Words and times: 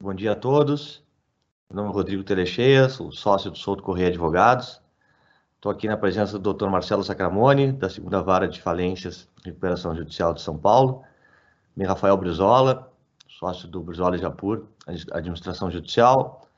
Bom 0.00 0.14
dia 0.14 0.30
a 0.30 0.36
todos. 0.36 1.02
Meu 1.68 1.82
nome 1.82 1.88
é 1.90 1.92
Rodrigo 1.92 2.22
Telecheias, 2.22 2.92
sou 2.92 3.10
sócio 3.10 3.50
do 3.50 3.58
Souto 3.58 3.82
Correia 3.82 4.10
Advogados. 4.10 4.80
Estou 5.56 5.72
aqui 5.72 5.88
na 5.88 5.96
presença 5.96 6.38
do 6.38 6.54
Dr. 6.54 6.68
Marcelo 6.68 7.02
Sacramone, 7.02 7.72
da 7.72 7.90
segunda 7.90 8.22
vara 8.22 8.46
de 8.46 8.62
falências 8.62 9.28
e 9.42 9.48
recuperação 9.48 9.96
judicial 9.96 10.32
de 10.32 10.40
São 10.40 10.56
Paulo. 10.56 11.02
Me 11.74 11.84
Rafael 11.84 12.16
Brizola, 12.16 12.92
sócio 13.26 13.66
do 13.66 13.80
Brizola 13.80 14.14
e 14.14 14.20
Japur, 14.20 14.68
administração 15.10 15.68
judicial. 15.68 16.48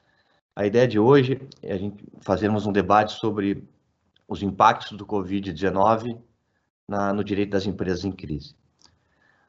A 0.54 0.66
ideia 0.66 0.86
de 0.86 0.98
hoje 0.98 1.40
é 1.62 1.72
a 1.72 1.78
gente 1.78 2.04
fazermos 2.20 2.66
um 2.66 2.72
debate 2.72 3.12
sobre 3.12 3.66
os 4.28 4.42
impactos 4.42 4.98
do 4.98 5.06
Covid-19 5.06 6.20
no 7.14 7.24
direito 7.24 7.52
das 7.52 7.64
empresas 7.64 8.04
em 8.04 8.12
crise. 8.12 8.54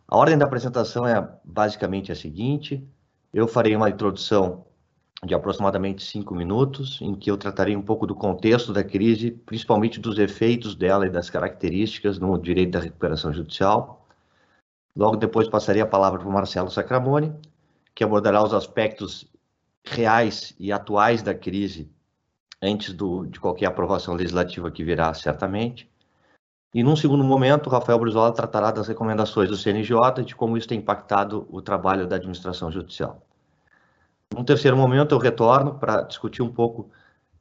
A 0.07 0.15
ordem 0.15 0.37
da 0.37 0.45
apresentação 0.45 1.05
é 1.05 1.29
basicamente 1.43 2.09
a 2.09 2.15
seguinte: 2.15 2.89
eu 3.33 3.47
farei 3.47 3.75
uma 3.75 3.89
introdução 3.89 4.65
de 5.23 5.35
aproximadamente 5.35 6.03
cinco 6.03 6.33
minutos, 6.33 6.99
em 7.01 7.13
que 7.15 7.29
eu 7.29 7.37
tratarei 7.37 7.75
um 7.75 7.81
pouco 7.81 8.07
do 8.07 8.15
contexto 8.15 8.73
da 8.73 8.83
crise, 8.83 9.31
principalmente 9.31 9.99
dos 9.99 10.17
efeitos 10.17 10.75
dela 10.75 11.05
e 11.05 11.11
das 11.11 11.29
características 11.29 12.17
no 12.17 12.37
direito 12.37 12.71
da 12.71 12.79
recuperação 12.79 13.31
judicial. 13.31 14.07
Logo 14.95 15.15
depois 15.15 15.47
passarei 15.47 15.81
a 15.81 15.85
palavra 15.85 16.19
para 16.19 16.27
o 16.27 16.31
Marcelo 16.31 16.71
Sacramone, 16.71 17.33
que 17.93 18.03
abordará 18.03 18.43
os 18.43 18.53
aspectos 18.53 19.25
reais 19.83 20.55
e 20.59 20.71
atuais 20.71 21.21
da 21.21 21.35
crise 21.35 21.89
antes 22.61 22.93
do, 22.93 23.25
de 23.25 23.39
qualquer 23.39 23.67
aprovação 23.67 24.15
legislativa 24.15 24.71
que 24.71 24.83
virá 24.83 25.13
certamente. 25.13 25.89
E 26.73 26.83
num 26.83 26.95
segundo 26.95 27.23
momento, 27.23 27.69
Rafael 27.69 27.99
Brizola 27.99 28.31
tratará 28.31 28.71
das 28.71 28.87
recomendações 28.87 29.49
do 29.49 29.57
CNJ 29.57 30.21
e 30.21 30.23
de 30.23 30.35
como 30.35 30.57
isso 30.57 30.67
tem 30.67 30.79
impactado 30.79 31.45
o 31.49 31.61
trabalho 31.61 32.07
da 32.07 32.15
administração 32.15 32.71
judicial. 32.71 33.21
Num 34.33 34.45
terceiro 34.45 34.77
momento, 34.77 35.13
eu 35.13 35.19
retorno 35.19 35.75
para 35.75 36.03
discutir 36.03 36.41
um 36.41 36.51
pouco 36.51 36.89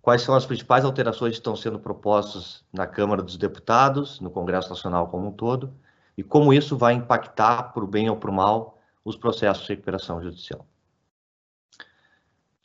quais 0.02 0.22
são 0.22 0.34
as 0.34 0.44
principais 0.44 0.84
alterações 0.84 1.32
que 1.32 1.38
estão 1.38 1.54
sendo 1.54 1.78
propostas 1.78 2.64
na 2.72 2.86
Câmara 2.86 3.22
dos 3.22 3.36
Deputados, 3.36 4.20
no 4.20 4.30
Congresso 4.30 4.70
Nacional 4.70 5.06
como 5.08 5.28
um 5.28 5.32
todo, 5.32 5.72
e 6.16 6.22
como 6.22 6.52
isso 6.52 6.76
vai 6.76 6.94
impactar, 6.94 7.72
por 7.72 7.86
bem 7.86 8.10
ou 8.10 8.16
por 8.16 8.30
mal, 8.30 8.78
os 9.04 9.16
processos 9.16 9.64
de 9.66 9.72
recuperação 9.72 10.20
judicial. 10.20 10.66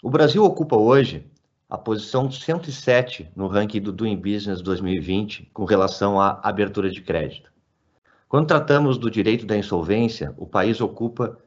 O 0.02 0.10
Brasil 0.10 0.44
ocupa 0.44 0.76
hoje 0.76 1.30
a 1.70 1.78
posição 1.78 2.30
107 2.30 3.32
no 3.36 3.48
ranking 3.48 3.82
do 3.82 3.92
Doing 3.92 4.18
Business 4.18 4.62
2020 4.62 5.50
com 5.54 5.66
relação 5.66 6.20
à 6.20 6.40
abertura 6.44 6.90
de 6.90 7.02
crédito. 7.02 7.52
Quando 8.28 8.48
tratamos 8.48 8.98
do 8.98 9.10
direito 9.10 9.46
da 9.46 9.58
insolvência, 9.58 10.34
o 10.38 10.46
país 10.46 10.82
ocupa 10.82 11.40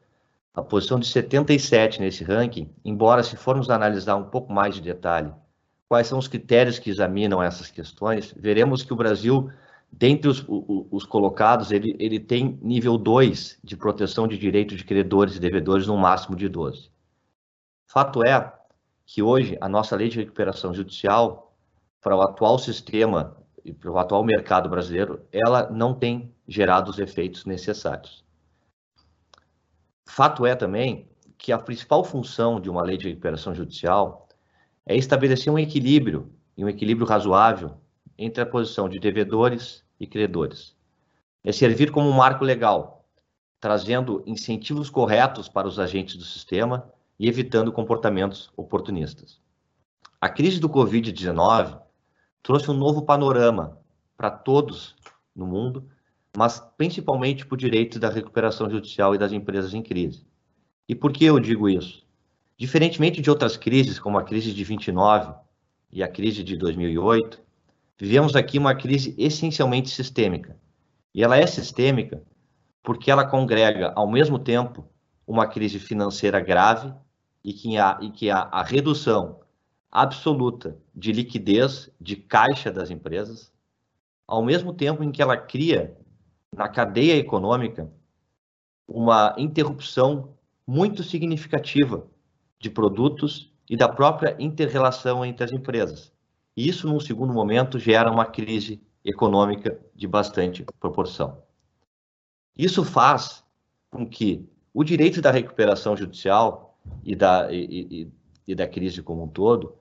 a 0.54 0.62
posição 0.62 0.98
de 0.98 1.06
77 1.06 2.00
nesse 2.00 2.24
ranking, 2.24 2.70
embora 2.84 3.22
se 3.22 3.36
formos 3.36 3.70
analisar 3.70 4.16
um 4.16 4.24
pouco 4.24 4.52
mais 4.52 4.74
de 4.74 4.80
detalhe 4.80 5.32
quais 5.88 6.06
são 6.06 6.18
os 6.18 6.28
critérios 6.28 6.78
que 6.78 6.90
examinam 6.90 7.42
essas 7.42 7.70
questões, 7.70 8.34
veremos 8.36 8.82
que 8.82 8.92
o 8.92 8.96
Brasil, 8.96 9.50
dentre 9.90 10.28
os, 10.28 10.44
os, 10.46 10.86
os 10.90 11.04
colocados, 11.04 11.72
ele, 11.72 11.96
ele 11.98 12.20
tem 12.20 12.58
nível 12.62 12.98
2 12.98 13.58
de 13.64 13.76
proteção 13.76 14.28
de 14.28 14.36
direito 14.36 14.76
de 14.76 14.84
credores 14.84 15.36
e 15.36 15.40
devedores 15.40 15.86
no 15.86 15.96
máximo 15.96 16.36
de 16.36 16.48
12. 16.48 16.90
Fato 17.86 18.22
é 18.22 18.52
que 19.06 19.22
hoje 19.22 19.56
a 19.60 19.68
nossa 19.68 19.96
lei 19.96 20.10
de 20.10 20.18
recuperação 20.18 20.74
judicial, 20.74 21.54
para 22.02 22.14
o 22.14 22.20
atual 22.20 22.58
sistema 22.58 23.36
e 23.64 23.72
para 23.72 23.90
o 23.90 23.98
atual 23.98 24.22
mercado 24.22 24.68
brasileiro, 24.68 25.22
ela 25.32 25.70
não 25.70 25.94
tem 25.94 26.32
gerado 26.46 26.90
os 26.90 26.98
efeitos 26.98 27.44
necessários. 27.46 28.22
Fato 30.08 30.46
é 30.46 30.56
também 30.56 31.06
que 31.36 31.52
a 31.52 31.58
principal 31.58 32.02
função 32.02 32.58
de 32.58 32.70
uma 32.70 32.82
lei 32.82 32.96
de 32.96 33.08
recuperação 33.08 33.54
judicial 33.54 34.26
é 34.86 34.96
estabelecer 34.96 35.52
um 35.52 35.58
equilíbrio, 35.58 36.32
e 36.56 36.64
um 36.64 36.68
equilíbrio 36.68 37.06
razoável, 37.06 37.76
entre 38.16 38.42
a 38.42 38.46
posição 38.46 38.88
de 38.88 38.98
devedores 38.98 39.84
e 40.00 40.06
credores. 40.06 40.74
É 41.44 41.52
servir 41.52 41.92
como 41.92 42.08
um 42.08 42.14
marco 42.14 42.42
legal, 42.42 43.06
trazendo 43.60 44.24
incentivos 44.26 44.88
corretos 44.88 45.46
para 45.46 45.68
os 45.68 45.78
agentes 45.78 46.16
do 46.16 46.24
sistema 46.24 46.90
e 47.18 47.28
evitando 47.28 47.70
comportamentos 47.70 48.50
oportunistas. 48.56 49.38
A 50.18 50.28
crise 50.30 50.58
do 50.58 50.70
Covid-19 50.70 51.80
trouxe 52.42 52.70
um 52.70 52.74
novo 52.74 53.02
panorama 53.02 53.78
para 54.16 54.30
todos 54.30 54.96
no 55.36 55.46
mundo, 55.46 55.86
mas 56.36 56.60
principalmente 56.76 57.46
o 57.50 57.56
direito 57.56 57.98
da 57.98 58.08
recuperação 58.08 58.70
judicial 58.70 59.14
e 59.14 59.18
das 59.18 59.32
empresas 59.32 59.74
em 59.74 59.82
crise. 59.82 60.26
E 60.88 60.94
por 60.94 61.12
que 61.12 61.24
eu 61.24 61.38
digo 61.38 61.68
isso? 61.68 62.06
Diferentemente 62.56 63.20
de 63.20 63.30
outras 63.30 63.56
crises, 63.56 63.98
como 63.98 64.18
a 64.18 64.24
crise 64.24 64.52
de 64.52 64.64
29 64.64 65.34
e 65.92 66.02
a 66.02 66.08
crise 66.08 66.42
de 66.42 66.56
2008, 66.56 67.40
vivemos 67.98 68.34
aqui 68.34 68.58
uma 68.58 68.74
crise 68.74 69.14
essencialmente 69.18 69.90
sistêmica. 69.90 70.56
E 71.14 71.22
ela 71.22 71.36
é 71.36 71.46
sistêmica 71.46 72.22
porque 72.82 73.10
ela 73.10 73.26
congrega, 73.26 73.92
ao 73.94 74.10
mesmo 74.10 74.38
tempo, 74.38 74.88
uma 75.26 75.46
crise 75.46 75.78
financeira 75.78 76.40
grave 76.40 76.92
e 77.44 77.52
que 77.52 77.76
há, 77.76 77.98
e 78.00 78.10
que 78.10 78.30
há 78.30 78.48
a 78.50 78.62
redução 78.62 79.40
absoluta 79.90 80.78
de 80.94 81.12
liquidez 81.12 81.90
de 82.00 82.16
caixa 82.16 82.70
das 82.70 82.90
empresas, 82.90 83.52
ao 84.26 84.42
mesmo 84.42 84.72
tempo 84.72 85.04
em 85.04 85.10
que 85.10 85.20
ela 85.20 85.36
cria 85.36 85.97
na 86.54 86.68
cadeia 86.68 87.16
econômica 87.16 87.90
uma 88.86 89.34
interrupção 89.36 90.34
muito 90.66 91.02
significativa 91.02 92.06
de 92.58 92.70
produtos 92.70 93.52
e 93.68 93.76
da 93.76 93.88
própria 93.88 94.36
interrelação 94.38 95.24
entre 95.24 95.44
as 95.44 95.52
empresas. 95.52 96.12
E 96.56 96.68
isso, 96.68 96.88
num 96.88 96.98
segundo 96.98 97.32
momento, 97.32 97.78
gera 97.78 98.10
uma 98.10 98.24
crise 98.24 98.80
econômica 99.04 99.78
de 99.94 100.06
bastante 100.06 100.64
proporção. 100.80 101.42
Isso 102.56 102.84
faz 102.84 103.44
com 103.90 104.06
que 104.06 104.48
o 104.74 104.82
direito 104.82 105.20
da 105.20 105.30
recuperação 105.30 105.96
judicial 105.96 106.78
e 107.04 107.14
da, 107.14 107.52
e, 107.52 107.86
e, 107.90 108.12
e 108.48 108.54
da 108.54 108.66
crise 108.66 109.02
como 109.02 109.24
um 109.24 109.28
todo, 109.28 109.76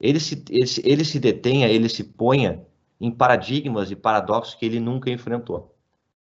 ele 0.00 0.18
se, 0.18 0.44
ele, 0.50 0.68
ele 0.84 1.04
se 1.04 1.18
detenha, 1.20 1.68
ele 1.68 1.88
se 1.88 2.02
ponha 2.02 2.66
em 3.00 3.10
paradigmas 3.10 3.90
e 3.90 3.96
paradoxos 3.96 4.54
que 4.54 4.66
ele 4.66 4.80
nunca 4.80 5.10
enfrentou. 5.10 5.75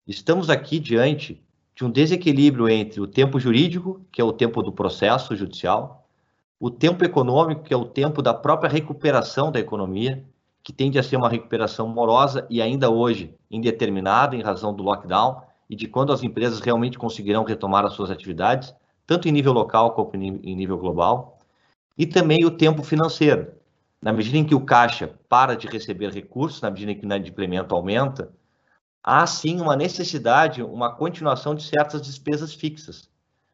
Estamos 0.06 0.48
aqui 0.48 0.78
diante 0.78 1.42
de 1.74 1.84
um 1.84 1.90
desequilíbrio 1.90 2.68
entre 2.68 3.00
o 3.00 3.08
tempo 3.08 3.40
jurídico, 3.40 4.00
que 4.12 4.20
é 4.20 4.24
o 4.24 4.32
tempo 4.32 4.62
do 4.62 4.70
processo 4.70 5.34
judicial, 5.34 6.06
o 6.60 6.70
tempo 6.70 7.04
econômico, 7.04 7.64
que 7.64 7.74
é 7.74 7.76
o 7.76 7.84
tempo 7.84 8.22
da 8.22 8.32
própria 8.32 8.70
recuperação 8.70 9.50
da 9.50 9.58
economia, 9.58 10.24
que 10.62 10.72
tende 10.72 10.96
a 10.96 11.02
ser 11.02 11.16
uma 11.16 11.28
recuperação 11.28 11.88
morosa 11.88 12.46
e 12.48 12.62
ainda 12.62 12.88
hoje 12.88 13.34
indeterminada 13.50 14.36
em 14.36 14.42
razão 14.42 14.72
do 14.72 14.84
lockdown 14.84 15.42
e 15.68 15.74
de 15.74 15.88
quando 15.88 16.12
as 16.12 16.22
empresas 16.22 16.60
realmente 16.60 16.96
conseguirão 16.96 17.42
retomar 17.42 17.84
as 17.84 17.94
suas 17.94 18.08
atividades, 18.08 18.72
tanto 19.08 19.26
em 19.26 19.32
nível 19.32 19.52
local 19.52 19.90
como 19.90 20.12
em 20.14 20.54
nível 20.54 20.78
global, 20.78 21.40
e 21.98 22.06
também 22.06 22.44
o 22.44 22.50
tempo 22.52 22.84
financeiro. 22.84 23.48
Na 24.00 24.12
medida 24.12 24.36
em 24.36 24.44
que 24.44 24.54
o 24.54 24.64
caixa 24.64 25.10
para 25.28 25.56
de 25.56 25.66
receber 25.66 26.12
recursos, 26.12 26.60
na 26.60 26.70
medida 26.70 26.92
em 26.92 26.94
que 26.94 27.04
o 27.04 27.06
inadimplemento 27.06 27.74
aumenta, 27.74 28.32
há 29.06 29.24
sim 29.24 29.60
uma 29.60 29.76
necessidade, 29.76 30.64
uma 30.64 30.92
continuação 30.92 31.54
de 31.54 31.62
certas 31.62 32.02
despesas 32.02 32.52
fixas, 32.52 33.08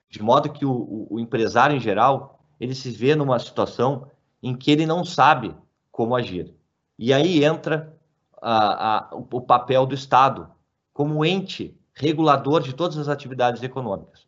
de 0.09 0.23
modo 0.23 0.51
que 0.51 0.65
o, 0.65 1.07
o, 1.11 1.21
empresário 1.21 1.77
em 1.77 1.81
geral 1.81 2.41
ele 2.59 2.75
se 2.75 2.91
vê 2.91 3.15
numa 3.15 3.39
situação 3.39 4.11
em 4.43 4.57
que 4.57 4.71
ele 4.71 4.87
não 4.87 5.05
sabe 5.05 5.55
como 5.91 6.17
agir. 6.17 6.55
E 6.99 7.13
aí 7.13 7.45
entra 7.45 7.95
a, 8.41 9.11
a, 9.11 9.15
o 9.15 9.41
papel 9.43 9.85
do 9.85 9.95
Estado 9.95 10.49
como 10.93 11.25
ente 11.25 11.79
regulador 11.95 12.63
de 12.63 12.73
todas 12.73 12.97
as 12.97 13.09
atividades 13.09 13.63
econômicas. 13.63 14.27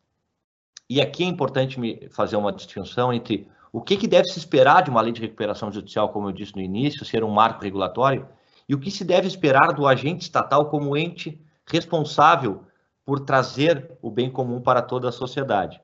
E 0.89 1.01
aqui 1.01 1.25
é 1.25 1.27
importante 1.27 1.81
me 1.81 2.07
fazer 2.11 2.37
uma 2.37 2.53
distinção 2.53 3.13
entre 3.13 3.49
o 3.73 3.81
que, 3.81 3.97
que 3.97 4.07
deve 4.07 4.29
se 4.29 4.39
esperar 4.39 4.83
de 4.83 4.91
uma 4.91 5.01
lei 5.01 5.13
de 5.13 5.23
recuperação 5.23 5.73
judicial, 5.73 6.11
como 6.11 6.29
eu 6.29 6.33
disse 6.33 6.55
no 6.55 6.61
início, 6.61 7.05
ser 7.05 7.25
um 7.25 7.31
marco 7.31 7.63
regulatório, 7.63 8.29
e 8.69 8.75
o 8.75 8.79
que 8.79 8.91
se 8.91 9.05
deve 9.05 9.27
esperar 9.27 9.73
do 9.73 9.87
agente 9.87 10.23
estatal 10.23 10.67
como 10.69 10.97
ente 10.97 11.41
responsável 11.67 12.65
por 13.05 13.21
trazer 13.21 13.91
o 14.01 14.11
bem 14.11 14.31
comum 14.31 14.61
para 14.61 14.81
toda 14.81 15.09
a 15.09 15.13
sociedade. 15.13 15.81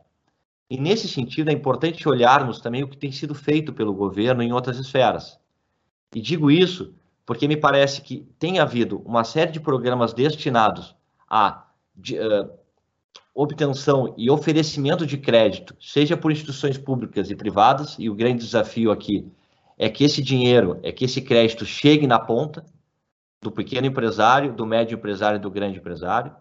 E 0.69 0.79
nesse 0.79 1.09
sentido 1.09 1.51
é 1.51 1.53
importante 1.53 2.09
olharmos 2.09 2.61
também 2.61 2.83
o 2.83 2.89
que 2.89 2.97
tem 2.97 3.11
sido 3.11 3.35
feito 3.35 3.73
pelo 3.73 3.93
governo 3.93 4.43
em 4.43 4.53
outras 4.53 4.79
esferas. 4.79 5.39
E 6.15 6.21
digo 6.21 6.51
isso 6.51 6.95
porque 7.27 7.47
me 7.47 7.57
parece 7.57 8.01
que 8.01 8.27
tem 8.39 8.59
havido 8.59 9.03
uma 9.05 9.23
série 9.25 9.53
de 9.53 9.61
programas 9.61 10.13
destinados 10.13 10.97
a 11.29 11.67
de, 11.95 12.19
uh, 12.19 12.51
obtenção 13.35 14.15
e 14.17 14.31
oferecimento 14.31 15.07
de 15.07 15.17
crédito, 15.17 15.77
seja 15.81 16.17
por 16.17 16.33
instituições 16.33 16.77
públicas 16.77 17.31
e 17.31 17.37
privadas, 17.37 17.97
e 17.99 18.11
o 18.11 18.15
grande 18.15 18.45
desafio 18.45 18.91
aqui 18.91 19.31
é 19.83 19.89
que 19.89 20.05
esse 20.05 20.23
dinheiro, 20.23 20.79
é 20.83 20.93
que 20.93 21.07
esse 21.07 21.23
crédito 21.23 21.65
chegue 21.65 22.07
na 22.07 22.19
ponta 22.19 22.67
do 23.41 23.51
pequeno 23.51 23.87
empresário, 23.87 24.53
do 24.53 24.67
médio 24.67 24.99
empresário 24.99 25.39
e 25.39 25.41
do 25.41 25.51
grande 25.51 25.79
empresário. 25.79 26.37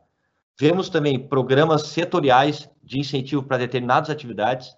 Vemos 0.60 0.90
também 0.90 1.18
programas 1.18 1.84
setoriais 1.84 2.70
de 2.84 3.00
incentivo 3.00 3.42
para 3.42 3.60
determinadas 3.60 4.10
atividades, 4.10 4.76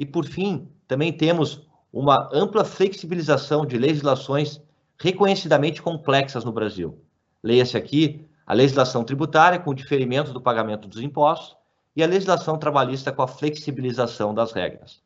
E, 0.00 0.06
por 0.06 0.24
fim, 0.24 0.66
também 0.88 1.12
temos 1.12 1.68
uma 1.92 2.30
ampla 2.32 2.64
flexibilização 2.64 3.66
de 3.66 3.76
legislações 3.76 4.58
reconhecidamente 4.98 5.82
complexas 5.82 6.42
no 6.42 6.52
Brasil. 6.52 7.04
Leia-se 7.42 7.76
aqui 7.76 8.26
a 8.46 8.54
legislação 8.54 9.04
tributária 9.04 9.58
com 9.58 9.72
o 9.72 9.74
diferimento 9.74 10.32
do 10.32 10.40
pagamento 10.40 10.88
dos 10.88 11.02
impostos 11.02 11.54
e 11.94 12.02
a 12.02 12.06
legislação 12.06 12.56
trabalhista 12.56 13.12
com 13.12 13.20
a 13.20 13.28
flexibilização 13.28 14.32
das 14.32 14.52
regras. 14.52 15.02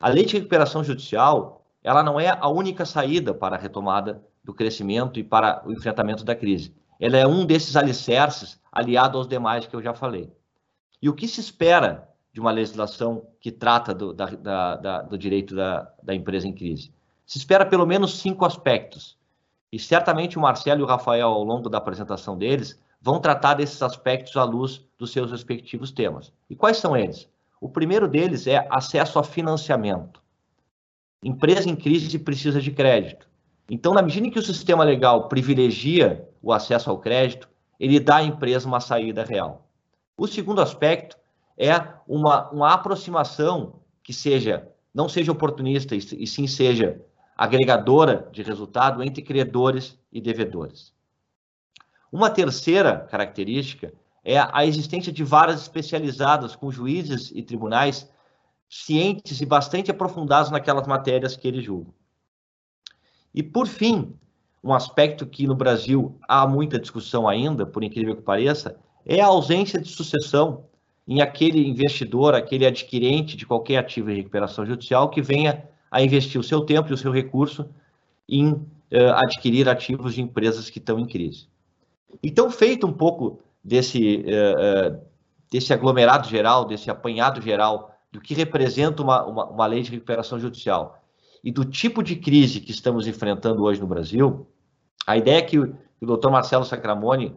A 0.00 0.08
lei 0.08 0.24
de 0.24 0.34
recuperação 0.34 0.82
judicial, 0.82 1.65
ela 1.86 2.02
não 2.02 2.18
é 2.18 2.36
a 2.40 2.48
única 2.48 2.84
saída 2.84 3.32
para 3.32 3.54
a 3.54 3.58
retomada 3.58 4.20
do 4.42 4.52
crescimento 4.52 5.20
e 5.20 5.22
para 5.22 5.62
o 5.64 5.70
enfrentamento 5.70 6.24
da 6.24 6.34
crise. 6.34 6.74
Ela 6.98 7.16
é 7.16 7.24
um 7.24 7.46
desses 7.46 7.76
alicerces 7.76 8.60
aliado 8.72 9.16
aos 9.16 9.28
demais 9.28 9.66
que 9.66 9.76
eu 9.76 9.80
já 9.80 9.94
falei. 9.94 10.28
E 11.00 11.08
o 11.08 11.14
que 11.14 11.28
se 11.28 11.38
espera 11.40 12.08
de 12.32 12.40
uma 12.40 12.50
legislação 12.50 13.28
que 13.40 13.52
trata 13.52 13.94
do, 13.94 14.12
da, 14.12 14.26
da, 14.26 14.76
da, 14.76 15.02
do 15.02 15.16
direito 15.16 15.54
da, 15.54 15.88
da 16.02 16.12
empresa 16.12 16.48
em 16.48 16.52
crise? 16.52 16.92
Se 17.24 17.38
espera 17.38 17.64
pelo 17.64 17.86
menos 17.86 18.18
cinco 18.18 18.44
aspectos. 18.44 19.16
E 19.70 19.78
certamente 19.78 20.36
o 20.36 20.42
Marcelo 20.42 20.80
e 20.80 20.82
o 20.82 20.88
Rafael, 20.88 21.28
ao 21.28 21.44
longo 21.44 21.68
da 21.68 21.78
apresentação 21.78 22.36
deles, 22.36 22.82
vão 23.00 23.20
tratar 23.20 23.54
desses 23.54 23.80
aspectos 23.80 24.36
à 24.36 24.42
luz 24.42 24.84
dos 24.98 25.12
seus 25.12 25.30
respectivos 25.30 25.92
temas. 25.92 26.32
E 26.50 26.56
quais 26.56 26.78
são 26.78 26.96
eles? 26.96 27.28
O 27.60 27.68
primeiro 27.68 28.08
deles 28.08 28.48
é 28.48 28.66
acesso 28.70 29.20
a 29.20 29.22
financiamento. 29.22 30.25
Empresa 31.22 31.68
em 31.68 31.76
crise 31.76 32.18
precisa 32.18 32.60
de 32.60 32.70
crédito. 32.70 33.28
Então, 33.70 33.92
na 33.92 34.02
medida 34.02 34.26
em 34.26 34.30
que 34.30 34.38
o 34.38 34.44
sistema 34.44 34.84
legal 34.84 35.28
privilegia 35.28 36.28
o 36.42 36.52
acesso 36.52 36.88
ao 36.88 36.98
crédito, 36.98 37.48
ele 37.80 37.98
dá 37.98 38.16
à 38.16 38.22
empresa 38.22 38.68
uma 38.68 38.80
saída 38.80 39.24
real. 39.24 39.68
O 40.16 40.26
segundo 40.26 40.60
aspecto 40.60 41.16
é 41.58 41.74
uma, 42.06 42.48
uma 42.50 42.72
aproximação 42.72 43.80
que 44.02 44.12
seja 44.12 44.68
não 44.96 45.10
seja 45.10 45.30
oportunista 45.30 45.94
e, 45.94 46.26
sim 46.26 46.46
seja 46.46 46.98
agregadora 47.36 48.30
de 48.32 48.42
resultado 48.42 49.02
entre 49.02 49.20
credores 49.20 49.98
e 50.10 50.22
devedores. 50.22 50.90
Uma 52.10 52.30
terceira 52.30 53.00
característica 53.00 53.92
é 54.24 54.38
a 54.38 54.64
existência 54.64 55.12
de 55.12 55.22
varas 55.22 55.60
especializadas 55.60 56.56
com 56.56 56.70
juízes 56.70 57.30
e 57.34 57.42
tribunais 57.42 58.10
cientes 58.68 59.40
e 59.40 59.46
bastante 59.46 59.90
aprofundados 59.90 60.50
naquelas 60.50 60.86
matérias 60.86 61.36
que 61.36 61.46
eles 61.46 61.64
julgam. 61.64 61.94
E, 63.34 63.42
por 63.42 63.66
fim, 63.66 64.14
um 64.62 64.72
aspecto 64.72 65.26
que 65.26 65.46
no 65.46 65.54
Brasil 65.54 66.18
há 66.28 66.46
muita 66.46 66.78
discussão 66.78 67.28
ainda, 67.28 67.64
por 67.64 67.84
incrível 67.84 68.16
que 68.16 68.22
pareça, 68.22 68.78
é 69.04 69.20
a 69.20 69.26
ausência 69.26 69.80
de 69.80 69.88
sucessão 69.88 70.64
em 71.06 71.20
aquele 71.20 71.64
investidor, 71.68 72.34
aquele 72.34 72.66
adquirente 72.66 73.36
de 73.36 73.46
qualquer 73.46 73.76
ativo 73.76 74.10
em 74.10 74.16
recuperação 74.16 74.66
judicial 74.66 75.08
que 75.08 75.22
venha 75.22 75.68
a 75.90 76.02
investir 76.02 76.40
o 76.40 76.44
seu 76.44 76.62
tempo 76.62 76.90
e 76.90 76.94
o 76.94 76.96
seu 76.96 77.12
recurso 77.12 77.68
em 78.28 78.50
uh, 78.50 79.12
adquirir 79.14 79.68
ativos 79.68 80.14
de 80.14 80.22
empresas 80.22 80.68
que 80.68 80.78
estão 80.78 80.98
em 80.98 81.06
crise. 81.06 81.46
Então, 82.22 82.50
feito 82.50 82.86
um 82.86 82.92
pouco 82.92 83.38
desse, 83.62 84.24
uh, 84.26 84.94
uh, 84.94 85.00
desse 85.50 85.72
aglomerado 85.72 86.28
geral, 86.28 86.64
desse 86.64 86.90
apanhado 86.90 87.40
geral 87.40 87.95
do 88.16 88.20
que 88.22 88.32
representa 88.32 89.02
uma, 89.02 89.26
uma, 89.26 89.44
uma 89.44 89.66
lei 89.66 89.82
de 89.82 89.90
recuperação 89.90 90.40
judicial 90.40 91.02
e 91.44 91.52
do 91.52 91.66
tipo 91.66 92.02
de 92.02 92.16
crise 92.16 92.62
que 92.62 92.70
estamos 92.70 93.06
enfrentando 93.06 93.62
hoje 93.62 93.78
no 93.78 93.86
Brasil, 93.86 94.46
a 95.06 95.18
ideia 95.18 95.36
é 95.36 95.42
que 95.42 95.58
o, 95.58 95.76
o 96.00 96.06
doutor 96.06 96.30
Marcelo 96.30 96.64
Sacramone 96.64 97.36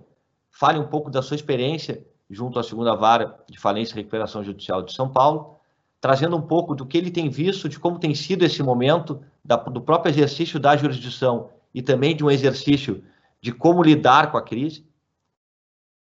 fale 0.50 0.80
um 0.80 0.88
pouco 0.88 1.12
da 1.12 1.22
sua 1.22 1.36
experiência 1.36 2.08
junto 2.30 2.58
à 2.58 2.64
segunda 2.64 2.96
vara 2.96 3.38
de 3.50 3.60
falência 3.60 3.94
e 3.94 3.98
recuperação 3.98 4.42
judicial 4.42 4.82
de 4.82 4.94
São 4.94 5.10
Paulo, 5.10 5.58
trazendo 6.00 6.38
um 6.38 6.42
pouco 6.42 6.74
do 6.74 6.86
que 6.86 6.98
ele 6.98 7.12
tem 7.12 7.28
visto, 7.30 7.68
de 7.68 7.78
como 7.78 8.00
tem 8.00 8.16
sido 8.16 8.46
esse 8.46 8.64
momento 8.64 9.22
da, 9.44 9.58
do 9.58 9.82
próprio 9.82 10.12
exercício 10.12 10.62
da 10.62 10.78
jurisdição 10.78 11.50
e 11.76 11.82
também 11.82 12.16
de 12.16 12.24
um 12.24 12.32
exercício 12.32 13.04
de 13.42 13.52
como 13.52 13.84
lidar 13.84 14.32
com 14.32 14.38
a 14.38 14.42
crise. 14.42 14.88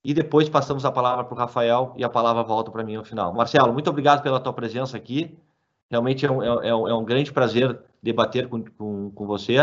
E 0.02 0.14
depois 0.14 0.48
passamos 0.48 0.84
a 0.84 0.92
palavra 0.92 1.24
para 1.24 1.34
o 1.34 1.38
Rafael 1.38 1.92
e 1.96 2.02
a 2.02 2.08
palavra 2.08 2.42
volta 2.42 2.70
para 2.70 2.82
mim 2.82 2.96
no 2.96 3.04
final. 3.04 3.32
Marcelo, 3.34 3.72
muito 3.72 3.90
obrigado 3.90 4.22
pela 4.22 4.40
tua 4.40 4.52
presença 4.52 4.96
aqui. 4.96 5.36
Realmente 5.90 6.24
é 6.24 6.30
um, 6.30 6.42
é, 6.42 6.68
é 6.68 6.74
um, 6.74 6.88
é 6.88 6.94
um 6.94 7.04
grande 7.04 7.32
prazer 7.32 7.78
debater 8.02 8.48
com, 8.48 8.64
com, 8.64 9.10
com, 9.10 9.26
você. 9.26 9.56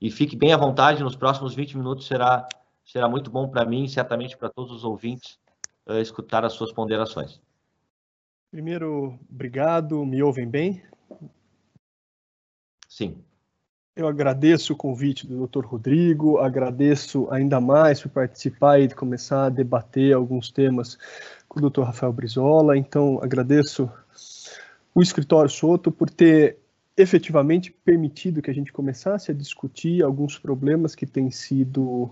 E 0.00 0.10
fique 0.10 0.36
bem 0.36 0.52
à 0.52 0.56
vontade, 0.56 1.02
nos 1.02 1.16
próximos 1.16 1.54
20 1.54 1.78
minutos 1.78 2.06
será, 2.06 2.46
será 2.84 3.08
muito 3.08 3.30
bom 3.30 3.48
para 3.48 3.64
mim 3.64 3.84
e 3.84 3.88
certamente 3.88 4.36
para 4.36 4.48
todos 4.48 4.70
os 4.70 4.84
ouvintes 4.84 5.38
uh, 5.86 5.98
escutar 5.98 6.44
as 6.44 6.52
suas 6.52 6.72
ponderações. 6.72 7.40
Primeiro, 8.50 9.18
obrigado. 9.30 10.04
Me 10.04 10.22
ouvem 10.22 10.48
bem? 10.48 10.82
Sim. 12.86 13.24
Eu 13.94 14.08
agradeço 14.08 14.72
o 14.72 14.76
convite 14.76 15.26
do 15.26 15.46
Dr. 15.46 15.66
Rodrigo, 15.66 16.38
agradeço 16.38 17.28
ainda 17.30 17.60
mais 17.60 18.00
por 18.00 18.08
participar 18.08 18.80
e 18.80 18.88
começar 18.88 19.44
a 19.44 19.50
debater 19.50 20.14
alguns 20.14 20.50
temas 20.50 20.98
com 21.46 21.60
o 21.60 21.68
Dr. 21.68 21.82
Rafael 21.82 22.10
Brizola. 22.10 22.74
Então, 22.74 23.20
agradeço 23.22 23.90
o 24.94 25.02
Escritório 25.02 25.50
Soto 25.50 25.92
por 25.92 26.08
ter 26.08 26.56
efetivamente 26.96 27.70
permitido 27.84 28.40
que 28.40 28.50
a 28.50 28.54
gente 28.54 28.72
começasse 28.72 29.30
a 29.30 29.34
discutir 29.34 30.02
alguns 30.02 30.38
problemas 30.38 30.94
que 30.94 31.04
têm 31.04 31.30
sido 31.30 32.10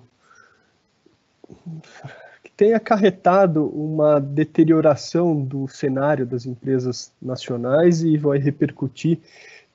que 2.45 2.51
tem 2.55 2.75
acarretado 2.75 3.67
uma 3.67 4.21
deterioração 4.21 5.43
do 5.43 5.67
cenário 5.67 6.27
das 6.27 6.45
empresas 6.45 7.11
nacionais 7.21 8.03
e 8.03 8.19
vai 8.19 8.39
repercutir 8.39 9.19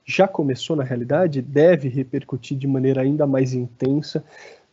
já 0.06 0.28
começou 0.28 0.76
na 0.76 0.84
realidade, 0.84 1.42
deve 1.42 1.88
repercutir 1.88 2.56
de 2.56 2.66
maneira 2.66 3.02
ainda 3.02 3.26
mais 3.26 3.52
intensa 3.52 4.24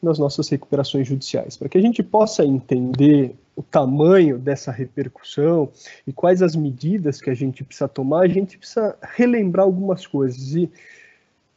nas 0.02 0.20
nossas 0.20 0.48
recuperações 0.50 1.08
judiciais. 1.08 1.58
Para 1.58 1.70
que 1.70 1.78
a 1.78 1.82
gente 1.82 2.04
possa 2.04 2.46
entender 2.46 3.36
o 3.56 3.64
tamanho 3.64 4.38
dessa 4.38 4.72
repercussão 4.72 5.72
e 6.06 6.14
quais 6.14 6.42
as 6.42 6.56
medidas 6.56 7.20
que 7.20 7.30
a 7.30 7.34
gente 7.34 7.64
precisa 7.64 7.88
tomar, 7.88 8.22
a 8.22 8.28
gente 8.28 8.58
precisa 8.58 8.96
relembrar 9.02 9.66
algumas 9.66 10.06
coisas. 10.06 10.54
E 10.54 10.70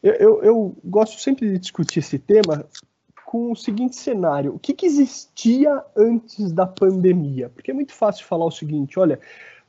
eu, 0.03 0.15
eu, 0.15 0.43
eu 0.43 0.77
gosto 0.85 1.21
sempre 1.21 1.51
de 1.51 1.59
discutir 1.59 1.99
esse 1.99 2.19
tema 2.19 2.65
com 3.27 3.51
o 3.53 3.57
seguinte 3.57 3.97
cenário: 3.97 4.55
o 4.55 4.59
que, 4.59 4.73
que 4.73 4.87
existia 4.87 5.83
antes 5.97 6.53
da 6.53 6.67
pandemia? 6.67 7.51
Porque 7.51 7.73
é 7.73 7.75
muito 7.75 7.93
fácil 7.93 8.25
falar 8.25 8.47
o 8.47 8.51
seguinte: 8.51 8.99
olha, 8.99 9.19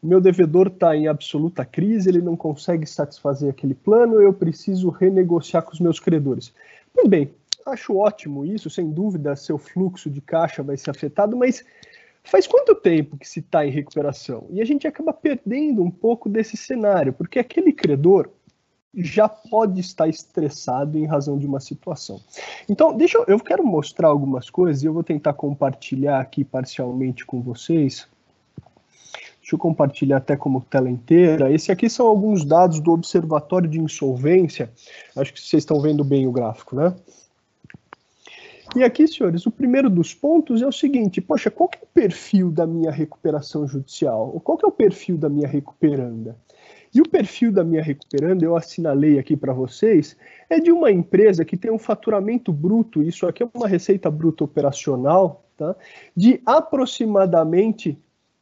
meu 0.07 0.21
devedor 0.21 0.67
está 0.67 0.95
em 0.95 1.07
absoluta 1.07 1.65
crise, 1.65 2.09
ele 2.09 2.21
não 2.21 2.35
consegue 2.35 2.85
satisfazer 2.85 3.49
aquele 3.49 3.75
plano, 3.75 4.21
eu 4.21 4.31
preciso 4.33 4.89
renegociar 4.89 5.63
com 5.63 5.73
os 5.73 5.79
meus 5.79 5.99
credores. 5.99 6.53
Pois 6.93 7.07
bem, 7.07 7.31
acho 7.65 7.97
ótimo 7.97 8.45
isso, 8.45 8.69
sem 8.69 8.89
dúvida, 8.89 9.35
seu 9.35 9.57
fluxo 9.57 10.09
de 10.09 10.21
caixa 10.21 10.63
vai 10.63 10.77
ser 10.77 10.91
afetado, 10.91 11.35
mas 11.35 11.65
faz 12.23 12.47
quanto 12.47 12.73
tempo 12.73 13.17
que 13.17 13.27
se 13.27 13.41
está 13.41 13.65
em 13.65 13.69
recuperação? 13.69 14.47
E 14.49 14.61
a 14.61 14.65
gente 14.65 14.87
acaba 14.87 15.11
perdendo 15.11 15.83
um 15.83 15.91
pouco 15.91 16.29
desse 16.29 16.55
cenário, 16.55 17.11
porque 17.11 17.37
aquele 17.37 17.73
credor 17.73 18.29
já 18.95 19.27
pode 19.27 19.81
estar 19.81 20.07
estressado 20.07 20.97
em 20.97 21.05
razão 21.05 21.37
de 21.37 21.45
uma 21.45 21.59
situação. 21.59 22.19
Então, 22.69 22.95
deixa 22.95 23.17
eu, 23.17 23.25
eu 23.27 23.39
quero 23.39 23.63
mostrar 23.63 24.07
algumas 24.07 24.49
coisas 24.49 24.81
e 24.81 24.85
eu 24.85 24.93
vou 24.93 25.03
tentar 25.03 25.33
compartilhar 25.33 26.19
aqui 26.19 26.43
parcialmente 26.43 27.25
com 27.25 27.41
vocês 27.41 28.07
Deixa 29.47 29.55
eu 29.55 29.59
compartilhar 29.59 30.17
até 30.17 30.35
como 30.35 30.59
tela 30.59 30.89
inteira. 30.89 31.49
Esse 31.49 31.71
aqui 31.71 31.89
são 31.89 32.05
alguns 32.05 32.43
dados 32.43 32.81
do 32.81 32.91
Observatório 32.91 33.69
de 33.69 33.79
Insolvência. 33.79 34.69
Acho 35.15 35.31
que 35.31 35.39
vocês 35.39 35.61
estão 35.61 35.79
vendo 35.79 36.03
bem 36.03 36.27
o 36.27 36.33
gráfico, 36.33 36.75
né? 36.75 36.93
E 38.75 38.83
aqui, 38.83 39.07
senhores, 39.07 39.45
o 39.45 39.51
primeiro 39.51 39.89
dos 39.89 40.13
pontos 40.13 40.61
é 40.61 40.67
o 40.67 40.71
seguinte: 40.73 41.21
poxa, 41.21 41.49
qual 41.49 41.69
é 41.73 41.81
o 41.81 41.87
perfil 41.87 42.51
da 42.51 42.67
minha 42.67 42.91
recuperação 42.91 43.65
judicial? 43.65 44.37
Qual 44.43 44.57
que 44.57 44.65
é 44.65 44.67
o 44.67 44.71
perfil 44.71 45.17
da 45.17 45.29
minha 45.29 45.47
recuperanda? 45.47 46.35
E 46.93 46.99
o 46.99 47.07
perfil 47.07 47.49
da 47.49 47.63
minha 47.63 47.81
recuperanda, 47.81 48.43
eu 48.43 48.53
assinalei 48.53 49.17
aqui 49.17 49.37
para 49.37 49.53
vocês, 49.53 50.17
é 50.49 50.59
de 50.59 50.73
uma 50.73 50.91
empresa 50.91 51.45
que 51.45 51.55
tem 51.55 51.71
um 51.71 51.79
faturamento 51.79 52.51
bruto, 52.51 53.01
isso 53.01 53.25
aqui 53.25 53.43
é 53.43 53.49
uma 53.53 53.67
receita 53.67 54.11
bruta 54.11 54.43
operacional, 54.43 55.45
tá? 55.55 55.73
de 56.13 56.41
aproximadamente 56.45 57.97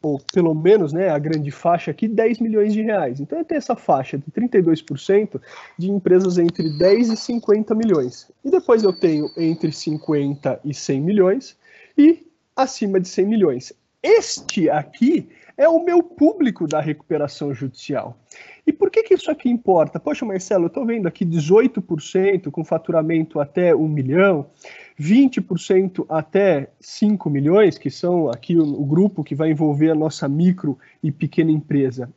ou 0.06 0.22
pelo 0.32 0.54
menos 0.54 0.94
né, 0.94 1.10
a 1.10 1.18
grande 1.18 1.50
faixa 1.50 1.90
aqui, 1.90 2.08
10 2.08 2.40
milhões 2.40 2.74
de 2.74 2.84
reais. 2.84 3.20
Então, 3.20 3.44
tenho 3.44 3.58
essa 3.58 3.76
faixa 3.76 4.20
de 4.20 4.26
32% 4.32 5.42
de 5.80 5.90
empresas 5.90 6.38
entre 6.38 6.70
10 6.78 7.10
e 7.10 7.18
50 7.18 7.74
milhões. 7.74 8.32
E 8.44 8.52
depois 8.52 8.84
eu 8.84 8.94
tenho 8.94 9.28
entre 9.36 9.72
50 9.72 10.60
e 10.64 10.76
100 10.76 11.02
milhões 11.02 11.58
e 11.98 12.24
acima 12.56 13.00
de 13.00 13.08
100 13.08 13.26
milhões. 13.26 13.74
Este 14.04 14.70
aqui 14.70 15.28
é 15.58 15.68
o 15.68 15.84
meu 15.84 16.04
público 16.04 16.68
da 16.68 16.80
recuperação 16.80 17.52
judicial. 17.52 18.16
E 18.68 18.72
por 18.72 18.92
que, 18.92 19.02
que 19.02 19.16
isso 19.16 19.32
aqui 19.32 19.50
importa? 19.50 20.00
Poxa, 20.00 20.24
Marcelo, 20.24 20.66
eu 20.66 20.68
estou 20.68 20.86
vendo 20.86 21.08
aqui 21.08 21.26
18% 21.26 22.52
com 22.52 22.64
faturamento 22.64 23.40
até 23.40 23.74
1 23.74 23.88
milhão, 23.88 24.46
20% 25.00 26.06
até 26.10 26.70
5 26.80 27.30
milhões, 27.30 27.78
que 27.78 27.90
são 27.90 28.30
aqui 28.30 28.58
o, 28.58 28.64
o 28.64 28.86
grupo 28.86 29.24
que 29.24 29.36
vai 29.36 29.52
envolver 29.52 29.92
a 29.92 29.96
nossa 29.96 30.28
micro 30.28 30.78
e 31.04 31.12
pequena 31.12 31.52
empresa. 31.52 32.10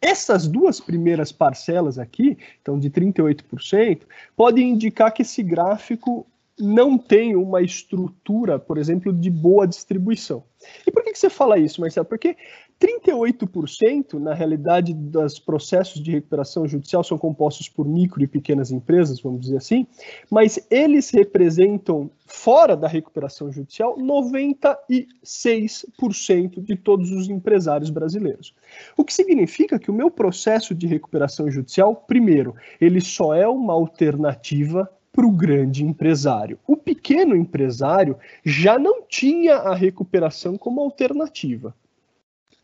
Essas 0.00 0.46
duas 0.46 0.78
primeiras 0.78 1.32
parcelas 1.32 1.98
aqui, 1.98 2.36
então 2.60 2.78
de 2.78 2.90
38%, 2.90 4.02
podem 4.36 4.70
indicar 4.70 5.12
que 5.12 5.22
esse 5.22 5.42
gráfico 5.42 6.26
não 6.58 6.96
tem 6.96 7.36
uma 7.36 7.60
estrutura, 7.60 8.58
por 8.58 8.78
exemplo, 8.78 9.12
de 9.12 9.30
boa 9.30 9.66
distribuição. 9.66 10.42
E 10.86 10.90
por 10.90 11.02
que, 11.02 11.12
que 11.12 11.18
você 11.18 11.28
fala 11.28 11.58
isso, 11.58 11.80
Marcelo? 11.80 12.06
Porque 12.06 12.36
38%, 12.78 14.14
na 14.14 14.34
realidade, 14.34 14.92
dos 14.92 15.38
processos 15.38 16.02
de 16.02 16.10
recuperação 16.10 16.68
judicial 16.68 17.02
são 17.02 17.16
compostos 17.16 17.70
por 17.70 17.88
micro 17.88 18.22
e 18.22 18.26
pequenas 18.26 18.70
empresas, 18.70 19.18
vamos 19.20 19.40
dizer 19.40 19.56
assim, 19.56 19.86
mas 20.30 20.58
eles 20.70 21.08
representam, 21.10 22.10
fora 22.26 22.76
da 22.76 22.86
recuperação 22.86 23.50
judicial, 23.50 23.96
96% 23.96 26.62
de 26.62 26.76
todos 26.76 27.10
os 27.12 27.30
empresários 27.30 27.88
brasileiros. 27.88 28.54
O 28.96 29.04
que 29.04 29.14
significa 29.14 29.78
que 29.78 29.90
o 29.90 29.94
meu 29.94 30.10
processo 30.10 30.74
de 30.74 30.86
recuperação 30.86 31.50
judicial, 31.50 31.96
primeiro, 31.96 32.54
ele 32.78 33.00
só 33.00 33.34
é 33.34 33.48
uma 33.48 33.72
alternativa 33.72 34.86
para 35.12 35.26
o 35.26 35.32
grande 35.32 35.82
empresário. 35.82 36.58
O 36.66 36.76
pequeno 36.76 37.34
empresário 37.34 38.18
já 38.44 38.78
não 38.78 39.00
tinha 39.02 39.54
a 39.54 39.74
recuperação 39.74 40.58
como 40.58 40.82
alternativa. 40.82 41.74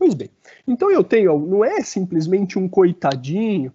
Pois 0.02 0.14
bem, 0.14 0.30
então 0.66 0.90
eu 0.90 1.04
tenho, 1.04 1.38
não 1.38 1.64
é 1.64 1.80
simplesmente 1.80 2.58
um 2.58 2.68
coitadinho 2.68 3.72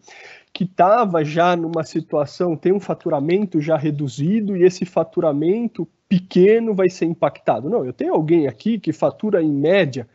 que 0.51 0.65
estava 0.65 1.23
já 1.23 1.55
numa 1.55 1.85
situação, 1.85 2.57
tem 2.57 2.73
um 2.73 2.81
faturamento 2.81 3.61
já 3.61 3.77
reduzido 3.77 4.57
e 4.57 4.63
esse 4.63 4.83
faturamento 4.83 5.87
pequeno 6.09 6.75
vai 6.75 6.89
ser 6.89 7.05
impactado. 7.05 7.69
Não, 7.69 7.85
eu 7.85 7.93
tenho 7.93 8.13
alguém 8.13 8.45
aqui 8.45 8.77
que 8.77 8.91
fatura 8.91 9.41
em 9.41 9.49
média, 9.49 10.05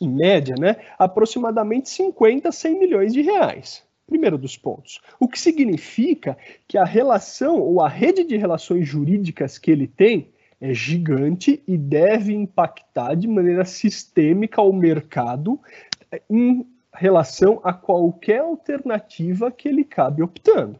em 0.00 0.08
média, 0.08 0.56
né, 0.58 0.74
aproximadamente 0.98 1.88
50, 1.88 2.50
100 2.50 2.76
milhões 2.76 3.12
de 3.12 3.22
reais. 3.22 3.84
Primeiro 4.08 4.36
dos 4.36 4.56
pontos. 4.56 5.00
O 5.20 5.28
que 5.28 5.38
significa 5.38 6.36
que 6.66 6.76
a 6.76 6.84
relação 6.84 7.60
ou 7.60 7.80
a 7.80 7.88
rede 7.88 8.24
de 8.24 8.36
relações 8.36 8.88
jurídicas 8.88 9.56
que 9.56 9.70
ele 9.70 9.86
tem 9.86 10.32
é 10.60 10.74
gigante 10.74 11.62
e 11.66 11.76
deve 11.76 12.34
impactar 12.34 13.14
de 13.14 13.28
maneira 13.28 13.64
sistêmica 13.64 14.60
o 14.60 14.72
mercado 14.72 15.60
é, 16.10 16.20
em 16.28 16.66
relação 16.92 17.60
a 17.62 17.72
qualquer 17.72 18.40
alternativa 18.40 19.50
que 19.50 19.68
ele 19.68 19.84
cabe 19.84 20.22
optando. 20.22 20.78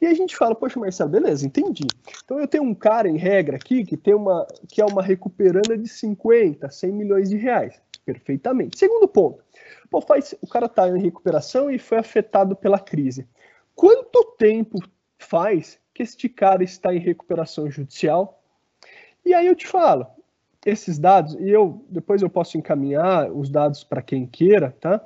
E 0.00 0.06
a 0.06 0.14
gente 0.14 0.36
fala, 0.36 0.54
poxa, 0.54 0.78
Marcelo, 0.78 1.10
beleza, 1.10 1.44
entendi. 1.44 1.86
Então 2.24 2.38
eu 2.38 2.46
tenho 2.46 2.62
um 2.62 2.74
cara 2.74 3.08
em 3.08 3.16
regra 3.16 3.56
aqui 3.56 3.84
que 3.84 3.96
tem 3.96 4.14
uma 4.14 4.46
que 4.68 4.80
é 4.80 4.84
uma 4.84 5.02
recuperanda 5.02 5.76
de 5.76 5.88
50, 5.88 6.70
100 6.70 6.92
milhões 6.92 7.28
de 7.28 7.36
reais. 7.36 7.80
Perfeitamente. 8.04 8.78
Segundo 8.78 9.08
ponto. 9.08 9.42
Pô, 9.90 10.00
faz, 10.00 10.34
o 10.40 10.46
cara 10.46 10.66
está 10.66 10.88
em 10.88 11.00
recuperação 11.00 11.70
e 11.70 11.78
foi 11.78 11.98
afetado 11.98 12.54
pela 12.54 12.78
crise. 12.78 13.26
Quanto 13.74 14.36
tempo 14.38 14.78
faz 15.18 15.78
que 15.92 16.02
este 16.02 16.28
cara 16.28 16.62
está 16.62 16.94
em 16.94 17.00
recuperação 17.00 17.70
judicial 17.70 18.37
e 19.28 19.34
aí 19.34 19.46
eu 19.46 19.54
te 19.54 19.66
falo, 19.66 20.06
esses 20.64 20.98
dados, 20.98 21.34
e 21.34 21.48
eu 21.48 21.84
depois 21.88 22.22
eu 22.22 22.30
posso 22.30 22.56
encaminhar 22.56 23.30
os 23.30 23.50
dados 23.50 23.84
para 23.84 24.02
quem 24.02 24.26
queira, 24.26 24.74
tá? 24.80 25.00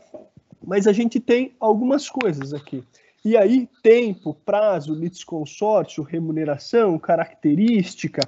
Mas 0.64 0.86
a 0.86 0.92
gente 0.92 1.18
tem 1.18 1.54
algumas 1.58 2.08
coisas 2.08 2.54
aqui. 2.54 2.84
E 3.24 3.36
aí, 3.36 3.68
tempo, 3.82 4.34
prazo, 4.44 4.94
litisconsórcio, 4.94 6.02
remuneração, 6.02 6.98
característica. 6.98 8.20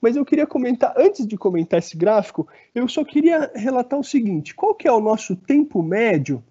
Mas 0.00 0.16
eu 0.16 0.24
queria 0.24 0.46
comentar, 0.46 0.94
antes 0.96 1.26
de 1.26 1.36
comentar 1.36 1.78
esse 1.78 1.96
gráfico, 1.96 2.48
eu 2.74 2.88
só 2.88 3.04
queria 3.04 3.50
relatar 3.54 3.98
o 3.98 4.04
seguinte: 4.04 4.54
qual 4.54 4.74
que 4.74 4.88
é 4.88 4.92
o 4.92 5.00
nosso 5.00 5.36
tempo 5.36 5.82
médio? 5.82 6.42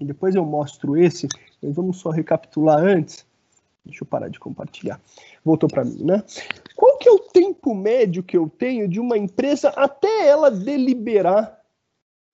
E 0.00 0.04
depois 0.04 0.34
eu 0.34 0.44
mostro 0.44 0.96
esse, 0.96 1.28
mas 1.62 1.74
vamos 1.74 1.98
só 1.98 2.10
recapitular 2.10 2.78
antes. 2.78 3.24
Deixa 3.84 4.02
eu 4.02 4.08
parar 4.08 4.28
de 4.28 4.40
compartilhar. 4.40 5.00
Voltou 5.44 5.68
para 5.68 5.84
mim, 5.84 6.02
né? 6.04 6.22
Qual 6.74 6.96
que 6.96 7.08
é 7.08 7.12
o 7.12 7.18
tempo 7.18 7.74
médio 7.74 8.22
que 8.22 8.36
eu 8.36 8.48
tenho 8.48 8.88
de 8.88 8.98
uma 8.98 9.18
empresa 9.18 9.68
até 9.70 10.26
ela 10.26 10.50
deliberar 10.50 11.60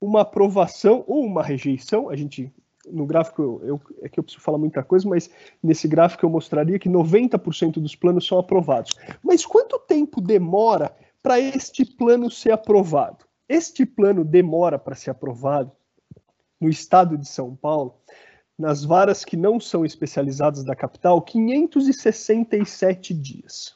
uma 0.01 0.21
aprovação 0.21 1.05
ou 1.07 1.25
uma 1.25 1.43
rejeição? 1.43 2.09
A 2.09 2.17
gente 2.17 2.53
no 2.91 3.05
gráfico 3.05 3.43
eu, 3.43 3.61
eu, 3.65 3.81
é 4.03 4.09
que 4.09 4.19
eu 4.19 4.25
preciso 4.25 4.43
falar 4.43 4.59
muita 4.59 4.83
coisa, 4.83 5.09
mas 5.09 5.31
nesse 5.63 5.87
gráfico 5.87 6.25
eu 6.25 6.31
mostraria 6.31 6.79
que 6.79 6.89
90% 6.89 7.75
dos 7.75 7.95
planos 7.95 8.27
são 8.27 8.39
aprovados. 8.39 8.93
Mas 9.23 9.45
quanto 9.45 9.79
tempo 9.79 10.21
demora 10.21 10.95
para 11.23 11.39
este 11.39 11.85
plano 11.85 12.31
ser 12.31 12.53
aprovado? 12.53 13.25
Este 13.49 13.85
plano 13.85 14.25
demora 14.25 14.79
para 14.79 14.95
ser 14.95 15.11
aprovado 15.11 15.73
no 16.61 16.69
estado 16.69 17.17
de 17.19 17.29
São 17.29 17.55
Paulo 17.57 17.95
nas 18.61 18.85
varas 18.85 19.25
que 19.25 19.39
não 19.39 19.59
são 19.59 19.87
especializadas 19.87 20.63
da 20.63 20.77
capital 20.77 21.23
567 21.23 23.15
dias. 23.15 23.75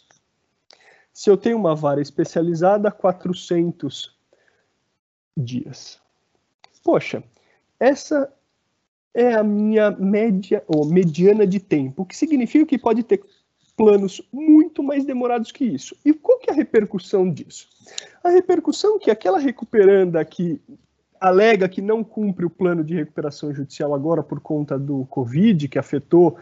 Se 1.10 1.30
eu 1.30 1.38
tenho 1.38 1.56
uma 1.56 1.74
vara 1.74 2.02
especializada, 2.02 2.90
400 2.90 4.14
dias. 5.34 5.98
Poxa, 6.82 7.24
essa 7.80 8.30
é 9.14 9.32
a 9.32 9.42
minha 9.42 9.90
média 9.90 10.62
ou 10.66 10.84
mediana 10.84 11.46
de 11.46 11.60
tempo, 11.60 12.02
o 12.02 12.06
que 12.06 12.14
significa 12.16 12.66
que 12.66 12.76
pode 12.76 13.02
ter 13.02 13.24
planos 13.74 14.20
muito 14.30 14.82
mais 14.82 15.06
demorados 15.06 15.50
que 15.50 15.64
isso. 15.64 15.96
E 16.04 16.12
qual 16.12 16.38
que 16.38 16.50
é 16.50 16.52
a 16.52 16.56
repercussão 16.56 17.30
disso? 17.30 17.68
A 18.22 18.28
repercussão 18.28 18.96
é 18.96 18.98
que 18.98 19.10
aquela 19.10 19.38
recuperanda 19.38 20.22
que 20.24 20.60
alega 21.20 21.68
que 21.68 21.80
não 21.80 22.02
cumpre 22.04 22.44
o 22.44 22.50
plano 22.50 22.84
de 22.84 22.94
recuperação 22.94 23.52
judicial 23.54 23.94
agora 23.94 24.22
por 24.22 24.40
conta 24.40 24.78
do 24.78 25.04
Covid, 25.06 25.68
que 25.68 25.78
afetou, 25.78 26.36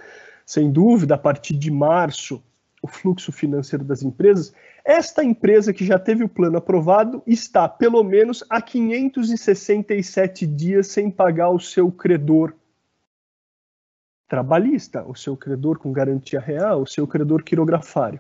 sem 0.44 0.70
dúvida, 0.70 1.14
a 1.14 1.18
partir 1.18 1.56
de 1.56 1.70
março, 1.70 2.42
o 2.82 2.88
fluxo 2.88 3.30
financeiro 3.30 3.84
das 3.84 4.02
empresas. 4.02 4.52
Esta 4.84 5.22
empresa 5.22 5.72
que 5.72 5.86
já 5.86 5.98
teve 5.98 6.24
o 6.24 6.28
plano 6.28 6.58
aprovado 6.58 7.22
está, 7.26 7.68
pelo 7.68 8.02
menos, 8.02 8.42
há 8.50 8.60
567 8.60 10.46
dias 10.46 10.88
sem 10.88 11.08
pagar 11.10 11.50
o 11.50 11.60
seu 11.60 11.92
credor 11.92 12.54
trabalhista, 14.28 15.04
o 15.04 15.14
seu 15.14 15.36
credor 15.36 15.78
com 15.78 15.92
garantia 15.92 16.40
real, 16.40 16.82
o 16.82 16.86
seu 16.86 17.06
credor 17.06 17.44
quirografário. 17.44 18.18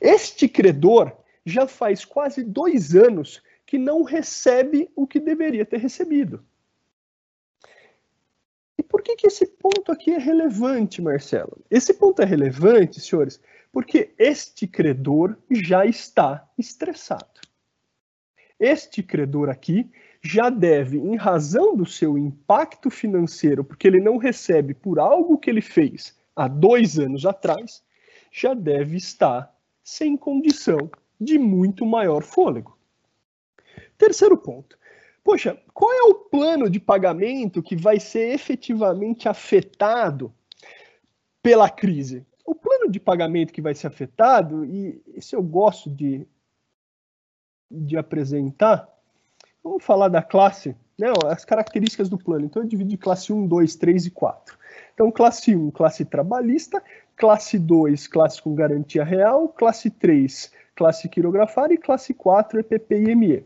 Este 0.00 0.48
credor 0.48 1.12
já 1.44 1.66
faz 1.66 2.04
quase 2.04 2.44
dois 2.44 2.94
anos 2.94 3.42
que 3.68 3.76
não 3.76 4.02
recebe 4.02 4.90
o 4.96 5.06
que 5.06 5.20
deveria 5.20 5.62
ter 5.62 5.76
recebido. 5.76 6.42
E 8.78 8.82
por 8.82 9.02
que, 9.02 9.14
que 9.14 9.26
esse 9.26 9.46
ponto 9.46 9.92
aqui 9.92 10.10
é 10.10 10.18
relevante, 10.18 11.02
Marcelo? 11.02 11.62
Esse 11.70 11.92
ponto 11.92 12.22
é 12.22 12.24
relevante, 12.24 12.98
senhores, 12.98 13.38
porque 13.70 14.14
este 14.18 14.66
credor 14.66 15.36
já 15.50 15.84
está 15.84 16.48
estressado. 16.56 17.42
Este 18.58 19.02
credor 19.02 19.50
aqui 19.50 19.90
já 20.22 20.48
deve, 20.48 20.96
em 20.96 21.16
razão 21.16 21.76
do 21.76 21.84
seu 21.84 22.16
impacto 22.16 22.88
financeiro, 22.88 23.62
porque 23.62 23.86
ele 23.86 24.00
não 24.00 24.16
recebe 24.16 24.72
por 24.72 24.98
algo 24.98 25.36
que 25.36 25.50
ele 25.50 25.60
fez 25.60 26.18
há 26.34 26.48
dois 26.48 26.98
anos 26.98 27.26
atrás, 27.26 27.84
já 28.32 28.54
deve 28.54 28.96
estar 28.96 29.54
sem 29.84 30.16
condição 30.16 30.90
de 31.20 31.38
muito 31.38 31.84
maior 31.84 32.22
fôlego. 32.22 32.77
Terceiro 33.96 34.36
ponto. 34.36 34.78
Poxa, 35.22 35.60
qual 35.74 35.92
é 35.92 36.02
o 36.04 36.14
plano 36.14 36.70
de 36.70 36.80
pagamento 36.80 37.62
que 37.62 37.76
vai 37.76 38.00
ser 38.00 38.32
efetivamente 38.32 39.28
afetado 39.28 40.32
pela 41.42 41.68
crise? 41.68 42.26
O 42.46 42.54
plano 42.54 42.90
de 42.90 42.98
pagamento 42.98 43.52
que 43.52 43.60
vai 43.60 43.74
ser 43.74 43.88
afetado, 43.88 44.64
e 44.64 45.02
esse 45.14 45.36
eu 45.36 45.42
gosto 45.42 45.90
de, 45.90 46.26
de 47.70 47.96
apresentar, 47.98 48.88
vamos 49.62 49.84
falar 49.84 50.08
da 50.08 50.22
classe, 50.22 50.74
né, 50.98 51.12
as 51.26 51.44
características 51.44 52.08
do 52.08 52.16
plano. 52.16 52.46
Então, 52.46 52.62
eu 52.62 52.68
divido 52.68 52.88
de 52.88 52.96
classe 52.96 53.30
1, 53.30 53.46
2, 53.46 53.76
3 53.76 54.06
e 54.06 54.10
4. 54.10 54.56
Então, 54.94 55.10
classe 55.10 55.54
1, 55.54 55.70
classe 55.72 56.06
trabalhista, 56.06 56.82
classe 57.16 57.58
2, 57.58 58.06
classe 58.06 58.40
com 58.40 58.54
garantia 58.54 59.04
real, 59.04 59.48
classe 59.48 59.90
3, 59.90 60.50
classe 60.74 61.08
quirografária 61.08 61.74
e 61.74 61.78
classe 61.78 62.14
4, 62.14 62.60
EPP 62.60 62.94
e 62.94 63.14
ME. 63.14 63.44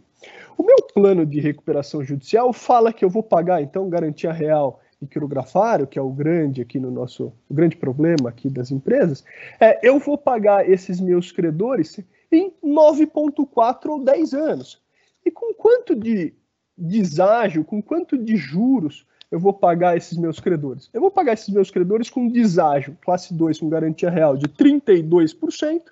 O 0.56 0.62
meu 0.62 0.76
plano 0.94 1.26
de 1.26 1.40
recuperação 1.40 2.04
judicial 2.04 2.52
fala 2.52 2.92
que 2.92 3.04
eu 3.04 3.10
vou 3.10 3.22
pagar, 3.22 3.62
então, 3.62 3.88
garantia 3.88 4.32
real 4.32 4.80
e 5.00 5.06
quirografário, 5.06 5.86
que 5.86 5.98
é 5.98 6.02
o 6.02 6.10
grande 6.10 6.62
aqui 6.62 6.78
no 6.78 6.90
nosso, 6.90 7.32
o 7.48 7.54
grande 7.54 7.76
problema 7.76 8.28
aqui 8.28 8.48
das 8.48 8.70
empresas, 8.70 9.24
é, 9.58 9.78
eu 9.86 9.98
vou 9.98 10.16
pagar 10.16 10.68
esses 10.68 11.00
meus 11.00 11.32
credores 11.32 11.98
em 12.30 12.52
9,4 12.64 13.88
ou 13.88 14.04
10 14.04 14.34
anos. 14.34 14.80
E 15.24 15.30
com 15.30 15.52
quanto 15.54 15.94
de 15.94 16.32
deságio, 16.76 17.64
com 17.64 17.82
quanto 17.82 18.16
de 18.16 18.36
juros 18.36 19.06
eu 19.30 19.38
vou 19.38 19.52
pagar 19.52 19.96
esses 19.96 20.18
meus 20.18 20.38
credores? 20.38 20.90
Eu 20.92 21.00
vou 21.00 21.10
pagar 21.10 21.32
esses 21.32 21.48
meus 21.48 21.70
credores 21.70 22.10
com 22.10 22.28
deságio, 22.28 22.96
classe 23.02 23.32
2 23.34 23.60
com 23.60 23.68
garantia 23.68 24.10
real 24.10 24.36
de 24.36 24.46
32%, 24.46 25.82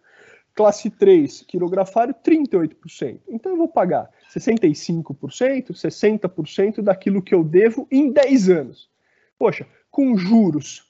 classe 0.60 0.90
3, 0.90 1.42
quirografário, 1.44 2.14
38%. 2.14 3.22
Então 3.26 3.52
eu 3.52 3.56
vou 3.56 3.66
pagar 3.66 4.10
65%, 4.28 5.70
60% 5.72 6.82
daquilo 6.82 7.22
que 7.22 7.34
eu 7.34 7.42
devo 7.42 7.88
em 7.90 8.12
10 8.12 8.50
anos. 8.50 8.90
Poxa, 9.38 9.66
com 9.90 10.14
juros 10.18 10.86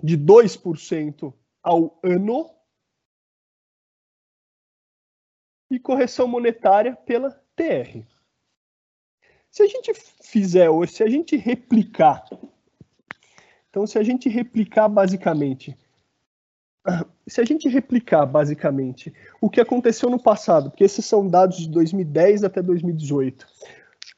de 0.00 0.16
2% 0.16 1.34
ao 1.60 1.98
ano 2.04 2.48
e 5.68 5.80
correção 5.80 6.28
monetária 6.28 6.94
pela 6.94 7.32
TR. 7.56 7.98
Se 9.50 9.64
a 9.64 9.66
gente 9.66 9.92
fizer 10.22 10.70
ou 10.70 10.86
se 10.86 11.02
a 11.02 11.08
gente 11.08 11.36
replicar, 11.36 12.24
então 13.68 13.88
se 13.88 13.98
a 13.98 14.04
gente 14.04 14.28
replicar 14.28 14.88
basicamente, 14.88 15.76
se 17.26 17.40
a 17.40 17.44
gente 17.44 17.68
replicar 17.68 18.26
basicamente 18.26 19.12
o 19.40 19.48
que 19.48 19.60
aconteceu 19.60 20.10
no 20.10 20.22
passado, 20.22 20.70
porque 20.70 20.84
esses 20.84 21.04
são 21.04 21.26
dados 21.26 21.58
de 21.58 21.68
2010 21.68 22.44
até 22.44 22.60
2018, 22.60 23.46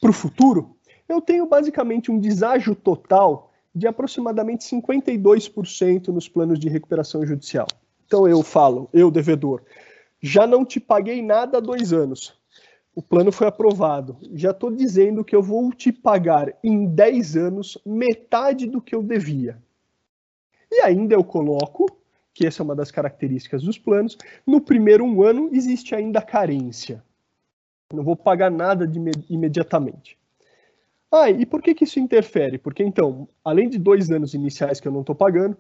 para 0.01 0.11
o 0.11 0.13
futuro, 0.13 0.77
eu 1.09 1.21
tenho 1.21 1.47
basicamente 1.47 2.11
um 2.11 2.19
deságio 2.19 2.75
total 2.75 3.53
de 3.75 3.87
aproximadamente 3.87 4.65
52% 4.65 6.09
nos 6.09 6.29
planos 6.29 6.59
de 6.59 6.69
recuperação 6.69 7.25
judicial. 7.25 7.67
Então 8.07 8.27
eu 8.27 8.43
falo, 8.43 8.89
eu 8.93 9.11
devedor, 9.11 9.63
já 10.21 10.47
não 10.47 10.65
te 10.65 10.81
paguei 10.81 11.23
nada 11.23 11.59
há 11.59 11.61
dois 11.61 11.93
anos. 11.93 12.35
O 12.95 13.03
plano 13.03 13.31
foi 13.31 13.47
aprovado. 13.47 14.17
Já 14.33 14.53
estou 14.53 14.71
dizendo 14.71 15.23
que 15.23 15.37
eu 15.37 15.43
vou 15.43 15.71
te 15.71 15.93
pagar 15.93 16.55
em 16.65 16.87
10 16.87 17.37
anos 17.37 17.79
metade 17.85 18.67
do 18.67 18.81
que 18.81 18.95
eu 18.95 19.03
devia. 19.03 19.63
E 20.73 20.81
ainda 20.81 21.15
eu 21.15 21.23
coloco, 21.23 21.87
que 22.37 22.47
essa 22.47 22.63
é 22.63 22.65
uma 22.65 22.77
das 22.77 22.91
características 22.91 23.63
dos 23.63 23.79
planos, 23.79 24.19
no 24.47 24.61
primeiro 24.61 25.03
um 25.03 25.23
ano 25.23 25.49
existe 25.53 25.95
ainda 25.95 26.21
carência. 26.21 27.03
Não 27.91 28.05
vou 28.05 28.15
pagar 28.15 28.51
nada 28.51 28.87
de 28.87 29.01
imediatamente. 29.31 30.19
Ah, 31.11 31.31
e 31.31 31.47
por 31.47 31.63
que, 31.63 31.75
que 31.75 31.85
isso 31.85 31.99
interfere? 31.99 32.59
Porque 32.59 32.83
então, 32.83 33.27
além 33.43 33.71
de 33.71 33.79
dois 33.79 34.11
anos 34.11 34.35
iniciais 34.35 34.81
que 34.81 34.87
eu 34.87 34.93
não 34.93 35.01
estou 35.01 35.15
pagando, 35.15 35.57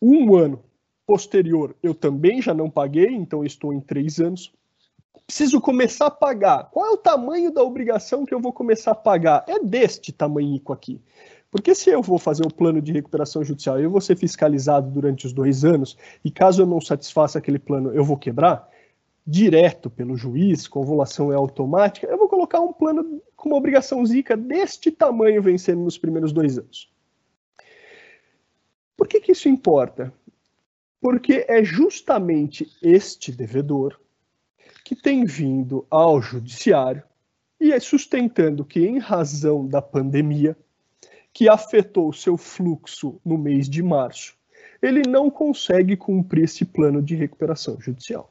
um 0.00 0.34
ano 0.34 0.64
posterior 1.06 1.76
eu 1.82 1.94
também 1.94 2.40
já 2.40 2.54
não 2.54 2.70
paguei, 2.70 3.08
então 3.08 3.44
estou 3.44 3.74
em 3.74 3.80
três 3.80 4.18
anos. 4.18 4.50
Preciso 5.26 5.60
começar 5.60 6.06
a 6.06 6.10
pagar. 6.10 6.70
Qual 6.70 6.86
é 6.86 6.90
o 6.90 6.96
tamanho 6.96 7.52
da 7.52 7.62
obrigação 7.62 8.24
que 8.24 8.32
eu 8.32 8.40
vou 8.40 8.52
começar 8.52 8.92
a 8.92 8.94
pagar? 8.94 9.44
É 9.46 9.58
deste 9.58 10.10
tamanho 10.10 10.58
aqui. 10.70 11.02
Porque 11.54 11.72
se 11.72 11.88
eu 11.88 12.02
vou 12.02 12.18
fazer 12.18 12.44
o 12.44 12.52
plano 12.52 12.82
de 12.82 12.90
recuperação 12.90 13.44
judicial 13.44 13.78
e 13.78 13.84
eu 13.84 13.90
vou 13.90 14.00
ser 14.00 14.16
fiscalizado 14.16 14.90
durante 14.90 15.24
os 15.24 15.32
dois 15.32 15.64
anos, 15.64 15.96
e 16.24 16.28
caso 16.28 16.62
eu 16.62 16.66
não 16.66 16.80
satisfaça 16.80 17.38
aquele 17.38 17.60
plano, 17.60 17.94
eu 17.94 18.02
vou 18.02 18.16
quebrar, 18.16 18.68
direto 19.24 19.88
pelo 19.88 20.16
juiz, 20.16 20.66
convolução 20.66 21.32
é 21.32 21.36
automática, 21.36 22.08
eu 22.08 22.18
vou 22.18 22.28
colocar 22.28 22.58
um 22.58 22.72
plano 22.72 23.22
com 23.36 23.50
uma 23.50 23.56
obrigação 23.56 24.04
zica 24.04 24.36
deste 24.36 24.90
tamanho 24.90 25.40
vencendo 25.40 25.80
nos 25.80 25.96
primeiros 25.96 26.32
dois 26.32 26.58
anos. 26.58 26.92
Por 28.96 29.06
que, 29.06 29.20
que 29.20 29.30
isso 29.30 29.48
importa? 29.48 30.12
Porque 31.00 31.46
é 31.46 31.62
justamente 31.62 32.68
este 32.82 33.30
devedor 33.30 33.96
que 34.84 34.96
tem 34.96 35.24
vindo 35.24 35.86
ao 35.88 36.20
judiciário 36.20 37.04
e 37.60 37.70
é 37.70 37.78
sustentando 37.78 38.64
que, 38.64 38.84
em 38.84 38.98
razão 38.98 39.64
da 39.64 39.80
pandemia, 39.80 40.56
que 41.34 41.48
afetou 41.48 42.12
seu 42.12 42.36
fluxo 42.36 43.20
no 43.24 43.36
mês 43.36 43.68
de 43.68 43.82
março, 43.82 44.36
ele 44.80 45.02
não 45.02 45.28
consegue 45.28 45.96
cumprir 45.96 46.44
esse 46.44 46.64
plano 46.64 47.02
de 47.02 47.16
recuperação 47.16 47.80
judicial. 47.80 48.30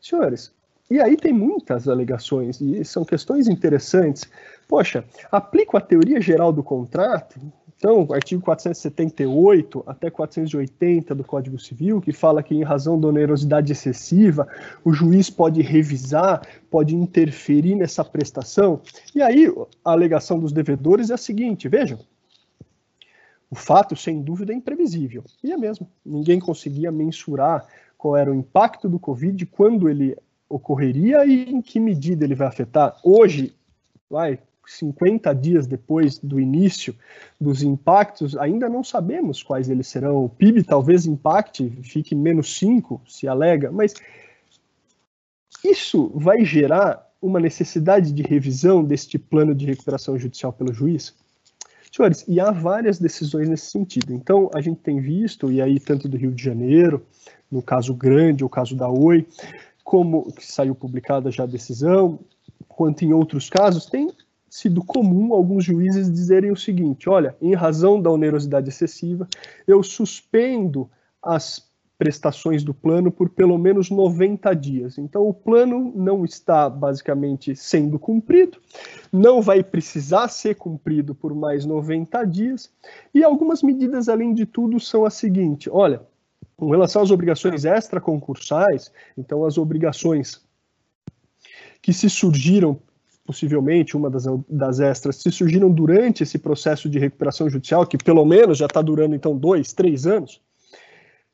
Senhores, 0.00 0.54
e 0.90 1.00
aí 1.00 1.16
tem 1.16 1.32
muitas 1.32 1.86
alegações, 1.86 2.60
e 2.60 2.84
são 2.84 3.04
questões 3.04 3.46
interessantes. 3.46 4.30
Poxa, 4.66 5.04
aplico 5.30 5.76
a 5.76 5.80
teoria 5.80 6.20
geral 6.20 6.52
do 6.52 6.62
contrato, 6.62 7.38
então, 7.84 8.06
artigo 8.14 8.40
478 8.40 9.84
até 9.86 10.08
480 10.08 11.14
do 11.14 11.22
Código 11.22 11.58
Civil, 11.58 12.00
que 12.00 12.14
fala 12.14 12.42
que, 12.42 12.54
em 12.54 12.62
razão 12.62 12.98
da 12.98 13.08
onerosidade 13.08 13.70
excessiva, 13.70 14.48
o 14.82 14.90
juiz 14.90 15.28
pode 15.28 15.60
revisar, 15.60 16.40
pode 16.70 16.96
interferir 16.96 17.74
nessa 17.74 18.02
prestação. 18.02 18.80
E 19.14 19.20
aí, 19.20 19.52
a 19.84 19.92
alegação 19.92 20.38
dos 20.38 20.50
devedores 20.50 21.10
é 21.10 21.12
a 21.14 21.18
seguinte: 21.18 21.68
vejam, 21.68 21.98
o 23.50 23.54
fato, 23.54 23.94
sem 23.94 24.22
dúvida, 24.22 24.54
é 24.54 24.56
imprevisível. 24.56 25.22
E 25.42 25.52
é 25.52 25.56
mesmo. 25.58 25.86
Ninguém 26.02 26.40
conseguia 26.40 26.90
mensurar 26.90 27.66
qual 27.98 28.16
era 28.16 28.32
o 28.32 28.34
impacto 28.34 28.88
do 28.88 28.98
Covid, 28.98 29.44
quando 29.44 29.90
ele 29.90 30.16
ocorreria 30.48 31.26
e 31.26 31.50
em 31.50 31.60
que 31.60 31.78
medida 31.78 32.24
ele 32.24 32.34
vai 32.34 32.46
afetar. 32.46 32.96
Hoje, 33.04 33.54
vai, 34.08 34.38
50 34.66 35.32
dias 35.34 35.66
depois 35.66 36.18
do 36.18 36.40
início 36.40 36.94
dos 37.40 37.62
impactos, 37.62 38.36
ainda 38.36 38.68
não 38.68 38.82
sabemos 38.82 39.42
quais 39.42 39.68
eles 39.68 39.86
serão. 39.86 40.24
O 40.24 40.28
PIB 40.28 40.62
talvez 40.62 41.06
impacte, 41.06 41.70
fique 41.82 42.14
menos 42.14 42.56
5, 42.56 43.00
se 43.06 43.28
alega, 43.28 43.70
mas 43.70 43.94
isso 45.64 46.10
vai 46.14 46.44
gerar 46.44 47.10
uma 47.20 47.40
necessidade 47.40 48.12
de 48.12 48.22
revisão 48.22 48.84
deste 48.84 49.18
plano 49.18 49.54
de 49.54 49.64
recuperação 49.64 50.18
judicial 50.18 50.52
pelo 50.52 50.72
juiz? 50.72 51.14
Senhores, 51.90 52.24
e 52.26 52.40
há 52.40 52.50
várias 52.50 52.98
decisões 52.98 53.48
nesse 53.48 53.70
sentido. 53.70 54.12
Então, 54.12 54.50
a 54.52 54.60
gente 54.60 54.80
tem 54.80 55.00
visto, 55.00 55.50
e 55.50 55.62
aí 55.62 55.78
tanto 55.78 56.08
do 56.08 56.16
Rio 56.16 56.32
de 56.32 56.42
Janeiro, 56.42 57.06
no 57.50 57.62
caso 57.62 57.94
grande, 57.94 58.44
o 58.44 58.48
caso 58.48 58.74
da 58.74 58.88
Oi, 58.88 59.26
como 59.84 60.32
que 60.32 60.44
saiu 60.44 60.74
publicada 60.74 61.30
já 61.30 61.44
a 61.44 61.46
decisão, 61.46 62.18
quanto 62.68 63.04
em 63.04 63.12
outros 63.12 63.48
casos, 63.48 63.86
tem 63.86 64.10
sido 64.54 64.84
comum 64.84 65.34
alguns 65.34 65.64
juízes 65.64 66.12
dizerem 66.12 66.52
o 66.52 66.56
seguinte: 66.56 67.08
olha, 67.08 67.36
em 67.42 67.54
razão 67.54 68.00
da 68.00 68.08
onerosidade 68.08 68.68
excessiva, 68.68 69.26
eu 69.66 69.82
suspendo 69.82 70.88
as 71.20 71.68
prestações 71.98 72.62
do 72.62 72.72
plano 72.72 73.10
por 73.10 73.28
pelo 73.30 73.58
menos 73.58 73.90
90 73.90 74.54
dias. 74.54 74.96
Então, 74.96 75.26
o 75.28 75.34
plano 75.34 75.92
não 75.96 76.24
está 76.24 76.70
basicamente 76.70 77.56
sendo 77.56 77.98
cumprido, 77.98 78.58
não 79.12 79.42
vai 79.42 79.60
precisar 79.60 80.28
ser 80.28 80.54
cumprido 80.54 81.16
por 81.16 81.34
mais 81.34 81.64
90 81.64 82.24
dias, 82.24 82.70
e 83.12 83.24
algumas 83.24 83.60
medidas, 83.60 84.08
além 84.08 84.32
de 84.32 84.46
tudo, 84.46 84.78
são 84.78 85.04
as 85.04 85.14
seguintes: 85.14 85.68
olha, 85.72 86.00
com 86.56 86.70
relação 86.70 87.02
às 87.02 87.10
obrigações 87.10 87.64
extraconcursais, 87.64 88.92
então 89.18 89.44
as 89.44 89.58
obrigações 89.58 90.40
que 91.82 91.92
se 91.92 92.08
surgiram, 92.08 92.78
possivelmente 93.24 93.96
uma 93.96 94.10
das, 94.10 94.24
das 94.48 94.80
extras, 94.80 95.16
se 95.16 95.30
surgiram 95.30 95.70
durante 95.70 96.22
esse 96.22 96.38
processo 96.38 96.88
de 96.88 96.98
recuperação 96.98 97.48
judicial, 97.48 97.86
que 97.86 97.96
pelo 97.96 98.24
menos 98.24 98.58
já 98.58 98.66
está 98.66 98.82
durando 98.82 99.14
então 99.14 99.36
dois, 99.36 99.72
três 99.72 100.06
anos, 100.06 100.40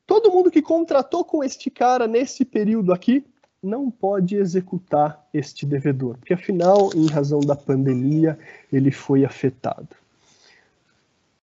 todo 0.07 0.31
mundo 0.31 0.51
que 0.51 0.63
contratou 0.63 1.25
com 1.25 1.43
este 1.43 1.71
cara 1.71 2.07
nesse 2.07 2.45
período 2.45 2.93
aqui 2.93 3.25
não 3.63 3.91
pode 3.91 4.37
executar 4.37 5.29
este 5.35 5.67
devedor, 5.67 6.17
porque 6.17 6.33
afinal, 6.33 6.91
em 6.95 7.07
razão 7.07 7.41
da 7.41 7.55
pandemia, 7.55 8.39
ele 8.73 8.91
foi 8.91 9.25
afetado. 9.25 9.89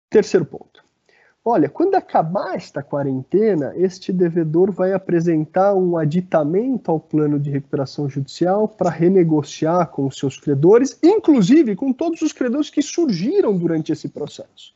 Terceiro 0.09 0.45
ponto. 0.45 0.70
Olha, 1.43 1.67
quando 1.67 1.95
acabar 1.95 2.55
esta 2.55 2.83
quarentena, 2.83 3.73
este 3.75 4.13
devedor 4.13 4.71
vai 4.71 4.93
apresentar 4.93 5.73
um 5.73 5.97
aditamento 5.97 6.91
ao 6.91 6.99
plano 6.99 7.39
de 7.39 7.49
recuperação 7.49 8.07
judicial 8.07 8.67
para 8.67 8.91
renegociar 8.91 9.87
com 9.87 10.05
os 10.05 10.19
seus 10.19 10.37
credores, 10.37 10.99
inclusive 11.01 11.75
com 11.75 11.91
todos 11.91 12.21
os 12.21 12.31
credores 12.31 12.69
que 12.69 12.83
surgiram 12.83 13.57
durante 13.57 13.91
esse 13.91 14.07
processo. 14.07 14.75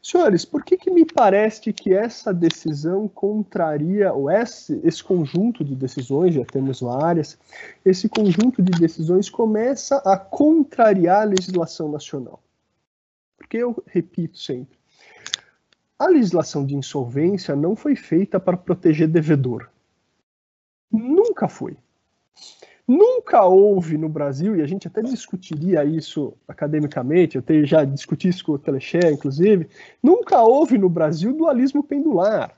Senhores, 0.00 0.44
por 0.44 0.64
que, 0.64 0.76
que 0.76 0.92
me 0.92 1.04
parece 1.04 1.72
que 1.72 1.92
essa 1.92 2.32
decisão 2.32 3.08
contraria, 3.08 4.12
ou 4.12 4.30
esse, 4.30 4.80
esse 4.84 5.02
conjunto 5.02 5.64
de 5.64 5.74
decisões, 5.74 6.32
já 6.32 6.44
temos 6.44 6.80
várias, 6.80 7.36
esse 7.84 8.08
conjunto 8.08 8.62
de 8.62 8.70
decisões 8.78 9.28
começa 9.28 9.96
a 10.04 10.16
contrariar 10.16 11.22
a 11.22 11.24
legislação 11.24 11.90
nacional? 11.90 12.40
Porque 13.36 13.56
eu 13.56 13.82
repito 13.88 14.38
sempre, 14.38 14.78
a 15.98 16.06
legislação 16.06 16.64
de 16.64 16.74
insolvência 16.74 17.56
não 17.56 17.74
foi 17.74 17.96
feita 17.96 18.38
para 18.38 18.56
proteger 18.56 19.08
devedor. 19.08 19.68
Nunca 20.90 21.48
foi. 21.48 21.76
Nunca 22.86 23.44
houve 23.44 23.98
no 23.98 24.08
Brasil, 24.08 24.54
e 24.54 24.62
a 24.62 24.66
gente 24.66 24.86
até 24.86 25.02
discutiria 25.02 25.84
isso 25.84 26.34
academicamente, 26.46 27.36
eu 27.36 27.66
já 27.66 27.84
discuti 27.84 28.28
isso 28.28 28.44
com 28.44 28.52
o 28.52 28.58
Telexé, 28.58 29.10
inclusive, 29.10 29.68
nunca 30.00 30.40
houve 30.42 30.78
no 30.78 30.88
Brasil 30.88 31.32
dualismo 31.32 31.82
pendular. 31.82 32.56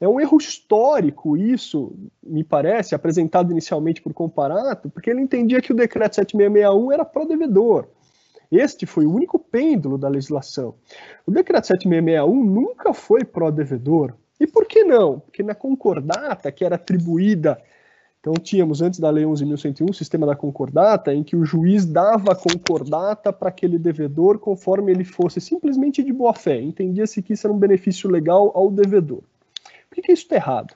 É 0.00 0.08
um 0.08 0.18
erro 0.18 0.38
histórico 0.38 1.36
isso, 1.36 1.94
me 2.22 2.42
parece, 2.42 2.94
apresentado 2.94 3.52
inicialmente 3.52 4.02
por 4.02 4.12
Comparato, 4.12 4.90
porque 4.90 5.10
ele 5.10 5.20
entendia 5.20 5.60
que 5.60 5.72
o 5.72 5.76
decreto 5.76 6.16
7661 6.16 6.90
era 6.90 7.04
pró-devedor. 7.04 7.86
Este 8.50 8.84
foi 8.84 9.06
o 9.06 9.14
único 9.14 9.38
pêndulo 9.38 9.96
da 9.96 10.08
legislação. 10.08 10.74
O 11.26 11.30
decreto 11.30 11.66
7661 11.68 12.44
nunca 12.44 12.92
foi 12.92 13.24
pró-devedor. 13.24 14.14
E 14.40 14.46
por 14.46 14.66
que 14.66 14.82
não? 14.82 15.20
Porque 15.20 15.42
na 15.42 15.54
concordata 15.54 16.50
que 16.50 16.64
era 16.64 16.76
atribuída 16.76 17.60
Então 18.20 18.34
tínhamos 18.34 18.82
antes 18.82 19.00
da 19.00 19.08
Lei 19.08 19.24
11.101 19.24 19.90
o 19.90 19.94
sistema 19.94 20.26
da 20.26 20.36
concordata, 20.36 21.14
em 21.14 21.22
que 21.22 21.36
o 21.36 21.44
juiz 21.44 21.86
dava 21.86 22.32
a 22.32 22.36
concordata 22.36 23.32
para 23.32 23.48
aquele 23.48 23.78
devedor 23.78 24.38
conforme 24.38 24.92
ele 24.92 25.04
fosse 25.04 25.40
simplesmente 25.40 26.02
de 26.02 26.12
boa 26.12 26.34
fé, 26.34 26.60
entendia-se 26.60 27.22
que 27.22 27.32
isso 27.32 27.46
era 27.46 27.54
um 27.54 27.58
benefício 27.58 28.10
legal 28.10 28.52
ao 28.54 28.70
devedor. 28.70 29.22
Por 29.88 29.94
que, 29.94 30.02
que 30.02 30.12
isso 30.12 30.22
está 30.22 30.36
errado? 30.36 30.74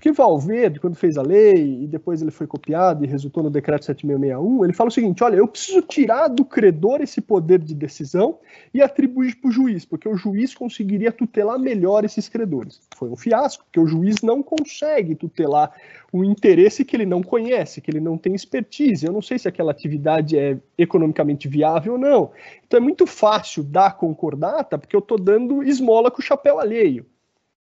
Porque 0.00 0.12
Valverde, 0.12 0.80
quando 0.80 0.96
fez 0.96 1.18
a 1.18 1.22
lei, 1.22 1.82
e 1.82 1.86
depois 1.86 2.22
ele 2.22 2.30
foi 2.30 2.46
copiado 2.46 3.04
e 3.04 3.06
resultou 3.06 3.42
no 3.42 3.50
decreto 3.50 3.84
7661, 3.84 4.64
ele 4.64 4.72
fala 4.72 4.88
o 4.88 4.90
seguinte: 4.90 5.22
olha, 5.22 5.36
eu 5.36 5.46
preciso 5.46 5.82
tirar 5.82 6.28
do 6.28 6.42
credor 6.42 7.02
esse 7.02 7.20
poder 7.20 7.58
de 7.58 7.74
decisão 7.74 8.38
e 8.72 8.80
atribuir 8.80 9.38
para 9.38 9.50
o 9.50 9.52
juiz, 9.52 9.84
porque 9.84 10.08
o 10.08 10.16
juiz 10.16 10.54
conseguiria 10.54 11.12
tutelar 11.12 11.58
melhor 11.58 12.02
esses 12.02 12.30
credores. 12.30 12.80
Foi 12.96 13.10
um 13.10 13.16
fiasco, 13.16 13.62
porque 13.64 13.78
o 13.78 13.86
juiz 13.86 14.22
não 14.22 14.42
consegue 14.42 15.14
tutelar 15.14 15.70
um 16.10 16.24
interesse 16.24 16.82
que 16.82 16.96
ele 16.96 17.04
não 17.04 17.22
conhece, 17.22 17.82
que 17.82 17.90
ele 17.90 18.00
não 18.00 18.16
tem 18.16 18.34
expertise. 18.34 19.04
Eu 19.04 19.12
não 19.12 19.20
sei 19.20 19.38
se 19.38 19.48
aquela 19.48 19.70
atividade 19.70 20.38
é 20.38 20.56
economicamente 20.78 21.46
viável 21.46 21.92
ou 21.92 21.98
não. 21.98 22.30
Então 22.66 22.78
é 22.78 22.80
muito 22.82 23.06
fácil 23.06 23.62
dar 23.62 23.98
concordata, 23.98 24.78
porque 24.78 24.96
eu 24.96 25.00
estou 25.00 25.20
dando 25.20 25.62
esmola 25.62 26.10
com 26.10 26.22
o 26.22 26.24
chapéu 26.24 26.58
alheio. 26.58 27.04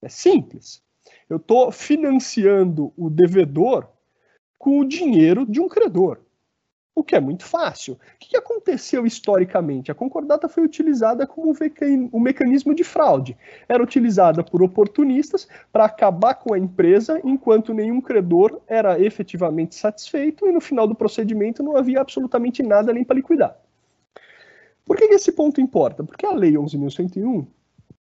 É 0.01 0.09
simples. 0.09 0.87
Eu 1.29 1.37
estou 1.37 1.71
financiando 1.71 2.93
o 2.97 3.11
devedor 3.11 3.88
com 4.59 4.81
o 4.81 4.85
dinheiro 4.85 5.47
de 5.47 5.61
um 5.61 5.69
credor, 5.69 6.19
o 6.99 7.05
que 7.05 7.14
é 7.14 7.21
muito 7.21 7.45
fácil. 7.45 7.95
O 7.95 7.99
que 8.19 8.37
aconteceu 8.37 9.07
historicamente? 9.07 9.91
A 9.91 9.95
concordata 9.95 10.49
foi 10.49 10.64
utilizada 10.64 11.29
como 11.29 11.55
um 12.12 12.19
mecanismo 12.19 12.75
de 12.75 12.83
fraude. 12.83 13.37
Era 13.69 13.83
utilizada 13.83 14.43
por 14.43 14.64
oportunistas 14.64 15.47
para 15.73 15.85
acabar 15.85 16.35
com 16.35 16.53
a 16.53 16.59
empresa 16.59 17.21
enquanto 17.23 17.73
nenhum 17.73 18.01
credor 18.01 18.61
era 18.67 18.99
efetivamente 18.99 19.77
satisfeito 19.77 20.49
e 20.49 20.53
no 20.53 20.61
final 20.61 20.88
do 20.88 20.95
procedimento 20.95 21.62
não 21.62 21.77
havia 21.77 22.01
absolutamente 22.01 22.64
nada 22.64 22.93
nem 22.93 23.05
para 23.05 23.14
liquidar. 23.17 23.57
Por 24.85 24.97
que 24.97 25.05
esse 25.05 25.31
ponto 25.31 25.61
importa? 25.61 26.03
Porque 26.03 26.27
a 26.27 26.33
Lei 26.33 26.55
11.101 26.55 27.47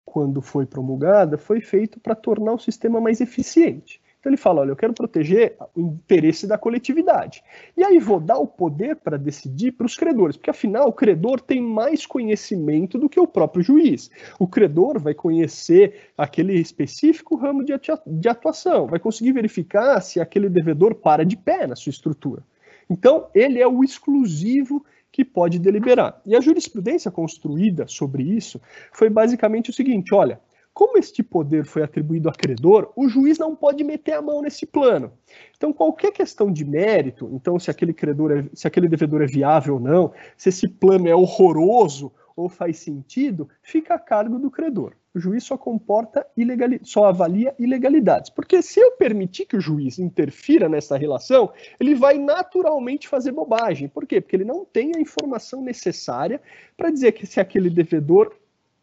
quando 0.09 0.41
foi 0.41 0.65
promulgada, 0.65 1.37
foi 1.37 1.61
feito 1.61 1.99
para 1.99 2.15
tornar 2.15 2.53
o 2.53 2.59
sistema 2.59 2.99
mais 2.99 3.21
eficiente. 3.21 4.01
Então 4.19 4.29
ele 4.29 4.37
fala, 4.37 4.61
olha, 4.61 4.71
eu 4.71 4.75
quero 4.75 4.93
proteger 4.93 5.55
o 5.73 5.79
interesse 5.79 6.45
da 6.45 6.57
coletividade. 6.57 7.41
E 7.77 7.83
aí 7.85 7.99
vou 7.99 8.19
dar 8.19 8.37
o 8.37 8.45
poder 8.45 8.97
para 8.97 9.17
decidir 9.17 9.71
para 9.71 9.85
os 9.85 9.95
credores, 9.95 10.35
porque 10.35 10.49
afinal 10.49 10.89
o 10.89 10.93
credor 10.93 11.39
tem 11.39 11.61
mais 11.61 12.05
conhecimento 12.05 12.97
do 12.97 13.07
que 13.07 13.17
o 13.17 13.27
próprio 13.27 13.63
juiz. 13.63 14.11
O 14.37 14.45
credor 14.45 14.99
vai 14.99 15.13
conhecer 15.13 16.11
aquele 16.17 16.59
específico 16.59 17.37
ramo 17.37 17.63
de 17.63 18.27
atuação, 18.27 18.87
vai 18.87 18.99
conseguir 18.99 19.31
verificar 19.31 20.01
se 20.01 20.19
aquele 20.19 20.49
devedor 20.49 20.95
para 20.95 21.23
de 21.23 21.37
pé 21.37 21.65
na 21.65 21.77
sua 21.77 21.91
estrutura. 21.91 22.43
Então 22.89 23.27
ele 23.33 23.61
é 23.61 23.67
o 23.67 23.85
exclusivo 23.85 24.83
que 25.11 25.25
pode 25.25 25.59
deliberar. 25.59 26.21
E 26.25 26.35
a 26.35 26.41
jurisprudência 26.41 27.11
construída 27.11 27.87
sobre 27.87 28.23
isso 28.23 28.61
foi 28.93 29.09
basicamente 29.09 29.69
o 29.69 29.73
seguinte: 29.73 30.13
olha, 30.13 30.39
como 30.73 30.97
este 30.97 31.21
poder 31.21 31.65
foi 31.65 31.83
atribuído 31.83 32.29
ao 32.29 32.35
credor, 32.35 32.91
o 32.95 33.09
juiz 33.09 33.37
não 33.37 33.55
pode 33.55 33.83
meter 33.83 34.13
a 34.13 34.21
mão 34.21 34.41
nesse 34.41 34.65
plano. 34.65 35.11
Então, 35.57 35.73
qualquer 35.73 36.11
questão 36.11 36.51
de 36.51 36.63
mérito, 36.63 37.29
então 37.33 37.59
se 37.59 37.69
aquele 37.69 37.93
credor, 37.93 38.31
é, 38.31 38.45
se 38.53 38.67
aquele 38.67 38.87
devedor 38.87 39.21
é 39.21 39.25
viável 39.25 39.75
ou 39.75 39.79
não, 39.79 40.13
se 40.37 40.49
esse 40.49 40.67
plano 40.67 41.07
é 41.07 41.15
horroroso 41.15 42.11
ou 42.35 42.47
faz 42.47 42.77
sentido, 42.77 43.49
fica 43.61 43.95
a 43.95 43.99
cargo 43.99 44.39
do 44.39 44.49
credor 44.49 44.93
o 45.13 45.19
juiz 45.19 45.43
só 45.43 45.57
comporta 45.57 46.25
ilegalidade, 46.37 46.89
só 46.89 47.05
avalia 47.05 47.55
ilegalidades. 47.57 48.29
Porque 48.29 48.61
se 48.61 48.79
eu 48.79 48.91
permitir 48.91 49.45
que 49.45 49.57
o 49.57 49.61
juiz 49.61 49.97
interfira 49.97 50.69
nessa 50.69 50.97
relação, 50.97 51.51
ele 51.79 51.95
vai 51.95 52.17
naturalmente 52.17 53.07
fazer 53.07 53.31
bobagem. 53.31 53.87
Por 53.87 54.05
quê? 54.05 54.21
Porque 54.21 54.35
ele 54.35 54.45
não 54.45 54.63
tem 54.63 54.91
a 54.95 54.99
informação 54.99 55.61
necessária 55.63 56.41
para 56.77 56.91
dizer 56.91 57.13
que 57.13 57.25
se 57.25 57.39
aquele 57.39 57.69
devedor 57.69 58.35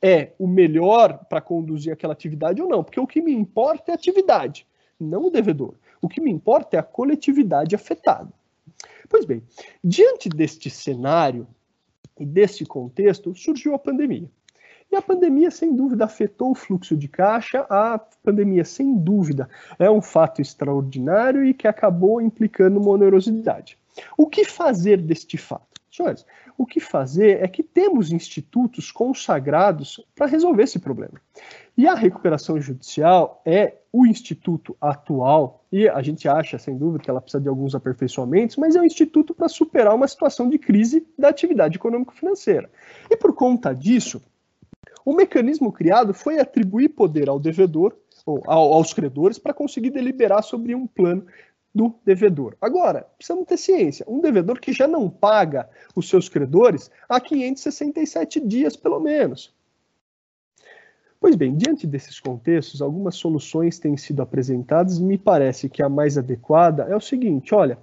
é 0.03 0.33
o 0.39 0.47
melhor 0.47 1.25
para 1.29 1.41
conduzir 1.41 1.93
aquela 1.93 2.13
atividade 2.13 2.61
ou 2.61 2.69
não. 2.69 2.83
Porque 2.83 3.01
o 3.01 3.07
que 3.07 3.23
me 3.23 3.33
importa 3.33 3.91
é 3.91 3.93
a 3.93 3.95
atividade, 3.95 4.67
não 4.99 5.27
o 5.27 5.31
devedor. 5.31 5.75
O 6.03 6.09
que 6.09 6.21
me 6.21 6.31
importa 6.31 6.77
é 6.77 6.81
a 6.81 6.83
coletividade 6.83 7.75
afetada. 7.75 8.33
Pois 9.09 9.25
bem, 9.25 9.43
diante 9.83 10.29
deste 10.29 10.69
cenário 10.69 11.47
e 12.19 12.27
deste 12.27 12.65
contexto, 12.65 13.35
surgiu 13.35 13.75
a 13.75 13.79
pandemia. 13.79 14.29
E 14.91 14.97
a 14.97 15.03
pandemia, 15.03 15.51
sem 15.51 15.75
dúvida, 15.75 16.05
afetou 16.05 16.53
o 16.53 16.55
fluxo 16.55 16.97
de 16.97 17.09
caixa. 17.09 17.67
A 17.69 17.99
pandemia, 18.23 18.65
sem 18.65 18.97
dúvida, 18.97 19.49
é 19.79 19.91
um 19.91 20.01
fato 20.01 20.41
extraordinário 20.41 21.45
e 21.45 21.53
que 21.53 21.67
acabou 21.67 22.21
implicando 22.21 22.81
uma 22.81 22.91
onerosidade. 22.91 23.79
O 24.17 24.27
que 24.27 24.45
fazer 24.45 25.01
deste 25.01 25.37
fato? 25.37 25.77
Senhores, 25.91 26.27
o 26.59 26.67
que 26.67 26.79
fazer 26.79 27.43
é 27.43 27.49
que 27.49 27.63
temos 27.63 28.13
institutos 28.13 28.93
consagrados 28.93 30.05
para 30.15 30.27
resolver 30.27 30.65
esse 30.65 30.79
problema. 30.79 31.15
E 31.77 31.87
a 31.87 31.95
recuperação 31.95 32.61
judicial 32.61 33.41
é 33.47 33.77
o 33.91 34.07
instituto 34.07 34.77
atual, 34.79 35.65
e 35.73 35.89
a 35.89 36.03
gente 36.03 36.29
acha, 36.29 36.59
sem 36.59 36.77
dúvida, 36.77 37.03
que 37.03 37.09
ela 37.09 37.21
precisa 37.21 37.41
de 37.41 37.49
alguns 37.49 37.75
aperfeiçoamentos, 37.75 38.57
mas 38.57 38.77
é 38.77 38.81
um 38.81 38.85
instituto 38.85 39.35
para 39.35 39.49
superar 39.49 39.95
uma 39.95 40.07
situação 40.07 40.51
de 40.51 40.59
crise 40.59 41.07
da 41.19 41.31
atividade 41.31 41.77
econômico-financeira. 41.77 42.71
E 43.11 43.17
por 43.17 43.35
conta 43.35 43.75
disso, 43.75 44.23
o 45.07 45.15
mecanismo 45.15 45.73
criado 45.73 46.13
foi 46.13 46.41
atribuir 46.41 46.89
poder 46.89 47.29
ao 47.29 47.39
devedor, 47.39 47.97
ou 48.27 48.43
aos 48.49 48.93
credores, 48.93 49.39
para 49.39 49.55
conseguir 49.55 49.91
deliberar 49.91 50.43
sobre 50.43 50.75
um 50.75 50.85
plano 50.85 51.25
do 51.73 51.95
devedor. 52.05 52.57
Agora, 52.61 53.07
precisamos 53.17 53.47
ter 53.47 53.57
ciência. 53.57 54.05
Um 54.09 54.21
devedor 54.21 54.59
que 54.59 54.73
já 54.73 54.89
não 54.89 55.09
paga 55.09 55.71
os 55.95 56.09
seus 56.09 56.29
credores 56.29 56.91
há 57.09 57.21
567 57.21 58.41
dias, 58.41 58.75
pelo 58.75 58.99
menos. 58.99 59.55
Pois 61.21 61.37
bem, 61.37 61.57
diante 61.57 61.87
desses 61.87 62.19
contextos, 62.19 62.83
algumas 62.83 63.15
soluções 63.15 63.79
têm 63.79 63.97
sido 63.97 64.23
apresentadas 64.23 64.99
e 64.99 65.03
me 65.03 65.17
parece 65.17 65.69
que 65.69 65.85
a 65.85 65.89
mais 65.89 66.19
adequada 66.19 66.83
é 66.85 66.97
o 66.97 67.01
seguinte: 67.01 67.55
olha, 67.55 67.79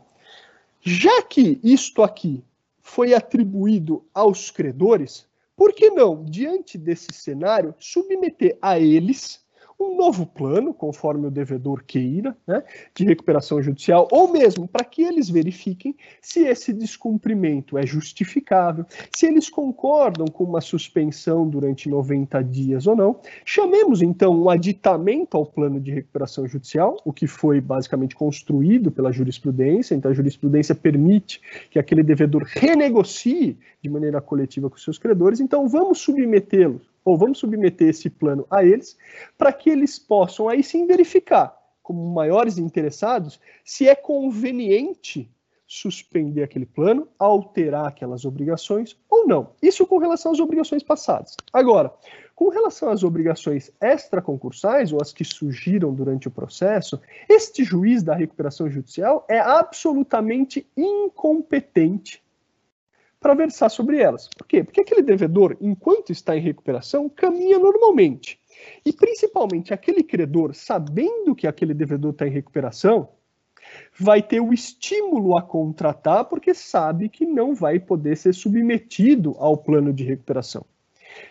já 0.81 1.21
que 1.21 1.57
isto 1.63 2.03
aqui 2.03 2.43
foi 2.81 3.13
atribuído 3.13 4.03
aos 4.13 4.51
credores, 4.51 5.25
por 5.55 5.73
que 5.73 5.89
não, 5.89 6.23
diante 6.23 6.77
desse 6.77 7.13
cenário, 7.13 7.75
submeter 7.79 8.57
a 8.61 8.79
eles 8.79 9.42
um 9.79 9.95
novo 9.95 10.25
plano, 10.25 10.73
conforme 10.73 11.27
o 11.27 11.31
devedor 11.31 11.83
queira, 11.85 12.35
né, 12.47 12.63
de 12.95 13.05
recuperação 13.05 13.61
judicial, 13.61 14.07
ou 14.11 14.31
mesmo 14.31 14.67
para 14.67 14.85
que 14.85 15.01
eles 15.01 15.29
verifiquem 15.29 15.95
se 16.21 16.41
esse 16.41 16.73
descumprimento 16.73 17.77
é 17.77 17.85
justificável, 17.85 18.85
se 19.15 19.25
eles 19.25 19.49
concordam 19.49 20.27
com 20.27 20.43
uma 20.43 20.61
suspensão 20.61 21.47
durante 21.47 21.89
90 21.89 22.41
dias 22.43 22.87
ou 22.87 22.95
não. 22.95 23.19
Chamemos 23.45 24.01
então 24.01 24.33
um 24.35 24.49
aditamento 24.49 25.37
ao 25.37 25.45
plano 25.45 25.79
de 25.79 25.91
recuperação 25.91 26.47
judicial, 26.47 26.97
o 27.03 27.11
que 27.11 27.27
foi 27.27 27.59
basicamente 27.59 28.15
construído 28.15 28.91
pela 28.91 29.11
jurisprudência, 29.11 29.95
então 29.95 30.11
a 30.11 30.13
jurisprudência 30.13 30.75
permite 30.75 31.41
que 31.69 31.79
aquele 31.79 32.03
devedor 32.03 32.43
renegocie 32.45 33.57
de 33.81 33.89
maneira 33.89 34.21
coletiva 34.21 34.69
com 34.69 34.77
seus 34.77 34.97
credores, 34.97 35.39
então 35.39 35.67
vamos 35.67 35.99
submetê-los 35.99 36.92
ou 37.03 37.17
vamos 37.17 37.39
submeter 37.39 37.89
esse 37.89 38.09
plano 38.09 38.45
a 38.49 38.63
eles, 38.63 38.97
para 39.37 39.51
que 39.53 39.69
eles 39.69 39.99
possam 39.99 40.47
aí 40.47 40.63
sim 40.63 40.85
verificar, 40.85 41.55
como 41.81 42.13
maiores 42.13 42.57
interessados, 42.57 43.39
se 43.63 43.87
é 43.87 43.95
conveniente 43.95 45.29
suspender 45.67 46.43
aquele 46.43 46.65
plano, 46.65 47.07
alterar 47.17 47.87
aquelas 47.87 48.25
obrigações 48.25 48.95
ou 49.09 49.27
não. 49.27 49.51
Isso 49.61 49.87
com 49.87 49.97
relação 49.97 50.31
às 50.31 50.39
obrigações 50.39 50.83
passadas. 50.83 51.35
Agora, 51.51 51.91
com 52.35 52.49
relação 52.49 52.89
às 52.89 53.03
obrigações 53.03 53.71
extraconcursais, 53.81 54.91
ou 54.91 55.01
as 55.01 55.11
que 55.11 55.23
surgiram 55.23 55.93
durante 55.93 56.27
o 56.27 56.31
processo, 56.31 56.99
este 57.29 57.63
juiz 57.63 58.03
da 58.03 58.15
recuperação 58.15 58.69
judicial 58.69 59.25
é 59.29 59.39
absolutamente 59.39 60.67
incompetente 60.77 62.22
para 63.23 63.33
versar 63.33 63.71
sobre 63.71 63.99
elas. 63.99 64.27
Por 64.27 64.45
quê? 64.45 64.65
Porque 64.65 64.81
aquele 64.81 65.01
devedor, 65.01 65.55
enquanto 65.61 66.11
está 66.11 66.35
em 66.35 66.41
recuperação, 66.41 67.07
caminha 67.07 67.57
normalmente. 67.57 68.37
E 68.85 68.91
principalmente 68.91 69.73
aquele 69.73 70.03
credor, 70.03 70.53
sabendo 70.53 71.33
que 71.33 71.47
aquele 71.47 71.73
devedor 71.73 72.11
está 72.11 72.27
em 72.27 72.31
recuperação, 72.31 73.07
vai 73.97 74.21
ter 74.21 74.41
o 74.41 74.53
estímulo 74.53 75.37
a 75.37 75.41
contratar, 75.41 76.25
porque 76.25 76.53
sabe 76.53 77.07
que 77.07 77.25
não 77.25 77.55
vai 77.55 77.79
poder 77.79 78.17
ser 78.17 78.33
submetido 78.33 79.35
ao 79.39 79.55
plano 79.55 79.93
de 79.93 80.03
recuperação. 80.03 80.65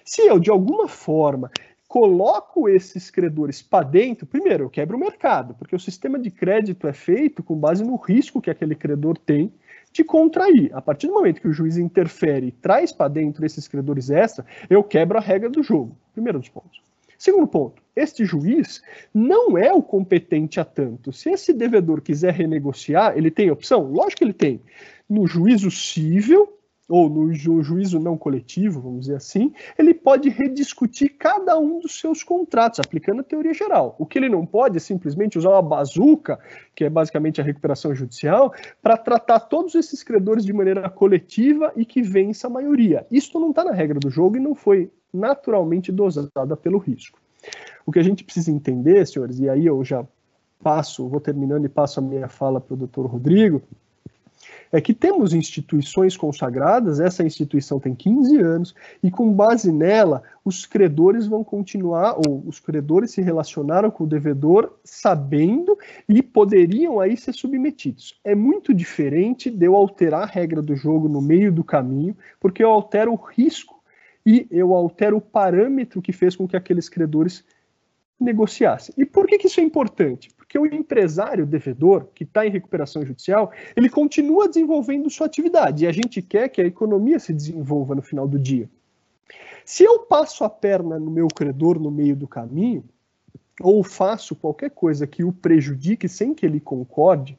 Se 0.03 0.23
eu, 0.23 0.39
de 0.39 0.51
alguma 0.51 0.89
forma, 0.89 1.51
coloco 1.87 2.71
esses 2.71 3.11
credores 3.11 3.61
para 3.61 3.85
dentro, 3.85 4.27
primeiro, 4.27 4.65
eu 4.65 4.71
quebro 4.71 4.97
o 4.97 5.01
mercado, 5.01 5.55
porque 5.55 5.77
o 5.77 5.81
sistema 5.81 6.19
de 6.19 6.31
crédito 6.31 6.87
é 6.87 6.93
feito 6.95 7.43
com 7.43 7.55
base 7.55 7.85
no 7.85 7.97
risco 7.97 8.41
que 8.41 8.51
aquele 8.51 8.75
credor 8.75 9.19
tem 9.19 9.53
de 9.93 10.03
contrair. 10.03 10.71
A 10.75 10.81
partir 10.81 11.07
do 11.07 11.13
momento 11.13 11.41
que 11.41 11.49
o 11.49 11.53
juiz 11.53 11.77
interfere 11.77 12.49
e 12.49 12.53
traz 12.53 12.93
para 12.93 13.09
dentro 13.09 13.45
esses 13.45 13.69
credores 13.69 14.11
extra, 14.11 14.45
eu 14.69 14.83
quebro 14.83 15.19
a 15.19 15.21
regra 15.21 15.51
do 15.51 15.63
jogo. 15.63 15.97
Primeiro 16.15 16.39
dos 16.39 16.49
pontos. 16.49 16.81
Segundo 17.19 17.47
ponto, 17.47 17.81
este 17.95 18.25
juiz 18.25 18.83
não 19.15 19.57
é 19.57 19.73
o 19.73 19.81
competente 19.81 20.59
a 20.59 20.65
tanto. 20.65 21.13
Se 21.13 21.31
esse 21.31 21.53
devedor 21.53 22.01
quiser 22.01 22.35
renegociar, 22.35 23.17
ele 23.17 23.31
tem 23.31 23.51
opção? 23.51 23.93
Lógico 23.93 24.19
que 24.19 24.25
ele 24.25 24.33
tem. 24.33 24.61
No 25.09 25.27
juízo 25.27 25.71
civil, 25.71 26.49
ou 26.88 27.09
no 27.09 27.33
ju 27.33 27.62
juízo 27.62 27.99
não 27.99 28.16
coletivo, 28.16 28.81
vamos 28.81 29.03
dizer 29.03 29.16
assim, 29.16 29.53
ele 29.79 29.95
pode 29.95 30.29
rediscutir 30.29 31.16
cada 31.18 31.59
um 31.59 31.79
dos 31.79 31.99
seus 31.99 32.23
contratos, 32.23 32.81
aplicando 32.81 33.21
a 33.21 33.25
teoria 33.25 33.55
geral. 33.55 33.95
O 33.99 34.07
que 34.07 34.18
ele 34.18 34.29
não 34.29 34.45
pode 34.45 34.77
é 34.77 34.81
simplesmente 34.81 35.38
usar 35.38 35.51
uma 35.51 35.62
bazuca, 35.62 36.38
que 36.75 36.85
é 36.85 36.90
basicamente 36.90 37.40
a 37.40 37.45
recuperação 37.45 37.95
judicial, 37.95 38.53
para 38.83 38.97
tratar 38.97 39.40
todos 39.40 39.75
esses 39.75 40.03
credores 40.03 40.45
de 40.45 40.53
maneira 40.53 40.88
coletiva 40.90 41.73
e 41.77 41.85
que 41.85 42.03
vença 42.03 42.47
a 42.47 42.51
maioria. 42.51 43.07
Isso 43.11 43.38
não 43.38 43.51
está 43.51 43.64
na 43.64 43.73
regra 43.73 43.99
do 43.99 44.11
jogo 44.11 44.37
e 44.37 44.40
não 44.40 44.55
foi 44.55 44.90
naturalmente 45.12 45.92
dosada 45.92 46.57
pelo 46.57 46.79
risco. 46.79 47.21
O 47.85 47.92
que 47.92 47.99
a 47.99 48.03
gente 48.03 48.25
precisa 48.25 48.51
entender, 48.51 49.07
senhores, 49.07 49.38
e 49.38 49.49
aí 49.49 49.66
eu 49.66 49.85
já 49.85 50.07
passo, 50.62 51.09
vou 51.09 51.21
terminando 51.21 51.64
e 51.64 51.68
passo 51.68 51.99
a 51.99 52.03
minha 52.03 52.29
fala 52.29 52.61
para 52.61 52.75
o 52.75 52.77
doutor 52.77 53.07
Rodrigo, 53.07 53.62
é 54.71 54.81
que 54.81 54.95
temos 54.95 55.35
instituições 55.35 56.17
consagradas, 56.17 57.01
essa 57.01 57.25
instituição 57.25 57.79
tem 57.79 57.95
15 57.95 58.38
anos, 58.38 58.75
e 59.03 59.11
com 59.11 59.33
base 59.33 59.71
nela, 59.71 60.23
os 60.45 60.67
credores 60.67 61.27
vão 61.27 61.45
continuar, 61.45 62.17
ou 62.17 62.43
os 62.47 62.59
credores 62.59 63.11
se 63.11 63.21
relacionaram 63.21 63.91
com 63.91 64.05
o 64.05 64.07
devedor 64.07 64.73
sabendo 64.85 65.79
e 66.09 66.23
poderiam 66.23 67.01
aí 67.01 67.17
ser 67.17 67.33
submetidos. 67.33 68.19
É 68.25 68.35
muito 68.35 68.73
diferente 68.73 69.51
de 69.51 69.67
eu 69.67 69.77
alterar 69.77 70.23
a 70.23 70.27
regra 70.27 70.62
do 70.62 70.75
jogo 70.75 71.09
no 71.09 71.21
meio 71.21 71.53
do 71.53 71.62
caminho, 71.62 72.17
porque 72.41 72.62
eu 72.65 72.71
altero 72.71 73.12
o 73.12 73.17
risco 73.17 73.83
e 74.25 74.47
eu 74.51 74.75
altero 74.75 75.17
o 75.17 75.21
parâmetro 75.21 76.01
que 76.01 76.12
fez 76.12 76.37
com 76.37 76.47
que 76.47 76.57
aqueles 76.57 76.88
credores 76.88 77.45
negociassem. 78.19 78.95
E 78.97 79.05
por 79.05 79.27
que, 79.27 79.38
que 79.38 79.49
isso 79.49 79.61
é 79.61 79.62
importante? 79.62 80.31
Porque 80.53 80.59
o 80.59 80.67
empresário 80.67 81.47
devedor, 81.47 82.09
que 82.15 82.25
está 82.25 82.47
em 82.47 82.51
recuperação 82.51 83.07
judicial, 83.07 83.51
ele 83.75 83.88
continua 83.88 84.47
desenvolvendo 84.47 85.09
sua 85.09 85.27
atividade 85.27 85.83
e 85.85 85.88
a 85.88 85.93
gente 85.93 86.21
quer 86.21 86.51
que 86.51 86.61
a 86.61 86.67
economia 86.67 87.19
se 87.19 87.33
desenvolva 87.33 87.95
no 87.95 88.03
final 88.03 88.29
do 88.29 88.38
dia. 88.38 88.69
Se 89.65 89.83
eu 89.83 90.01
passo 90.01 90.45
a 90.45 90.51
perna 90.51 90.99
no 90.99 91.11
meu 91.11 91.27
credor 91.27 91.81
no 91.81 91.91
meio 91.91 92.15
do 92.15 92.29
caminho, 92.29 92.85
ou 93.62 93.83
faço 93.83 94.37
qualquer 94.37 94.69
coisa 94.69 95.07
que 95.07 95.25
o 95.25 95.33
prejudique 95.33 96.07
sem 96.07 96.35
que 96.35 96.45
ele 96.45 96.61
concorde, 96.61 97.38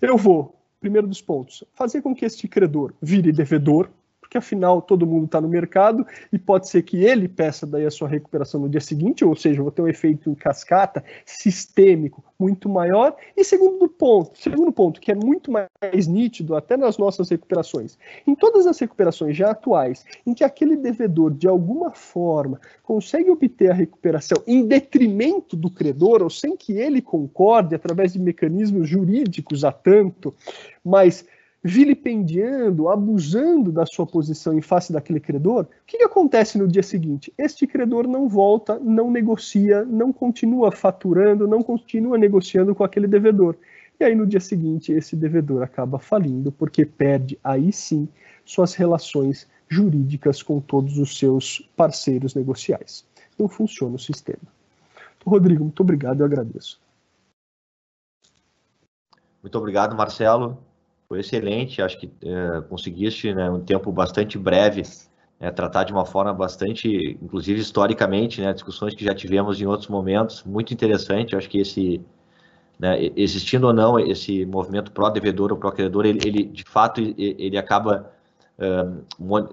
eu 0.00 0.16
vou, 0.16 0.58
primeiro 0.80 1.06
dos 1.06 1.20
pontos, 1.20 1.62
fazer 1.74 2.00
com 2.00 2.14
que 2.14 2.24
este 2.24 2.48
credor 2.48 2.94
vire 3.02 3.32
devedor, 3.32 3.90
porque 4.28 4.36
afinal 4.36 4.82
todo 4.82 5.06
mundo 5.06 5.24
está 5.24 5.40
no 5.40 5.48
mercado 5.48 6.06
e 6.30 6.38
pode 6.38 6.68
ser 6.68 6.82
que 6.82 7.02
ele 7.02 7.26
peça 7.26 7.66
daí 7.66 7.86
a 7.86 7.90
sua 7.90 8.06
recuperação 8.06 8.60
no 8.60 8.68
dia 8.68 8.80
seguinte, 8.80 9.24
ou 9.24 9.34
seja, 9.34 9.62
vou 9.62 9.72
ter 9.72 9.80
um 9.80 9.88
efeito 9.88 10.28
em 10.28 10.34
cascata 10.34 11.02
sistêmico 11.24 12.22
muito 12.38 12.68
maior. 12.68 13.16
E 13.34 13.42
segundo 13.42 13.88
ponto, 13.88 14.38
segundo 14.38 14.70
ponto, 14.70 15.00
que 15.00 15.10
é 15.10 15.14
muito 15.14 15.50
mais 15.50 16.06
nítido 16.06 16.54
até 16.54 16.76
nas 16.76 16.98
nossas 16.98 17.30
recuperações, 17.30 17.96
em 18.26 18.34
todas 18.34 18.66
as 18.66 18.78
recuperações 18.78 19.34
já 19.34 19.50
atuais, 19.50 20.04
em 20.26 20.34
que 20.34 20.44
aquele 20.44 20.76
devedor 20.76 21.32
de 21.32 21.48
alguma 21.48 21.92
forma 21.92 22.60
consegue 22.82 23.30
obter 23.30 23.70
a 23.70 23.74
recuperação 23.74 24.36
em 24.46 24.66
detrimento 24.66 25.56
do 25.56 25.70
credor 25.70 26.22
ou 26.22 26.28
sem 26.28 26.54
que 26.54 26.74
ele 26.74 27.00
concorde 27.00 27.74
através 27.74 28.12
de 28.12 28.20
mecanismos 28.20 28.86
jurídicos 28.86 29.64
a 29.64 29.72
tanto, 29.72 30.34
mas 30.84 31.24
vilipendiando, 31.62 32.88
abusando 32.88 33.72
da 33.72 33.84
sua 33.84 34.06
posição 34.06 34.56
em 34.56 34.62
face 34.62 34.92
daquele 34.92 35.18
credor, 35.18 35.64
o 35.64 35.66
que, 35.86 35.98
que, 35.98 36.04
acontece 36.04 36.56
no 36.56 36.68
dia 36.68 36.82
seguinte? 36.82 37.32
Este 37.36 37.66
credor 37.66 38.06
não 38.06 38.28
volta, 38.28 38.78
não 38.78 39.10
negocia, 39.10 39.84
não 39.84 40.12
continua 40.12 40.70
faturando, 40.70 41.48
não 41.48 41.62
continua 41.62 42.16
negociando 42.16 42.74
com 42.74 42.84
aquele 42.84 43.08
devedor. 43.08 43.56
E 43.98 44.04
aí 44.04 44.14
no 44.14 44.26
dia 44.26 44.38
seguinte 44.38 44.92
esse 44.92 45.16
devedor 45.16 45.62
acaba 45.62 45.98
falindo 45.98 46.52
porque 46.52 46.86
perde 46.86 47.38
aí 47.42 47.72
sim 47.72 48.08
suas 48.44 48.74
relações 48.74 49.48
jurídicas 49.68 50.42
com 50.42 50.60
todos 50.60 50.98
os 50.98 51.18
seus 51.18 51.68
parceiros 51.76 52.34
negociais. 52.34 53.04
Não 53.36 53.48
funciona 53.48 53.96
o 53.96 53.98
sistema. 53.98 54.38
Então, 55.16 55.32
Rodrigo, 55.32 55.64
muito 55.64 55.80
obrigado, 55.80 56.20
eu 56.20 56.26
agradeço. 56.26 56.80
Muito 59.42 59.58
obrigado, 59.58 59.96
Marcelo 59.96 60.67
foi 61.08 61.20
excelente. 61.20 61.80
Acho 61.80 61.98
que 61.98 62.10
é, 62.22 62.60
conseguiste, 62.68 63.34
né, 63.34 63.50
um 63.50 63.60
tempo 63.60 63.90
bastante 63.90 64.38
breve, 64.38 64.82
né, 65.40 65.50
tratar 65.50 65.84
de 65.84 65.92
uma 65.92 66.04
forma 66.04 66.32
bastante, 66.34 67.18
inclusive 67.22 67.60
historicamente, 67.60 68.40
né, 68.40 68.52
discussões 68.52 68.94
que 68.94 69.04
já 69.04 69.14
tivemos 69.14 69.60
em 69.60 69.66
outros 69.66 69.88
momentos. 69.88 70.44
Muito 70.44 70.72
interessante. 70.72 71.34
Acho 71.34 71.48
que 71.48 71.58
esse, 71.58 72.00
né, 72.78 73.10
existindo 73.16 73.66
ou 73.66 73.72
não 73.72 73.98
esse 73.98 74.44
movimento 74.44 74.92
pró-devedor 74.92 75.50
ou 75.50 75.58
pró-credor, 75.58 76.04
ele, 76.04 76.20
ele, 76.24 76.44
de 76.44 76.64
fato 76.64 77.00
ele 77.00 77.56
acaba 77.56 78.12
um, 79.18 79.48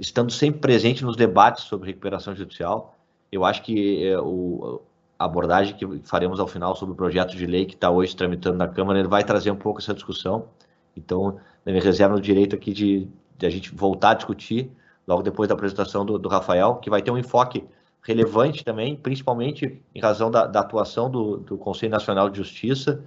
estando 0.00 0.30
sempre 0.30 0.60
presente 0.60 1.04
nos 1.04 1.16
debates 1.16 1.64
sobre 1.64 1.88
recuperação 1.88 2.34
judicial. 2.34 2.94
Eu 3.32 3.44
acho 3.44 3.62
que 3.62 4.06
é, 4.06 4.18
o, 4.18 4.82
a 5.18 5.24
abordagem 5.24 5.74
que 5.74 6.00
faremos 6.04 6.38
ao 6.38 6.46
final 6.46 6.76
sobre 6.76 6.92
o 6.92 6.96
projeto 6.96 7.36
de 7.36 7.46
lei 7.46 7.64
que 7.64 7.74
está 7.74 7.90
hoje 7.90 8.14
tramitando 8.14 8.58
na 8.58 8.68
Câmara, 8.68 8.98
ele 8.98 9.08
vai 9.08 9.24
trazer 9.24 9.50
um 9.50 9.56
pouco 9.56 9.80
essa 9.80 9.94
discussão. 9.94 10.48
Então, 10.96 11.38
me 11.64 11.78
reserva 11.80 12.16
o 12.16 12.20
direito 12.20 12.56
aqui 12.56 12.72
de, 12.72 13.08
de, 13.36 13.46
a 13.46 13.50
gente 13.50 13.74
voltar 13.74 14.10
a 14.10 14.14
discutir, 14.14 14.70
logo 15.06 15.22
depois 15.22 15.48
da 15.48 15.54
apresentação 15.54 16.04
do, 16.04 16.18
do, 16.18 16.28
Rafael, 16.28 16.76
que 16.76 16.88
vai 16.88 17.02
ter 17.02 17.10
um 17.10 17.18
enfoque 17.18 17.64
relevante 18.02 18.64
também, 18.64 18.96
principalmente 18.96 19.82
em 19.94 20.00
razão 20.00 20.30
da, 20.30 20.46
da 20.46 20.60
atuação 20.60 21.10
do, 21.10 21.38
do, 21.38 21.58
Conselho 21.58 21.90
Nacional 21.90 22.30
de 22.30 22.38
Justiça, 22.38 23.04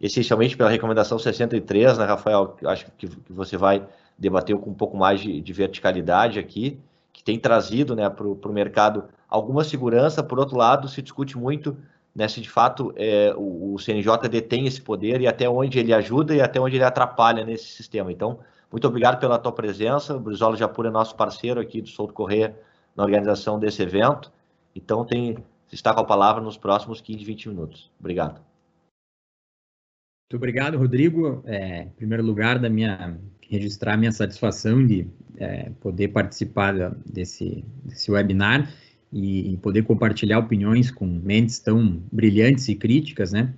essencialmente 0.00 0.56
pela 0.56 0.68
recomendação 0.68 1.18
63, 1.18 1.98
né, 1.98 2.04
Rafael? 2.04 2.56
Acho 2.64 2.86
que, 2.96 3.06
que 3.08 3.32
você 3.32 3.56
vai 3.56 3.86
debater 4.18 4.56
com 4.56 4.70
um 4.70 4.74
pouco 4.74 4.96
mais 4.96 5.20
de, 5.20 5.40
de 5.40 5.52
verticalidade 5.52 6.38
aqui, 6.38 6.78
que 7.12 7.22
tem 7.22 7.38
trazido 7.38 7.94
né, 7.94 8.08
para 8.10 8.26
o 8.26 8.52
mercado 8.52 9.04
alguma 9.28 9.62
segurança, 9.62 10.22
por 10.22 10.38
outro 10.38 10.56
lado, 10.56 10.88
se 10.88 11.00
discute 11.00 11.38
muito 11.38 11.76
né, 12.20 12.28
se 12.28 12.38
de 12.38 12.50
fato 12.50 12.92
é, 12.96 13.32
o, 13.34 13.72
o, 13.72 13.78
CNJ 13.78 14.28
detém 14.28 14.66
esse 14.66 14.82
poder 14.82 15.22
e 15.22 15.26
até 15.26 15.48
onde 15.48 15.78
ele 15.78 15.90
ajuda 15.90 16.34
e 16.34 16.42
até 16.42 16.60
onde 16.60 16.76
ele 16.76 16.84
atrapalha 16.84 17.46
nesse 17.46 17.64
sistema. 17.64 18.12
Então, 18.12 18.40
muito 18.70 18.86
obrigado 18.86 19.18
pela 19.18 19.38
tua 19.38 19.52
presença. 19.52 20.14
O 20.14 20.20
Brizola 20.20 20.54
Japur 20.54 20.84
é 20.84 20.90
nosso 20.90 21.16
parceiro 21.16 21.58
aqui 21.58 21.80
do 21.80 21.88
Souto 21.88 22.12
Correia 22.12 22.54
na 22.94 23.02
organização 23.02 23.58
desse 23.58 23.82
evento. 23.82 24.30
Então, 24.76 25.02
tem, 25.02 25.38
está 25.72 25.94
com 25.94 26.00
a 26.00 26.04
palavra 26.04 26.42
nos 26.42 26.58
próximos 26.58 27.00
15, 27.00 27.24
20 27.24 27.48
minutos. 27.48 27.90
Obrigado. 27.98 28.34
Muito 28.34 30.36
obrigado, 30.36 30.76
Rodrigo. 30.76 31.42
É, 31.46 31.84
em 31.84 31.88
primeiro 31.88 32.22
lugar, 32.22 32.58
da 32.58 32.68
minha 32.68 33.16
registrar 33.48 33.96
minha 33.96 34.12
satisfação 34.12 34.86
de 34.86 35.08
é, 35.38 35.70
poder 35.80 36.08
participar 36.08 36.90
desse, 37.06 37.64
desse 37.82 38.12
webinar 38.12 38.70
e, 39.12 39.52
e 39.52 39.56
poder 39.56 39.82
compartilhar 39.82 40.38
opiniões 40.38 40.90
com 40.90 41.06
mentes 41.06 41.58
tão 41.58 42.02
brilhantes 42.12 42.68
e 42.68 42.74
críticas, 42.74 43.32
né? 43.32 43.54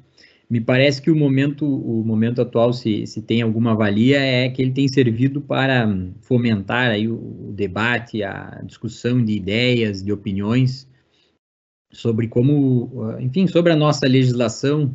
Me 0.48 0.60
parece 0.60 1.00
que 1.00 1.10
o 1.10 1.16
momento, 1.16 1.64
o 1.64 2.04
momento 2.04 2.42
atual, 2.42 2.74
se, 2.74 3.06
se 3.06 3.22
tem 3.22 3.40
alguma 3.40 3.74
valia, 3.74 4.20
é 4.20 4.50
que 4.50 4.60
ele 4.60 4.72
tem 4.72 4.86
servido 4.86 5.40
para 5.40 5.88
fomentar 6.20 6.90
aí 6.90 7.08
o, 7.08 7.14
o 7.48 7.52
debate, 7.54 8.22
a 8.22 8.60
discussão 8.62 9.24
de 9.24 9.32
ideias, 9.32 10.02
de 10.02 10.12
opiniões 10.12 10.86
sobre 11.90 12.28
como, 12.28 13.16
enfim, 13.20 13.46
sobre 13.46 13.72
a 13.72 13.76
nossa 13.76 14.06
legislação 14.06 14.94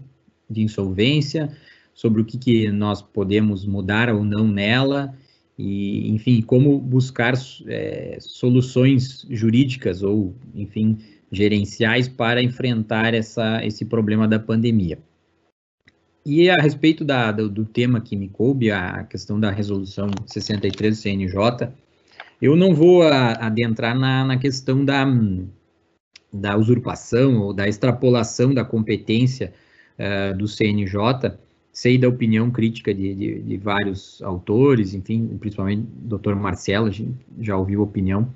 de 0.50 0.62
insolvência, 0.62 1.56
sobre 1.94 2.22
o 2.22 2.26
que, 2.26 2.38
que 2.38 2.72
nós 2.72 3.02
podemos 3.02 3.66
mudar 3.66 4.14
ou 4.14 4.24
não 4.24 4.48
nela, 4.48 5.16
e, 5.58 6.10
enfim, 6.10 6.42
como 6.42 6.78
buscar 6.80 7.34
é, 7.68 8.18
soluções 8.20 9.26
jurídicas 9.30 10.04
ou, 10.04 10.36
enfim, 10.54 10.98
gerenciais 11.32 12.08
para 12.08 12.42
enfrentar 12.42 13.14
essa, 13.14 13.66
esse 13.66 13.84
problema 13.86 14.28
da 14.28 14.40
pandemia. 14.40 15.00
E 16.26 16.50
a 16.50 16.56
respeito 16.56 17.04
da, 17.06 17.32
do, 17.32 17.50
do, 17.50 17.66
tema 17.66 18.02
que 18.02 18.16
me 18.16 18.28
coube, 18.28 18.70
a 18.70 19.04
questão 19.04 19.40
da 19.40 19.50
resolução 19.50 20.10
63 20.26 20.98
do 20.98 21.02
CNJ, 21.02 21.70
eu 22.42 22.56
não 22.56 22.76
vou 22.76 23.04
a, 23.04 23.32
adentrar 23.34 23.98
na, 23.98 24.26
na 24.26 24.38
questão 24.38 24.84
da, 24.84 25.06
da 26.32 26.58
usurpação 26.58 27.40
ou 27.40 27.54
da 27.54 27.68
extrapolação 27.68 28.54
da 28.54 28.66
competência 28.66 29.54
uh, 29.98 30.38
do 30.38 30.48
CNJ, 30.48 31.32
sei 31.78 31.96
da 31.96 32.08
opinião 32.08 32.50
crítica 32.50 32.92
de, 32.92 33.14
de, 33.14 33.40
de 33.40 33.58
vários 33.58 34.20
autores, 34.24 34.96
enfim, 34.96 35.28
principalmente 35.40 35.86
o 36.06 36.18
Dr. 36.18 36.34
Marcelo, 36.34 36.90
já 37.40 37.56
ouviu 37.56 37.82
a 37.82 37.84
opinião, 37.84 38.34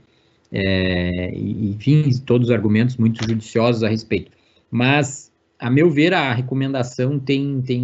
é, 0.51 1.32
enfim, 1.36 2.08
todos 2.23 2.49
os 2.49 2.54
argumentos 2.54 2.97
muito 2.97 3.27
judiciosos 3.27 3.82
a 3.82 3.89
respeito. 3.89 4.32
Mas, 4.69 5.32
a 5.58 5.71
meu 5.71 5.89
ver, 5.89 6.13
a 6.13 6.32
recomendação 6.32 7.17
tem, 7.17 7.63
tem 7.63 7.84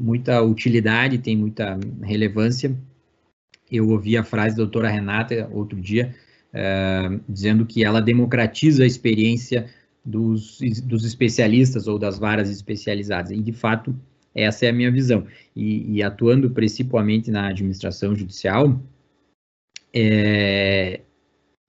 muita 0.00 0.42
utilidade, 0.42 1.18
tem 1.18 1.36
muita 1.36 1.78
relevância. 2.02 2.76
Eu 3.70 3.90
ouvi 3.90 4.16
a 4.16 4.24
frase 4.24 4.56
da 4.56 4.64
doutora 4.64 4.90
Renata 4.90 5.48
outro 5.52 5.80
dia, 5.80 6.12
uh, 6.52 7.20
dizendo 7.28 7.64
que 7.64 7.84
ela 7.84 8.02
democratiza 8.02 8.82
a 8.82 8.86
experiência 8.88 9.70
dos, 10.04 10.58
dos 10.82 11.04
especialistas 11.04 11.86
ou 11.86 11.96
das 11.96 12.18
varas 12.18 12.50
especializadas. 12.50 13.30
E, 13.30 13.40
de 13.40 13.52
fato, 13.52 13.94
essa 14.34 14.66
é 14.66 14.68
a 14.68 14.72
minha 14.72 14.90
visão. 14.90 15.26
E, 15.54 15.96
e 15.96 16.02
atuando 16.02 16.50
principalmente 16.50 17.30
na 17.30 17.48
administração 17.48 18.14
judicial, 18.14 18.80
é, 19.92 21.00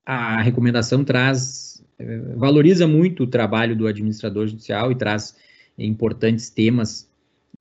a 0.06 0.40
recomendação 0.42 1.04
traz, 1.04 1.84
é, 1.98 2.18
valoriza 2.36 2.86
muito 2.86 3.24
o 3.24 3.26
trabalho 3.26 3.76
do 3.76 3.86
administrador 3.86 4.46
judicial 4.46 4.92
e 4.92 4.94
traz 4.94 5.36
importantes 5.78 6.50
temas 6.50 7.10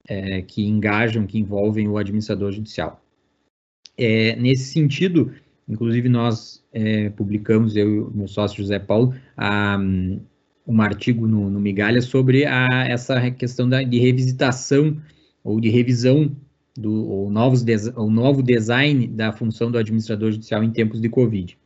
é, 0.08 0.42
que 0.42 0.66
engajam, 0.66 1.26
que 1.26 1.40
envolvem 1.40 1.88
o 1.88 1.98
administrador 1.98 2.52
judicial. 2.52 3.04
É, 3.98 4.36
nesse 4.36 4.72
sentido, 4.72 5.34
inclusive 5.68 6.10
nós 6.10 6.64
é, 6.74 7.10
publicamos, 7.10 7.76
eu 7.76 7.90
e 7.90 8.00
o 8.00 8.12
meu 8.12 8.28
sócio 8.28 8.58
José 8.58 8.80
Paulo, 8.80 9.14
a, 9.36 9.78
um 10.68 10.82
artigo 10.82 11.28
no, 11.28 11.50
no 11.50 11.60
Migalha 11.60 12.02
sobre 12.02 12.46
a, 12.46 12.68
essa 12.88 13.32
questão 13.32 13.68
da, 13.68 13.82
de 13.84 14.00
revisitação 14.00 14.98
ou 15.44 15.60
de 15.60 15.70
revisão 15.70 16.36
do 16.78 17.10
ou 17.10 17.30
novos 17.30 17.66
o 17.96 18.10
novo 18.10 18.42
design 18.42 19.08
da 19.08 19.32
função 19.32 19.72
do 19.72 19.78
administrador 19.78 20.32
judicial 20.32 20.64
em 20.64 20.72
tempos 20.72 21.02
de 21.02 21.10
Covid. 21.10 21.58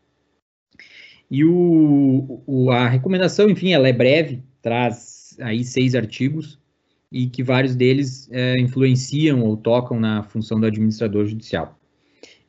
E 1.29 1.43
o, 1.43 2.41
o, 2.45 2.71
a 2.71 2.87
recomendação, 2.87 3.49
enfim, 3.49 3.71
ela 3.71 3.87
é 3.87 3.93
breve, 3.93 4.43
traz 4.61 5.37
aí 5.39 5.63
seis 5.63 5.95
artigos 5.95 6.59
e 7.11 7.27
que 7.27 7.43
vários 7.43 7.75
deles 7.75 8.29
é, 8.31 8.59
influenciam 8.59 9.41
ou 9.43 9.57
tocam 9.57 9.99
na 9.99 10.23
função 10.23 10.59
do 10.59 10.65
administrador 10.65 11.25
judicial. 11.25 11.79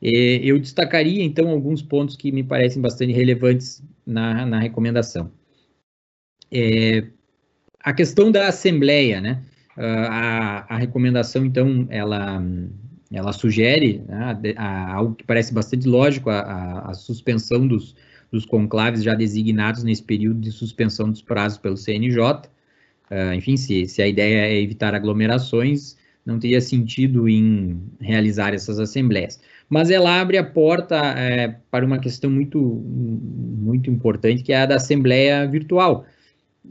E, 0.01 0.41
eu 0.43 0.59
destacaria, 0.59 1.23
então, 1.23 1.49
alguns 1.49 1.81
pontos 1.81 2.15
que 2.15 2.31
me 2.31 2.43
parecem 2.43 2.81
bastante 2.81 3.13
relevantes 3.13 3.83
na, 4.05 4.45
na 4.45 4.59
recomendação. 4.59 5.31
É, 6.51 7.05
a 7.83 7.93
questão 7.93 8.31
da 8.31 8.47
Assembleia, 8.47 9.21
né? 9.21 9.41
Ah, 9.77 10.65
a, 10.67 10.75
a 10.75 10.77
recomendação, 10.77 11.45
então, 11.45 11.87
ela, 11.89 12.43
ela 13.11 13.31
sugere 13.31 14.03
né, 14.07 14.55
a, 14.57 14.63
a, 14.63 14.93
algo 14.93 15.15
que 15.15 15.23
parece 15.23 15.53
bastante 15.53 15.87
lógico, 15.87 16.29
a, 16.29 16.93
suspensão 16.95 17.67
dos, 17.67 17.95
dos 18.31 18.43
conclaves 18.45 19.03
já 19.03 19.13
designados 19.13 19.83
nesse 19.83 20.03
período 20.03 20.41
de 20.41 20.51
suspensão 20.51 21.09
dos 21.11 21.21
prazos 21.21 21.59
pelo 21.59 21.77
CNJ. 21.77 22.19
Uh, 22.19 22.49
ah, 23.11 23.35
enfim, 23.35 23.55
se, 23.55 23.85
se 23.87 24.01
a 24.01 24.07
ideia 24.07 24.47
é 24.47 24.61
evitar 24.61 24.93
aglomerações, 24.95 25.95
não 26.25 26.39
teria 26.39 26.59
sentido 26.59 27.29
em 27.29 27.81
realizar 28.01 28.53
essas 28.53 28.79
assembleias. 28.79 29.39
Mas 29.69 29.89
ela 29.89 30.19
abre 30.19 30.37
a 30.37 30.43
porta 30.43 30.95
é, 30.95 31.55
para 31.71 31.85
uma 31.85 31.99
questão 31.99 32.29
muito, 32.29 32.59
muito 32.59 33.89
importante, 33.89 34.43
que 34.43 34.51
é 34.51 34.63
a 34.63 34.65
da 34.65 34.75
assembleia 34.75 35.47
virtual 35.47 36.05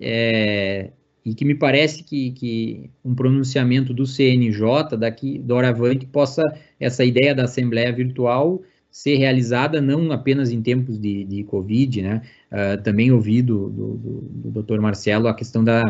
é, 0.00 0.90
e 1.24 1.34
que 1.34 1.44
me 1.44 1.54
parece 1.54 2.04
que, 2.04 2.30
que, 2.30 2.90
um 3.04 3.14
pronunciamento 3.14 3.92
do 3.92 4.06
CNJ 4.06 4.96
daqui 4.96 5.38
doravante 5.38 6.06
possa 6.06 6.42
essa 6.78 7.04
ideia 7.04 7.34
da 7.34 7.44
assembleia 7.44 7.92
virtual 7.92 8.62
ser 8.88 9.16
realizada 9.16 9.80
não 9.80 10.10
apenas 10.12 10.50
em 10.50 10.62
tempos 10.62 10.98
de, 10.98 11.24
de 11.24 11.44
Covid, 11.44 12.00
né? 12.00 12.22
Uh, 12.50 12.82
também 12.82 13.10
ouvi 13.10 13.42
do, 13.42 13.68
do, 13.68 13.96
do, 13.96 14.62
Dr. 14.62 14.80
Marcelo 14.80 15.26
a 15.28 15.34
questão 15.34 15.62
da, 15.62 15.82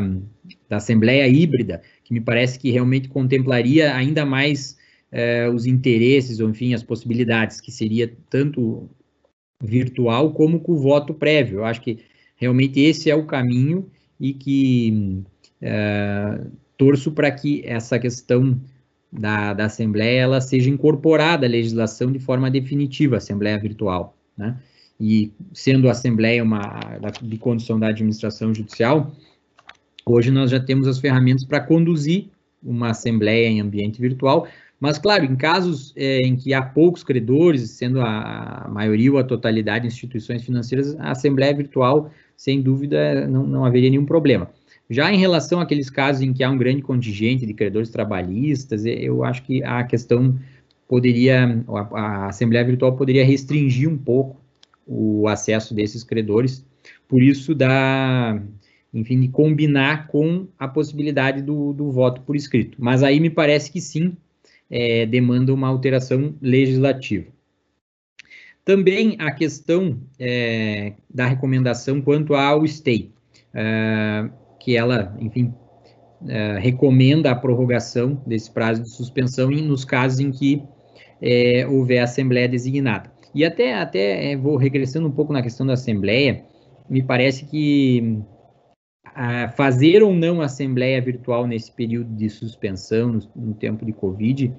da 0.69 0.79
assembleia 0.79 1.29
híbrida, 1.29 1.83
que 2.03 2.13
me 2.13 2.21
parece 2.21 2.59
que 2.59 2.71
realmente 2.71 3.09
contemplaria 3.09 3.95
ainda 3.95 4.25
mais 4.25 4.77
uh, 5.13 5.55
os 5.55 5.67
interesses, 5.67 6.41
ou 6.41 6.49
enfim, 6.49 6.75
as 6.75 6.83
possibilidades, 6.83 7.61
que 7.61 7.71
seria 7.71 8.13
tanto 8.31 8.89
virtual 9.63 10.33
como 10.33 10.61
com 10.61 10.73
o 10.73 10.79
voto 10.79 11.15
prévio. 11.15 11.59
Eu 11.59 11.65
acho 11.65 11.83
que 11.83 11.99
realmente 12.37 12.81
esse 12.81 13.11
é 13.11 13.15
o 13.15 13.27
caminho 13.27 13.89
e 14.19 14.33
que 14.33 15.23
é, 15.61 16.41
torço 16.77 17.13
para 17.13 17.31
que 17.31 17.63
essa 17.65 17.99
questão 17.99 18.61
da, 19.13 19.55
da 19.55 19.67
Assembleia 19.67 20.21
ela 20.21 20.41
seja 20.41 20.69
incorporada 20.71 21.47
à 21.47 21.49
legislação 21.49 22.11
de 22.11 22.19
forma 22.19 22.51
definitiva, 22.51 23.17
Assembleia 23.17 23.59
Virtual, 23.59 24.17
né? 24.37 24.57
E 24.99 25.31
sendo 25.53 25.89
a 25.89 25.93
Assembleia 25.93 26.43
uma 26.43 26.81
de 27.23 27.37
condição 27.37 27.79
da 27.79 27.89
administração 27.89 28.55
judicial, 28.55 29.13
hoje 30.07 30.31
nós 30.31 30.51
já 30.51 30.59
temos 30.59 30.89
as 30.89 30.99
ferramentas 30.99 31.45
para 31.45 31.61
conduzir 31.61 32.29
uma 32.63 32.91
Assembleia 32.91 33.47
em 33.47 33.61
ambiente 33.61 34.01
virtual, 34.01 34.49
mas, 34.79 34.99
claro, 34.99 35.25
em 35.25 35.37
casos 35.37 35.93
é, 35.97 36.21
em 36.21 36.37
que 36.37 36.53
há 36.53 36.63
poucos 36.63 37.03
credores, 37.03 37.71
sendo 37.71 38.01
a, 38.01 38.69
maioria 38.71 39.13
ou 39.13 39.19
a 39.19 39.25
totalidade 39.25 39.83
de 39.83 39.95
instituições 39.95 40.43
financeiras, 40.43 40.95
a 41.01 41.13
Assembleia 41.13 41.55
Virtual 41.55 42.11
sem 42.37 42.61
dúvida 42.61 43.27
não, 43.27 43.47
não 43.47 43.65
haveria 43.65 43.91
nenhum 43.91 44.05
problema. 44.05 44.51
Já 44.89 45.13
em 45.13 45.19
relação 45.19 45.61
àqueles 45.61 45.91
casos 45.91 46.23
em 46.23 46.33
que 46.33 46.45
há 46.45 46.51
um 46.51 46.59
grande 46.59 46.83
contingente 46.83 47.45
de 47.45 47.55
credores 47.55 47.91
trabalhistas, 47.91 48.85
eu 48.85 49.25
acho 49.25 49.43
que 49.43 49.63
a 49.65 49.83
questão 49.83 50.39
poderia, 50.87 51.65
a, 51.93 52.29
Assembleia 52.29 52.65
Virtual 52.65 52.97
poderia 52.97 53.25
restringir 53.25 53.89
um 53.89 53.99
pouco 53.99 54.41
o 54.87 55.27
acesso 55.27 55.75
desses 55.75 56.05
credores, 56.05 56.65
por 57.09 57.21
isso 57.21 57.55
da, 57.55 58.41
enfim, 58.95 59.21
de 59.21 59.29
combinar 59.29 60.07
com 60.07 60.47
a 60.57 60.69
possibilidade 60.69 61.43
do, 61.43 61.73
do 61.73 61.91
voto 61.91 62.21
por 62.21 62.37
escrito. 62.37 62.79
Mas 62.81 63.03
aí 63.03 63.19
me 63.19 63.31
parece 63.31 63.73
que 63.73 63.81
sim, 63.81 64.17
é, 64.71 65.05
demanda 65.05 65.53
uma 65.53 65.67
alteração 65.67 66.35
legislativa. 66.41 67.27
Também 68.67 69.15
a 69.21 69.31
questão 69.31 69.97
é, 70.19 70.95
da 71.09 71.25
recomendação 71.25 72.03
quanto 72.03 72.35
ao 72.35 72.67
stay, 72.67 73.13
é, 73.55 74.29
que 74.59 74.77
ela, 74.77 75.17
enfim, 75.21 75.55
é, 76.27 76.59
recomenda 76.59 77.31
a 77.31 77.37
prorrogação 77.37 78.21
desse 78.27 78.51
prazo 78.51 78.83
de 78.83 78.91
suspensão 78.91 79.53
em, 79.53 79.63
nos 79.63 79.85
casos 79.85 80.19
em 80.19 80.33
que 80.33 80.65
é, 81.23 81.65
houver 81.65 82.01
assembleia 82.01 82.49
designada. 82.49 83.09
E 83.33 83.45
até, 83.45 83.73
até 83.73 84.33
é, 84.33 84.37
vou 84.37 84.57
regressando 84.57 85.07
um 85.07 85.13
pouco 85.13 85.33
na 85.33 85.43
questão 85.43 85.65
da 85.65 85.75
assembleia, 85.75 86.43
me 86.91 87.05
parece 87.05 87.45
que 87.45 88.19
fazer 89.55 90.03
ou 90.03 90.13
não 90.13 90.41
assembleia 90.41 91.01
virtual 91.01 91.47
nesse 91.47 91.71
período 91.71 92.13
de 92.17 92.29
suspensão, 92.29 93.13
no, 93.13 93.21
no 93.37 93.55
tempo 93.55 93.87
de 93.87 93.93
Covid, 93.93 94.53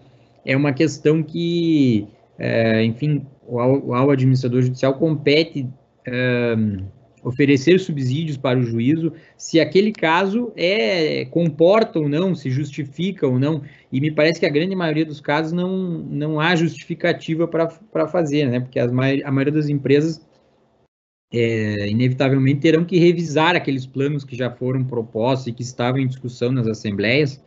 é 0.46 0.56
uma 0.56 0.72
questão 0.72 1.22
que, 1.22 2.08
é, 2.38 2.84
enfim, 2.84 3.26
o, 3.46 3.94
ao 3.94 4.12
administrador 4.12 4.62
judicial 4.62 4.94
compete 4.96 5.68
um, 6.08 6.86
oferecer 7.24 7.80
subsídios 7.80 8.38
para 8.38 8.60
o 8.60 8.64
juízo 8.64 9.12
se 9.36 9.60
aquele 9.60 9.92
caso 9.92 10.52
é 10.56 11.26
comporta 11.26 12.00
ou 12.00 12.08
não, 12.08 12.34
se 12.34 12.50
justifica 12.50 13.28
ou 13.28 13.40
não, 13.40 13.62
e 13.92 14.00
me 14.00 14.12
parece 14.12 14.40
que 14.40 14.46
a 14.46 14.52
grande 14.52 14.76
maioria 14.76 15.06
dos 15.06 15.20
casos 15.20 15.52
não, 15.52 15.70
não 15.70 16.40
há 16.40 16.56
justificativa 16.56 17.48
para 17.48 18.08
fazer, 18.08 18.48
né? 18.48 18.60
Porque 18.60 18.80
as, 18.80 18.90
a 18.90 18.94
maioria 19.32 19.52
das 19.52 19.68
empresas 19.68 20.26
é, 21.34 21.90
inevitavelmente 21.90 22.62
terão 22.62 22.86
que 22.86 22.98
revisar 22.98 23.56
aqueles 23.56 23.86
planos 23.86 24.24
que 24.24 24.36
já 24.36 24.50
foram 24.50 24.84
propostos 24.84 25.48
e 25.48 25.54
que 25.54 25.62
estavam 25.62 26.00
em 26.00 26.08
discussão 26.08 26.52
nas 26.52 26.68
assembleias, 26.68 27.44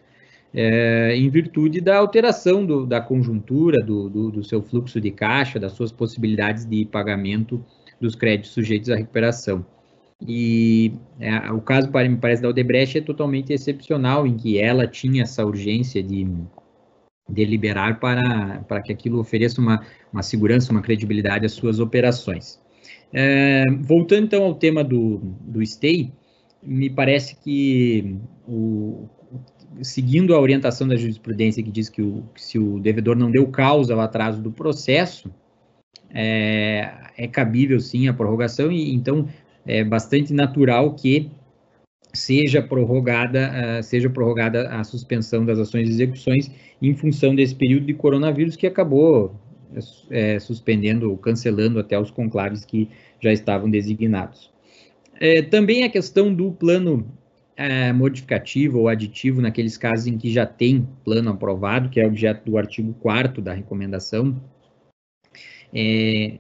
é, 0.52 1.14
em 1.16 1.28
virtude 1.28 1.80
da 1.80 1.96
alteração 1.98 2.64
do, 2.64 2.84
da 2.84 3.00
conjuntura, 3.00 3.82
do, 3.84 4.08
do, 4.08 4.30
do, 4.30 4.44
seu 4.44 4.62
fluxo 4.62 5.00
de 5.00 5.10
caixa, 5.10 5.58
das 5.58 5.72
suas 5.72 5.92
possibilidades 5.92 6.64
de 6.64 6.84
pagamento 6.84 7.64
dos 8.00 8.14
créditos 8.14 8.52
sujeitos 8.52 8.90
à 8.90 8.96
recuperação. 8.96 9.64
E 10.26 10.92
é, 11.18 11.50
o 11.52 11.60
caso, 11.60 11.90
me 11.90 12.16
parece, 12.16 12.42
da 12.42 12.48
Odebrecht 12.48 12.98
é 12.98 13.00
totalmente 13.00 13.52
excepcional, 13.52 14.26
em 14.26 14.36
que 14.36 14.58
ela 14.58 14.86
tinha 14.86 15.22
essa 15.22 15.44
urgência 15.44 16.02
de 16.02 16.26
deliberar 17.28 18.00
para, 18.00 18.64
para 18.68 18.83
que 18.83 18.92
aquilo 18.92 19.18
ofereça 19.18 19.60
uma, 19.60 19.85
uma 20.12 20.22
segurança, 20.22 20.72
uma 20.72 20.83
credibilidade 20.83 21.46
às 21.46 21.52
suas 21.52 21.79
operações. 21.79 22.60
É, 23.12 23.64
voltando 23.81 24.25
então 24.25 24.42
ao 24.44 24.54
tema 24.54 24.85
do, 24.85 25.18
do 25.40 25.64
STEI, 25.64 26.12
me 26.62 26.90
parece 26.90 27.37
que 27.37 28.16
o, 28.46 29.08
seguindo 29.83 30.35
a 30.35 30.40
orientação 30.40 30.87
da 30.87 30.96
jurisprudência 30.96 31.62
que 31.62 31.71
diz 31.71 31.88
que, 31.88 32.02
o, 32.02 32.25
que 32.35 32.42
se 32.42 32.58
o 32.58 32.79
devedor 32.81 33.16
não 33.16 33.31
deu 33.31 33.46
causa 33.48 33.94
ao 33.94 34.00
atraso 34.00 34.40
do 34.42 34.50
processo, 34.50 35.31
é, 36.12 36.92
é 37.16 37.29
cabível 37.29 37.79
sim 37.81 38.08
a 38.08 38.12
prorrogação 38.12 38.71
e 38.71 38.92
então 38.92 39.29
é 39.66 39.85
bastante 39.85 40.33
natural 40.33 40.94
que 40.94 41.31
seja 42.12 42.60
prorrogada, 42.60 43.79
uh, 43.79 43.83
seja 43.83 44.10
prorrogada 44.10 44.68
a 44.71 44.83
suspensão 44.83 45.44
das 45.44 45.58
ações 45.58 45.88
e 45.88 45.92
execuções 45.92 46.50
em 46.83 46.94
função 46.94 47.35
desse 47.35 47.54
período 47.54 47.87
de 47.87 47.94
coronavírus 47.94 48.56
que 48.56 48.66
acabou 48.66 49.37
é, 50.10 50.38
suspendendo 50.40 51.10
ou 51.10 51.16
cancelando 51.16 51.79
até 51.79 51.98
os 51.98 52.10
conclaves 52.10 52.64
que 52.64 52.88
já 53.21 53.33
estavam 53.33 53.71
designados. 53.71 54.50
É, 55.21 55.42
também 55.42 55.85
a 55.85 55.88
questão 55.88 56.35
do 56.35 56.50
plano 56.50 57.06
é, 57.57 57.92
modificativo 57.92 58.79
ou 58.79 58.88
aditivo 58.88 59.40
naqueles 59.40 59.77
casos 59.77 60.07
em 60.07 60.17
que 60.17 60.33
já 60.33 60.46
tem 60.46 60.88
plano 61.05 61.31
aprovado, 61.31 61.88
que 61.88 62.01
é 62.01 62.07
objeto 62.07 62.51
do 62.51 62.57
artigo 62.57 62.94
4 62.94 63.42
da 63.42 63.53
recomendação. 63.53 64.40
É, 65.73 66.38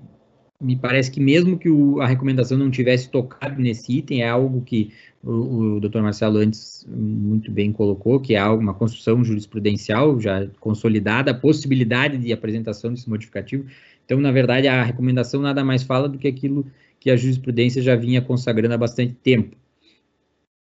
me 0.60 0.76
parece 0.76 1.10
que 1.10 1.20
mesmo 1.20 1.58
que 1.58 1.70
o, 1.70 2.00
a 2.00 2.06
recomendação 2.06 2.58
não 2.58 2.70
tivesse 2.70 3.08
tocado 3.08 3.60
nesse 3.60 3.98
item, 3.98 4.22
é 4.22 4.28
algo 4.28 4.60
que 4.62 4.92
o, 5.22 5.76
o 5.76 5.80
Dr. 5.80 6.00
Marcelo 6.00 6.38
antes 6.38 6.86
muito 6.88 7.50
bem 7.50 7.72
colocou, 7.72 8.20
que 8.20 8.34
é 8.34 8.44
uma 8.44 8.74
construção 8.74 9.24
jurisprudencial 9.24 10.20
já 10.20 10.46
consolidada, 10.60 11.30
a 11.30 11.34
possibilidade 11.34 12.18
de 12.18 12.32
apresentação 12.32 12.92
desse 12.92 13.08
modificativo. 13.08 13.64
Então, 14.04 14.20
na 14.20 14.30
verdade, 14.30 14.68
a 14.68 14.82
recomendação 14.82 15.40
nada 15.40 15.64
mais 15.64 15.82
fala 15.82 16.08
do 16.08 16.18
que 16.18 16.28
aquilo 16.28 16.66
que 16.98 17.10
a 17.10 17.16
jurisprudência 17.16 17.80
já 17.80 17.96
vinha 17.96 18.20
consagrando 18.20 18.74
há 18.74 18.78
bastante 18.78 19.14
tempo. 19.14 19.56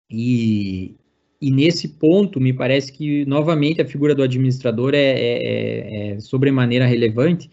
E, 0.10 0.95
e 1.41 1.51
nesse 1.51 1.88
ponto, 1.89 2.39
me 2.39 2.53
parece 2.53 2.91
que, 2.91 3.26
novamente, 3.26 3.82
a 3.82 3.86
figura 3.86 4.16
do 4.16 4.24
administrador 4.24 4.93
é, 4.93 4.97
é, 4.97 6.12
é, 6.12 6.12
é 6.14 6.20
sobremaneira 6.20 6.86
relevante, 6.86 7.49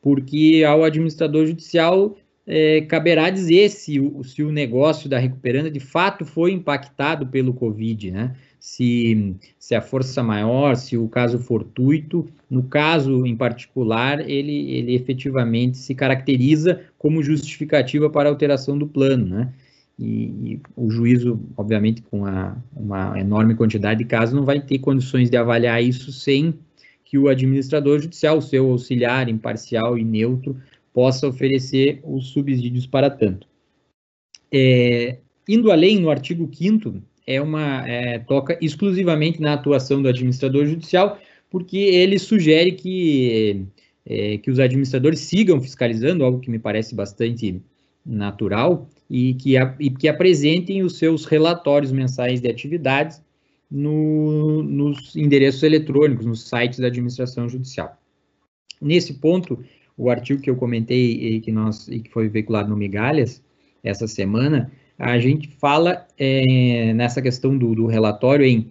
porque 0.00 0.62
ao 0.66 0.84
administrador 0.84 1.46
judicial 1.46 2.16
é, 2.46 2.82
caberá 2.82 3.28
dizer 3.28 3.68
se 3.70 3.98
o, 3.98 4.22
se 4.22 4.42
o 4.42 4.52
negócio 4.52 5.08
da 5.08 5.18
recuperanda 5.18 5.70
de 5.70 5.80
fato 5.80 6.24
foi 6.24 6.52
impactado 6.52 7.26
pelo 7.26 7.52
Covid, 7.52 8.12
né? 8.12 8.36
Se, 8.60 9.36
se 9.58 9.74
a 9.74 9.80
força 9.80 10.22
maior, 10.22 10.76
se 10.76 10.96
o 10.96 11.08
caso 11.08 11.38
fortuito, 11.38 12.26
no 12.48 12.64
caso 12.64 13.26
em 13.26 13.36
particular, 13.36 14.20
ele, 14.28 14.70
ele 14.70 14.94
efetivamente 14.94 15.76
se 15.78 15.94
caracteriza 15.94 16.80
como 16.98 17.22
justificativa 17.22 18.08
para 18.10 18.28
alteração 18.28 18.78
do 18.78 18.86
plano, 18.86 19.26
né? 19.26 19.52
E, 19.98 20.04
e, 20.04 20.60
o 20.76 20.90
juízo, 20.90 21.40
obviamente, 21.56 22.02
com 22.02 22.26
a, 22.26 22.56
uma 22.74 23.18
enorme 23.18 23.54
quantidade 23.54 23.98
de 23.98 24.04
casos, 24.04 24.34
não 24.34 24.44
vai 24.44 24.60
ter 24.60 24.78
condições 24.78 25.30
de 25.30 25.36
avaliar 25.36 25.82
isso 25.82 26.12
sem 26.12 26.54
que 27.04 27.16
o 27.16 27.28
administrador 27.28 28.00
judicial, 28.00 28.42
seu 28.42 28.70
auxiliar 28.70 29.28
imparcial 29.28 29.96
e 29.96 30.04
neutro, 30.04 30.60
possa 30.92 31.28
oferecer 31.28 32.00
os 32.04 32.28
subsídios 32.28 32.86
para 32.86 33.08
tanto. 33.08 33.46
É, 34.52 35.18
indo 35.48 35.70
além, 35.70 36.00
no 36.00 36.10
artigo 36.10 36.48
5 36.52 37.02
é 37.26 37.40
uma 37.40 37.86
é, 37.88 38.18
toca 38.20 38.58
exclusivamente 38.62 39.40
na 39.40 39.54
atuação 39.54 40.00
do 40.00 40.08
administrador 40.08 40.66
judicial, 40.66 41.18
porque 41.50 41.76
ele 41.76 42.18
sugere 42.18 42.72
que, 42.72 43.66
é, 44.04 44.38
que 44.38 44.50
os 44.50 44.58
administradores 44.58 45.20
sigam 45.20 45.60
fiscalizando, 45.60 46.24
algo 46.24 46.40
que 46.40 46.50
me 46.50 46.58
parece 46.58 46.94
bastante 46.94 47.60
natural, 48.06 48.88
e 49.08 49.34
que, 49.34 49.56
a, 49.56 49.74
e 49.78 49.90
que 49.90 50.08
apresentem 50.08 50.82
os 50.82 50.98
seus 50.98 51.24
relatórios 51.24 51.92
mensais 51.92 52.40
de 52.40 52.48
atividades 52.48 53.22
no, 53.70 54.62
nos 54.62 55.16
endereços 55.16 55.62
eletrônicos, 55.62 56.24
nos 56.24 56.48
sites 56.48 56.78
da 56.78 56.86
administração 56.86 57.48
judicial. 57.48 57.96
Nesse 58.80 59.14
ponto, 59.14 59.58
o 59.96 60.10
artigo 60.10 60.40
que 60.40 60.50
eu 60.50 60.56
comentei 60.56 61.12
e 61.12 61.40
que, 61.40 61.50
nós, 61.50 61.88
e 61.88 62.00
que 62.00 62.10
foi 62.10 62.28
veiculado 62.28 62.68
no 62.68 62.76
Migalhas 62.76 63.42
essa 63.82 64.06
semana, 64.06 64.70
a 64.98 65.18
gente 65.18 65.48
fala 65.48 66.06
é, 66.18 66.92
nessa 66.94 67.22
questão 67.22 67.56
do, 67.56 67.74
do, 67.74 67.86
relatório 67.86 68.44
em 68.44 68.70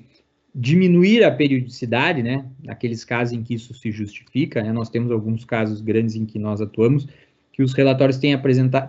diminuir 0.53 1.23
a 1.23 1.31
periodicidade, 1.31 2.23
né, 2.23 2.45
naqueles 2.63 3.03
casos 3.03 3.33
em 3.33 3.43
que 3.43 3.53
isso 3.53 3.73
se 3.73 3.91
justifica, 3.91 4.63
né, 4.63 4.71
nós 4.71 4.89
temos 4.89 5.11
alguns 5.11 5.43
casos 5.43 5.81
grandes 5.81 6.15
em 6.15 6.25
que 6.25 6.39
nós 6.39 6.61
atuamos, 6.61 7.07
que 7.55 7.63
os 7.63 7.73
relatórios 7.73 8.17
têm, 8.17 8.37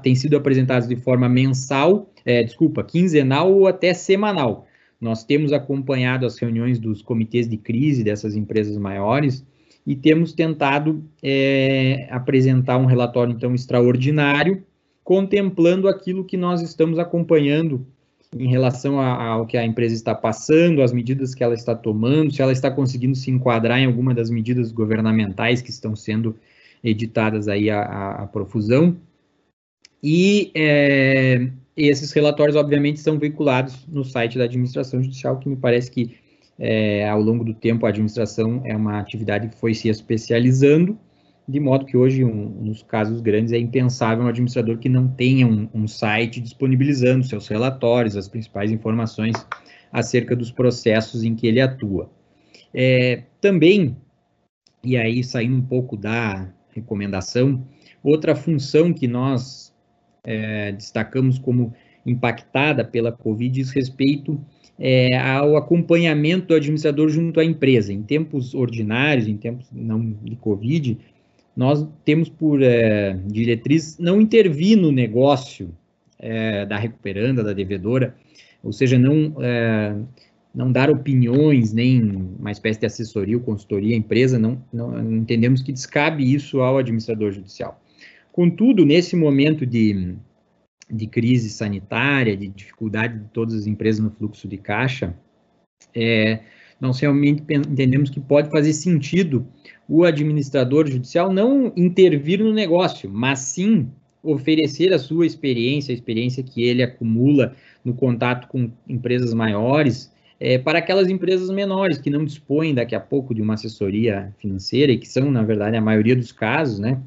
têm 0.03 0.15
sido 0.17 0.37
apresentados 0.37 0.89
de 0.89 0.97
forma 0.97 1.29
mensal, 1.29 2.11
é, 2.25 2.43
desculpa, 2.43 2.83
quinzenal 2.83 3.53
ou 3.53 3.69
até 3.69 3.95
semanal, 3.95 4.67
nós 5.01 5.23
temos 5.23 5.53
acompanhado 5.53 6.27
as 6.27 6.37
reuniões 6.37 6.81
dos 6.81 7.01
comitês 7.01 7.49
de 7.49 7.57
crise 7.57 8.03
dessas 8.03 8.35
empresas 8.35 8.77
maiores 8.77 9.47
e 9.87 9.95
temos 9.95 10.33
tentado 10.33 11.05
é, 11.23 12.09
apresentar 12.11 12.77
um 12.77 12.87
relatório, 12.87 13.33
então, 13.33 13.55
extraordinário, 13.55 14.65
contemplando 15.05 15.87
aquilo 15.87 16.25
que 16.25 16.37
nós 16.37 16.61
estamos 16.61 16.99
acompanhando 16.99 17.87
em 18.37 18.49
relação 18.49 18.99
ao 18.99 19.47
que 19.47 19.57
a 19.57 19.65
empresa 19.65 19.95
está 19.95 20.13
passando, 20.13 20.83
as 20.83 20.93
medidas 20.93 21.37
que 21.37 21.45
ela 21.45 21.55
está 21.55 21.73
tomando, 21.73 22.35
se 22.35 22.43
ela 22.43 22.51
está 22.51 22.69
conseguindo 22.69 23.15
se 23.15 23.31
enquadrar 23.31 23.79
em 23.79 23.87
alguma 23.87 24.13
das 24.13 24.29
medidas 24.29 24.73
governamentais 24.73 25.63
que 25.63 25.71
estão 25.71 25.95
sendo 25.95 26.35
editadas 26.87 27.49
aí 27.49 27.69
a, 27.69 27.83
a 27.83 28.27
profusão. 28.27 28.97
E 30.03 30.53
é, 30.55 31.51
esses 31.77 32.13
relatórios, 32.13 32.57
obviamente, 32.57 33.01
são 33.01 33.19
veiculados 33.19 33.87
no 33.89 34.05
site 34.05 34.39
da 34.39 34.45
administração 34.45 35.03
judicial, 35.03 35.39
que 35.39 35.49
me 35.49 35.57
parece 35.57 35.91
que 35.91 36.17
é, 36.59 37.07
ao 37.09 37.21
longo 37.21 37.45
do 37.45 37.53
tempo 37.53 37.85
a 37.85 37.89
administração 37.89 38.63
é 38.65 38.75
uma 38.75 38.99
atividade 39.01 39.49
que 39.49 39.57
foi 39.57 39.75
se 39.75 39.89
especializando, 39.89 40.99
de 41.49 41.61
modo 41.61 41.85
que 41.85 41.97
hoje, 41.97 42.25
um, 42.25 42.49
nos 42.63 42.83
casos 42.83 43.21
grandes, 43.21 43.53
é 43.53 43.59
impensável 43.59 44.25
um 44.25 44.29
administrador 44.29 44.79
que 44.79 44.89
não 44.89 45.07
tenha 45.09 45.47
um, 45.47 45.69
um 45.75 45.87
site 45.87 46.41
disponibilizando 46.41 47.25
seus 47.25 47.47
relatórios, 47.49 48.17
as 48.17 48.29
principais 48.29 48.71
informações 48.71 49.35
acerca 49.93 50.35
dos 50.35 50.51
processos 50.51 51.25
em 51.25 51.35
que 51.35 51.47
ele 51.47 51.61
atua. 51.61 52.11
É, 52.73 53.25
também, 53.41 53.97
e 54.83 54.97
aí 54.97 55.23
saindo 55.23 55.57
um 55.57 55.63
pouco 55.63 55.97
da 55.97 56.49
recomendação, 56.77 57.63
outra 58.03 58.37
função 58.37 58.93
que 58.93 59.09
nós 59.09 59.75
é, 60.23 60.73
destacamos 60.73 61.39
como 61.39 61.75
impactada 62.05 62.85
pela 62.85 63.11
Covid 63.11 63.53
diz 63.53 63.71
respeito 63.71 64.41
é, 64.79 65.19
ao 65.19 65.57
acompanhamento 65.57 66.49
do 66.49 66.55
administrador 66.55 67.09
junto 67.09 67.41
à 67.41 67.45
empresa. 67.45 67.93
Em 67.93 68.03
tempos 68.03 68.55
ordinários, 68.55 69.27
em 69.27 69.37
tempos 69.37 69.67
não 69.73 70.15
de 70.23 70.37
Covid, 70.37 70.99
nós 71.57 71.87
temos 72.05 72.29
por 72.29 72.63
é, 72.63 73.19
diretriz 73.27 73.99
não 73.99 74.21
intervir 74.21 74.77
no 74.77 74.93
negócio 74.93 75.75
é, 76.19 76.67
da 76.67 76.77
recuperanda, 76.77 77.43
da 77.43 77.53
devedora, 77.53 78.15
ou 78.63 78.73
seja, 78.73 78.99
não, 78.99 79.35
é, 79.41 79.97
não 80.57 80.73
dar 80.73 80.91
opiniões, 80.91 81.75
nem 81.75 82.01
uma 82.39 82.51
espécie 82.51 82.81
de 82.81 82.87
assessoria 82.87 83.37
ou 83.37 83.43
consultoria 83.43 83.95
à 83.95 83.99
empresa, 83.99 84.39
não, 84.39 84.65
não 84.73 85.13
entendemos 85.13 85.61
que 85.61 85.71
descabe 85.71 86.33
isso 86.33 86.63
ao 86.63 86.79
administrador 86.79 87.31
judicial. 87.31 87.79
Contudo, 88.33 88.87
nesse 88.87 89.15
momento 89.17 89.67
de, 89.67 90.15
de 90.91 91.07
crise 91.09 91.51
sanitária, 91.51 92.35
de 92.35 92.49
dificuldade 92.49 93.19
de 93.19 93.29
todas 93.29 93.55
as 93.55 93.67
empresas 93.67 94.03
no 94.03 94.11
fluxo 94.11 94.49
de 94.49 94.57
caixa, 94.57 95.15
é, 95.95 96.41
nós 96.81 96.99
realmente 97.01 97.43
entendemos 97.51 98.09
que 98.09 98.19
pode 98.19 98.51
fazer 98.51 98.73
sentido 98.73 99.47
o 99.87 100.05
administrador 100.05 100.87
judicial 100.87 101.31
não 101.31 101.71
intervir 101.77 102.43
no 102.43 102.53
negócio, 102.53 103.11
mas 103.11 103.41
sim 103.41 103.91
oferecer 104.23 104.93
a 104.93 104.99
sua 104.99 105.27
experiência, 105.27 105.93
a 105.93 105.95
experiência 105.95 106.43
que 106.43 106.63
ele 106.63 106.83
acumula 106.83 107.55
no 107.85 107.93
contato 107.93 108.49
com 108.49 108.71
empresas 108.89 109.33
maiores, 109.35 110.11
é, 110.39 110.59
para 110.59 110.79
aquelas 110.79 111.09
empresas 111.09 111.51
menores 111.51 111.99
que 111.99 112.11
não 112.11 112.25
dispõem 112.25 112.75
daqui 112.75 112.95
a 112.95 113.01
pouco 113.01 113.35
de 113.35 113.43
uma 113.43 113.55
assessoria 113.55 114.35
financeira 114.39 114.93
e 114.93 114.99
que 114.99 115.09
são, 115.09 115.31
na 115.31 115.43
verdade, 115.43 115.77
a 115.77 115.81
maioria 115.81 116.17
dos 116.17 116.33
casos, 116.33 116.79
né, 116.79 117.01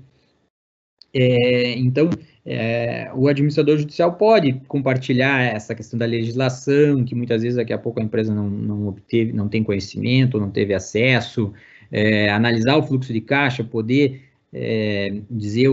é, 1.13 1.71
então, 1.77 2.09
é, 2.45 3.11
o 3.15 3.27
administrador 3.27 3.77
judicial 3.77 4.13
pode 4.13 4.53
compartilhar 4.67 5.41
essa 5.41 5.73
questão 5.73 5.97
da 5.97 6.05
legislação, 6.05 7.03
que 7.03 7.15
muitas 7.15 7.41
vezes 7.41 7.57
daqui 7.57 7.73
a 7.73 7.77
pouco 7.77 7.99
a 7.99 8.03
empresa 8.03 8.33
não, 8.33 8.49
não 8.49 8.87
obteve, 8.87 9.33
não 9.33 9.47
tem 9.47 9.63
conhecimento, 9.63 10.39
não 10.39 10.51
teve 10.51 10.73
acesso, 10.73 11.53
é, 11.91 12.29
analisar 12.29 12.77
o 12.77 12.83
fluxo 12.83 13.11
de 13.11 13.21
caixa, 13.21 13.63
poder 13.63 14.21
é, 14.53 15.21
dizer, 15.29 15.69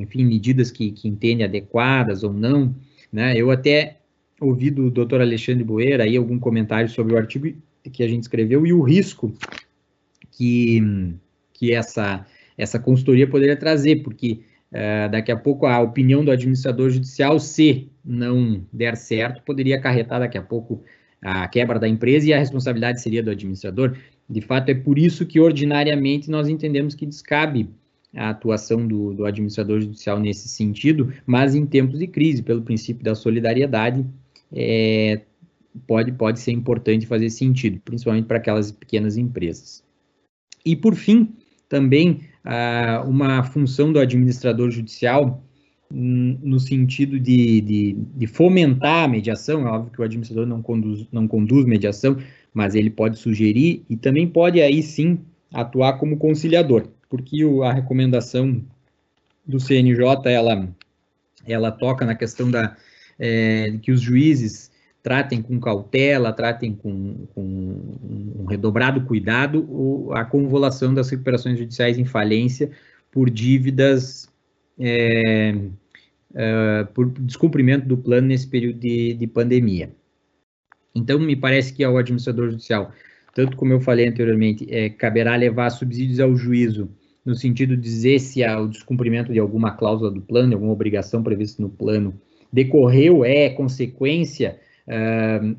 enfim, 0.00 0.24
medidas 0.24 0.70
que, 0.70 0.92
que 0.92 1.08
entende 1.08 1.42
adequadas 1.42 2.22
ou 2.22 2.32
não. 2.32 2.74
Né? 3.12 3.36
Eu 3.36 3.50
até 3.50 3.96
ouvi 4.40 4.70
do 4.70 4.90
doutor 4.90 5.20
Alexandre 5.20 5.64
Boeira 5.64 6.04
aí 6.04 6.16
algum 6.16 6.38
comentário 6.38 6.88
sobre 6.88 7.14
o 7.14 7.18
artigo 7.18 7.52
que 7.92 8.02
a 8.02 8.08
gente 8.08 8.22
escreveu 8.22 8.66
e 8.66 8.72
o 8.72 8.82
risco 8.82 9.32
que, 10.30 10.80
que 11.52 11.72
essa, 11.72 12.26
essa 12.56 12.78
consultoria 12.78 13.26
poderia 13.26 13.56
trazer, 13.56 14.02
porque 14.02 14.40
Uh, 14.70 15.08
daqui 15.10 15.32
a 15.32 15.36
pouco 15.36 15.64
a 15.64 15.80
opinião 15.80 16.22
do 16.22 16.30
administrador 16.30 16.90
judicial, 16.90 17.38
se 17.40 17.88
não 18.04 18.62
der 18.70 18.98
certo, 18.98 19.42
poderia 19.42 19.76
acarretar 19.76 20.20
daqui 20.20 20.36
a 20.36 20.42
pouco 20.42 20.82
a 21.22 21.48
quebra 21.48 21.78
da 21.78 21.88
empresa 21.88 22.28
e 22.28 22.34
a 22.34 22.38
responsabilidade 22.38 23.00
seria 23.00 23.22
do 23.22 23.30
administrador. 23.30 23.96
De 24.28 24.42
fato, 24.42 24.68
é 24.68 24.74
por 24.74 24.98
isso 24.98 25.24
que 25.24 25.40
ordinariamente 25.40 26.30
nós 26.30 26.48
entendemos 26.48 26.94
que 26.94 27.06
descabe 27.06 27.70
a 28.14 28.30
atuação 28.30 28.86
do, 28.86 29.14
do 29.14 29.24
administrador 29.24 29.80
judicial 29.80 30.18
nesse 30.20 30.48
sentido, 30.48 31.12
mas 31.26 31.54
em 31.54 31.64
tempos 31.64 31.98
de 31.98 32.06
crise, 32.06 32.42
pelo 32.42 32.62
princípio 32.62 33.02
da 33.02 33.14
solidariedade, 33.14 34.04
é, 34.52 35.22
pode, 35.86 36.12
pode 36.12 36.40
ser 36.40 36.52
importante 36.52 37.06
fazer 37.06 37.30
sentido, 37.30 37.80
principalmente 37.84 38.26
para 38.26 38.38
aquelas 38.38 38.72
pequenas 38.72 39.16
empresas. 39.16 39.84
E 40.64 40.74
por 40.76 40.94
fim, 40.94 41.34
também 41.68 42.20
ah, 42.44 43.04
uma 43.06 43.42
função 43.42 43.92
do 43.92 43.98
administrador 43.98 44.70
judicial 44.70 45.42
hum, 45.92 46.38
no 46.42 46.58
sentido 46.58 47.18
de, 47.18 47.60
de, 47.60 47.96
de, 48.16 48.26
fomentar 48.26 49.04
a 49.04 49.08
mediação, 49.08 49.66
é 49.66 49.70
óbvio 49.70 49.92
que 49.92 50.00
o 50.00 50.04
administrador 50.04 50.46
não 50.46 50.62
conduz, 50.62 51.06
não 51.12 51.28
conduz 51.28 51.64
mediação, 51.64 52.16
mas 52.52 52.74
ele 52.74 52.90
pode 52.90 53.18
sugerir 53.18 53.84
e 53.88 53.96
também 53.96 54.26
pode 54.26 54.60
aí 54.60 54.82
sim 54.82 55.20
atuar 55.52 55.94
como 55.94 56.16
conciliador, 56.16 56.88
porque 57.08 57.44
o, 57.44 57.62
a 57.62 57.72
recomendação 57.72 58.62
do 59.46 59.58
CNJ, 59.58 60.04
ela, 60.26 60.68
ela 61.46 61.70
toca 61.70 62.04
na 62.04 62.14
questão 62.14 62.50
da, 62.50 62.76
é, 63.18 63.78
que 63.82 63.90
os 63.90 64.00
juízes 64.00 64.70
tratem 65.02 65.40
com 65.40 65.58
cautela, 65.58 66.32
tratem 66.32 66.74
com, 66.74 67.26
com 67.34 67.42
um 67.42 68.44
redobrado 68.46 69.00
cuidado 69.02 70.10
a 70.12 70.24
convolução 70.24 70.92
das 70.92 71.08
recuperações 71.08 71.58
judiciais 71.58 71.98
em 71.98 72.04
falência 72.04 72.70
por 73.10 73.30
dívidas, 73.30 74.28
é, 74.78 75.54
é, 76.34 76.84
por 76.94 77.08
descumprimento 77.10 77.86
do 77.86 77.96
plano 77.96 78.28
nesse 78.28 78.46
período 78.46 78.80
de, 78.80 79.14
de 79.14 79.26
pandemia. 79.26 79.90
Então, 80.94 81.18
me 81.18 81.36
parece 81.36 81.72
que 81.72 81.84
ao 81.84 81.96
administrador 81.96 82.50
judicial, 82.50 82.92
tanto 83.34 83.56
como 83.56 83.72
eu 83.72 83.80
falei 83.80 84.08
anteriormente, 84.08 84.66
é, 84.68 84.90
caberá 84.90 85.36
levar 85.36 85.70
subsídios 85.70 86.20
ao 86.20 86.36
juízo, 86.36 86.90
no 87.24 87.34
sentido 87.34 87.76
de 87.76 87.82
dizer 87.82 88.18
se 88.18 88.42
há 88.42 88.60
o 88.60 88.68
descumprimento 88.68 89.32
de 89.32 89.38
alguma 89.38 89.70
cláusula 89.72 90.10
do 90.10 90.20
plano, 90.20 90.54
alguma 90.54 90.72
obrigação 90.72 91.22
prevista 91.22 91.62
no 91.62 91.68
plano, 91.68 92.20
decorreu, 92.52 93.24
é 93.24 93.50
consequência 93.50 94.58
uh, 94.86 95.56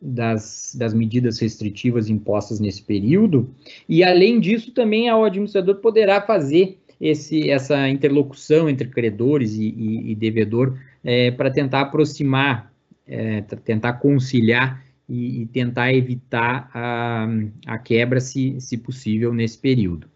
das, 0.00 0.74
das 0.78 0.92
medidas 0.92 1.38
restritivas 1.38 2.08
impostas 2.08 2.60
nesse 2.60 2.82
período, 2.82 3.54
e 3.88 4.02
além 4.02 4.40
disso, 4.40 4.72
também 4.72 5.10
o 5.10 5.24
administrador 5.24 5.76
poderá 5.76 6.20
fazer 6.20 6.78
esse, 7.00 7.50
essa 7.50 7.88
interlocução 7.88 8.68
entre 8.68 8.88
credores 8.88 9.54
e, 9.54 9.68
e, 9.68 10.12
e 10.12 10.14
devedor 10.14 10.78
é, 11.02 11.32
para 11.32 11.50
tentar 11.50 11.80
aproximar, 11.80 12.72
é, 13.06 13.40
tentar 13.40 13.94
conciliar 13.94 14.84
e, 15.08 15.42
e, 15.42 15.46
tentar 15.46 15.92
evitar 15.92 16.70
a, 16.72 17.28
a 17.66 17.78
quebra, 17.78 18.20
se, 18.20 18.60
se 18.60 18.78
possível, 18.78 19.34
nesse 19.34 19.58
período. 19.58 20.08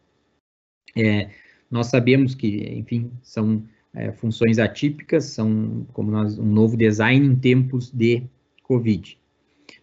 É, 0.97 1.31
nós 1.69 1.89
sabemos 1.89 2.35
que, 2.35 2.73
enfim, 2.79 3.11
são 3.21 3.65
é, 3.97 4.13
funções 4.13 4.59
atípicas, 4.59 5.25
são 5.25 5.87
como 5.93 6.11
nós, 6.11 6.39
um 6.39 6.45
novo 6.45 6.77
design 6.77 7.27
em 7.27 7.35
tempos 7.35 7.91
de 7.91 8.23
Covid. 8.63 9.19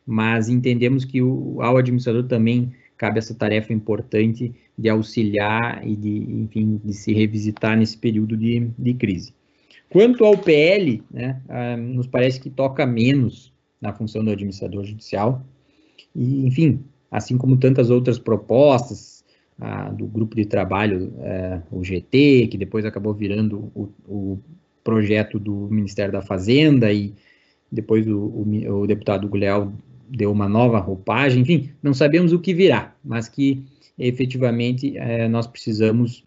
Mas 0.06 0.48
entendemos 0.48 1.04
que 1.04 1.22
o, 1.22 1.60
ao 1.62 1.78
administrador 1.78 2.24
também 2.26 2.72
cabe 2.96 3.18
essa 3.18 3.34
tarefa 3.34 3.74
importante 3.74 4.54
de 4.78 4.88
auxiliar 4.88 5.86
e 5.86 5.96
de, 5.96 6.10
enfim, 6.10 6.80
de 6.84 6.94
se 6.94 7.12
revisitar 7.12 7.76
nesse 7.76 7.98
período 7.98 8.38
de, 8.38 8.70
de 8.78 8.94
crise. 8.94 9.34
Quanto 9.90 10.24
ao 10.24 10.38
PL, 10.38 11.04
né, 11.12 11.42
ah, 11.50 11.76
nos 11.76 12.08
parece 12.08 12.40
que 12.40 12.50
toca 12.50 12.86
menos 12.86 13.52
na 13.82 13.94
função 13.94 14.24
do 14.24 14.32
administrador 14.32 14.86
judicial, 14.86 15.46
e, 16.16 16.46
enfim, 16.48 16.84
assim 17.12 17.38
como 17.38 17.58
tantas 17.58 17.90
outras 17.90 18.18
propostas, 18.18 19.13
do 19.96 20.06
grupo 20.06 20.36
de 20.36 20.46
trabalho, 20.46 21.14
é, 21.20 21.62
o 21.72 21.84
GT, 21.84 22.48
que 22.48 22.58
depois 22.58 22.86
acabou 22.86 23.14
virando 23.14 23.72
o, 23.74 23.90
o, 24.08 24.40
projeto 24.84 25.40
do 25.40 25.70
Ministério 25.72 26.12
da 26.12 26.22
Fazenda, 26.22 26.92
e 26.92 27.14
depois 27.72 28.06
o, 28.06 28.18
o, 28.18 28.82
o 28.82 28.88
deputado 28.88 29.30
Guleal 29.30 29.72
deu 30.10 30.30
uma 30.30 30.50
nova 30.50 30.78
roupagem, 30.78 31.42
enfim, 31.42 31.70
não 31.82 31.94
sabemos 31.94 32.34
o 32.34 32.40
que 32.40 32.54
virá, 32.54 32.94
mas 33.04 33.30
que 33.30 33.64
efetivamente 33.98 34.98
é, 34.98 35.30
nós 35.30 35.48
precisamos 35.48 36.26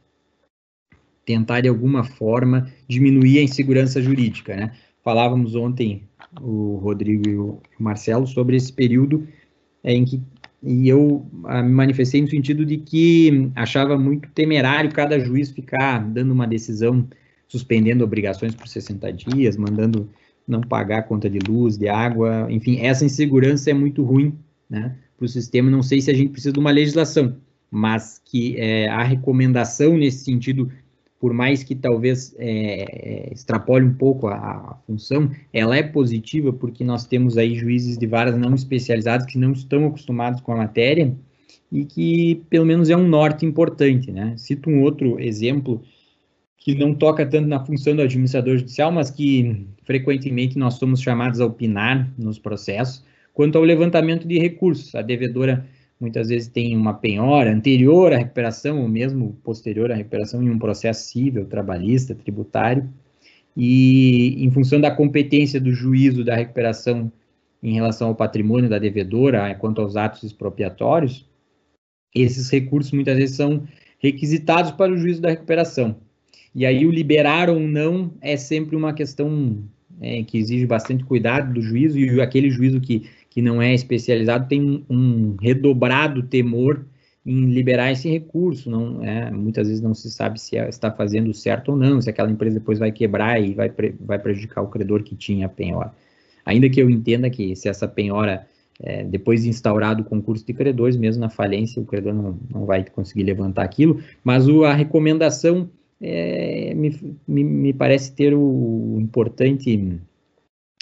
tentar 1.27 1.61
de 1.61 1.69
alguma 1.69 2.03
forma 2.03 2.73
diminuir 2.89 3.41
a 3.41 3.43
insegurança 3.43 4.01
jurídica, 4.01 4.57
né? 4.57 4.73
Falávamos 5.05 5.55
ontem, 5.55 6.03
o 6.41 6.77
Rodrigo 6.77 7.29
e 7.29 7.37
o 7.37 7.61
Marcelo, 7.79 8.27
sobre 8.27 8.57
esse 8.57 8.73
período 8.73 9.29
é, 9.85 9.93
em 9.93 10.05
que 10.05 10.21
e 10.63 10.89
eu 10.89 11.27
ah, 11.45 11.63
me 11.63 11.71
manifestei 11.71 12.21
no 12.21 12.29
sentido 12.29 12.65
de 12.65 12.79
que 12.79 13.51
achava 13.55 13.99
muito 13.99 14.29
temerário 14.31 14.93
cada 14.93 15.19
juiz 15.19 15.51
ficar 15.51 15.99
dando 15.99 16.33
uma 16.33 16.47
decisão 16.47 17.07
suspendendo 17.49 18.03
obrigações 18.03 18.55
por 18.55 18.67
60 18.67 19.13
dias, 19.13 19.57
mandando 19.57 20.09
não 20.47 20.61
pagar 20.61 20.99
a 20.99 21.03
conta 21.03 21.29
de 21.29 21.39
luz, 21.39 21.77
de 21.77 21.89
água, 21.89 22.47
enfim, 22.51 22.79
essa 22.81 23.05
insegurança 23.05 23.71
é 23.71 23.75
muito 23.75 24.03
ruim 24.03 24.35
né, 24.69 24.97
para 25.17 25.25
o 25.25 25.29
sistema. 25.29 25.71
Não 25.71 25.83
sei 25.83 26.01
se 26.01 26.11
a 26.11 26.15
gente 26.15 26.31
precisa 26.31 26.53
de 26.53 26.59
uma 26.59 26.71
legislação, 26.71 27.37
mas 27.71 28.21
que 28.25 28.57
é, 28.57 28.89
a 28.89 29.03
recomendação 29.03 29.97
nesse 29.97 30.25
sentido 30.25 30.71
por 31.19 31.33
mais 31.33 31.63
que 31.63 31.75
talvez 31.75 32.35
é, 32.39 33.29
é, 33.29 33.33
extrapole 33.33 33.85
um 33.85 33.95
pouco 33.95 34.27
a, 34.29 34.37
a, 34.37 34.77
função, 34.87 35.31
ela 35.53 35.77
é 35.77 35.83
positiva 35.83 36.53
porque 36.53 36.85
nós 36.85 37.07
temos 37.07 37.39
aí 37.39 37.55
juízes 37.55 37.97
de 37.97 38.07
varas 38.07 38.37
não 38.37 38.55
especializados 38.55 39.27
que 39.27 39.39
não 39.39 39.53
estão 39.53 39.87
acostumados 39.87 40.41
com 40.41 40.53
a 40.53 40.57
matéria 40.57 41.15
e 41.73 41.85
que 41.85 42.43
pelo 42.51 42.67
menos 42.67 42.91
é 42.91 42.97
um 42.97 43.09
norte 43.09 43.45
importante, 43.47 44.13
né? 44.13 44.35
Cito 44.37 44.71
um 44.71 44.83
outro 44.83 45.19
exemplo 45.19 45.83
que 46.59 46.75
não 46.75 46.95
toca 46.95 47.25
tanto 47.25 47.49
na 47.49 47.65
função 47.65 47.95
do 47.95 48.03
administrador 48.03 48.59
judicial, 48.59 48.91
mas 48.91 49.11
que 49.11 49.67
frequentemente 49.85 50.59
nós 50.59 50.75
somos 50.75 51.01
chamados 51.01 51.41
a 51.41 51.47
opinar 51.47 52.13
nos 52.19 52.39
processos, 52.39 53.05
quanto 53.33 53.57
ao 53.57 53.65
levantamento 53.65 54.27
de 54.27 54.39
recursos. 54.39 54.95
A 54.95 55.03
devedora 55.03 55.65
muitas 56.01 56.29
vezes 56.29 56.49
tem 56.49 56.77
uma 56.77 56.95
penhora 56.95 57.53
anterior 57.53 58.13
à 58.13 58.19
recuperação 58.19 58.83
ou 58.83 58.89
mesmo 58.89 59.37
posterior 59.43 59.91
à 59.91 59.95
recuperação 59.95 60.43
em 60.43 60.51
um 60.51 60.59
processo 60.59 61.09
civil, 61.09 61.47
trabalhista, 61.47 62.15
tributário, 62.15 62.89
e 63.57 64.45
em 64.45 64.51
função 64.51 64.81
da 64.81 64.91
competência 64.91 65.59
do 65.59 65.73
juízo 65.73 66.23
da 66.23 66.37
recuperação 66.37 67.11
em 67.63 67.73
relação 67.73 68.09
ao 68.09 68.15
patrimônio 68.15 68.69
da 68.69 68.79
devedora, 68.79 69.55
quanto 69.55 69.81
aos 69.81 69.97
atos 69.97 70.23
expropriatórios, 70.23 71.27
esses 72.15 72.51
recursos 72.51 72.93
muitas 72.93 73.17
vezes 73.17 73.37
são 73.37 73.67
requisitados 73.99 74.73
para 74.73 74.93
o 74.93 74.97
juízo 74.97 75.23
da 75.23 75.31
recuperação. 75.31 75.97
E 76.55 76.65
aí 76.65 76.87
o 76.87 76.91
liberar 76.91 77.51
ou 77.51 77.61
não 77.61 78.13
é 78.21 78.37
sempre 78.37 78.77
uma 78.77 78.93
questão 78.93 79.65
é, 80.01 80.23
que 80.23 80.39
exige 80.39 80.67
bastante 80.67 81.05
cuidado 81.05 81.55
do 81.55 81.63
juízo, 81.63 81.99
e 81.99 82.21
aquele 82.21 82.51
juízo 82.51 82.81
que 82.81 83.09
que 83.37 83.43
não 83.43 83.61
é 83.61 83.75
especializado 83.75 84.49
tem 84.49 84.83
um 84.89 85.37
redobrado 85.39 86.23
temor 86.23 86.87
em 87.27 87.45
liberar 87.51 87.93
esse 87.93 88.09
recurso. 88.09 88.71
Não, 88.71 89.05
é, 89.05 89.31
muitas 89.31 89.69
vezes 89.69 89.83
não 89.83 89.93
se 89.93 90.11
sabe 90.11 90.41
se 90.41 90.57
é, 90.57 90.67
está 90.71 90.91
fazendo 90.91 91.35
certo 91.35 91.73
ou 91.73 91.77
não, 91.77 92.01
se 92.01 92.09
aquela 92.09 92.31
empresa 92.31 92.59
depois 92.59 92.79
vai 92.79 92.91
quebrar 92.91 93.39
e 93.39 93.53
vai, 93.53 93.71
vai 94.01 94.19
prejudicar 94.19 94.63
o 94.63 94.69
credor 94.69 95.03
que 95.03 95.15
tinha 95.15 95.45
a 95.45 95.51
penhora. 95.51 95.93
Ainda 96.47 96.71
que 96.71 96.81
eu 96.81 96.89
entenda 96.89 97.29
que 97.29 97.55
se 97.55 97.69
essa 97.69 97.87
penhora, 97.87 98.47
é, 98.81 99.05
depois 99.05 99.43
de 99.43 99.51
instaurado 99.51 100.01
o 100.01 100.07
concurso 100.07 100.47
de 100.47 100.55
credores, 100.55 100.97
mesmo 100.97 101.21
na 101.21 101.29
falência, 101.29 101.83
o 101.83 101.85
credor 101.85 102.15
não, 102.15 102.39
não 102.51 102.65
vai 102.65 102.87
conseguir 102.87 103.25
levantar 103.25 103.65
aquilo, 103.65 104.01
mas 104.25 104.49
o, 104.49 104.65
a 104.65 104.73
recomendação 104.73 105.69
é, 106.01 106.73
me, 106.73 107.19
me, 107.29 107.45
me, 107.45 107.73
parece 107.75 108.13
ter 108.13 108.33
o 108.33 108.97
importante 108.99 110.01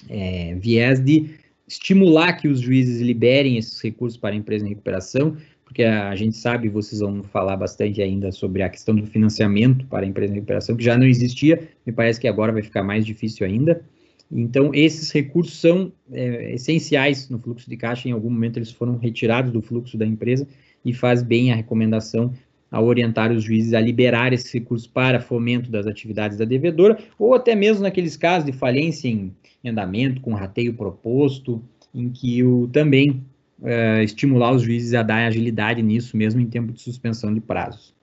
é, 0.09 0.55
viés 0.55 1.01
de 1.01 1.43
estimular 1.67 2.35
que 2.35 2.49
os 2.49 2.61
juízes 2.61 3.01
liberem 3.01 3.57
esses 3.57 3.81
recursos 3.81 4.19
para 4.19 4.35
a 4.35 4.37
empresa 4.39 4.67
em 4.67 4.71
recuperação, 4.71 5.37
porque 5.65 5.83
a 5.83 6.15
gente 6.15 6.37
sabe, 6.37 6.69
vocês 6.69 7.01
vão 7.01 7.23
falar 7.23 7.57
bastante 7.57 8.01
ainda 8.01 8.31
sobre 8.31 8.63
a 8.63 8.69
questão 8.69 8.95
do 8.95 9.07
financiamento 9.07 9.87
para 9.87 10.05
a 10.05 10.09
empresa 10.09 10.33
em 10.33 10.37
recuperação, 10.37 10.77
que 10.77 10.85
já 10.85 10.97
não 10.97 11.07
existia, 11.07 11.69
me 11.85 11.93
parece 11.93 12.21
que 12.21 12.29
agora 12.29 12.53
vai 12.53 12.63
ficar 12.63 12.83
mais 12.83 13.05
difícil 13.05 13.47
ainda. 13.47 13.83
Então, 14.31 14.71
esses 14.75 15.11
recursos 15.11 15.61
são 15.61 15.93
é, 16.13 16.55
essenciais 16.55 17.29
no 17.29 17.39
fluxo 17.39 17.69
de 17.69 17.77
caixa, 17.77 18.09
em 18.09 18.13
algum 18.13 18.31
momento 18.31 18.59
eles 18.59 18.71
foram 18.71 18.97
retirados 18.97 19.53
do 19.53 19.61
fluxo 19.61 19.97
da 19.97 20.07
empresa 20.07 20.47
e 20.85 20.93
faz 20.93 21.23
bem 21.23 21.51
a 21.51 21.57
recomendação 21.57 22.33
a 22.71 22.81
orientar 22.81 23.31
os 23.31 23.45
juízes 23.45 23.73
a 23.73 23.81
liberar 23.81 24.33
esses 24.33 24.53
recursos 24.53 24.87
para 24.87 25.21
fomento 25.21 25.71
das 25.71 25.87
atividades 25.87 26.37
da 26.37 26.45
devedora, 26.45 26.99
ou 27.19 27.35
até 27.35 27.55
mesmo 27.55 27.83
naqueles 27.83 28.17
casos 28.17 28.45
de 28.45 28.53
falência 28.53 29.09
em 29.09 29.33
em 29.65 29.71
andamento, 29.71 30.21
com 30.21 30.35
rateio 30.35 30.75
proposto, 30.75 31.65
em 31.95 32.11
que 32.11 32.45
o 32.45 32.69
também 32.69 33.25
uh, 33.61 34.03
estimular 34.03 34.53
os 34.53 34.63
juízes 34.63 34.93
a 34.95 35.03
dar 35.03 35.27
agilidade 35.27 35.83
nisso, 35.83 36.17
mesmo 36.17 36.41
em 36.41 36.47
tempo 36.47 36.73
de 36.73 36.81
suspensão 36.81 37.33
de 37.33 37.41
prazos. 37.41 37.95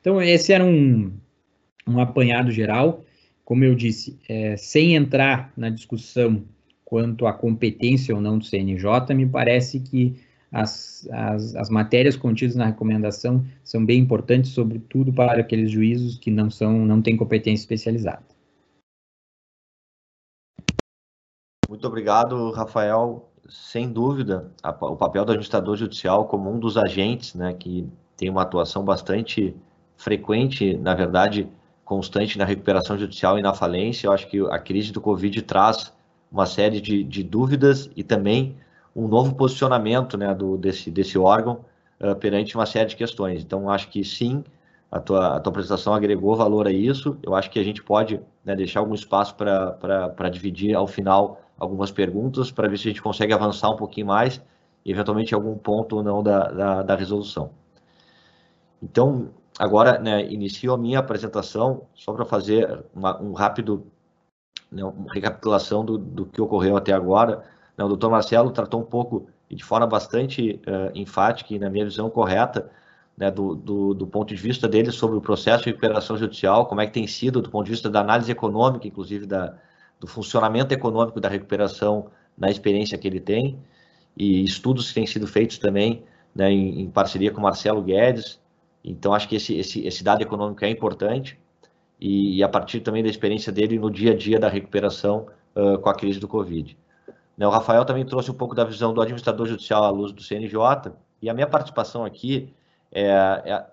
Então, 0.00 0.20
esse 0.20 0.52
era 0.52 0.64
um, 0.64 1.12
um 1.86 2.00
apanhado 2.00 2.50
geral. 2.50 3.04
Como 3.44 3.64
eu 3.64 3.74
disse, 3.74 4.18
é, 4.28 4.56
sem 4.56 4.94
entrar 4.96 5.52
na 5.56 5.68
discussão 5.68 6.44
quanto 6.84 7.26
à 7.26 7.32
competência 7.32 8.14
ou 8.14 8.20
não 8.20 8.38
do 8.38 8.44
CNJ, 8.44 9.14
me 9.14 9.26
parece 9.26 9.80
que 9.80 10.16
as, 10.50 11.08
as, 11.10 11.56
as, 11.56 11.68
matérias 11.68 12.16
contidas 12.16 12.54
na 12.54 12.66
recomendação 12.66 13.44
são 13.62 13.84
bem 13.84 14.00
importantes, 14.00 14.52
sobretudo 14.52 15.12
para 15.12 15.40
aqueles 15.40 15.70
juízos 15.70 16.16
que 16.16 16.30
não 16.30 16.48
são 16.48 16.86
não 16.86 17.02
têm 17.02 17.16
competência 17.16 17.62
especializada. 17.62 18.33
Muito 21.68 21.86
obrigado, 21.86 22.50
Rafael. 22.50 23.28
Sem 23.48 23.90
dúvida, 23.90 24.50
a, 24.62 24.70
o 24.70 24.96
papel 24.96 25.24
do 25.24 25.32
administrador 25.32 25.76
judicial 25.76 26.26
como 26.26 26.50
um 26.50 26.58
dos 26.58 26.76
agentes, 26.76 27.34
né, 27.34 27.52
que 27.52 27.86
tem 28.16 28.30
uma 28.30 28.42
atuação 28.42 28.84
bastante 28.84 29.54
frequente, 29.96 30.76
na 30.78 30.94
verdade, 30.94 31.48
constante 31.84 32.38
na 32.38 32.44
recuperação 32.44 32.98
judicial 32.98 33.38
e 33.38 33.42
na 33.42 33.52
falência. 33.52 34.06
Eu 34.06 34.12
acho 34.12 34.26
que 34.28 34.40
a 34.50 34.58
crise 34.58 34.92
do 34.92 35.00
Covid 35.00 35.42
traz 35.42 35.92
uma 36.30 36.46
série 36.46 36.80
de, 36.80 37.04
de 37.04 37.22
dúvidas 37.22 37.90
e 37.94 38.02
também 38.02 38.56
um 38.94 39.06
novo 39.06 39.34
posicionamento 39.34 40.16
né, 40.16 40.34
do, 40.34 40.56
desse, 40.56 40.90
desse 40.90 41.18
órgão 41.18 41.64
uh, 42.00 42.14
perante 42.16 42.54
uma 42.54 42.66
série 42.66 42.88
de 42.88 42.96
questões. 42.96 43.42
Então, 43.42 43.68
acho 43.68 43.88
que 43.88 44.04
sim, 44.04 44.42
a 44.90 45.00
tua, 45.00 45.36
a 45.36 45.40
tua 45.40 45.50
apresentação 45.50 45.94
agregou 45.94 46.36
valor 46.36 46.66
a 46.66 46.72
isso. 46.72 47.16
Eu 47.22 47.34
acho 47.34 47.50
que 47.50 47.58
a 47.58 47.64
gente 47.64 47.82
pode 47.82 48.20
né, 48.44 48.54
deixar 48.54 48.80
algum 48.80 48.94
espaço 48.94 49.34
para 49.34 50.28
dividir 50.30 50.74
ao 50.74 50.86
final 50.86 51.43
algumas 51.58 51.90
perguntas, 51.90 52.50
para 52.50 52.68
ver 52.68 52.78
se 52.78 52.88
a 52.88 52.90
gente 52.90 53.02
consegue 53.02 53.32
avançar 53.32 53.70
um 53.70 53.76
pouquinho 53.76 54.08
mais 54.08 54.40
eventualmente 54.84 55.34
algum 55.34 55.56
ponto 55.56 55.96
ou 55.96 56.02
não 56.02 56.22
da, 56.22 56.50
da, 56.50 56.82
da 56.82 56.94
resolução. 56.94 57.50
Então, 58.82 59.30
agora, 59.58 59.98
né, 59.98 60.30
inicio 60.30 60.72
a 60.74 60.78
minha 60.78 60.98
apresentação 60.98 61.86
só 61.94 62.12
para 62.12 62.24
fazer 62.24 62.84
uma, 62.94 63.20
um 63.20 63.32
rápido 63.32 63.86
né, 64.70 64.84
uma 64.84 65.12
recapitulação 65.12 65.84
do, 65.84 65.96
do 65.96 66.26
que 66.26 66.40
ocorreu 66.40 66.76
até 66.76 66.92
agora. 66.92 67.44
Né, 67.76 67.84
o 67.84 67.88
doutor 67.88 68.10
Marcelo 68.10 68.50
tratou 68.50 68.80
um 68.80 68.84
pouco 68.84 69.26
e 69.48 69.54
de 69.54 69.64
forma 69.64 69.86
bastante 69.86 70.60
uh, 70.66 70.90
enfática 70.94 71.54
e, 71.54 71.58
na 71.58 71.70
minha 71.70 71.84
visão, 71.84 72.10
correta, 72.10 72.70
né, 73.16 73.30
do, 73.30 73.54
do, 73.54 73.94
do, 73.94 74.06
ponto 74.06 74.34
de 74.34 74.40
vista 74.40 74.68
dele 74.68 74.90
sobre 74.90 75.16
o 75.16 75.20
processo 75.20 75.64
de 75.64 75.70
recuperação 75.70 76.16
judicial, 76.16 76.66
como 76.66 76.80
é 76.80 76.86
que 76.86 76.92
tem 76.92 77.06
sido 77.06 77.40
do 77.40 77.48
ponto 77.48 77.64
de 77.64 77.70
vista 77.70 77.88
da 77.88 78.00
análise 78.00 78.30
econômica, 78.30 78.88
inclusive 78.88 79.24
da, 79.24 79.56
do 80.00 80.06
funcionamento 80.06 80.72
econômico 80.74 81.20
da 81.20 81.28
recuperação 81.28 82.10
na 82.36 82.50
experiência 82.50 82.98
que 82.98 83.06
ele 83.06 83.20
tem, 83.20 83.58
e 84.16 84.44
estudos 84.44 84.88
que 84.88 84.94
têm 84.94 85.06
sido 85.06 85.26
feitos 85.26 85.58
também 85.58 86.04
né, 86.34 86.50
em, 86.50 86.82
em, 86.82 86.90
parceria 86.90 87.30
com 87.30 87.40
Marcelo 87.40 87.82
Guedes. 87.82 88.40
Então, 88.84 89.14
acho 89.14 89.28
que 89.28 89.36
esse, 89.36 89.56
esse, 89.56 89.86
esse 89.86 90.04
dado 90.04 90.22
econômico 90.22 90.64
é 90.64 90.68
importante, 90.68 91.38
e, 92.00 92.36
e, 92.38 92.42
a 92.42 92.48
partir 92.48 92.80
também 92.80 93.02
da 93.02 93.08
experiência 93.08 93.52
dele 93.52 93.78
no 93.78 93.90
dia 93.90 94.12
a 94.12 94.16
dia 94.16 94.38
da 94.38 94.48
recuperação 94.48 95.26
uh, 95.54 95.78
com 95.78 95.88
a 95.88 95.94
crise 95.94 96.18
do 96.18 96.28
Covid. 96.28 96.76
Né, 97.36 97.46
o 97.46 97.50
Rafael 97.50 97.84
também 97.84 98.04
trouxe 98.04 98.30
um 98.30 98.34
pouco 98.34 98.54
da 98.54 98.64
visão 98.64 98.92
do 98.92 99.00
administrador 99.00 99.46
judicial 99.46 99.84
à 99.84 99.90
luz 99.90 100.12
do 100.12 100.22
CNJ, 100.22 100.92
e 101.22 101.30
a 101.30 101.34
minha 101.34 101.46
participação 101.46 102.04
aqui 102.04 102.52
é, 102.92 103.10
é 103.44 103.64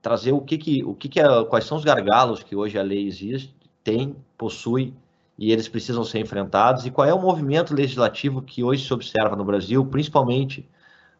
trazer 0.00 0.32
o 0.32 0.40
que 0.40 0.58
que, 0.58 0.84
o 0.84 0.94
que, 0.94 1.08
que 1.08 1.20
é, 1.20 1.44
quais 1.44 1.64
são 1.64 1.76
os 1.76 1.84
gargalos 1.84 2.42
que 2.42 2.54
hoje 2.54 2.78
a 2.78 2.82
lei 2.82 3.06
existe, 3.06 3.54
tem, 3.82 4.16
possui 4.36 4.94
e 5.38 5.50
eles 5.50 5.68
precisam 5.68 6.04
ser 6.04 6.20
enfrentados 6.20 6.86
e 6.86 6.90
qual 6.90 7.06
é 7.06 7.14
o 7.14 7.20
movimento 7.20 7.74
legislativo 7.74 8.42
que 8.42 8.62
hoje 8.62 8.84
se 8.84 8.92
observa 8.92 9.34
no 9.34 9.44
Brasil, 9.44 9.84
principalmente 9.84 10.68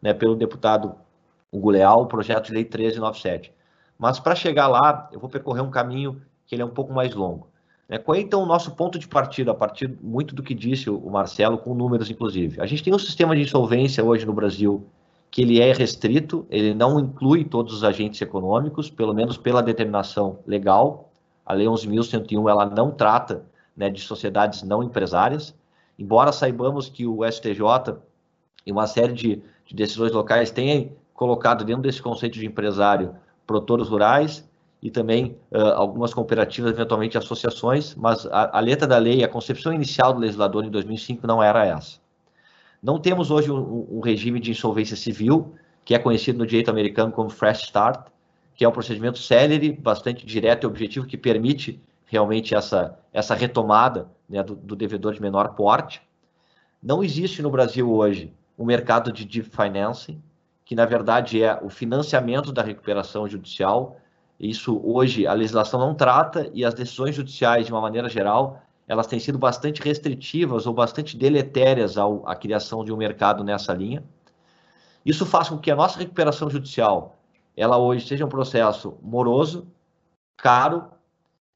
né, 0.00 0.12
pelo 0.12 0.36
deputado 0.36 0.94
Hugo 1.50 1.70
Leal, 1.70 2.02
o 2.02 2.06
projeto 2.06 2.46
de 2.46 2.52
lei 2.52 2.62
1397. 2.62 3.52
Mas 3.98 4.18
para 4.18 4.34
chegar 4.34 4.68
lá, 4.68 5.08
eu 5.12 5.20
vou 5.20 5.28
percorrer 5.28 5.62
um 5.62 5.70
caminho 5.70 6.20
que 6.46 6.54
ele 6.54 6.62
é 6.62 6.64
um 6.64 6.70
pouco 6.70 6.92
mais 6.92 7.14
longo. 7.14 7.48
Né? 7.88 7.98
Qual 7.98 8.16
é 8.16 8.20
então 8.20 8.42
o 8.42 8.46
nosso 8.46 8.72
ponto 8.72 8.98
de 8.98 9.06
partida, 9.06 9.52
a 9.52 9.54
partir 9.54 9.88
muito 10.02 10.34
do 10.34 10.42
que 10.42 10.54
disse 10.54 10.90
o 10.90 11.10
Marcelo, 11.10 11.58
com 11.58 11.74
números 11.74 12.10
inclusive? 12.10 12.60
A 12.60 12.66
gente 12.66 12.82
tem 12.82 12.94
um 12.94 12.98
sistema 12.98 13.36
de 13.36 13.42
insolvência 13.42 14.02
hoje 14.02 14.26
no 14.26 14.32
Brasil 14.32 14.86
que 15.30 15.42
ele 15.42 15.60
é 15.60 15.72
restrito, 15.72 16.46
ele 16.50 16.74
não 16.74 17.00
inclui 17.00 17.42
todos 17.44 17.72
os 17.72 17.84
agentes 17.84 18.20
econômicos, 18.20 18.90
pelo 18.90 19.14
menos 19.14 19.38
pela 19.38 19.62
determinação 19.62 20.38
legal. 20.46 21.10
A 21.44 21.54
Lei 21.54 21.66
11.101 21.66 22.50
ela 22.50 22.66
não 22.66 22.90
trata 22.90 23.44
né, 23.76 23.90
de 23.90 24.00
sociedades 24.00 24.62
não 24.62 24.82
empresárias, 24.82 25.54
embora 25.98 26.32
saibamos 26.32 26.88
que 26.88 27.06
o 27.06 27.24
STJ 27.24 27.96
e 28.66 28.72
uma 28.72 28.86
série 28.86 29.12
de, 29.12 29.42
de 29.66 29.74
decisões 29.74 30.12
locais 30.12 30.50
tenham 30.50 30.90
colocado 31.14 31.64
dentro 31.64 31.82
desse 31.82 32.02
conceito 32.02 32.38
de 32.38 32.46
empresário 32.46 33.14
produtores 33.46 33.88
rurais 33.88 34.48
e 34.82 34.90
também 34.90 35.36
uh, 35.50 35.58
algumas 35.76 36.12
cooperativas, 36.12 36.72
eventualmente 36.72 37.16
associações, 37.16 37.94
mas 37.94 38.26
a, 38.26 38.58
a 38.58 38.60
letra 38.60 38.86
da 38.86 38.98
lei, 38.98 39.22
a 39.22 39.28
concepção 39.28 39.72
inicial 39.72 40.12
do 40.12 40.20
legislador 40.20 40.64
em 40.64 40.70
2005 40.70 41.26
não 41.26 41.42
era 41.42 41.64
essa. 41.64 42.00
Não 42.82 42.98
temos 42.98 43.30
hoje 43.30 43.50
um, 43.50 43.86
um, 43.90 44.00
regime 44.00 44.40
de 44.40 44.50
insolvência 44.50 44.96
civil, 44.96 45.54
que 45.84 45.94
é 45.94 45.98
conhecido 45.98 46.38
no 46.38 46.46
direito 46.46 46.68
americano 46.68 47.12
como 47.12 47.30
fresh 47.30 47.62
start, 47.62 48.08
que 48.56 48.64
é 48.64 48.68
um 48.68 48.72
procedimento 48.72 49.18
célere, 49.18 49.72
bastante 49.72 50.26
direto 50.26 50.64
e 50.64 50.66
objetivo, 50.66 51.06
que 51.06 51.16
permite 51.16 51.80
realmente 52.12 52.54
essa, 52.54 52.98
essa 53.10 53.34
retomada 53.34 54.06
né, 54.28 54.42
do, 54.42 54.54
do, 54.54 54.76
devedor 54.76 55.14
de 55.14 55.22
menor 55.22 55.54
porte. 55.54 56.02
Não 56.82 57.02
existe 57.02 57.40
no 57.40 57.50
Brasil 57.50 57.90
hoje 57.90 58.34
um 58.58 58.66
mercado 58.66 59.10
de 59.10 59.24
deep 59.24 59.48
financing, 59.48 60.22
que 60.62 60.74
na 60.74 60.84
verdade 60.84 61.42
é 61.42 61.58
o 61.62 61.70
financiamento 61.70 62.52
da 62.52 62.62
recuperação 62.62 63.26
judicial. 63.26 63.96
Isso 64.38 64.78
hoje 64.84 65.26
a 65.26 65.32
legislação 65.32 65.80
não 65.80 65.94
trata 65.94 66.50
e 66.52 66.66
as 66.66 66.74
decisões 66.74 67.14
judiciais, 67.14 67.64
de 67.64 67.72
uma 67.72 67.80
maneira 67.80 68.10
geral, 68.10 68.60
elas 68.86 69.06
têm 69.06 69.18
sido 69.18 69.38
bastante 69.38 69.80
restritivas 69.80 70.66
ou 70.66 70.74
bastante 70.74 71.16
deletérias 71.16 71.96
ao, 71.96 72.28
à 72.28 72.36
criação 72.36 72.84
de 72.84 72.92
um 72.92 72.96
mercado 72.96 73.42
nessa 73.42 73.72
linha. 73.72 74.04
Isso 75.02 75.24
faz 75.24 75.48
com 75.48 75.56
que 75.56 75.70
a 75.70 75.76
nossa 75.76 75.98
recuperação 75.98 76.50
judicial, 76.50 77.16
ela 77.56 77.78
hoje 77.78 78.06
seja 78.06 78.26
um 78.26 78.28
processo 78.28 78.98
moroso, 79.00 79.66
caro 80.36 80.90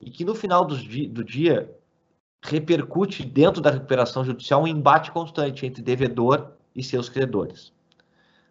e 0.00 0.10
que 0.10 0.24
no 0.24 0.34
final 0.34 0.64
do, 0.64 0.76
do 1.08 1.24
dia 1.24 1.70
repercute 2.42 3.24
dentro 3.24 3.60
da 3.60 3.70
recuperação 3.70 4.24
judicial 4.24 4.62
um 4.62 4.66
embate 4.66 5.10
constante 5.10 5.66
entre 5.66 5.82
devedor 5.82 6.52
e 6.74 6.82
seus 6.82 7.08
credores. 7.08 7.72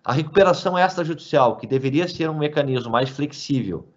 A 0.03 0.11
recuperação 0.11 0.77
extrajudicial, 0.77 1.57
que 1.57 1.65
deveria 1.65 2.07
ser 2.07 2.29
um 2.29 2.37
mecanismo 2.37 2.91
mais 2.91 3.09
flexível 3.09 3.87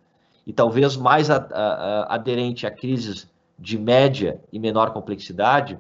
e 0.47 0.53
talvez 0.53 0.97
mais 0.97 1.29
a, 1.29 1.37
a, 1.37 1.63
a, 1.63 2.15
aderente 2.15 2.67
a 2.67 2.71
crises 2.71 3.29
de 3.59 3.79
média 3.79 4.41
e 4.53 4.59
menor 4.59 4.93
complexidade, 4.93 5.79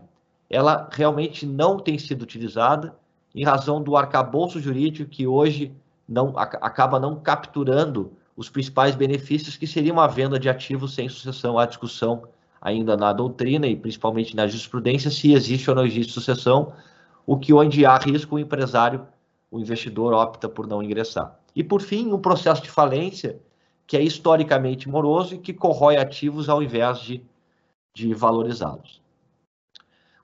ela 0.50 0.88
realmente 0.92 1.46
não 1.46 1.78
tem 1.78 1.98
sido 1.98 2.22
utilizada 2.22 2.94
em 3.34 3.44
razão 3.44 3.82
do 3.82 3.96
arcabouço 3.96 4.60
jurídico 4.60 5.08
que 5.08 5.26
hoje 5.26 5.72
não 6.08 6.32
acaba 6.36 6.98
não 6.98 7.20
capturando 7.20 8.12
os 8.38 8.48
principais 8.48 8.94
benefícios 8.94 9.56
que 9.56 9.66
seria 9.66 9.92
uma 9.92 10.06
venda 10.06 10.38
de 10.38 10.48
ativos 10.48 10.94
sem 10.94 11.08
sucessão. 11.08 11.58
Há 11.58 11.66
discussão 11.66 12.22
ainda 12.60 12.96
na 12.96 13.12
doutrina 13.12 13.66
e 13.66 13.74
principalmente 13.74 14.36
na 14.36 14.46
jurisprudência 14.46 15.10
se 15.10 15.32
existe 15.32 15.68
ou 15.68 15.74
não 15.74 15.84
existe 15.84 16.12
sucessão, 16.12 16.72
o 17.26 17.36
que 17.36 17.52
onde 17.52 17.84
há 17.84 17.98
risco 17.98 18.36
o 18.36 18.38
empresário, 18.38 19.04
o 19.50 19.58
investidor 19.58 20.12
opta 20.12 20.48
por 20.48 20.68
não 20.68 20.80
ingressar. 20.80 21.36
E 21.52 21.64
por 21.64 21.82
fim, 21.82 22.12
um 22.12 22.20
processo 22.20 22.62
de 22.62 22.70
falência 22.70 23.40
que 23.84 23.96
é 23.96 24.02
historicamente 24.02 24.88
moroso 24.88 25.34
e 25.34 25.38
que 25.38 25.52
corrói 25.52 25.96
ativos 25.96 26.48
ao 26.48 26.62
invés 26.62 27.00
de 27.00 27.20
de 27.92 28.14
valorizá-los. 28.14 29.02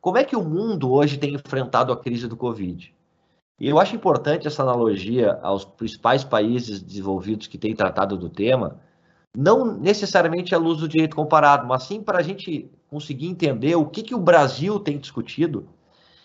Como 0.01 0.17
é 0.17 0.23
que 0.23 0.37
o 0.37 0.45
mundo 0.45 0.93
hoje 0.93 1.19
tem 1.19 1.35
enfrentado 1.35 1.93
a 1.93 1.97
crise 1.97 2.29
do 2.29 2.37
Covid? 2.37 2.94
E 3.61 3.69
eu 3.69 3.79
acho 3.79 3.95
importante 3.95 4.47
essa 4.47 4.63
analogia 4.63 5.39
aos 5.43 5.65
principais 5.65 6.25
países 6.25 6.83
desenvolvidos 6.83 7.47
que 7.47 7.59
têm 7.59 7.75
tratado 7.75 8.17
do 8.17 8.29
tema, 8.29 8.81
não 9.37 9.65
necessariamente 9.65 10.55
à 10.55 10.59
luz 10.59 10.79
do 10.79 10.89
direito 10.89 11.17
comparado, 11.17 11.67
mas 11.67 11.85
sim 11.85 12.03
para 12.03 12.19
a 12.19 12.23
gente 12.23 12.71
conseguir 12.89 13.27
entender 13.27 13.75
o 13.77 13.87
que, 13.87 14.03
que 14.03 14.15
o 14.15 14.19
Brasil 14.19 14.79
tem 14.81 14.99
discutido 14.99 15.69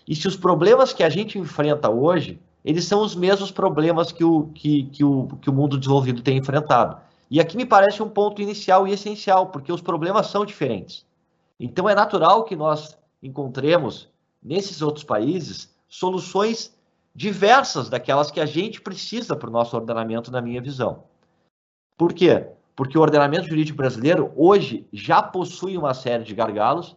e 0.10 0.16
se 0.16 0.28
os 0.28 0.36
problemas 0.36 0.92
que 0.92 1.04
a 1.04 1.10
gente 1.10 1.38
enfrenta 1.38 1.88
hoje, 1.88 2.42
eles 2.66 2.86
são 2.86 3.04
os 3.04 3.16
mesmos 3.16 3.52
problemas 3.52 4.12
que 4.12 4.24
o, 4.24 4.48
que, 4.56 4.86
que 4.86 5.04
o, 5.04 5.28
que 5.40 5.52
o 5.52 5.54
mundo 5.54 5.78
desenvolvido 5.78 6.24
tem 6.24 6.40
enfrentado. 6.40 6.98
E 7.30 7.40
aqui 7.40 7.56
me 7.56 7.64
parece 7.64 8.02
um 8.02 8.10
ponto 8.10 8.42
inicial 8.42 8.88
e 8.88 8.92
essencial, 8.92 9.48
porque 9.48 9.72
os 9.72 9.82
problemas 9.82 10.26
são 10.26 10.44
diferentes. 10.44 11.06
Então 11.60 11.88
é 11.88 11.94
natural 11.94 12.44
que 12.44 12.56
nós 12.56 12.98
encontremos 13.22 14.10
nesses 14.42 14.82
outros 14.82 15.04
países 15.04 15.72
soluções 15.88 16.76
diversas 17.20 17.90
daquelas 17.90 18.32
que 18.32 18.40
a 18.40 18.46
gente 18.46 18.80
precisa 18.80 19.36
para 19.36 19.50
o 19.50 19.52
nosso 19.52 19.76
ordenamento, 19.76 20.32
na 20.32 20.42
minha 20.42 20.62
visão. 20.62 21.04
Por 21.98 22.14
quê? 22.14 22.48
Porque 22.74 22.98
o 22.98 23.02
ordenamento 23.02 23.46
jurídico 23.46 23.78
brasileiro 23.78 24.32
hoje 24.38 24.88
já 24.94 25.22
possui 25.22 25.78
uma 25.78 25.94
série 25.94 26.24
de 26.24 26.34
gargalos 26.34 26.96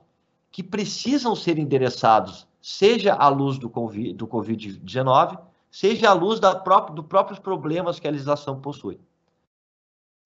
que 0.49 0.63
precisam 0.63 1.35
ser 1.35 1.59
endereçados, 1.59 2.47
seja 2.61 3.15
à 3.15 3.27
luz 3.27 3.59
do 3.59 3.69
Covid-19, 3.69 5.41
seja 5.69 6.11
à 6.11 6.13
luz 6.13 6.39
da 6.39 6.55
própria, 6.55 6.95
dos 6.95 7.07
próprios 7.07 7.41
problemas 7.41 7.99
que 7.99 8.07
a 8.07 8.13
legislação 8.13 8.61
possui. 8.61 9.01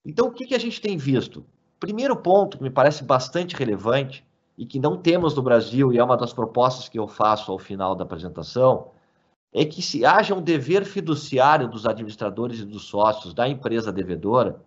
Então, 0.05 0.29
o 0.29 0.31
que, 0.31 0.45
que 0.45 0.55
a 0.55 0.61
gente 0.61 0.79
tem 0.79 0.99
visto? 0.99 1.43
Primeiro 1.81 2.17
ponto 2.17 2.59
que 2.59 2.63
me 2.63 2.71
parece 2.71 3.03
bastante 3.03 3.57
relevante 3.57 4.23
e 4.59 4.67
que 4.67 4.79
não 4.79 4.99
temos 4.99 5.35
no 5.35 5.41
Brasil, 5.41 5.91
e 5.91 5.97
é 5.97 6.05
uma 6.05 6.19
das 6.19 6.35
propostas 6.35 6.87
que 6.87 6.99
eu 6.99 7.09
faço 7.09 7.51
ao 7.51 7.59
final 7.59 7.95
da 7.95 8.05
apresentação, 8.05 8.91
é 9.59 9.65
que 9.65 9.81
se 9.81 10.05
haja 10.05 10.35
um 10.35 10.43
dever 10.43 10.85
fiduciário 10.85 11.67
dos 11.67 11.87
administradores 11.87 12.61
e 12.61 12.65
dos 12.67 12.85
sócios 12.85 13.33
da 13.33 13.49
empresa 13.49 13.91
devedora 13.91 14.61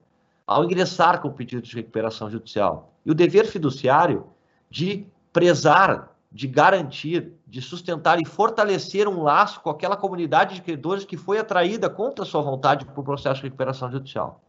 ao 0.48 0.66
ingressar 0.66 1.22
com 1.22 1.28
o 1.28 1.32
pedido 1.32 1.62
de 1.62 1.76
recuperação 1.76 2.28
judicial. 2.28 2.92
E 3.06 3.12
o 3.12 3.14
dever 3.14 3.46
fiduciário 3.46 4.26
de 4.68 5.06
prezar, 5.32 6.18
de 6.32 6.48
garantir, 6.48 7.34
de 7.46 7.62
sustentar 7.62 8.20
e 8.20 8.26
fortalecer 8.26 9.08
um 9.08 9.22
laço 9.22 9.62
com 9.62 9.70
aquela 9.70 9.96
comunidade 9.96 10.56
de 10.56 10.64
credores 10.64 11.06
que 11.06 11.16
foi 11.16 11.38
atraída 11.38 11.88
contra 11.88 12.26
sua 12.26 12.42
vontade 12.42 12.84
para 12.84 13.00
o 13.00 13.04
processo 13.04 13.42
de 13.42 13.44
recuperação 13.44 13.92
judicial. 13.92 14.42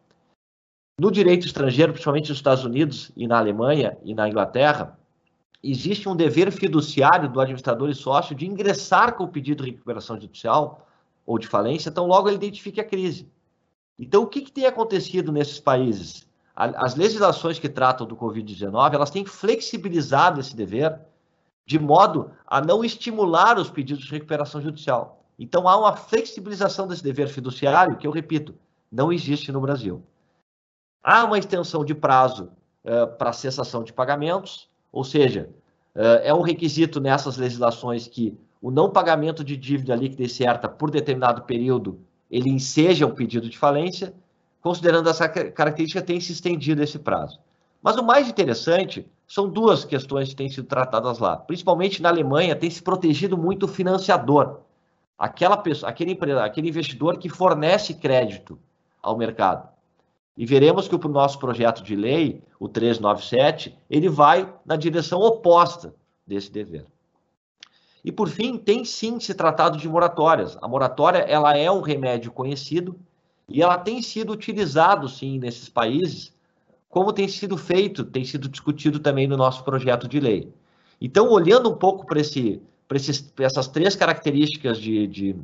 No 0.99 1.11
direito 1.11 1.45
estrangeiro, 1.45 1.93
principalmente 1.93 2.31
nos 2.31 2.39
Estados 2.39 2.65
Unidos 2.65 3.13
e 3.15 3.27
na 3.27 3.37
Alemanha 3.37 3.99
e 4.03 4.15
na 4.15 4.27
Inglaterra, 4.27 4.99
existe 5.63 6.09
um 6.09 6.17
dever 6.17 6.51
fiduciário 6.51 7.29
do 7.29 7.41
administrador 7.41 7.91
e 7.91 7.95
sócio 7.95 8.35
de 8.35 8.47
ingressar 8.47 9.15
com 9.15 9.25
o 9.25 9.29
pedido 9.29 9.65
de 9.65 9.71
recuperação 9.71 10.21
judicial 10.21 10.87
ou 11.27 11.39
de 11.39 11.47
falência, 11.47 11.91
então 11.91 12.07
logo 12.07 12.29
ele 12.29 12.37
identifique 12.37 12.81
a 12.81 12.85
crise. 12.85 13.31
Então, 13.99 14.23
o 14.23 14.27
que, 14.27 14.41
que 14.41 14.53
tem 14.53 14.67
acontecido 14.67 15.31
nesses 15.31 15.61
países? 15.61 16.29
as 16.55 16.95
legislações 16.95 17.59
que 17.59 17.71
tratam 17.71 18.07
do 18.07 18.17
Covid-19, 18.17 18.93
elas 18.93 19.11
têm 19.11 19.25
flexibilizado 19.25 20.41
esse 20.41 20.55
dever 20.55 21.01
de 21.65 21.79
modo 21.79 22.33
a 22.47 22.61
não 22.61 22.85
estimular 22.85 23.57
os 23.59 23.71
pedidos 23.71 24.05
de 24.05 24.11
recuperação 24.11 24.61
judicial. 24.61 25.25
Então, 25.39 25.67
há 25.67 25.77
uma 25.79 25.97
flexibilização 25.97 26.87
desse 26.87 27.03
dever 27.03 27.29
fiduciário, 27.29 27.97
que 27.97 28.07
eu 28.07 28.11
repito, 28.11 28.55
não 28.93 29.13
existe 29.13 29.51
no 29.51 29.61
Brasil. 29.61 30.03
Há 31.03 31.25
uma 31.25 31.39
extensão 31.39 31.83
de 31.85 31.95
prazo 31.95 32.51
uh, 32.85 33.07
para 33.17 33.33
cessação 33.33 33.83
de 33.83 33.93
pagamentos, 33.93 34.69
ou 34.93 35.05
seja, 35.05 35.49
uh, 35.95 36.21
é 36.23 36.35
um 36.35 36.41
requisito 36.41 37.01
nessas 37.01 37.37
legislações 37.37 38.07
que 38.07 38.37
o 38.61 38.71
não 38.71 38.91
pagamento 38.91 39.43
de 39.43 39.57
dívida 39.57 39.95
líquida 39.95 40.23
e 40.23 40.29
certa 40.29 40.69
por 40.69 40.91
determinado 40.91 41.43
período, 41.43 41.99
ele 42.31 42.51
enseja 42.51 43.07
o 43.07 43.15
pedido 43.15 43.49
de 43.49 43.57
falência, 43.57 44.13
considerando 44.61 45.09
essa 45.09 45.29
característica, 45.29 46.03
tem 46.03 46.21
se 46.21 46.33
estendido 46.33 46.83
esse 46.83 46.99
prazo. 46.99 47.41
Mas 47.83 47.97
o 47.97 48.05
mais 48.05 48.29
interessante 48.29 49.07
são 49.27 49.49
duas 49.49 49.85
questões 49.85 50.29
que 50.29 50.37
têm 50.37 50.51
sido 50.51 50.67
tratadas 50.67 51.19
lá. 51.19 51.37
Principalmente 51.37 52.03
na 52.03 52.11
Alemanha, 52.11 52.55
tem 52.55 52.69
se 52.69 52.83
protegido 52.83 53.39
muito 53.39 53.65
o 53.65 53.69
financiador, 53.69 54.59
aquela 55.19 55.57
pessoa, 55.57 55.89
aquele, 55.89 56.19
aquele 56.41 56.69
investidor 56.69 57.19
que 57.19 57.29
fornece 57.29 57.95
crédito 57.95 58.59
ao 59.03 59.17
mercado. 59.17 59.69
E 60.41 60.47
veremos 60.47 60.89
que 60.89 60.95
o 60.95 61.09
nosso 61.11 61.39
projeto 61.39 61.83
de 61.83 61.95
lei, 61.95 62.43
o 62.59 62.67
397, 62.67 63.77
ele 63.91 64.09
vai 64.09 64.51
na 64.65 64.75
direção 64.75 65.21
oposta 65.21 65.95
desse 66.27 66.51
dever. 66.51 66.87
E 68.03 68.11
por 68.11 68.27
fim, 68.27 68.57
tem 68.57 68.83
sim 68.83 69.21
se 69.21 69.35
tratado 69.35 69.77
de 69.77 69.87
moratórias. 69.87 70.57
A 70.63 70.67
moratória, 70.67 71.19
ela 71.19 71.55
é 71.59 71.71
um 71.71 71.83
remédio 71.83 72.33
conhecido 72.33 72.99
e 73.47 73.61
ela 73.61 73.77
tem 73.77 74.01
sido 74.01 74.33
utilizado 74.33 75.11
sim 75.11 75.39
nesses 75.39 75.69
países, 75.69 76.35
como 76.89 77.13
tem 77.13 77.29
sido 77.29 77.59
feito, 77.59 78.03
tem 78.03 78.25
sido 78.25 78.49
discutido 78.49 78.99
também 78.99 79.27
no 79.27 79.37
nosso 79.37 79.63
projeto 79.63 80.09
de 80.09 80.19
lei. 80.19 80.51
Então, 80.99 81.29
olhando 81.29 81.69
um 81.69 81.77
pouco 81.77 82.07
para 82.07 82.19
esse, 82.19 82.63
essas 83.39 83.69
três 83.69 83.95
características 83.95 84.79
de, 84.79 85.07
de, 85.07 85.37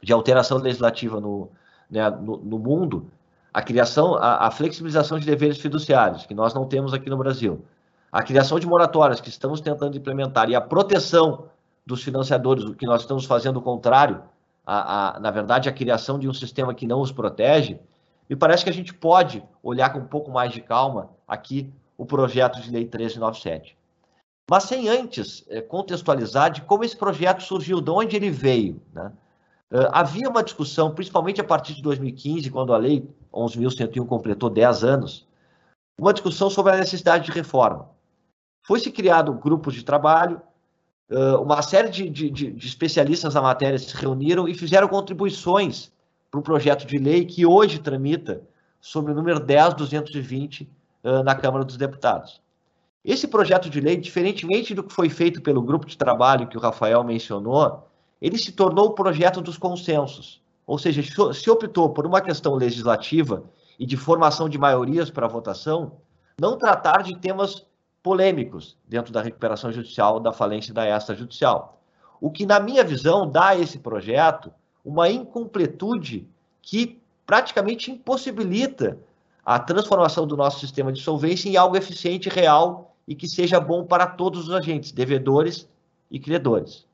de 0.00 0.12
alteração 0.12 0.58
legislativa 0.58 1.20
no, 1.20 1.50
né, 1.90 2.08
no, 2.08 2.36
no, 2.36 2.58
mundo, 2.60 3.10
a 3.52 3.62
criação, 3.62 4.14
a, 4.14 4.46
a, 4.46 4.50
flexibilização 4.50 5.18
de 5.18 5.26
deveres 5.26 5.58
fiduciários, 5.58 6.24
que 6.24 6.34
nós 6.34 6.54
não 6.54 6.66
temos 6.66 6.94
aqui 6.94 7.10
no 7.10 7.16
Brasil, 7.16 7.64
a 8.10 8.22
criação 8.22 8.58
de 8.58 8.66
moratórias 8.66 9.20
que 9.20 9.28
estamos 9.28 9.60
tentando 9.60 9.96
implementar 9.96 10.48
e 10.48 10.54
a 10.54 10.60
proteção 10.60 11.46
dos 11.84 12.02
financiadores, 12.02 12.64
o 12.64 12.74
que 12.74 12.86
nós 12.86 13.02
estamos 13.02 13.24
fazendo 13.24 13.58
o 13.58 13.62
contrário, 13.62 14.22
a, 14.64 15.16
a, 15.16 15.20
na 15.20 15.30
verdade, 15.30 15.68
a 15.68 15.72
criação 15.72 16.18
de 16.18 16.28
um 16.28 16.34
sistema 16.34 16.74
que 16.74 16.86
não 16.86 17.00
os 17.00 17.12
protege, 17.12 17.78
me 18.28 18.36
parece 18.36 18.64
que 18.64 18.70
a 18.70 18.74
gente 18.74 18.94
pode 18.94 19.44
olhar 19.62 19.92
com 19.92 19.98
um 19.98 20.06
pouco 20.06 20.30
mais 20.30 20.52
de 20.52 20.60
calma 20.60 21.10
aqui 21.26 21.70
o 21.98 22.06
projeto 22.06 22.60
de 22.60 22.70
lei 22.70 22.82
1397. 22.82 23.76
Mas 24.50 24.64
sem 24.64 24.88
antes 24.88 25.44
é, 25.48 25.60
contextualizar 25.60 26.50
de 26.50 26.62
como 26.62 26.84
esse 26.84 26.96
projeto 26.96 27.42
surgiu, 27.42 27.80
de 27.80 27.90
onde 27.90 28.16
ele 28.16 28.30
veio. 28.30 28.80
Né? 28.92 29.12
Uh, 29.72 29.88
havia 29.90 30.28
uma 30.28 30.42
discussão, 30.42 30.94
principalmente 30.94 31.40
a 31.40 31.44
partir 31.44 31.74
de 31.74 31.82
2015, 31.82 32.50
quando 32.50 32.74
a 32.74 32.76
lei 32.76 33.08
11.101 33.32 34.06
completou 34.06 34.50
10 34.50 34.84
anos, 34.84 35.26
uma 35.98 36.12
discussão 36.12 36.50
sobre 36.50 36.72
a 36.72 36.76
necessidade 36.76 37.24
de 37.24 37.32
reforma. 37.32 37.88
Foi-se 38.62 38.90
criado 38.90 39.32
grupos 39.32 39.74
de 39.74 39.82
trabalho, 39.82 40.40
uma 41.40 41.60
série 41.62 41.90
de, 41.90 42.08
de, 42.08 42.30
de, 42.30 42.66
especialistas 42.66 43.34
na 43.34 43.42
matéria 43.42 43.78
se 43.78 43.94
reuniram 43.94 44.48
e 44.48 44.54
fizeram 44.54 44.88
contribuições 44.88 45.92
para 46.30 46.40
o 46.40 46.42
projeto 46.42 46.86
de 46.86 46.96
lei 46.96 47.26
que 47.26 47.44
hoje 47.44 47.78
tramita 47.78 48.42
sobre 48.80 49.12
o 49.12 49.14
número 49.14 49.38
10220 49.38 50.68
uh, 51.04 51.22
na 51.22 51.34
Câmara 51.34 51.64
dos 51.64 51.76
Deputados. 51.76 52.40
Esse 53.04 53.28
projeto 53.28 53.68
de 53.68 53.80
lei, 53.80 53.96
diferentemente 53.96 54.74
do 54.74 54.82
que 54.82 54.92
foi 54.92 55.10
feito 55.10 55.42
pelo 55.42 55.60
grupo 55.60 55.86
de 55.86 55.98
trabalho 55.98 56.46
que 56.46 56.56
o 56.56 56.60
Rafael 56.60 57.04
mencionou, 57.04 57.86
ele 58.22 58.38
se 58.38 58.52
tornou 58.52 58.86
o 58.86 58.94
projeto 58.94 59.42
dos 59.42 59.58
consensos. 59.58 60.40
Ou 60.64 60.78
seja, 60.78 61.02
se 61.34 61.50
optou 61.50 61.90
por 61.90 62.06
uma 62.06 62.20
questão 62.20 62.54
legislativa 62.54 63.42
e 63.76 63.84
de 63.84 63.96
formação 63.96 64.48
de 64.48 64.56
maiorias 64.56 65.10
para 65.10 65.26
votação, 65.26 65.94
não 66.40 66.56
tratar 66.56 67.02
de 67.02 67.18
temas 67.18 67.66
polêmicos 68.00 68.76
dentro 68.88 69.12
da 69.12 69.20
recuperação 69.20 69.72
judicial, 69.72 70.20
da 70.20 70.32
falência 70.32 70.72
da 70.72 70.88
extrajudicial. 70.88 71.80
O 72.20 72.30
que, 72.30 72.46
na 72.46 72.60
minha 72.60 72.84
visão, 72.84 73.28
dá 73.28 73.48
a 73.48 73.58
esse 73.58 73.80
projeto 73.80 74.52
uma 74.84 75.10
incompletude 75.10 76.28
que 76.62 77.02
praticamente 77.26 77.90
impossibilita 77.90 78.98
a 79.44 79.58
transformação 79.58 80.28
do 80.28 80.36
nosso 80.36 80.60
sistema 80.60 80.92
de 80.92 81.02
solvência 81.02 81.48
em 81.48 81.56
algo 81.56 81.76
eficiente, 81.76 82.28
real 82.28 82.94
e 83.06 83.16
que 83.16 83.28
seja 83.28 83.58
bom 83.58 83.84
para 83.84 84.06
todos 84.06 84.48
os 84.48 84.54
agentes, 84.54 84.92
devedores 84.92 85.68
e 86.08 86.20
credores. 86.20 86.86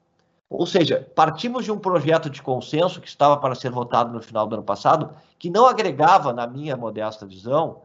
Ou 0.51 0.67
seja, 0.67 1.11
partimos 1.15 1.65
de 1.65 1.71
um 1.71 1.79
projeto 1.79 2.31
de 2.31 2.41
consenso 2.41 3.01
que 3.01 3.09
estava 3.09 3.37
para 3.37 3.55
ser 3.55 3.71
votado 3.71 4.13
no 4.13 4.23
final 4.23 4.47
do 4.47 4.55
ano 4.55 4.65
passado, 4.65 5.15
que 5.39 5.51
não 5.51 5.67
agregava, 5.67 6.33
na 6.33 6.47
minha 6.47 6.77
modesta 6.77 7.27
visão, 7.27 7.83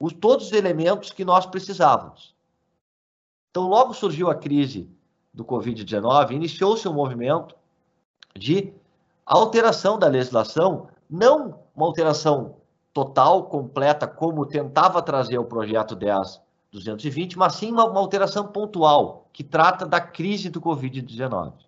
os, 0.00 0.12
todos 0.14 0.46
os 0.46 0.52
elementos 0.52 1.10
que 1.10 1.24
nós 1.24 1.44
precisávamos. 1.44 2.34
Então, 3.50 3.68
logo 3.68 3.92
surgiu 3.92 4.30
a 4.30 4.34
crise 4.34 4.88
do 5.34 5.44
Covid-19, 5.44 6.30
iniciou-se 6.30 6.88
um 6.88 6.94
movimento 6.94 7.54
de 8.34 8.72
alteração 9.26 9.98
da 9.98 10.06
legislação, 10.06 10.88
não 11.10 11.60
uma 11.74 11.86
alteração 11.86 12.56
total, 12.92 13.44
completa, 13.44 14.06
como 14.06 14.46
tentava 14.46 15.02
trazer 15.02 15.38
o 15.38 15.44
projeto 15.44 15.94
10.220, 15.94 17.36
mas 17.36 17.54
sim 17.54 17.70
uma, 17.70 17.84
uma 17.84 18.00
alteração 18.00 18.48
pontual, 18.48 19.28
que 19.32 19.44
trata 19.44 19.86
da 19.86 20.00
crise 20.00 20.48
do 20.48 20.60
Covid-19. 20.60 21.67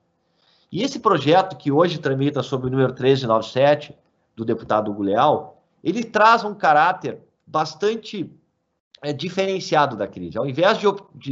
E 0.72 0.82
esse 0.82 1.00
projeto, 1.00 1.56
que 1.56 1.72
hoje 1.72 1.98
tramita 1.98 2.42
sob 2.42 2.66
o 2.66 2.70
número 2.70 2.92
1397, 2.92 3.94
do 4.36 4.44
deputado 4.44 4.90
Hugo 4.90 5.02
Leal, 5.02 5.62
ele 5.82 6.04
traz 6.04 6.44
um 6.44 6.54
caráter 6.54 7.18
bastante 7.46 8.30
é, 9.02 9.12
diferenciado 9.12 9.96
da 9.96 10.06
crise. 10.06 10.38
Ao 10.38 10.46
invés 10.46 10.78
de, 10.78 10.86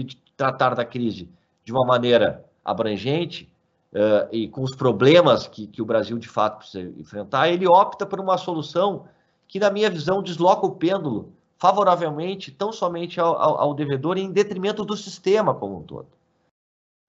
de, 0.05 0.16
tratar 0.36 0.74
da 0.74 0.84
crise 0.84 1.28
de 1.64 1.72
uma 1.72 1.84
maneira 1.84 2.45
abrangente 2.64 3.51
uh, 3.93 4.28
e 4.30 4.49
com 4.49 4.62
os 4.62 4.74
problemas 4.74 5.47
que, 5.47 5.66
que 5.66 5.82
o 5.82 5.84
Brasil 5.84 6.18
de 6.18 6.28
fato 6.28 6.59
precisa 6.59 6.93
enfrentar, 6.99 7.49
ele 7.49 7.66
opta 7.66 8.07
por 8.07 8.20
uma 8.20 8.39
solução 8.39 9.07
que, 9.47 9.59
na 9.59 9.70
minha 9.70 9.91
visão, 9.91 10.22
desloca 10.22 10.66
o 10.66 10.76
pêndulo 10.76 11.32
favoravelmente 11.57 12.53
tão 12.53 12.72
somente 12.72 13.20
ao, 13.20 13.36
ao, 13.36 13.61
ao 13.61 13.74
devedor 13.74 14.16
em 14.16 14.30
detrimento 14.30 14.84
do 14.84 14.97
sistema 14.97 15.55
como 15.55 15.78
um 15.78 15.82
todo. 15.82 16.07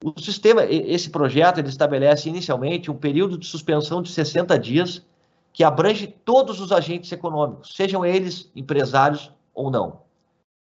O 0.03 0.17
sistema, 0.19 0.63
esse 0.63 1.09
projeto, 1.09 1.57
ele 1.57 1.67
estabelece 1.67 2.29
inicialmente 2.29 2.89
um 2.89 2.95
período 2.95 3.37
de 3.37 3.45
suspensão 3.45 4.01
de 4.01 4.09
60 4.09 4.57
dias 4.57 5.05
que 5.51 5.63
abrange 5.63 6.07
todos 6.07 6.61
os 6.61 6.71
agentes 6.71 7.11
econômicos, 7.11 7.75
sejam 7.75 8.05
eles 8.05 8.49
empresários 8.55 9.31
ou 9.53 9.69
não. 9.69 10.01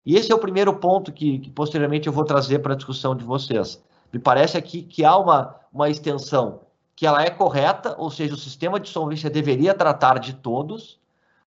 E 0.07 0.17
esse 0.17 0.33
é 0.33 0.35
o 0.35 0.39
primeiro 0.39 0.75
ponto 0.77 1.13
que, 1.13 1.39
que 1.41 1.51
posteriormente 1.51 2.07
eu 2.07 2.13
vou 2.13 2.25
trazer 2.25 2.61
para 2.61 2.73
a 2.73 2.77
discussão 2.77 3.15
de 3.15 3.25
vocês. 3.25 3.83
Me 4.11 4.19
parece 4.19 4.57
aqui 4.57 4.83
que 4.83 5.05
há 5.05 5.17
uma, 5.19 5.55
uma 5.71 5.91
extensão 5.91 6.61
que 6.95 7.07
ela 7.07 7.23
é 7.23 7.29
correta, 7.29 7.95
ou 7.99 8.11
seja, 8.11 8.33
o 8.33 8.39
sistema 8.39 8.81
de 8.81 8.89
solvência 8.89 9.29
deveria 9.29 9.75
tratar 9.75 10.19
de 10.19 10.33
todos, 10.33 10.99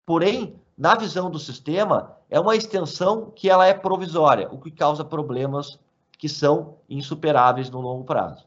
porém, 0.05 0.53
na 0.77 0.93
visão 0.93 1.31
do 1.31 1.39
sistema, 1.39 2.15
é 2.29 2.39
uma 2.39 2.55
extensão 2.55 3.31
que 3.35 3.49
ela 3.49 3.65
é 3.65 3.73
provisória, 3.73 4.47
o 4.51 4.59
que 4.59 4.69
causa 4.69 5.03
problemas 5.03 5.79
que 6.19 6.27
são 6.27 6.75
insuperáveis 6.89 7.69
no 7.69 7.79
longo 7.79 8.03
prazo. 8.03 8.45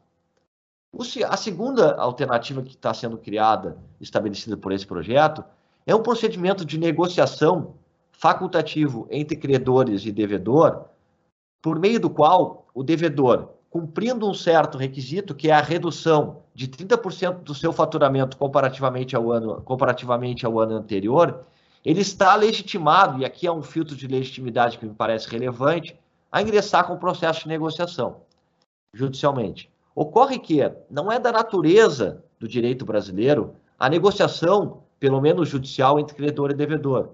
A 1.27 1.35
segunda 1.35 1.95
alternativa 1.95 2.61
que 2.61 2.75
está 2.75 2.93
sendo 2.93 3.17
criada, 3.17 3.77
estabelecida 3.99 4.55
por 4.55 4.71
esse 4.71 4.85
projeto, 4.85 5.43
é 5.85 5.95
um 5.95 6.03
procedimento 6.03 6.63
de 6.63 6.77
negociação 6.77 7.73
facultativo 8.11 9.07
entre 9.09 9.35
credores 9.35 10.05
e 10.05 10.11
devedor, 10.11 10.85
por 11.63 11.79
meio 11.79 11.99
do 11.99 12.11
qual 12.11 12.67
o 12.75 12.83
devedor, 12.83 13.49
cumprindo 13.71 14.29
um 14.29 14.35
certo 14.35 14.77
requisito, 14.77 15.33
que 15.33 15.49
é 15.49 15.53
a 15.53 15.61
redução 15.61 16.43
de 16.53 16.67
30% 16.67 17.39
do 17.39 17.55
seu 17.55 17.73
faturamento 17.73 18.37
comparativamente 18.37 19.15
ao 19.15 19.31
ano, 19.31 19.61
comparativamente 19.63 20.45
ao 20.45 20.59
ano 20.59 20.75
anterior, 20.75 21.43
ele 21.83 22.01
está 22.01 22.35
legitimado, 22.35 23.19
e 23.19 23.25
aqui 23.25 23.47
há 23.47 23.51
um 23.51 23.63
filtro 23.63 23.95
de 23.95 24.07
legitimidade 24.07 24.77
que 24.77 24.85
me 24.85 24.93
parece 24.93 25.27
relevante, 25.27 25.97
a 26.33 26.41
ingressar 26.41 26.87
com 26.87 26.95
o 26.95 26.99
processo 26.99 27.41
de 27.41 27.47
negociação 27.47 28.21
judicialmente. 28.91 29.71
Ocorre 29.95 30.39
que 30.39 30.59
não 30.89 31.11
é 31.11 31.19
da 31.19 31.31
natureza 31.31 32.23
do 32.39 32.47
direito 32.47 32.83
brasileiro 32.83 33.53
a 33.77 33.87
negociação, 33.87 34.81
pelo 34.99 35.21
menos 35.21 35.47
judicial, 35.47 35.99
entre 35.99 36.15
credor 36.15 36.49
e 36.49 36.55
devedor. 36.55 37.09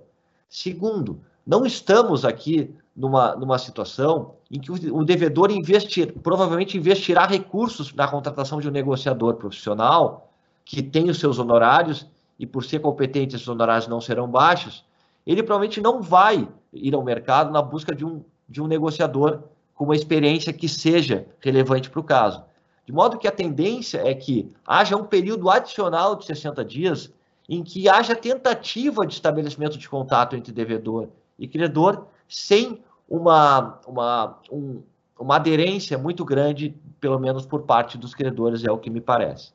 Segundo, 0.48 1.20
não 1.46 1.66
estamos 1.66 2.24
aqui 2.24 2.74
numa, 2.96 3.36
numa 3.36 3.58
situação 3.58 4.36
em 4.50 4.58
que 4.58 4.72
o, 4.72 5.04
devedor 5.04 5.52
investir, 5.52 6.14
provavelmente 6.24 6.78
investirá 6.78 7.26
recursos 7.26 7.94
na 7.94 8.08
contratação 8.08 8.62
de 8.62 8.70
um 8.70 8.72
negociador 8.72 9.36
profissional 9.36 10.32
que 10.64 10.82
tem 10.82 11.10
os 11.10 11.20
seus 11.20 11.40
honorários 11.40 12.08
e 12.40 12.46
por 12.46 12.64
ser 12.64 12.80
competente 12.80 13.36
esses 13.36 13.48
honorários 13.48 13.88
não 13.88 14.00
serão 14.00 14.30
baixos, 14.30 14.86
ele 15.28 15.44
provavelmente 15.44 15.82
não 15.82 16.02
vai 16.02 16.48
ir 16.72 16.96
ao 16.96 17.04
mercado 17.04 17.52
na 17.52 17.62
busca 17.62 17.94
de 17.94 18.06
um, 18.06 18.24
de 18.50 18.62
um 18.62 18.68
negociador 18.68 19.44
com 19.76 19.86
uma 19.86 19.96
experiência 19.96 20.52
que 20.52 20.68
seja 20.68 21.28
relevante 21.40 21.90
para 21.90 22.00
o 22.00 22.04
caso. 22.04 22.44
De 22.86 22.92
modo 22.92 23.20
que 23.20 23.28
a 23.28 23.32
tendência 23.32 24.00
é 24.00 24.14
que 24.16 24.52
haja 24.66 24.98
um 24.98 25.06
período 25.06 25.50
adicional 25.50 26.16
de 26.16 26.26
60 26.26 26.66
dias 26.66 27.14
em 27.48 27.64
que 27.64 27.88
haja 27.88 28.16
tentativa 28.16 29.06
de 29.06 29.14
estabelecimento 29.14 29.78
de 29.78 29.88
contato 29.88 30.36
entre 30.36 30.52
devedor 30.52 31.10
e 31.38 31.48
credor, 31.48 32.08
sem 32.28 32.84
uma, 33.08 33.80
uma, 33.88 34.40
um, 34.52 34.84
uma 35.20 35.36
aderência 35.36 35.98
muito 35.98 36.26
grande, 36.26 36.76
pelo 37.00 37.18
menos 37.18 37.46
por 37.46 37.64
parte 37.64 37.98
dos 37.98 38.14
credores, 38.14 38.64
é 38.64 38.72
o 38.72 38.78
que 38.78 38.90
me 38.90 39.02
parece. 39.02 39.52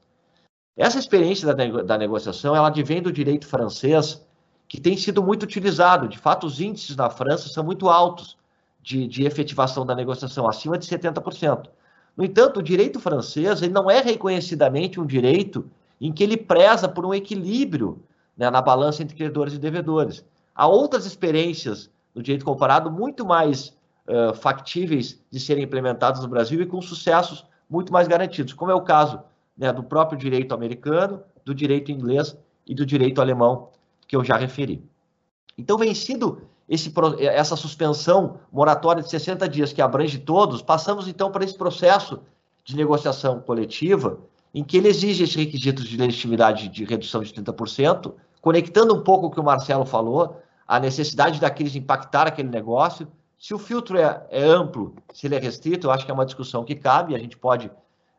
Essa 0.77 0.99
experiência 0.99 1.47
da, 1.47 1.55
nego 1.55 1.83
da 1.83 1.97
negociação, 1.97 2.55
ela 2.55 2.69
advém 2.69 3.01
do 3.01 3.13
direito 3.13 3.47
francês, 3.47 4.27
que 4.67 4.81
tem 4.81 4.97
sido 4.97 5.23
muito 5.23 5.45
utilizado. 5.45 6.09
De 6.09 6.19
fato, 6.19 6.47
os 6.47 6.61
índices 6.61 6.97
na 6.97 7.11
França 7.11 7.49
são 7.49 7.63
muito 7.63 7.89
altos 7.89 8.37
de, 8.85 9.09
de 9.09 9.25
efetivação 9.25 9.87
da 9.87 9.95
negociação, 9.95 10.47
acima 10.47 10.77
de 10.77 10.87
70%. 10.87 11.71
No 12.15 12.23
entanto, 12.23 12.61
o 12.61 12.63
direito 12.63 13.01
francês 13.01 13.63
ele 13.63 13.73
não 13.73 13.91
é 13.91 14.01
reconhecidamente 14.01 15.01
um 15.01 15.07
direito 15.07 15.65
em 15.99 16.13
que 16.13 16.23
ele 16.23 16.37
preza 16.37 16.87
por 16.87 17.07
um 17.07 17.15
equilíbrio 17.15 18.03
né, 18.37 18.51
na 18.51 18.61
balança 18.61 19.03
entre 19.03 19.17
credores 19.17 19.55
e 19.55 19.59
devedores. 19.59 20.23
Há 20.55 20.67
outras 20.67 21.07
experiências 21.07 21.91
no 22.15 22.23
direito 22.23 22.45
comparado 22.45 22.91
muito 22.91 23.25
mais 23.25 23.75
uh, 24.07 24.35
factíveis 24.35 25.19
de 25.31 25.41
serem 25.41 25.65
implementadas 25.65 26.21
no 26.21 26.29
Brasil 26.29 26.61
e 26.61 26.67
com 26.67 26.81
sucessos 26.83 27.45
muito 27.69 27.91
mais 27.91 28.07
garantidos, 28.07 28.53
como 28.53 28.71
é 28.71 28.75
o 28.75 28.83
caso 28.83 29.19
né, 29.57 29.73
do 29.73 29.83
próprio 29.83 30.19
direito 30.19 30.55
americano, 30.55 31.23
do 31.43 31.55
direito 31.55 31.91
inglês 31.91 32.37
e 32.67 32.75
do 32.75 32.85
direito 32.85 33.23
alemão, 33.23 33.71
que 34.07 34.15
eu 34.15 34.23
já 34.23 34.37
referi. 34.37 34.85
Então, 35.57 35.79
vencido 35.79 36.43
esse, 36.69 36.93
essa 37.21 37.57
suspensão 37.57 38.41
moratória 38.51 39.03
de 39.03 39.11
60 39.11 39.49
dias 39.49 39.73
que 39.73 39.83
abrange 39.83 40.19
todos, 40.19 40.63
passamos 40.63 41.07
então 41.07 41.31
para 41.31 41.45
esse 41.45 41.57
processo 41.57 42.21
de 42.65 42.77
negociação 42.77 43.41
coletiva, 43.41 44.19
em 44.55 44.65
que 44.65 44.77
ele 44.77 44.89
exige 44.89 45.25
esses 45.25 45.37
requisitos 45.37 45.85
de 45.85 45.97
legitimidade 45.97 46.69
de 46.69 46.85
redução 46.85 47.23
de 47.23 47.33
30%, 47.35 48.15
conectando 48.41 48.95
um 48.95 49.03
pouco 49.03 49.27
o 49.27 49.31
que 49.31 49.41
o 49.41 49.45
Marcelo 49.45 49.85
falou, 49.85 50.41
a 50.67 50.81
necessidade 50.81 51.41
da 51.41 51.51
crise 51.51 51.79
impactar 51.79 52.27
aquele 52.27 52.49
negócio. 52.49 53.07
Se 53.39 53.53
o 53.53 53.59
filtro 53.59 53.99
é, 53.99 54.27
é 54.31 54.43
amplo, 54.43 54.95
se 55.13 55.27
ele 55.27 55.35
é 55.35 55.39
restrito, 55.39 55.87
eu 55.87 55.91
acho 55.91 56.07
que 56.07 56.11
é 56.11 56.15
uma 56.15 56.25
discussão 56.25 56.65
que 56.65 56.75
cabe, 56.75 57.15
a 57.15 57.19
gente 57.19 57.37
pode 57.37 57.71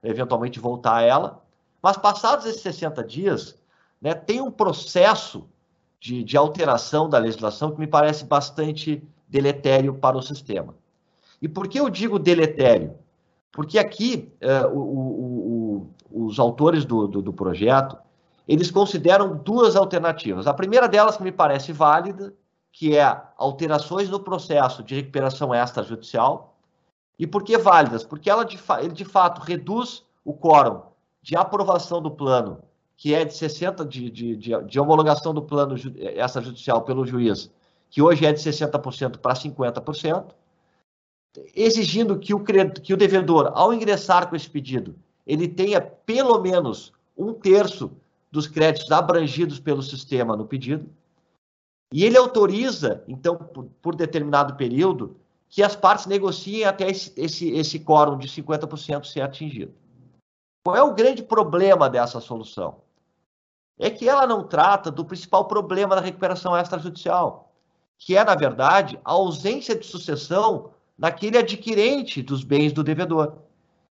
eventualmente 0.04 0.60
voltar 0.60 0.98
a 0.98 1.02
ela. 1.02 1.41
Mas 1.82 1.98
passados 1.98 2.46
esses 2.46 2.62
60 2.62 3.04
dias, 3.04 3.58
né, 4.00 4.14
tem 4.14 4.41
um 4.41 4.52
processo 4.52 5.48
de, 6.06 6.24
de 6.24 6.38
alteração 6.38 7.10
da 7.10 7.18
legislação 7.18 7.72
que 7.72 7.80
me 7.80 7.88
parece 7.88 8.26
bastante 8.26 9.01
deletério 9.28 9.95
para 9.95 10.16
o 10.16 10.22
sistema. 10.22 10.76
E 11.41 11.47
por 11.47 11.68
que 11.68 11.80
eu 11.80 11.89
digo 11.89 12.20
deletério? 12.20 12.93
Porque 13.51 13.80
aqui 13.80 14.32
uh, 14.39 14.68
o, 14.68 14.80
o, 14.80 15.88
o, 16.12 16.28
os 16.28 16.38
autores 16.38 16.86
do, 16.86 17.08
do, 17.08 17.24
do, 17.24 17.34
projeto 17.34 17.97
eles 18.47 18.70
consideram 18.70 19.36
duas 19.36 19.76
alternativas. 19.76 20.45
A 20.45 20.53
primeira 20.53 20.88
delas 20.88 21.18
que 21.18 21.24
me 21.24 21.32
parece 21.32 21.74
válida, 21.74 22.32
que 22.72 22.95
é 22.95 23.22
alterações 23.36 24.08
no 24.08 24.20
processo 24.20 24.84
de 24.84 24.93
recuperação 24.93 25.56
extrajudicial. 25.56 26.56
E 27.18 27.26
por 27.26 27.43
que 27.43 27.58
válidas? 27.58 28.03
Porque 28.03 28.30
ela 28.30 28.45
de, 28.45 28.60
ele 28.80 28.93
de 28.93 29.06
fato 29.06 29.41
reduz 29.41 30.06
o 30.24 30.36
quórum 30.36 30.84
de 31.24 31.36
aprovação 31.36 31.99
do 31.99 32.12
plano 32.12 32.60
que 32.98 33.14
é 33.14 33.26
de 33.26 33.34
60% 33.34 33.88
de, 33.88 34.10
de, 34.10 34.36
de, 34.36 34.64
de 34.64 34.80
homologação 34.80 35.34
do 35.34 35.41
plano 35.41 35.76
extrajudicial 35.76 36.82
pelo 36.84 37.06
juiz, 37.06 37.52
que 37.89 38.02
hoje 38.02 38.26
é 38.26 38.32
de 38.32 38.39
60% 38.39 39.18
para 39.18 39.34
50%, 39.34 40.34
exigindo 41.56 42.18
que 42.18 42.34
o, 42.34 42.43
que 42.43 42.93
o 42.93 42.98
devedor, 42.98 43.52
ao 43.54 43.74
ingressar 43.74 44.30
com 44.30 44.36
esse 44.36 44.50
pedido, 44.50 44.96
ele 45.28 45.48
tenha 45.48 45.82
pelo 45.82 46.39
menos 46.39 46.93
um 47.18 47.34
terço 47.34 47.91
dos 48.32 48.48
créditos 48.48 48.91
abrangidos 48.91 49.60
pelo 49.60 49.82
sistema 49.82 50.36
no 50.36 50.46
pedido, 50.46 50.89
e 51.93 52.04
ele 52.04 52.18
autoriza, 52.18 53.04
então, 53.08 53.38
por, 53.38 53.66
por 53.82 53.96
determinado 53.96 54.56
período, 54.56 55.18
que 55.48 55.64
as 55.64 55.76
partes 55.76 56.06
negociem 56.06 56.66
até 56.66 56.89
esse, 56.89 57.14
esse, 57.16 57.50
esse 57.52 57.80
quórum 57.80 58.18
de 58.18 58.28
50% 58.28 59.06
ser 59.06 59.22
atingido. 59.22 59.74
Qual 60.66 60.76
é 60.76 60.82
o 60.82 60.93
grande 60.93 61.24
problema 61.24 61.89
dessa 61.89 62.20
solução? 62.20 62.82
É 63.78 63.89
que 63.89 64.07
ela 64.07 64.26
não 64.26 64.43
trata 64.47 64.89
do 64.89 65.05
principal 65.05 65.45
problema 65.45 65.95
da 65.95 66.01
recuperação 66.01 66.57
extrajudicial, 66.57 67.51
que 67.97 68.15
é, 68.15 68.23
na 68.23 68.36
verdade, 68.36 68.99
a 69.03 69.11
ausência 69.11 69.76
de 69.76 69.86
sucessão 69.86 70.71
naquele 70.97 71.38
adquirente 71.38 72.21
dos 72.21 72.43
bens 72.43 72.71
do 72.71 72.84
devedor. 72.84 73.34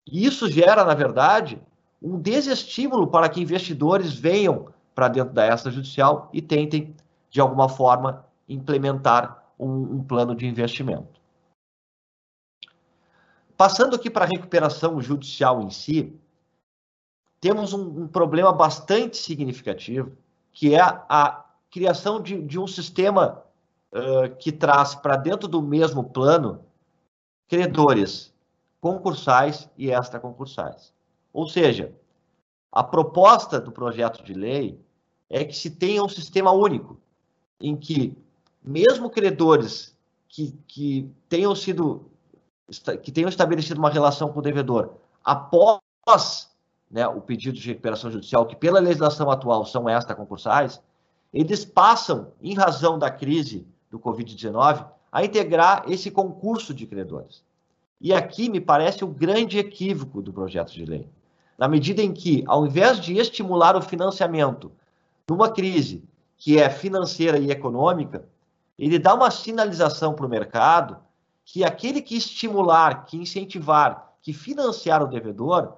E 0.07 0.25
isso 0.25 0.49
gera, 0.49 0.85
na 0.85 0.95
verdade, 0.95 1.61
um 2.01 2.19
desestímulo 2.19 3.09
para 3.09 3.29
que 3.29 3.41
investidores 3.41 4.15
venham 4.15 4.69
para 4.95 5.09
dentro 5.09 5.35
da 5.35 5.47
extrajudicial 5.47 6.31
e 6.33 6.41
tentem, 6.41 6.95
de 7.29 7.41
alguma 7.41 7.69
forma, 7.69 8.25
implementar 8.49 9.45
um, 9.59 9.97
um 9.97 10.03
plano 10.03 10.35
de 10.35 10.47
investimento. 10.47 11.21
Passando 13.57 13.97
aqui 13.97 14.11
para 14.11 14.25
a 14.25 14.29
recuperação 14.29 15.01
judicial 15.01 15.63
em 15.63 15.71
si, 15.71 16.19
temos 17.41 17.73
um, 17.73 18.03
um 18.03 18.09
problema 18.09 18.53
bastante 18.53 19.17
significativo, 19.17 20.13
que 20.53 20.75
é 20.75 20.81
a, 20.81 21.45
criação 21.71 22.23
de, 22.23 22.41
de, 22.41 22.59
um 22.59 22.67
sistema 22.67 23.45
uh, 23.93 24.35
que 24.39 24.51
traz 24.51 24.95
para 24.95 25.17
dentro 25.17 25.47
do 25.47 25.61
mesmo 25.61 26.05
plano 26.05 26.65
credores 27.49 28.33
concursais 28.81 29.69
e 29.77 29.91
extraconcursais. 29.91 30.95
Ou 31.33 31.47
seja, 31.47 31.93
a 32.73 32.83
proposta 32.83 33.61
do 33.61 33.71
projeto 33.71 34.25
de 34.25 34.33
lei 34.33 34.81
é 35.29 35.45
que 35.45 35.55
se 35.55 35.71
tenha 35.71 36.03
um 36.03 36.09
sistema 36.09 36.51
único, 36.53 36.99
em 37.61 37.77
que 37.77 38.17
mesmo 38.63 39.11
credores 39.11 39.95
que, 40.29 40.53
que 40.67 41.11
tenham 41.29 41.55
sido 41.55 42.11
que 43.03 43.13
tenham 43.13 43.29
estabelecido 43.29 43.79
uma 43.79 43.91
relação 43.91 44.33
com 44.33 44.41
o 44.41 44.43
devedor 44.43 44.95
após 45.23 46.51
né, 46.91 47.07
o 47.07 47.21
pedido 47.21 47.59
de 47.59 47.69
recuperação 47.69 48.11
judicial, 48.11 48.47
que 48.47 48.57
pela 48.57 48.81
legislação 48.81 49.31
atual 49.31 49.65
são 49.65 49.89
extraconcursais, 49.89 50.81
eles 51.33 51.65
passam, 51.65 52.33
em 52.41 52.55
razão 52.55 52.99
da 52.99 53.11
crise 53.11 53.67
do 53.91 53.99
Covid-19, 53.99 54.87
a 55.11 55.25
integrar 55.25 55.85
esse 55.89 56.11
concurso 56.11 56.73
de 56.73 56.87
credores. 56.87 57.43
E 58.01 58.13
aqui 58.13 58.49
me 58.49 58.61
parece 58.61 59.05
o 59.05 59.09
grande 59.09 59.59
equívoco 59.59 60.23
do 60.23 60.33
projeto 60.33 60.73
de 60.73 60.85
lei. 60.85 61.09
Na 61.59 61.67
medida 61.67 62.03
em 62.03 62.13
que, 62.13 62.45
ao 62.47 62.67
invés 62.67 63.01
de 63.01 63.17
estimular 63.17 63.77
o 63.77 63.83
financiamento 63.83 64.71
numa 65.29 65.51
crise 65.51 66.05
que 66.37 66.59
é 66.59 66.69
financeira 66.69 67.39
e 67.39 67.51
econômica, 67.51 68.25
ele 68.79 68.99
dá 68.99 69.15
uma 69.15 69.31
sinalização 69.31 70.15
para 70.15 70.27
o 70.27 70.29
mercado 70.29 70.99
que 71.45 71.65
aquele 71.65 72.03
que 72.03 72.17
estimular, 72.17 73.07
que 73.07 73.17
incentivar, 73.17 74.13
que 74.21 74.33
financiar 74.33 75.03
o 75.03 75.07
devedor, 75.07 75.75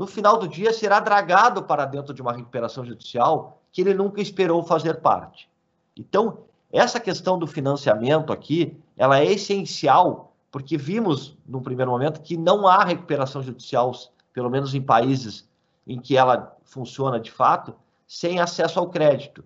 no 0.00 0.06
final 0.06 0.38
do 0.38 0.48
dia 0.48 0.72
será 0.72 0.98
dragado 0.98 1.62
para 1.62 1.84
dentro 1.84 2.14
de 2.14 2.22
uma 2.22 2.32
recuperação 2.32 2.82
judicial 2.82 3.60
que 3.70 3.82
ele 3.82 3.92
nunca 3.92 4.22
esperou 4.22 4.64
fazer 4.64 4.94
parte. 5.02 5.46
Então, 5.94 6.38
essa 6.72 6.98
questão 6.98 7.38
do 7.38 7.46
financiamento 7.46 8.32
aqui, 8.32 8.74
ela 8.96 9.20
é 9.20 9.26
essencial, 9.26 10.32
porque 10.50 10.78
vimos, 10.78 11.36
no 11.46 11.60
primeiro 11.60 11.90
momento, 11.90 12.22
que 12.22 12.34
não 12.34 12.66
há 12.66 12.82
recuperação 12.82 13.42
judicial, 13.42 13.92
pelo 14.32 14.48
menos 14.48 14.74
em 14.74 14.80
países 14.80 15.46
em 15.86 16.00
que 16.00 16.16
ela 16.16 16.56
funciona 16.64 17.20
de 17.20 17.30
fato, 17.30 17.74
sem 18.08 18.40
acesso 18.40 18.78
ao 18.78 18.88
crédito. 18.88 19.44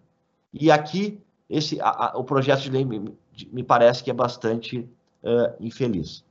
E 0.53 0.71
aqui, 0.71 1.21
esse, 1.51 1.81
a, 1.81 2.13
a, 2.13 2.17
o 2.17 2.23
projeto 2.23 2.61
de 2.61 2.71
lei 2.71 2.85
me, 2.85 3.13
me, 3.51 3.65
parece 3.65 4.05
que 4.05 4.11
é 4.11 4.15
bastante 4.15 4.89
uh, 5.25 5.53
infeliz. 5.59 6.24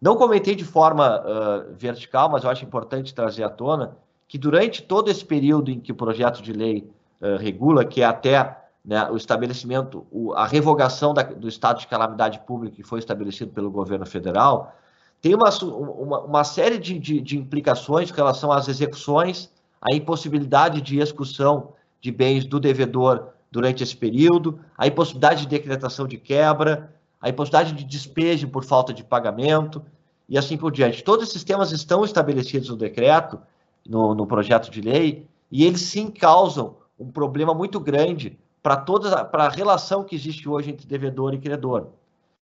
Não 0.00 0.16
comentei 0.16 0.54
de 0.54 0.64
forma 0.64 1.20
uh, 1.20 1.74
vertical, 1.74 2.30
mas 2.30 2.44
eu 2.44 2.50
acho 2.50 2.64
importante 2.64 3.14
trazer 3.14 3.44
à 3.44 3.50
tona 3.50 3.96
que 4.26 4.38
durante 4.38 4.82
todo 4.82 5.10
esse 5.10 5.24
período 5.24 5.70
em 5.70 5.80
que 5.80 5.92
o 5.92 5.94
projeto 5.94 6.40
de 6.40 6.52
lei 6.52 6.90
uh, 7.20 7.36
regula, 7.36 7.84
que 7.84 8.00
é 8.00 8.04
até 8.06 8.56
né, 8.84 9.10
o 9.10 9.16
estabelecimento, 9.16 10.06
o, 10.10 10.32
a 10.32 10.46
revogação 10.46 11.12
da, 11.12 11.22
do 11.22 11.48
estado 11.48 11.80
de 11.80 11.86
calamidade 11.86 12.40
pública 12.40 12.76
que 12.76 12.82
foi 12.82 12.98
estabelecido 12.98 13.52
pelo 13.52 13.70
governo 13.70 14.06
federal, 14.06 14.74
tem 15.20 15.34
uma, 15.34 15.50
uma, 15.62 16.20
uma 16.20 16.44
série 16.44 16.78
de, 16.78 16.98
de, 16.98 17.20
de 17.20 17.36
implicações 17.36 18.10
com 18.10 18.16
relação 18.16 18.50
às 18.50 18.68
execuções, 18.68 19.50
a 19.80 19.94
impossibilidade 19.94 20.80
de 20.80 20.98
execução 20.98 21.74
de 22.00 22.10
bens 22.10 22.46
do 22.46 22.58
devedor 22.58 23.28
durante 23.50 23.82
esse 23.82 23.96
período, 23.96 24.60
a 24.78 24.86
impossibilidade 24.86 25.42
de 25.42 25.48
decretação 25.48 26.06
de 26.06 26.16
quebra, 26.16 26.90
a 27.20 27.28
impossibilidade 27.28 27.74
de 27.74 27.84
despejo 27.84 28.48
por 28.48 28.64
falta 28.64 28.94
de 28.94 29.04
pagamento 29.04 29.84
e 30.28 30.38
assim 30.38 30.56
por 30.56 30.72
diante. 30.72 31.04
Todos 31.04 31.28
esses 31.28 31.44
temas 31.44 31.72
estão 31.72 32.04
estabelecidos 32.04 32.68
no 32.70 32.76
decreto, 32.76 33.38
no, 33.86 34.14
no 34.14 34.26
projeto 34.26 34.70
de 34.70 34.80
lei, 34.80 35.26
e 35.50 35.64
eles 35.64 35.82
sim 35.82 36.10
causam 36.10 36.76
um 36.98 37.10
problema 37.10 37.52
muito 37.52 37.80
grande 37.80 38.38
para 38.62 38.76
toda 38.76 39.24
para 39.24 39.44
a 39.44 39.48
relação 39.48 40.04
que 40.04 40.14
existe 40.14 40.48
hoje 40.48 40.70
entre 40.70 40.86
devedor 40.86 41.34
e 41.34 41.38
credor. 41.38 41.88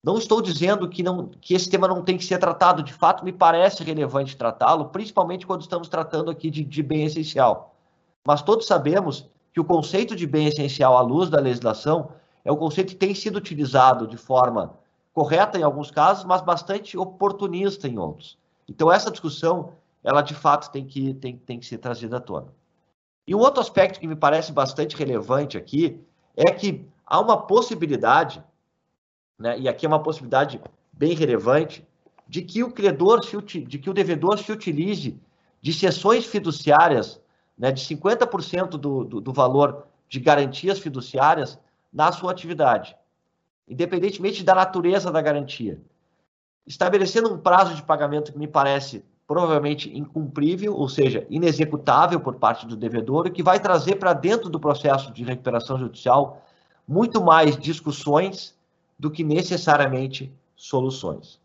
Não 0.03 0.17
estou 0.17 0.41
dizendo 0.41 0.87
que, 0.87 1.03
não, 1.03 1.29
que 1.41 1.53
esse 1.53 1.69
tema 1.69 1.87
não 1.87 2.01
tem 2.01 2.17
que 2.17 2.23
ser 2.23 2.37
tratado, 2.37 2.81
de 2.81 2.93
fato 2.93 3.23
me 3.23 3.33
parece 3.33 3.83
relevante 3.83 4.37
tratá-lo, 4.37 4.85
principalmente 4.85 5.45
quando 5.45 5.61
estamos 5.61 5.89
tratando 5.89 6.31
aqui 6.31 6.49
de, 6.49 6.63
de 6.63 6.81
bem 6.81 7.03
essencial. 7.03 7.75
Mas 8.25 8.41
todos 8.41 8.65
sabemos 8.65 9.29
que 9.53 9.59
o 9.59 9.65
conceito 9.65 10.15
de 10.15 10.25
bem 10.25 10.47
essencial 10.47 10.97
à 10.97 11.01
luz 11.01 11.29
da 11.29 11.39
legislação 11.39 12.11
é 12.43 12.51
um 12.51 12.57
conceito 12.57 12.89
que 12.89 12.95
tem 12.95 13.13
sido 13.13 13.37
utilizado 13.37 14.07
de 14.07 14.17
forma 14.17 14.77
correta 15.13 15.57
em 15.57 15.63
alguns 15.63 15.91
casos, 15.91 16.23
mas 16.23 16.41
bastante 16.41 16.97
oportunista 16.97 17.87
em 17.87 17.97
outros. 17.97 18.37
Então 18.67 18.91
essa 18.91 19.11
discussão, 19.11 19.73
ela 20.03 20.21
de 20.21 20.33
fato 20.33 20.71
tem 20.71 20.85
que, 20.85 21.13
tem, 21.15 21.37
tem 21.37 21.59
que 21.59 21.65
ser 21.65 21.77
trazida 21.79 22.17
à 22.17 22.19
tona. 22.19 22.53
E 23.27 23.35
um 23.35 23.39
outro 23.39 23.61
aspecto 23.61 23.99
que 23.99 24.07
me 24.07 24.15
parece 24.15 24.51
bastante 24.51 24.95
relevante 24.95 25.57
aqui 25.57 26.01
é 26.35 26.51
que 26.51 26.85
há 27.05 27.19
uma 27.19 27.37
possibilidade, 27.37 28.43
né, 29.37 29.59
e 29.59 29.67
aqui 29.67 29.85
é 29.85 29.89
uma 29.89 30.01
possibilidade 30.01 30.61
bem 30.91 31.13
relevante, 31.13 31.85
de 32.27 32.41
que 32.43 32.63
o 32.63 32.71
credor, 32.71 33.23
se, 33.23 33.37
de 33.41 33.79
que 33.79 33.89
o 33.89 33.93
devedor 33.93 34.37
se 34.37 34.51
utilize 34.51 35.19
de 35.61 35.73
sessões 35.73 36.25
fiduciárias, 36.25 37.19
né, 37.57 37.71
de 37.71 37.81
50% 37.83 38.69
do, 38.69 39.03
do, 39.03 39.21
do 39.21 39.33
valor 39.33 39.85
de 40.07 40.19
garantias 40.19 40.79
fiduciárias 40.79 41.59
na 41.91 42.11
sua 42.11 42.31
atividade, 42.31 42.95
independentemente 43.67 44.43
da 44.43 44.55
natureza 44.55 45.11
da 45.11 45.21
garantia. 45.21 45.81
Estabelecendo 46.65 47.33
um 47.33 47.37
prazo 47.37 47.73
de 47.75 47.83
pagamento 47.83 48.31
que 48.31 48.37
me 48.37 48.47
parece 48.47 49.03
provavelmente 49.27 49.95
incumprível, 49.95 50.75
ou 50.75 50.89
seja, 50.89 51.25
inexecutável 51.29 52.19
por 52.19 52.35
parte 52.35 52.65
do 52.65 52.75
devedor, 52.75 53.27
o 53.27 53.31
que 53.31 53.43
vai 53.43 53.59
trazer 53.59 53.95
para 53.95 54.13
dentro 54.13 54.49
do 54.49 54.59
processo 54.59 55.13
de 55.13 55.23
recuperação 55.23 55.77
judicial 55.77 56.41
muito 56.87 57.23
mais 57.23 57.55
discussões 57.55 58.57
do 58.97 59.11
que 59.11 59.23
necessariamente 59.23 60.33
soluções. 60.55 61.39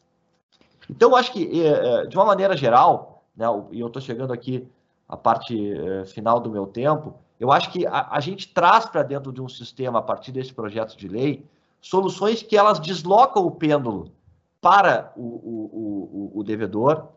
Então, 0.88 1.14
acho 1.14 1.32
que, 1.32 1.62
eh, 1.62 1.66
eh, 1.66 2.06
de 2.06 2.16
uma 2.16 2.24
maneira 2.24 2.56
geral, 2.56 3.22
né, 3.36 3.46
e 3.70 3.80
eu 3.80 3.86
estou 3.86 4.00
chegando 4.00 4.32
aqui 4.32 4.66
à 5.06 5.16
parte 5.16 5.72
eh, 5.72 6.04
final 6.06 6.40
do 6.40 6.50
meu 6.50 6.66
tempo, 6.66 7.14
eu 7.44 7.52
acho 7.52 7.70
que 7.70 7.86
a, 7.86 8.08
a 8.10 8.20
gente 8.20 8.48
traz 8.48 8.86
para 8.86 9.02
dentro 9.02 9.30
de 9.30 9.42
um 9.42 9.48
sistema, 9.50 9.98
a 9.98 10.02
partir 10.02 10.32
desse 10.32 10.50
projeto 10.50 10.96
de 10.96 11.06
lei, 11.06 11.44
soluções 11.78 12.42
que 12.42 12.56
elas 12.56 12.78
deslocam 12.78 13.44
o 13.44 13.50
pêndulo 13.50 14.10
para 14.62 15.12
o, 15.14 15.20
o, 15.20 16.30
o, 16.34 16.40
o 16.40 16.42
devedor, 16.42 17.08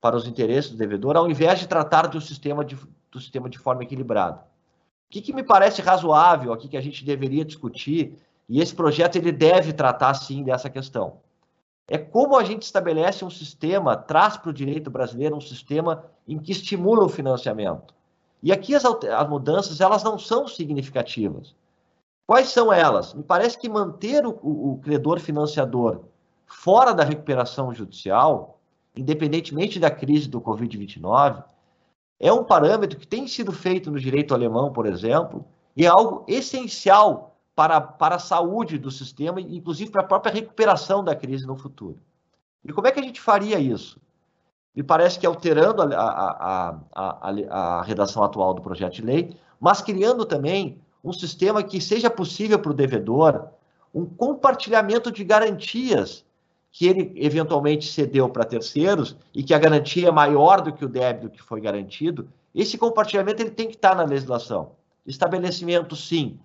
para 0.00 0.16
os 0.16 0.26
interesses 0.26 0.70
do 0.70 0.78
devedor, 0.78 1.18
ao 1.18 1.30
invés 1.30 1.58
de 1.60 1.68
tratar 1.68 2.06
do 2.06 2.18
sistema 2.18 2.64
de, 2.64 2.78
do 3.10 3.20
sistema 3.20 3.46
de 3.50 3.58
forma 3.58 3.82
equilibrada. 3.82 4.38
O 5.06 5.10
que, 5.10 5.20
que 5.20 5.34
me 5.34 5.42
parece 5.42 5.82
razoável 5.82 6.54
aqui 6.54 6.66
que 6.66 6.78
a 6.78 6.80
gente 6.80 7.04
deveria 7.04 7.44
discutir, 7.44 8.16
e 8.48 8.62
esse 8.62 8.74
projeto 8.74 9.16
ele 9.16 9.32
deve 9.32 9.74
tratar 9.74 10.14
sim 10.14 10.42
dessa 10.42 10.70
questão, 10.70 11.18
é 11.86 11.98
como 11.98 12.38
a 12.38 12.44
gente 12.44 12.62
estabelece 12.62 13.22
um 13.22 13.28
sistema, 13.28 13.98
traz 13.98 14.38
para 14.38 14.48
o 14.48 14.54
direito 14.54 14.90
brasileiro 14.90 15.36
um 15.36 15.42
sistema 15.42 16.06
em 16.26 16.38
que 16.38 16.52
estimula 16.52 17.04
o 17.04 17.08
financiamento. 17.10 17.94
E 18.44 18.52
aqui 18.52 18.74
as, 18.74 18.84
as 18.84 19.28
mudanças 19.28 19.80
elas 19.80 20.04
não 20.04 20.18
são 20.18 20.46
significativas. 20.46 21.56
Quais 22.26 22.48
são 22.48 22.70
elas? 22.70 23.14
Me 23.14 23.22
parece 23.22 23.58
que 23.58 23.70
manter 23.70 24.26
o, 24.26 24.38
o, 24.42 24.78
credor 24.82 25.18
financiador 25.18 26.02
fora 26.46 26.92
da 26.92 27.02
recuperação 27.02 27.72
judicial, 27.72 28.60
independentemente 28.94 29.80
da 29.80 29.90
crise 29.90 30.28
do 30.28 30.42
Covid-29, 30.42 31.42
é 32.20 32.30
um 32.30 32.44
parâmetro 32.44 32.98
que 32.98 33.06
tem 33.06 33.26
sido 33.26 33.50
feito 33.50 33.90
no 33.90 33.98
direito 33.98 34.34
alemão, 34.34 34.70
por 34.70 34.84
exemplo, 34.84 35.46
e 35.74 35.86
é 35.86 35.88
algo 35.88 36.22
essencial 36.28 37.38
para, 37.54 37.80
para 37.80 38.16
a 38.16 38.20
saúde 38.20 38.76
do 38.76 38.90
sistema, 38.90 39.40
inclusive 39.40 39.90
para 39.90 40.02
a 40.02 40.06
própria 40.06 40.34
recuperação 40.34 41.02
da 41.02 41.16
crise 41.16 41.46
no 41.46 41.56
futuro. 41.56 41.98
E 42.62 42.74
como 42.74 42.86
é 42.86 42.92
que 42.92 43.00
a 43.00 43.02
gente 43.02 43.22
faria 43.22 43.58
isso? 43.58 43.98
Me 44.74 44.82
parece 44.82 45.18
que 45.18 45.26
alterando 45.26 45.82
a, 45.82 45.86
a, 45.86 46.78
a, 46.92 47.30
a, 47.50 47.82
redação 47.82 48.24
atual 48.24 48.54
do 48.54 48.62
projeto 48.62 48.94
de 48.94 49.02
lei, 49.02 49.36
mas 49.60 49.80
criando 49.80 50.24
também 50.24 50.80
um 51.02 51.12
sistema 51.12 51.62
que 51.62 51.80
seja 51.80 52.10
possível 52.10 52.58
para 52.58 52.72
o 52.72 52.74
devedor 52.74 53.48
um 53.94 54.04
compartilhamento 54.04 55.12
de 55.12 55.22
garantias 55.22 56.24
que 56.72 56.88
ele 56.88 57.12
eventualmente 57.14 57.86
cedeu 57.86 58.28
para 58.28 58.44
terceiros 58.44 59.16
e 59.32 59.44
que 59.44 59.54
a 59.54 59.58
garantia 59.58 60.08
é 60.08 60.10
maior 60.10 60.60
do 60.60 60.72
que 60.72 60.84
o 60.84 60.88
débito 60.88 61.30
que 61.30 61.40
foi 61.40 61.60
garantido, 61.60 62.28
esse 62.52 62.76
compartilhamento 62.76 63.40
ele 63.40 63.52
tem 63.52 63.68
que 63.68 63.76
estar 63.76 63.94
na 63.94 64.02
legislação. 64.02 64.72
Estabelecimento 65.06 65.94
sim, 65.94 66.36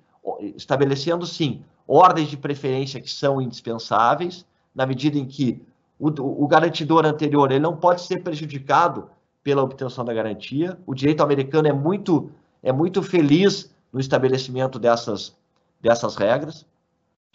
estabelecendo 0.56 1.26
sim 1.26 1.64
ordens 1.88 2.28
de 2.28 2.38
preferência 2.38 3.02
que 3.02 3.10
são 3.10 3.42
indispensáveis, 3.42 4.46
na 4.76 4.86
medida 4.86 5.18
em 5.18 5.26
que 5.26 5.64
o, 6.00 6.08
o 6.44 6.48
garantidor 6.48 7.06
anterior 7.06 7.52
ele 7.52 7.60
não 7.60 7.76
pode 7.76 8.02
ser 8.02 8.24
prejudicado 8.24 9.10
pela 9.44 9.62
obtenção 9.64 10.06
da 10.06 10.14
garantia. 10.14 10.80
O 10.86 10.96
direito 10.96 11.22
americano 11.22 11.68
é 11.68 11.74
muito, 11.74 12.32
é 12.64 12.72
muito 12.72 13.04
feliz 13.04 13.74
no 13.92 14.00
estabelecimento 14.00 14.80
dessas, 14.80 15.36
dessas 15.82 16.16
regras. 16.16 16.66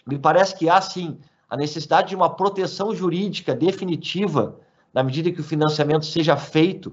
Me 0.07 0.19
parece 0.19 0.57
que 0.57 0.69
há, 0.69 0.81
sim, 0.81 1.19
a 1.49 1.57
necessidade 1.57 2.09
de 2.09 2.17
uma 2.17 2.31
proteção 2.31 2.95
jurídica 2.95 3.55
definitiva 3.55 4.59
na 4.93 5.03
medida 5.03 5.31
que 5.31 5.41
o 5.41 5.45
financiamento 5.45 6.07
seja 6.07 6.37
feito 6.37 6.93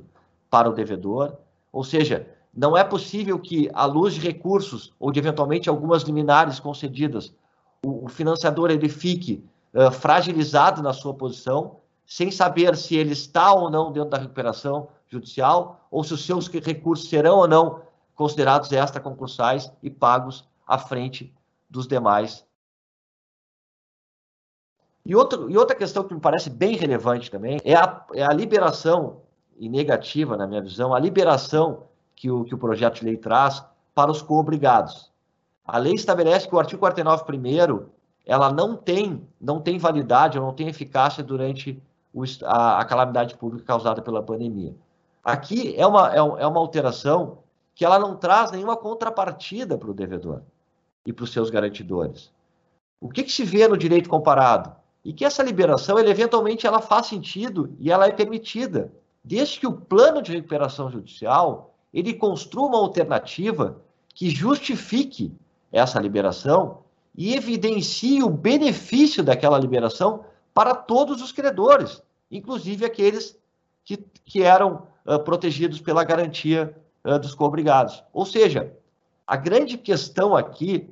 para 0.49 0.69
o 0.69 0.73
devedor. 0.73 1.37
Ou 1.71 1.83
seja, 1.83 2.27
não 2.53 2.75
é 2.75 2.83
possível 2.83 3.39
que, 3.39 3.69
à 3.73 3.85
luz 3.85 4.15
de 4.15 4.19
recursos 4.19 4.93
ou 4.99 5.11
de 5.11 5.19
eventualmente 5.19 5.69
algumas 5.69 6.03
liminares 6.03 6.59
concedidas, 6.59 7.33
o, 7.85 8.07
financiador 8.09 8.69
ele 8.69 8.89
fique 8.89 9.43
uh, 9.73 9.91
fragilizado 9.91 10.81
na 10.81 10.93
sua 10.93 11.13
posição, 11.13 11.79
sem 12.05 12.31
saber 12.31 12.75
se 12.75 12.95
ele 12.95 13.13
está 13.13 13.53
ou 13.53 13.69
não 13.69 13.91
dentro 13.91 14.09
da 14.09 14.17
recuperação 14.17 14.89
judicial, 15.07 15.87
ou 15.89 16.03
se 16.03 16.13
os 16.13 16.25
seus 16.25 16.47
recursos 16.47 17.09
serão 17.09 17.37
ou 17.37 17.47
não 17.47 17.81
considerados 18.15 18.71
extraconcursais 18.71 19.71
e 19.81 19.89
pagos 19.89 20.47
à 20.67 20.77
frente 20.77 21.33
dos 21.69 21.87
demais. 21.87 22.45
E, 25.05 25.15
outro, 25.15 25.49
e 25.49 25.57
outra 25.57 25.75
questão 25.75 26.03
que 26.03 26.13
me 26.13 26.19
parece 26.19 26.49
bem 26.49 26.75
relevante 26.75 27.31
também 27.31 27.59
é 27.63 27.75
a, 27.75 28.05
é 28.13 28.23
a 28.23 28.33
liberação, 28.33 29.21
e 29.57 29.69
negativa 29.69 30.37
na 30.37 30.47
minha 30.47 30.61
visão, 30.61 30.93
a 30.93 30.99
liberação 30.99 31.83
que 32.15 32.29
o, 32.29 32.43
que 32.43 32.53
o 32.53 32.57
projeto 32.57 32.99
de 32.99 33.05
lei 33.05 33.17
traz 33.17 33.63
para 33.93 34.11
os 34.11 34.21
coobrigados. 34.21 35.11
A 35.65 35.77
lei 35.77 35.93
estabelece 35.93 36.47
que 36.47 36.55
o 36.55 36.59
artigo 36.59 36.79
49 36.79 37.25
primeiro 37.25 37.91
ela 38.25 38.51
não 38.51 38.75
tem, 38.75 39.27
não 39.39 39.59
tem 39.59 39.77
validade, 39.77 40.37
ou 40.37 40.45
não 40.45 40.53
tem 40.53 40.67
eficácia 40.67 41.23
durante 41.23 41.81
o, 42.13 42.23
a, 42.43 42.79
a, 42.79 42.85
calamidade 42.85 43.35
pública 43.35 43.65
causada 43.65 44.01
pela 44.01 44.21
pandemia. 44.21 44.75
Aqui 45.23 45.75
é 45.77 45.85
uma, 45.85 46.13
é, 46.13 46.17
é 46.17 46.47
uma 46.47 46.59
alteração 46.59 47.39
que 47.73 47.85
ela 47.85 47.97
não 47.97 48.15
traz 48.15 48.51
nenhuma 48.51 48.77
contrapartida 48.77 49.77
para 49.77 49.89
o 49.89 49.93
devedor 49.93 50.41
e 51.05 51.13
para 51.13 51.23
os 51.23 51.31
seus 51.31 51.49
garantidores. 51.49 52.31
O 52.99 53.09
que, 53.09 53.23
que, 53.23 53.31
se 53.31 53.43
vê 53.43 53.67
no 53.67 53.77
direito 53.77 54.09
comparado? 54.09 54.75
E 55.03 55.11
que 55.13 55.25
essa 55.25 55.41
liberação, 55.41 55.97
ele, 55.97 56.11
eventualmente, 56.11 56.67
ela 56.67 56.79
faz 56.79 57.07
sentido 57.07 57.75
e 57.79 57.91
ela 57.91 58.07
é 58.07 58.11
permitida, 58.11 58.91
desde 59.23 59.59
que 59.59 59.65
o 59.67 59.73
plano 59.73 60.21
de 60.21 60.31
recuperação 60.31 60.91
judicial 60.91 61.73
ele 61.93 62.13
construa 62.13 62.67
uma 62.67 62.77
alternativa 62.77 63.81
que 64.13 64.29
justifique 64.29 65.33
essa 65.71 65.99
liberação 65.99 66.83
e 67.15 67.35
evidencie 67.35 68.23
o 68.23 68.29
benefício 68.29 69.23
daquela 69.23 69.59
liberação 69.59 70.25
para 70.53 70.73
todos 70.73 71.21
os 71.21 71.31
credores, 71.31 72.01
inclusive 72.29 72.85
aqueles 72.85 73.37
que, 73.83 73.97
que 74.25 74.43
eram 74.43 74.87
uh, 75.05 75.19
protegidos 75.19 75.81
pela 75.81 76.03
garantia 76.03 76.75
uh, 77.03 77.19
dos 77.19 77.35
coobrigados. 77.35 78.03
Ou 78.13 78.25
seja, 78.25 78.73
a 79.25 79.35
grande 79.35 79.77
questão 79.77 80.35
aqui, 80.35 80.89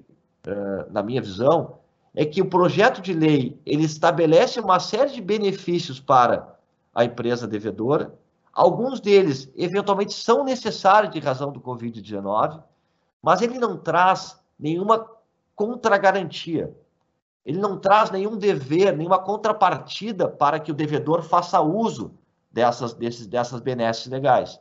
uh, 0.48 0.92
na 0.92 1.04
minha 1.04 1.22
visão, 1.22 1.80
é 2.16 2.26
que 2.26 2.42
o 2.42 2.50
projeto 2.50 3.02
de 3.02 3.14
lei 3.14 3.60
ele 3.66 3.84
estabelece 3.84 4.60
uma 4.60 4.80
série 4.80 5.12
de 5.12 5.22
benefícios 5.22 6.00
para 6.00 6.58
a 6.94 7.06
empresa 7.06 7.48
devedora. 7.48 8.14
Alguns 8.52 9.00
deles, 9.00 9.50
eventualmente, 9.56 10.14
são 10.14 10.44
necessários 10.44 11.14
de 11.14 11.20
razão 11.20 11.52
do 11.52 11.62
Covid-19, 11.62 12.62
mas 13.22 13.42
ele 13.42 13.60
não 13.60 13.78
traz 13.78 14.38
nenhuma 14.60 15.06
contra-garantia. 15.60 16.74
Ele 17.46 17.58
não 17.58 17.78
traz 17.78 18.10
nenhum 18.10 18.38
dever, 18.38 18.96
nenhuma 18.96 19.20
contrapartida 19.20 20.26
para 20.30 20.58
que 20.58 20.72
o 20.72 20.74
devedor 20.74 21.22
faça 21.22 21.60
uso 21.60 22.14
dessas, 22.50 22.94
desses, 22.94 23.28
dessas 23.28 23.60
benesses 23.60 24.08
legais. 24.08 24.58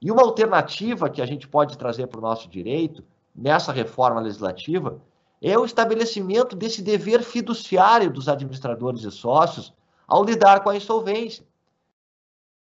E 0.00 0.08
uma 0.08 0.22
alternativa 0.22 1.10
que 1.10 1.20
a 1.20 1.26
gente 1.26 1.48
pode 1.48 1.76
trazer 1.76 2.06
para 2.06 2.20
o 2.20 2.22
nosso 2.22 2.48
direito, 2.48 3.02
nessa 3.34 3.72
reforma 3.72 4.20
legislativa, 4.20 5.00
é 5.42 5.58
o 5.58 5.64
estabelecimento 5.64 6.54
desse 6.54 6.80
dever 6.80 7.24
fiduciário 7.24 8.08
dos 8.08 8.28
administradores 8.28 9.02
e 9.02 9.10
sócios 9.10 9.74
ao 10.06 10.22
lidar 10.22 10.62
com 10.62 10.70
a 10.70 10.76
insolvência. 10.76 11.44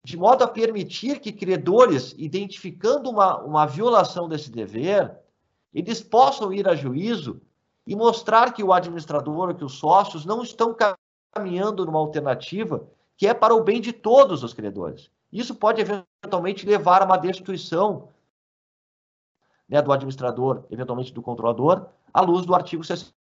De 0.05 0.19
modo 0.19 0.45
a 0.45 0.49
permitir 0.49 1.19
que 1.19 1.33
credores, 1.33 2.15
identificando 2.19 3.09
uma, 3.09 3.39
uma 3.39 3.65
violação 3.65 4.29
desse 4.29 4.51
dever, 4.51 5.17
eles 5.73 6.03
possam 6.03 6.53
ir 6.53 6.69
a 6.69 6.75
juízo 6.75 7.41
e 7.87 7.95
mostrar 7.95 8.53
que 8.53 8.63
o 8.63 8.73
administrador, 8.73 9.55
que 9.55 9.65
os 9.65 9.75
sócios 9.79 10.25
não 10.25 10.43
estão 10.43 10.75
caminhando 11.35 11.85
numa 11.85 11.99
alternativa 11.99 12.87
que 13.17 13.27
é 13.27 13.35
para 13.35 13.55
o 13.55 13.63
bem 13.63 13.81
de 13.81 13.93
todos 13.93 14.43
os 14.43 14.53
credores. 14.53 15.11
Isso 15.33 15.55
pode 15.55 15.81
eventualmente 15.81 16.67
levar 16.67 17.03
a 17.03 17.05
uma 17.05 17.17
destituição 17.17 18.09
né, 19.69 19.81
do 19.83 19.93
administrador, 19.93 20.65
eventualmente 20.71 21.13
do 21.13 21.23
controlador, 21.23 21.87
à 22.13 22.21
luz 22.21 22.47
do 22.47 22.55
artigo 22.55 22.85
60. 22.85 23.13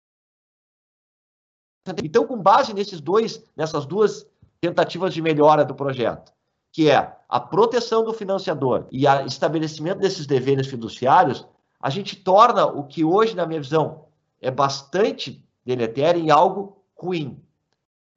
Então, 2.05 2.27
com 2.27 2.41
base 2.41 2.73
nesses 2.73 3.01
dois, 3.01 3.43
nessas 3.57 3.87
duas 3.87 4.27
tentativas 4.61 5.13
de 5.13 5.21
melhora 5.21 5.65
do 5.65 5.75
projeto, 5.75 6.33
que 6.71 6.89
é 6.89 7.17
a 7.29 7.41
proteção 7.41 8.05
do 8.05 8.13
financiador 8.13 8.87
e 8.91 9.07
o 9.07 9.27
estabelecimento 9.27 9.99
desses 9.99 10.27
deveres 10.27 10.69
fiduciários, 10.69 11.47
a 11.81 11.91
gente 11.91 12.17
torna 12.17 12.67
o 12.67 12.85
que 12.85 13.05
hoje, 13.05 13.35
na 13.35 13.45
minha 13.45 13.61
visão, 13.61 14.07
é 14.43 14.51
bastante 14.51 15.43
deletério 15.65 16.21
em 16.21 16.31
algo 16.31 16.83
ruim. 16.95 17.41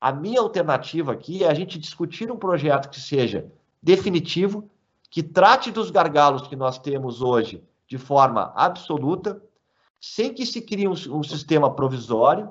A 0.01 0.11
minha 0.11 0.41
alternativa 0.41 1.13
aqui 1.13 1.43
é 1.43 1.47
a 1.47 1.53
gente 1.53 1.77
discutir 1.77 2.31
um 2.31 2.37
projeto 2.37 2.89
que 2.89 2.99
seja 2.99 3.49
definitivo, 3.81 4.69
que 5.09 5.21
trate 5.21 5.71
dos 5.71 5.91
gargalos 5.91 6.47
que 6.47 6.55
nós 6.55 6.79
temos 6.79 7.21
hoje 7.21 7.63
de 7.87 7.99
forma 7.99 8.51
absoluta, 8.55 9.41
sem 10.01 10.33
que 10.33 10.45
se 10.45 10.61
crie 10.61 10.87
um, 10.87 10.93
um 11.11 11.23
sistema 11.23 11.73
provisório, 11.73 12.49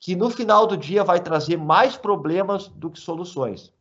que 0.00 0.16
no 0.16 0.28
final 0.28 0.66
do 0.66 0.76
dia 0.76 1.04
vai 1.04 1.20
trazer 1.20 1.56
mais 1.56 1.96
problemas 1.96 2.68
do 2.68 2.90
que 2.90 2.98
soluções. 2.98 3.72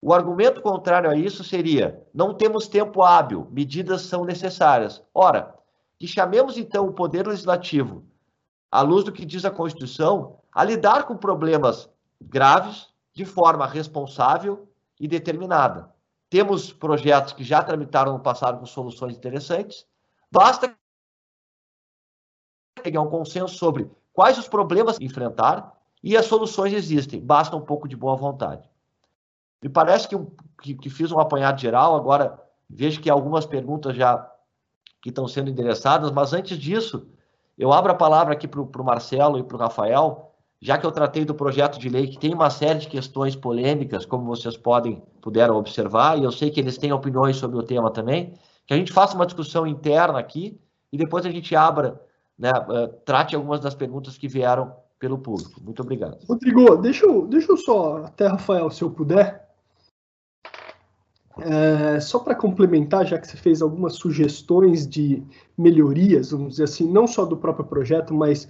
O 0.00 0.12
argumento 0.12 0.60
contrário 0.60 1.08
a 1.08 1.16
isso 1.16 1.44
seria: 1.44 2.02
não 2.12 2.34
temos 2.34 2.66
tempo 2.66 3.02
hábil, 3.02 3.46
medidas 3.50 4.02
são 4.02 4.24
necessárias. 4.24 5.02
Ora, 5.14 5.54
que 5.98 6.08
chamemos 6.08 6.58
então 6.58 6.88
o 6.88 6.92
Poder 6.92 7.26
Legislativo, 7.26 8.02
à 8.72 8.80
luz 8.80 9.04
do 9.04 9.12
que 9.12 9.26
diz 9.26 9.44
a 9.44 9.50
Constituição, 9.50 10.38
a 10.50 10.64
lidar 10.64 11.04
com 11.04 11.14
problemas 11.14 11.90
graves 12.18 12.88
de 13.12 13.26
forma 13.26 13.66
responsável 13.66 14.66
e 14.98 15.06
determinada. 15.06 15.92
Temos 16.30 16.72
projetos 16.72 17.34
que 17.34 17.44
já 17.44 17.62
tramitaram 17.62 18.14
no 18.14 18.20
passado 18.20 18.58
com 18.58 18.64
soluções 18.64 19.14
interessantes. 19.14 19.86
Basta 20.30 20.74
pegar 22.82 23.02
um 23.02 23.10
consenso 23.10 23.54
sobre 23.56 23.90
quais 24.14 24.38
os 24.38 24.48
problemas 24.48 24.98
enfrentar 24.98 25.78
e 26.02 26.16
as 26.16 26.24
soluções 26.24 26.72
existem. 26.72 27.20
Basta 27.20 27.54
um 27.54 27.60
pouco 27.60 27.86
de 27.86 27.94
boa 27.94 28.16
vontade. 28.16 28.66
Me 29.62 29.68
parece 29.68 30.08
que, 30.08 30.16
que, 30.62 30.74
que 30.74 30.88
fiz 30.88 31.12
um 31.12 31.20
apanhado 31.20 31.60
geral. 31.60 31.94
Agora 31.94 32.42
vejo 32.68 33.02
que 33.02 33.10
algumas 33.10 33.44
perguntas 33.44 33.94
já 33.94 34.26
que 35.02 35.10
estão 35.10 35.28
sendo 35.28 35.50
endereçadas, 35.50 36.10
mas 36.10 36.32
antes 36.32 36.56
disso, 36.56 37.11
eu 37.58 37.72
abro 37.72 37.92
a 37.92 37.94
palavra 37.94 38.34
aqui 38.34 38.48
para 38.48 38.60
o 38.60 38.84
Marcelo 38.84 39.38
e 39.38 39.42
para 39.42 39.56
o 39.56 39.60
Rafael 39.60 40.32
já 40.62 40.78
que 40.78 40.86
eu 40.86 40.92
tratei 40.92 41.24
do 41.24 41.34
projeto 41.34 41.76
de 41.76 41.88
lei 41.88 42.06
que 42.06 42.16
tem 42.16 42.32
uma 42.32 42.48
série 42.48 42.78
de 42.78 42.86
questões 42.86 43.34
polêmicas, 43.34 44.06
como 44.06 44.24
vocês 44.24 44.56
podem 44.56 45.02
puderam 45.20 45.56
observar, 45.56 46.16
e 46.16 46.22
eu 46.22 46.30
sei 46.30 46.50
que 46.50 46.60
eles 46.60 46.78
têm 46.78 46.92
opiniões 46.92 47.36
sobre 47.36 47.58
o 47.58 47.64
tema 47.64 47.90
também, 47.90 48.32
que 48.64 48.72
a 48.72 48.76
gente 48.76 48.92
faça 48.92 49.16
uma 49.16 49.26
discussão 49.26 49.66
interna 49.66 50.20
aqui 50.20 50.60
e 50.92 50.96
depois 50.96 51.26
a 51.26 51.30
gente 51.30 51.54
abra, 51.56 52.00
né, 52.38 52.50
uh, 52.50 52.88
trate 53.04 53.34
algumas 53.34 53.58
das 53.58 53.74
perguntas 53.74 54.16
que 54.16 54.28
vieram 54.28 54.72
pelo 55.00 55.18
público. 55.18 55.60
Muito 55.60 55.82
obrigado. 55.82 56.16
Rodrigo, 56.28 56.76
deixa 56.76 57.06
eu, 57.06 57.26
deixa 57.26 57.50
eu 57.50 57.56
só, 57.56 58.04
até 58.04 58.28
Rafael, 58.28 58.70
se 58.70 58.82
eu 58.82 58.90
puder, 58.90 59.41
é, 61.40 61.98
só 62.00 62.18
para 62.18 62.34
complementar, 62.34 63.06
já 63.06 63.18
que 63.18 63.26
você 63.26 63.36
fez 63.36 63.62
algumas 63.62 63.94
sugestões 63.94 64.86
de 64.86 65.22
melhorias, 65.56 66.30
vamos 66.30 66.52
dizer 66.52 66.64
assim, 66.64 66.90
não 66.90 67.06
só 67.06 67.24
do 67.24 67.36
próprio 67.36 67.64
projeto, 67.64 68.12
mas 68.12 68.48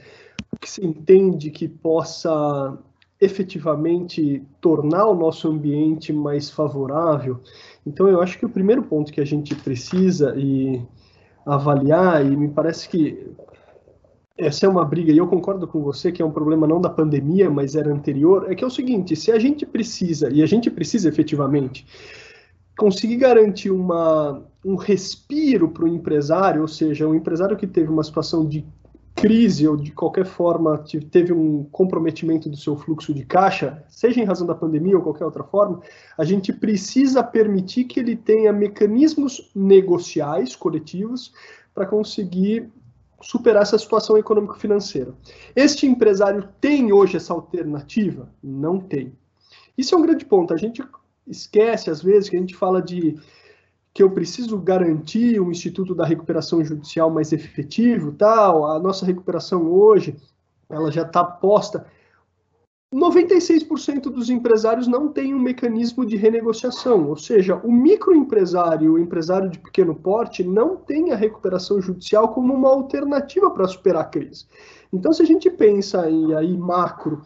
o 0.53 0.57
que 0.59 0.68
se 0.68 0.85
entende 0.85 1.51
que 1.51 1.68
possa 1.68 2.76
efetivamente 3.20 4.43
tornar 4.61 5.07
o 5.07 5.14
nosso 5.14 5.49
ambiente 5.49 6.12
mais 6.12 6.51
favorável. 6.51 7.39
Então, 7.87 8.09
eu 8.09 8.20
acho 8.20 8.37
que 8.37 8.45
o 8.45 8.49
primeiro 8.49 8.83
ponto 8.83 9.12
que 9.12 9.20
a 9.20 9.24
gente 9.24 9.55
precisa 9.55 10.35
e 10.37 10.83
avaliar, 11.47 12.24
e 12.24 12.37
me 12.37 12.49
parece 12.49 12.89
que 12.89 13.30
essa 14.37 14.66
é 14.66 14.68
uma 14.68 14.85
briga, 14.85 15.12
e 15.12 15.18
eu 15.18 15.28
concordo 15.28 15.68
com 15.68 15.80
você 15.83 16.11
que 16.11 16.20
é 16.20 16.24
um 16.24 16.33
problema 16.33 16.66
não 16.66 16.80
da 16.80 16.91
pandemia, 16.91 17.49
mas 17.49 17.76
era 17.76 17.93
anterior, 17.93 18.51
é 18.51 18.57
que 18.57 18.64
é 18.64 18.66
o 18.66 18.70
seguinte, 18.70 19.14
se 19.14 19.30
a 19.30 19.39
gente 19.39 19.64
precisa, 19.64 20.28
e 20.30 20.43
a 20.43 20.47
gente 20.47 20.68
precisa 20.68 21.09
efetivamente, 21.09 21.87
conseguir 22.77 23.16
garantir 23.16 23.70
uma, 23.70 24.43
um 24.64 24.77
respiro 24.77 25.68
para 25.68 25.85
o 25.85 25.89
empresário, 25.89 26.62
ou 26.62 26.68
seja, 26.68 27.07
um 27.07 27.14
empresário 27.14 27.57
que 27.57 27.66
teve 27.66 27.91
uma 27.91 28.03
situação 28.03 28.47
de 28.47 28.64
crise 29.14 29.68
ou 29.68 29.77
de 29.77 29.93
qualquer 29.93 30.25
forma 30.25 30.83
teve 31.11 31.33
um 31.33 31.64
comprometimento 31.64 32.49
do 32.49 32.57
seu 32.57 32.77
fluxo 32.77 33.12
de 33.12 33.25
caixa, 33.25 33.85
seja 33.89 34.20
em 34.20 34.25
razão 34.25 34.47
da 34.47 34.55
pandemia 34.55 34.97
ou 34.97 35.03
qualquer 35.03 35.25
outra 35.25 35.45
forma, 35.45 35.81
a 36.16 36.25
gente 36.25 36.53
precisa 36.53 37.23
permitir 37.23 37.85
que 37.85 38.01
ele 38.01 38.16
tenha 38.16 38.53
mecanismos 38.53 39.51
negociais 39.55 40.57
coletivos 40.57 41.33
para 41.75 41.87
conseguir 41.87 42.70
superar 43.20 43.62
essa 43.62 43.79
situação 43.79 44.16
econômico-financeira. 44.18 45.14
Este 45.55 45.87
empresário 45.87 46.49
tem 46.61 46.93
hoje 46.93 47.16
essa 47.16 47.33
alternativa? 47.33 48.29
Não 48.43 48.81
tem. 48.81 49.12
Isso 49.79 49.95
é 49.95 49.99
um 49.99 50.03
grande 50.03 50.25
ponto. 50.25 50.53
A 50.53 50.57
gente 50.57 50.83
esquece, 51.27 51.91
às 51.91 52.03
vezes, 52.03 52.29
que 52.29 52.37
a 52.37 52.41
gente 52.41 52.55
fala 52.55 52.81
de 52.81 53.16
que 53.95 54.03
eu 54.03 54.11
preciso 54.11 54.59
garantir 54.59 55.41
um 55.41 55.51
instituto 55.51 55.95
da 55.95 56.05
recuperação 56.05 56.64
judicial 56.64 57.11
mais 57.11 57.33
efetivo, 57.33 58.12
tal, 58.12 58.66
a 58.66 58.79
nossa 58.79 59.05
recuperação 59.05 59.70
hoje, 59.70 60.16
ela 60.68 60.91
já 60.91 61.03
está 61.03 61.23
posta. 61.23 61.87
96% 62.93 64.03
dos 64.03 64.29
empresários 64.29 64.87
não 64.87 65.09
tem 65.09 65.35
um 65.35 65.39
mecanismo 65.39 66.05
de 66.05 66.16
renegociação, 66.16 67.09
ou 67.09 67.16
seja, 67.16 67.57
o 67.57 67.73
microempresário, 67.73 68.93
o 68.93 68.99
empresário 68.99 69.49
de 69.49 69.59
pequeno 69.59 69.95
porte, 69.95 70.45
não 70.45 70.77
tem 70.77 71.11
a 71.11 71.16
recuperação 71.16 71.81
judicial 71.81 72.29
como 72.29 72.53
uma 72.53 72.68
alternativa 72.68 73.51
para 73.51 73.66
superar 73.66 74.03
a 74.03 74.07
crise. 74.07 74.47
Então, 74.93 75.11
se 75.12 75.23
a 75.23 75.27
gente 75.27 75.51
pensa 75.51 76.09
em 76.11 76.35
aí 76.35 76.55
macro, 76.57 77.23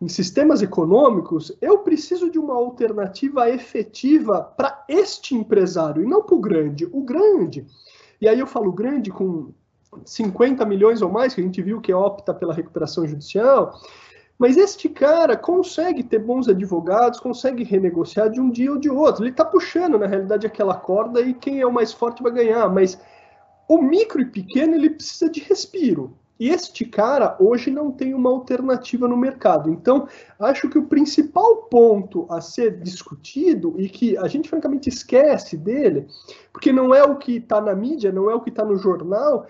em 0.00 0.08
sistemas 0.08 0.62
econômicos, 0.62 1.54
eu 1.60 1.80
preciso 1.80 2.30
de 2.30 2.38
uma 2.38 2.54
alternativa 2.54 3.50
efetiva 3.50 4.42
para 4.42 4.82
este 4.88 5.34
empresário 5.34 6.02
e 6.02 6.06
não 6.06 6.22
para 6.22 6.34
o 6.34 6.40
grande. 6.40 6.88
O 6.90 7.02
grande, 7.02 7.66
e 8.20 8.26
aí 8.26 8.40
eu 8.40 8.46
falo 8.46 8.72
grande 8.72 9.10
com 9.10 9.52
50 10.04 10.64
milhões 10.64 11.02
ou 11.02 11.10
mais, 11.10 11.34
que 11.34 11.40
a 11.40 11.44
gente 11.44 11.60
viu 11.60 11.80
que 11.80 11.92
opta 11.92 12.32
pela 12.32 12.54
recuperação 12.54 13.06
judicial, 13.06 13.78
mas 14.38 14.56
este 14.56 14.88
cara 14.88 15.36
consegue 15.36 16.02
ter 16.02 16.18
bons 16.18 16.48
advogados, 16.48 17.20
consegue 17.20 17.62
renegociar 17.62 18.30
de 18.30 18.40
um 18.40 18.50
dia 18.50 18.72
ou 18.72 18.78
de 18.78 18.88
outro. 18.88 19.22
Ele 19.22 19.30
está 19.30 19.44
puxando, 19.44 19.98
na 19.98 20.06
realidade, 20.06 20.46
aquela 20.46 20.74
corda 20.74 21.20
e 21.20 21.34
quem 21.34 21.60
é 21.60 21.66
o 21.66 21.72
mais 21.72 21.92
forte 21.92 22.22
vai 22.22 22.32
ganhar. 22.32 22.66
Mas 22.70 22.98
o 23.68 23.82
micro 23.82 24.22
e 24.22 24.24
pequeno, 24.24 24.74
ele 24.74 24.88
precisa 24.88 25.28
de 25.28 25.40
respiro. 25.40 26.16
Este 26.40 26.86
cara 26.86 27.36
hoje 27.38 27.70
não 27.70 27.92
tem 27.92 28.14
uma 28.14 28.30
alternativa 28.30 29.06
no 29.06 29.14
mercado. 29.14 29.68
Então, 29.68 30.08
acho 30.38 30.70
que 30.70 30.78
o 30.78 30.86
principal 30.86 31.64
ponto 31.64 32.26
a 32.30 32.40
ser 32.40 32.80
discutido 32.80 33.74
e 33.76 33.90
que 33.90 34.16
a 34.16 34.26
gente 34.26 34.48
francamente 34.48 34.88
esquece 34.88 35.54
dele, 35.54 36.06
porque 36.50 36.72
não 36.72 36.94
é 36.94 37.04
o 37.04 37.18
que 37.18 37.36
está 37.36 37.60
na 37.60 37.74
mídia, 37.74 38.10
não 38.10 38.30
é 38.30 38.34
o 38.34 38.40
que 38.40 38.48
está 38.48 38.64
no 38.64 38.78
jornal, 38.78 39.46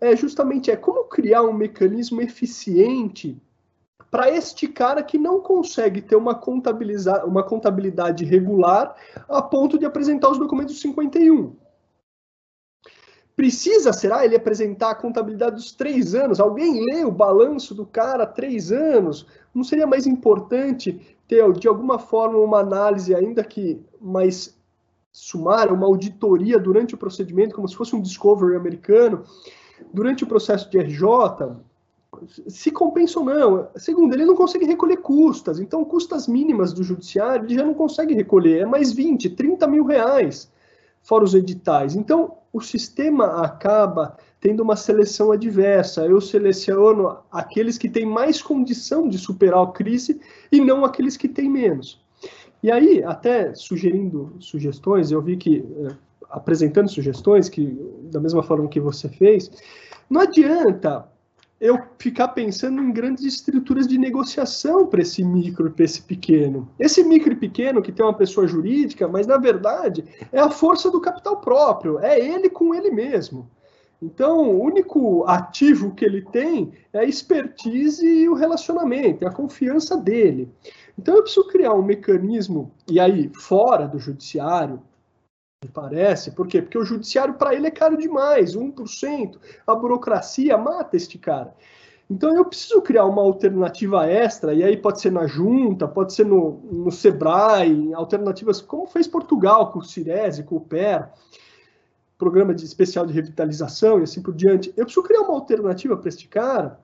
é 0.00 0.16
justamente 0.16 0.72
é 0.72 0.76
como 0.76 1.04
criar 1.04 1.42
um 1.42 1.52
mecanismo 1.52 2.20
eficiente 2.20 3.40
para 4.10 4.28
este 4.28 4.66
cara 4.66 5.04
que 5.04 5.18
não 5.18 5.40
consegue 5.40 6.02
ter 6.02 6.16
uma, 6.16 6.40
uma 7.24 7.42
contabilidade 7.44 8.24
regular 8.24 8.94
a 9.28 9.40
ponto 9.40 9.78
de 9.78 9.86
apresentar 9.86 10.30
os 10.30 10.38
documentos 10.38 10.80
51. 10.80 11.63
Precisa, 13.36 13.92
será, 13.92 14.24
ele 14.24 14.36
apresentar 14.36 14.90
a 14.90 14.94
contabilidade 14.94 15.56
dos 15.56 15.72
três 15.72 16.14
anos? 16.14 16.38
Alguém 16.38 16.84
lê 16.84 17.04
o 17.04 17.10
balanço 17.10 17.74
do 17.74 17.84
cara 17.84 18.26
três 18.26 18.70
anos? 18.70 19.26
Não 19.52 19.64
seria 19.64 19.88
mais 19.88 20.06
importante 20.06 21.00
ter, 21.26 21.52
de 21.54 21.66
alguma 21.66 21.98
forma, 21.98 22.38
uma 22.38 22.60
análise, 22.60 23.12
ainda 23.12 23.42
que 23.42 23.80
mais 24.00 24.56
sumária, 25.10 25.72
uma 25.72 25.86
auditoria 25.86 26.58
durante 26.60 26.94
o 26.94 26.98
procedimento, 26.98 27.56
como 27.56 27.68
se 27.68 27.74
fosse 27.74 27.96
um 27.96 28.00
discovery 28.00 28.54
americano, 28.54 29.24
durante 29.92 30.22
o 30.22 30.26
processo 30.28 30.70
de 30.70 30.78
RJ? 30.78 31.56
Se 32.46 32.70
compensa 32.70 33.18
ou 33.18 33.24
não. 33.24 33.68
Segundo, 33.74 34.14
ele 34.14 34.24
não 34.24 34.36
consegue 34.36 34.64
recolher 34.64 34.98
custas, 34.98 35.58
então 35.58 35.84
custas 35.84 36.28
mínimas 36.28 36.72
do 36.72 36.84
judiciário 36.84 37.46
ele 37.46 37.56
já 37.56 37.64
não 37.64 37.74
consegue 37.74 38.14
recolher, 38.14 38.60
é 38.60 38.66
mais 38.66 38.92
20, 38.92 39.30
30 39.30 39.66
mil 39.66 39.84
reais, 39.84 40.48
fora 41.02 41.24
os 41.24 41.34
editais. 41.34 41.96
Então, 41.96 42.36
o 42.54 42.60
sistema 42.60 43.42
acaba 43.44 44.16
tendo 44.40 44.62
uma 44.62 44.76
seleção 44.76 45.32
adversa. 45.32 46.06
Eu 46.06 46.20
seleciono 46.20 47.18
aqueles 47.32 47.76
que 47.76 47.88
têm 47.88 48.06
mais 48.06 48.40
condição 48.40 49.08
de 49.08 49.18
superar 49.18 49.64
a 49.64 49.72
crise 49.72 50.20
e 50.52 50.60
não 50.60 50.84
aqueles 50.84 51.16
que 51.16 51.28
têm 51.28 51.50
menos. 51.50 52.00
E 52.62 52.70
aí, 52.70 53.02
até 53.02 53.52
sugerindo 53.56 54.36
sugestões, 54.38 55.10
eu 55.10 55.20
vi 55.20 55.36
que 55.36 55.64
eh, 55.84 55.96
apresentando 56.30 56.88
sugestões, 56.88 57.48
que 57.48 57.76
da 58.04 58.20
mesma 58.20 58.42
forma 58.42 58.68
que 58.68 58.78
você 58.78 59.08
fez, 59.08 59.50
não 60.08 60.20
adianta 60.20 61.08
eu 61.64 61.80
ficar 61.98 62.28
pensando 62.28 62.82
em 62.82 62.92
grandes 62.92 63.24
estruturas 63.24 63.88
de 63.88 63.96
negociação 63.96 64.86
para 64.86 65.00
esse 65.00 65.24
micro 65.24 65.70
para 65.70 65.86
esse 65.86 66.02
pequeno. 66.02 66.68
Esse 66.78 67.02
micro 67.02 67.32
e 67.32 67.36
pequeno 67.36 67.80
que 67.80 67.90
tem 67.90 68.04
uma 68.04 68.12
pessoa 68.12 68.46
jurídica, 68.46 69.08
mas 69.08 69.26
na 69.26 69.38
verdade 69.38 70.04
é 70.30 70.38
a 70.40 70.50
força 70.50 70.90
do 70.90 71.00
capital 71.00 71.40
próprio, 71.40 71.98
é 72.00 72.20
ele 72.20 72.50
com 72.50 72.74
ele 72.74 72.90
mesmo. 72.90 73.48
Então, 74.02 74.50
o 74.50 74.62
único 74.62 75.24
ativo 75.26 75.94
que 75.94 76.04
ele 76.04 76.20
tem 76.20 76.70
é 76.92 76.98
a 76.98 77.04
expertise 77.04 78.06
e 78.06 78.28
o 78.28 78.34
relacionamento, 78.34 79.24
é 79.24 79.28
a 79.28 79.32
confiança 79.32 79.96
dele. 79.96 80.50
Então, 80.98 81.16
eu 81.16 81.22
preciso 81.22 81.48
criar 81.48 81.72
um 81.72 81.82
mecanismo, 81.82 82.70
e 82.86 83.00
aí, 83.00 83.30
fora 83.34 83.88
do 83.88 83.98
judiciário, 83.98 84.82
parece. 85.68 86.30
Por 86.30 86.46
quê? 86.46 86.62
Porque 86.62 86.78
o 86.78 86.84
judiciário, 86.84 87.34
para 87.34 87.54
ele, 87.54 87.66
é 87.66 87.70
caro 87.70 87.96
demais, 87.96 88.56
1%. 88.56 89.38
A 89.66 89.74
burocracia 89.74 90.56
mata 90.56 90.96
este 90.96 91.18
cara. 91.18 91.54
Então, 92.10 92.36
eu 92.36 92.44
preciso 92.44 92.82
criar 92.82 93.06
uma 93.06 93.22
alternativa 93.22 94.06
extra, 94.06 94.52
e 94.52 94.62
aí 94.62 94.76
pode 94.76 95.00
ser 95.00 95.10
na 95.10 95.26
junta, 95.26 95.88
pode 95.88 96.12
ser 96.12 96.26
no, 96.26 96.60
no 96.70 96.90
SEBRAE, 96.90 97.94
alternativas 97.94 98.60
como 98.60 98.86
fez 98.86 99.08
Portugal 99.08 99.72
com 99.72 99.78
o 99.78 99.84
Cirese, 99.84 100.44
com 100.44 100.56
o 100.56 100.60
PER, 100.60 101.08
programa 102.18 102.54
de 102.54 102.64
especial 102.64 103.06
de 103.06 103.12
revitalização 103.12 104.00
e 104.00 104.02
assim 104.02 104.22
por 104.22 104.34
diante. 104.34 104.72
Eu 104.76 104.84
preciso 104.84 105.06
criar 105.06 105.22
uma 105.22 105.34
alternativa 105.34 105.96
para 105.96 106.08
este 106.08 106.28
cara, 106.28 106.78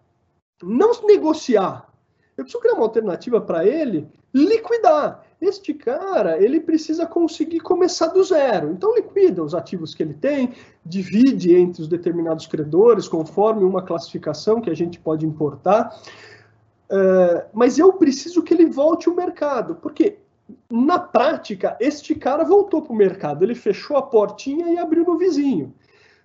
não 0.62 0.90
negociar. 1.06 1.88
Eu 2.36 2.44
preciso 2.44 2.62
criar 2.62 2.74
uma 2.74 2.84
alternativa 2.84 3.40
para 3.40 3.66
ele 3.66 4.08
liquidar. 4.32 5.24
Este 5.40 5.72
cara, 5.72 6.42
ele 6.42 6.60
precisa 6.60 7.06
conseguir 7.06 7.60
começar 7.60 8.08
do 8.08 8.22
zero. 8.22 8.70
Então, 8.70 8.94
liquida 8.94 9.42
os 9.42 9.54
ativos 9.54 9.94
que 9.94 10.02
ele 10.02 10.12
tem, 10.12 10.52
divide 10.84 11.54
entre 11.54 11.80
os 11.80 11.88
determinados 11.88 12.46
credores, 12.46 13.08
conforme 13.08 13.64
uma 13.64 13.82
classificação 13.82 14.60
que 14.60 14.68
a 14.68 14.74
gente 14.74 15.00
pode 15.00 15.24
importar. 15.24 15.98
Uh, 16.90 17.46
mas 17.54 17.78
eu 17.78 17.92
preciso 17.94 18.42
que 18.42 18.52
ele 18.52 18.66
volte 18.66 19.08
ao 19.08 19.14
mercado, 19.14 19.76
porque 19.76 20.18
na 20.70 20.98
prática, 20.98 21.76
este 21.80 22.14
cara 22.14 22.44
voltou 22.44 22.82
para 22.82 22.92
o 22.92 22.96
mercado, 22.96 23.44
ele 23.44 23.54
fechou 23.54 23.96
a 23.96 24.02
portinha 24.02 24.68
e 24.70 24.78
abriu 24.78 25.04
no 25.04 25.16
vizinho. 25.16 25.72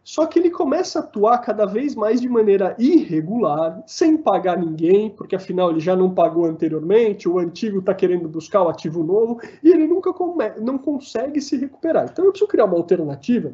Só 0.06 0.28
que 0.28 0.38
ele 0.38 0.52
começa 0.52 1.00
a 1.00 1.02
atuar 1.02 1.40
cada 1.40 1.66
vez 1.66 1.96
mais 1.96 2.22
de 2.22 2.30
maneira 2.30 2.76
irregular, 2.78 3.84
sem 3.88 4.16
pagar 4.16 4.56
ninguém, 4.56 5.10
porque 5.10 5.36
afinal 5.36 5.72
ele 5.72 5.80
já 5.80 5.96
não 5.96 6.14
pagou 6.14 6.46
anteriormente, 6.46 7.28
o 7.28 7.40
antigo 7.40 7.80
está 7.80 7.92
querendo 7.92 8.30
buscar 8.30 8.62
o 8.62 8.70
ativo 8.70 9.04
novo, 9.04 9.42
e 9.64 9.72
ele 9.72 9.88
nunca 9.88 10.14
não 10.62 10.78
consegue 10.78 11.42
se 11.42 11.58
recuperar. 11.58 12.08
Então 12.12 12.24
eu 12.24 12.30
preciso 12.30 12.48
criar 12.48 12.66
uma 12.66 12.78
alternativa 12.78 13.52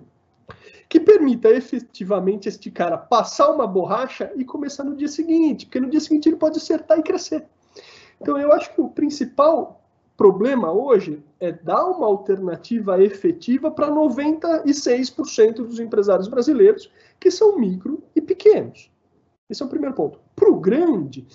que 0.90 1.00
permita 1.00 1.48
efetivamente 1.50 2.50
este 2.50 2.70
cara 2.70 2.98
passar 2.98 3.50
uma 3.50 3.66
borracha 3.66 4.30
e 4.36 4.44
começar 4.44 4.84
no 4.84 4.94
dia 4.94 5.08
seguinte, 5.08 5.66
porque 5.66 5.80
no 5.80 5.90
dia 5.90 6.02
seguinte 6.02 6.28
ele 6.28 6.36
pode 6.36 6.58
acertar 6.58 7.00
e 7.00 7.02
crescer. 7.02 7.46
Então 8.20 8.38
eu 8.38 8.52
acho 8.52 8.76
que 8.76 8.82
o 8.82 8.90
principal 8.90 9.81
problema 10.22 10.72
hoje 10.72 11.20
é 11.40 11.52
dar 11.52 11.84
uma 11.88 12.06
alternativa 12.06 13.04
efetiva 13.04 13.72
para 13.72 13.90
96% 13.90 15.56
dos 15.56 15.80
empresários 15.80 16.28
brasileiros, 16.28 16.92
que 17.20 17.32
são 17.32 17.58
micro 17.58 18.04
e 18.16 18.22
pequenos. 18.22 18.92
Esse 19.50 19.64
é 19.64 19.66
o 19.66 19.70
primeiro 19.70 19.96
ponto. 19.96 20.20
Para 20.36 20.48
o 20.48 20.60
grande, 20.60 21.26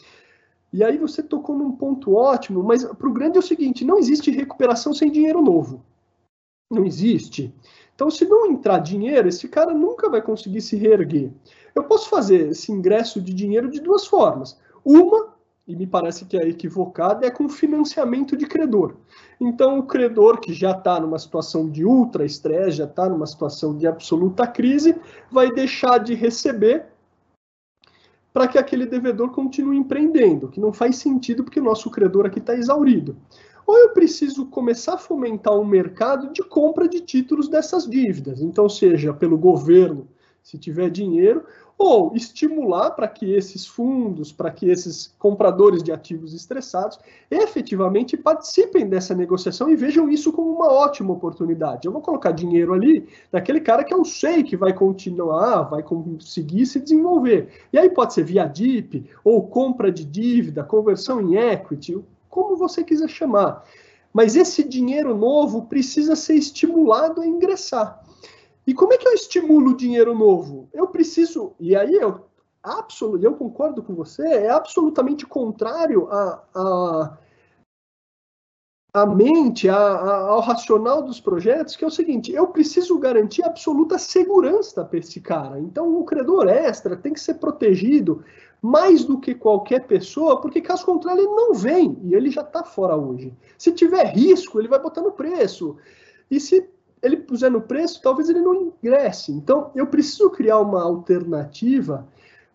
e 0.73 0.85
aí 0.85 0.99
você 0.99 1.21
tocou 1.21 1.59
num 1.59 1.73
ponto 1.73 2.15
ótimo, 2.15 2.63
mas 2.63 2.85
para 2.85 3.09
o 3.09 3.13
grande 3.13 3.39
é 3.39 3.41
o 3.41 3.43
seguinte: 3.43 3.85
não 3.85 3.99
existe 3.99 4.31
recuperação 4.31 4.95
sem 4.95 5.11
dinheiro 5.11 5.43
novo. 5.43 5.85
Não 6.71 6.85
existe. 6.85 7.53
Então, 7.93 8.09
se 8.09 8.25
não 8.25 8.47
entrar 8.47 8.79
dinheiro, 8.79 9.27
esse 9.27 9.49
cara 9.49 9.75
nunca 9.75 10.09
vai 10.09 10.23
conseguir 10.23 10.61
se 10.61 10.77
reerguer. 10.77 11.33
Eu 11.75 11.83
posso 11.83 12.09
fazer 12.09 12.51
esse 12.51 12.71
ingresso 12.71 13.21
de 13.21 13.35
dinheiro 13.35 13.69
de 13.69 13.81
duas 13.81 14.07
formas. 14.07 14.57
Uma 14.85 15.35
e 15.67 15.75
me 15.75 15.87
parece 15.87 16.25
que 16.25 16.37
é 16.37 16.49
equivocada, 16.49 17.27
é 17.27 17.31
com 17.31 17.49
financiamento 17.49 18.37
de 18.37 18.47
credor. 18.47 18.95
Então, 19.41 19.79
o 19.79 19.83
credor 19.83 20.39
que 20.41 20.53
já 20.53 20.71
está 20.71 21.01
numa 21.01 21.19
situação 21.19 21.69
de 21.69 21.85
ultra 21.85 22.25
estresse, 22.25 22.79
já 22.79 22.85
está 22.85 23.09
numa 23.09 23.27
situação 23.27 23.77
de 23.77 23.87
absoluta 23.87 24.47
crise, 24.47 24.95
vai 25.31 25.51
deixar 25.51 25.99
de 25.99 26.15
receber 26.15 26.87
para 28.33 28.47
que 28.47 28.59
aquele 28.59 28.87
devedor 28.87 29.31
continue 29.31 29.79
empreendendo, 29.79 30.49
que 30.49 30.61
não 30.61 30.73
faz 30.73 30.97
sentido 30.97 31.43
porque 31.43 31.59
o 31.59 31.65
nosso 31.65 31.91
credor 31.91 32.27
aqui 32.27 32.39
está 32.39 32.55
exaurido. 32.55 33.17
Ou 33.67 33.77
eu 33.79 33.89
preciso 33.91 34.47
começar 34.47 34.95
a 34.95 34.99
fomentar 34.99 35.59
um 35.59 35.65
mercado 35.65 36.33
de 36.33 36.43
compra 36.43 36.89
de 36.89 37.01
títulos 37.01 37.49
dessas 37.49 37.89
dívidas, 37.89 38.41
então, 38.41 38.69
seja 38.69 39.13
pelo 39.13 39.37
governo, 39.37 40.07
se 40.43 40.57
tiver 40.57 40.89
dinheiro, 40.91 41.45
ou 41.79 42.15
estimular 42.17 42.93
para 42.93 43.07
que 43.07 43.35
esses 43.35 43.67
fundos, 43.67 44.33
para 44.33 44.51
que 44.51 44.67
esses 44.67 45.15
compradores 45.19 45.83
de 45.83 45.93
ativos 45.93 46.33
estressados 46.33 46.99
efetivamente 47.31 48.17
participem 48.17 48.89
dessa 48.89 49.15
negociação 49.15 49.69
e 49.69 49.77
vejam 49.77 50.09
isso 50.09 50.33
como 50.33 50.51
uma 50.51 50.73
ótima 50.73 51.13
oportunidade. 51.13 51.87
Eu 51.87 51.93
vou 51.93 52.01
colocar 52.01 52.31
dinheiro 52.31 52.73
ali 52.73 53.07
daquele 53.31 53.61
cara 53.61 53.85
que 53.85 53.93
eu 53.93 54.05
sei 54.05 54.43
que 54.43 54.57
vai 54.57 54.73
continuar, 54.73 55.65
vai 55.65 55.83
conseguir 55.83 56.65
se 56.65 56.81
desenvolver. 56.81 57.49
E 57.73 57.79
aí 57.79 57.91
pode 57.91 58.15
ser 58.15 58.25
via 58.25 58.47
DIP, 58.47 59.11
ou 59.23 59.47
compra 59.47 59.93
de 59.93 60.05
dívida, 60.05 60.65
conversão 60.65 61.21
em 61.21 61.37
equity, 61.37 61.99
como 62.31 62.57
você 62.57 62.83
quiser 62.83 63.09
chamar. 63.09 63.65
Mas 64.13 64.35
esse 64.35 64.65
dinheiro 64.65 65.15
novo 65.15 65.67
precisa 65.67 66.17
ser 66.17 66.37
estimulado 66.37 67.21
a 67.21 67.27
ingressar. 67.27 68.03
E 68.67 68.75
como 68.75 68.93
é 68.93 68.99
que 68.99 69.07
eu 69.07 69.13
estimulo 69.13 69.77
dinheiro 69.77 70.15
novo? 70.15 70.69
Eu 70.73 70.89
preciso, 70.89 71.55
e 71.61 71.77
aí 71.77 71.95
eu, 71.95 72.27
absolut, 72.63 73.25
eu 73.25 73.35
concordo 73.35 73.83
com 73.83 73.95
você, 73.95 74.27
é 74.27 74.51
absolutamente 74.51 75.25
contrário 75.25 76.09
a, 76.11 76.43
a, 76.53 77.19
a 78.93 79.07
mente, 79.07 79.69
a, 79.69 79.77
a, 79.77 80.19
ao 80.31 80.41
racional 80.41 81.01
dos 81.03 81.21
projetos, 81.21 81.77
que 81.77 81.85
é 81.85 81.87
o 81.87 81.91
seguinte: 81.91 82.33
eu 82.33 82.49
preciso 82.49 82.99
garantir 82.99 83.45
absoluta 83.45 83.99
segurança 83.99 84.85
para 84.85 84.99
esse 84.99 85.21
cara. 85.21 85.61
Então, 85.61 85.97
o 85.97 86.05
credor 86.05 86.49
extra 86.49 86.97
tem 86.97 87.13
que 87.13 87.21
ser 87.21 87.35
protegido 87.35 88.25
mais 88.61 89.05
do 89.05 89.21
que 89.21 89.33
qualquer 89.33 89.87
pessoa, 89.87 90.41
porque 90.41 90.61
caso 90.61 90.85
contrário 90.85 91.21
ele 91.21 91.29
não 91.29 91.55
vem 91.55 91.97
e 92.03 92.15
ele 92.15 92.31
já 92.31 92.41
está 92.41 92.65
fora 92.65 92.97
hoje. 92.97 93.33
Se 93.57 93.71
tiver 93.71 94.07
risco, 94.07 94.59
ele 94.59 94.67
vai 94.67 94.81
botar 94.81 95.03
no 95.03 95.13
preço. 95.13 95.77
E 96.29 96.41
se 96.41 96.69
ele 97.07 97.17
puser 97.19 97.51
no 97.51 97.61
preço, 97.61 98.03
talvez 98.03 98.29
ele 98.29 98.41
não 98.41 98.73
ingresse. 98.83 99.33
Então, 99.33 99.71
eu 99.75 99.87
preciso 99.87 100.31
criar 100.31 100.59
uma 100.59 100.83
alternativa 100.83 102.07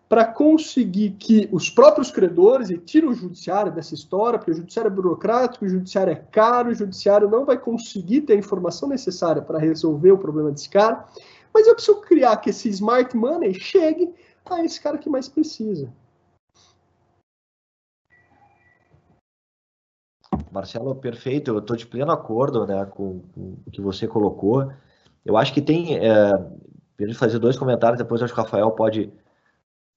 para 0.08 0.26
conseguir 0.26 1.16
que 1.18 1.48
os 1.50 1.70
próprios 1.70 2.10
credores, 2.10 2.68
e 2.68 2.76
tira 2.76 3.08
o 3.08 3.14
judiciário 3.14 3.72
dessa 3.72 3.94
história, 3.94 4.38
porque 4.38 4.50
o 4.50 4.54
judiciário 4.54 4.90
é 4.90 4.94
burocrático, 4.94 5.64
o 5.64 5.68
judiciário 5.68 6.12
é 6.12 6.16
caro, 6.16 6.70
o 6.70 6.74
judiciário 6.74 7.30
não 7.30 7.46
vai 7.46 7.56
conseguir 7.56 8.20
ter 8.20 8.34
a 8.34 8.36
informação 8.36 8.90
necessária 8.90 9.40
para 9.40 9.58
resolver 9.58 10.12
o 10.12 10.18
problema 10.18 10.50
desse 10.50 10.68
cara, 10.68 11.06
mas 11.54 11.66
eu 11.66 11.74
preciso 11.74 11.98
criar 12.02 12.36
que 12.36 12.50
esse 12.50 12.68
smart 12.68 13.16
money 13.16 13.54
chegue 13.54 14.12
a 14.44 14.62
esse 14.62 14.78
cara 14.78 14.98
que 14.98 15.08
mais 15.08 15.30
precisa. 15.30 15.90
Marcelo, 20.50 20.94
perfeito. 20.94 21.50
Eu 21.50 21.58
estou 21.58 21.76
de 21.76 21.86
pleno 21.86 22.12
acordo 22.12 22.66
né, 22.66 22.84
com, 22.86 23.22
o 23.36 23.70
que 23.70 23.80
você 23.80 24.06
colocou. 24.06 24.70
Eu 25.24 25.36
acho 25.36 25.52
que 25.52 25.60
tem. 25.60 25.96
É, 25.96 26.30
eu 26.98 27.14
fazer 27.14 27.38
dois 27.38 27.58
comentários, 27.58 27.98
depois 27.98 28.22
acho 28.22 28.32
que 28.32 28.38
o 28.38 28.42
Rafael 28.42 28.70
pode, 28.72 29.12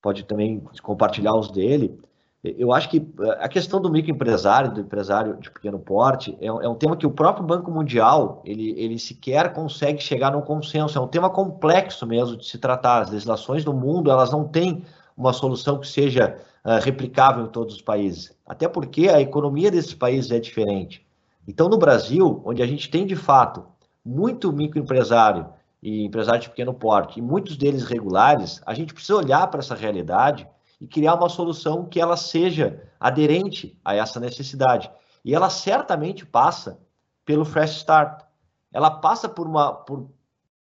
pode 0.02 0.24
também 0.24 0.60
compartilhar 0.82 1.34
os 1.34 1.50
dele. 1.50 1.98
Eu 2.42 2.72
acho 2.72 2.88
que 2.88 2.98
é, 3.20 3.44
a 3.44 3.48
questão 3.48 3.80
do 3.80 3.90
microempresário, 3.90 4.72
do 4.72 4.80
empresário 4.80 5.36
de 5.36 5.50
pequeno 5.50 5.78
porte, 5.78 6.36
é, 6.40 6.46
é 6.46 6.68
um 6.68 6.74
tema 6.74 6.96
que 6.96 7.06
o 7.06 7.10
próprio 7.10 7.44
Banco 7.44 7.70
Mundial 7.70 8.42
ele, 8.44 8.70
ele 8.78 8.98
sequer 8.98 9.52
consegue 9.52 10.00
chegar 10.00 10.32
num 10.32 10.42
consenso. 10.42 10.98
É 10.98 11.00
um 11.00 11.08
tema 11.08 11.30
complexo 11.30 12.06
mesmo 12.06 12.36
de 12.36 12.46
se 12.46 12.58
tratar. 12.58 13.02
As 13.02 13.10
legislações 13.10 13.64
do 13.64 13.72
mundo 13.72 14.10
elas 14.10 14.30
não 14.30 14.46
têm 14.46 14.84
uma 15.16 15.32
solução 15.32 15.80
que 15.80 15.88
seja 15.88 16.38
uh, 16.66 16.82
replicável 16.82 17.44
em 17.44 17.48
todos 17.48 17.76
os 17.76 17.80
países. 17.80 18.36
Até 18.44 18.66
porque 18.66 19.08
a 19.08 19.20
economia 19.20 19.70
desses 19.70 19.94
países 19.94 20.32
é 20.32 20.40
diferente. 20.40 21.06
Então, 21.46 21.68
no 21.68 21.78
Brasil, 21.78 22.42
onde 22.44 22.60
a 22.60 22.66
gente 22.66 22.90
tem 22.90 23.06
de 23.06 23.14
fato 23.14 23.64
muito 24.04 24.52
microempresário 24.52 25.48
e 25.80 26.04
empresário 26.04 26.40
de 26.40 26.48
pequeno 26.48 26.74
porte, 26.74 27.20
e 27.20 27.22
muitos 27.22 27.56
deles 27.56 27.84
regulares, 27.84 28.60
a 28.66 28.74
gente 28.74 28.92
precisa 28.92 29.16
olhar 29.16 29.46
para 29.46 29.60
essa 29.60 29.74
realidade 29.74 30.46
e 30.80 30.86
criar 30.86 31.14
uma 31.14 31.28
solução 31.28 31.84
que 31.86 32.00
ela 32.00 32.16
seja 32.16 32.82
aderente 32.98 33.78
a 33.84 33.94
essa 33.94 34.18
necessidade. 34.18 34.90
E 35.24 35.34
ela 35.34 35.48
certamente 35.48 36.26
passa 36.26 36.80
pelo 37.24 37.44
Fresh 37.44 37.76
Start. 37.76 38.24
Ela 38.72 38.90
passa 38.90 39.28
por 39.28 39.46
uma 39.46 39.72
por 39.72 40.10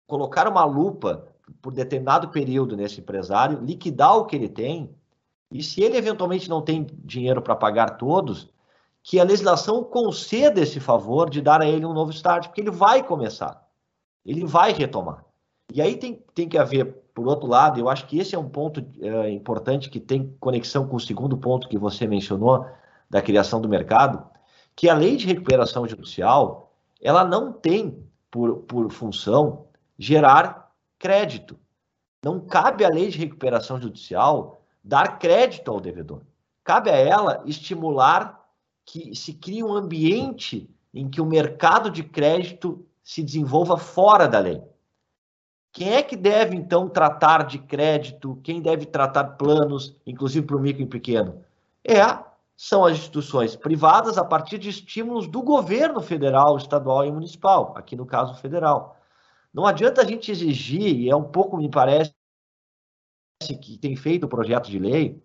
colocar 0.05 0.47
uma 0.47 0.64
lupa 0.65 1.27
por 1.61 1.72
determinado 1.72 2.30
período 2.30 2.76
nesse 2.76 2.99
empresário, 2.99 3.59
liquidar 3.61 4.18
o 4.18 4.26
que 4.26 4.35
ele 4.35 4.49
tem, 4.49 4.93
e 5.52 5.64
se 5.64 5.82
ele 5.82 5.98
eventualmente 5.98 6.49
não 6.49 6.61
tem 6.61 6.86
dinheiro 7.03 7.41
para 7.41 7.56
pagar 7.56 7.98
todos, 7.98 8.49
que 9.02 9.19
a 9.19 9.24
legislação 9.24 9.84
conceda 9.84 10.60
esse 10.60 10.80
favor 10.80 11.30
de 11.30 11.41
dar 11.41 11.61
a 11.61 11.68
ele 11.68 11.86
um 11.86 11.94
novo 11.94 12.11
start, 12.11 12.48
porque 12.48 12.61
ele 12.61 12.72
vai 12.72 13.03
começar. 13.03 13.65
ele 14.26 14.45
vai 14.45 14.74
retomar. 14.74 15.24
E 15.74 15.82
aí 15.82 15.95
tem, 15.95 16.22
tem 16.34 16.49
que 16.49 16.57
haver, 16.57 16.86
por 17.14 17.28
outro 17.28 17.48
lado, 17.48 17.80
eu 17.80 17.88
acho 17.90 18.06
que 18.07 18.19
esse 18.19 18.36
é 18.36 18.40
um 18.40 18.49
ponto 18.49 18.86
é, 19.02 19.30
importante 19.30 19.90
que 19.90 19.99
tem 19.99 20.36
conexão 20.40 20.88
com 20.88 20.98
o 20.98 20.99
segundo 20.99 21.38
ponto 21.38 21.69
que 21.69 21.78
você 21.78 22.06
mencionou, 22.06 22.65
da 23.10 23.22
criação 23.22 23.61
do 23.61 23.69
mercado, 23.69 24.26
que 24.76 24.90
a 24.90 24.94
lei 24.94 25.15
de 25.15 25.26
recuperação 25.26 25.88
judicial, 25.88 26.74
ela 27.02 27.24
não 27.24 27.53
tem 27.53 28.06
por, 28.30 28.57
por 28.64 28.91
função 28.91 29.68
gerar 29.98 30.72
crédito. 30.99 31.57
Não 32.24 32.40
cabe 32.41 32.84
à 32.84 32.90
lei 32.90 33.10
de 33.10 33.18
recuperação 33.18 33.80
judicial 33.80 34.56
dar 34.88 35.19
crédito 35.19 35.69
ao 35.69 35.81
devedor. 35.81 36.22
Cabe 36.64 36.89
a 36.89 36.95
ela 36.95 37.43
estimular 37.45 38.41
que 38.85 39.14
se 39.14 39.34
crie 39.34 39.64
um 39.64 39.73
ambiente 39.73 40.69
em 40.93 41.09
que 41.09 41.19
o 41.19 41.26
mercado 41.26 41.91
de 41.91 42.03
crédito 42.03 42.85
se 43.03 43.22
desenvolva 43.22 43.77
fora 43.77 44.27
da 44.27 44.39
lei. 44.39 44.61
Quem 45.73 45.93
é 45.93 46.01
que 46.01 46.15
deve, 46.15 46.55
então, 46.55 46.88
tratar 46.88 47.45
de 47.45 47.59
crédito? 47.59 48.39
Quem 48.41 48.61
deve 48.61 48.85
tratar 48.85 49.23
planos, 49.35 49.95
inclusive 50.05 50.45
para 50.45 50.55
o 50.55 50.59
micro 50.59 50.81
e 50.81 50.88
pequeno? 50.88 51.43
É, 51.84 52.01
são 52.55 52.85
as 52.85 52.93
instituições 52.93 53.55
privadas 53.55 54.18
a 54.18 54.23
partir 54.23 54.57
de 54.57 54.69
estímulos 54.69 55.27
do 55.27 55.43
governo 55.43 56.01
federal, 56.01 56.57
estadual 56.57 57.05
e 57.05 57.11
municipal, 57.11 57.73
aqui 57.76 57.95
no 57.95 58.05
caso 58.05 58.34
federal. 58.35 58.97
Não 59.53 59.65
adianta 59.65 60.01
a 60.01 60.05
gente 60.05 60.31
exigir, 60.31 60.95
e 60.95 61.09
é 61.09 61.15
um 61.15 61.23
pouco, 61.23 61.57
me 61.57 61.69
parece, 61.69 62.16
que 63.39 63.77
tem 63.77 63.95
feito 63.95 64.26
o 64.26 64.30
projeto 64.30 64.69
de 64.69 64.80
lei, 64.80 65.22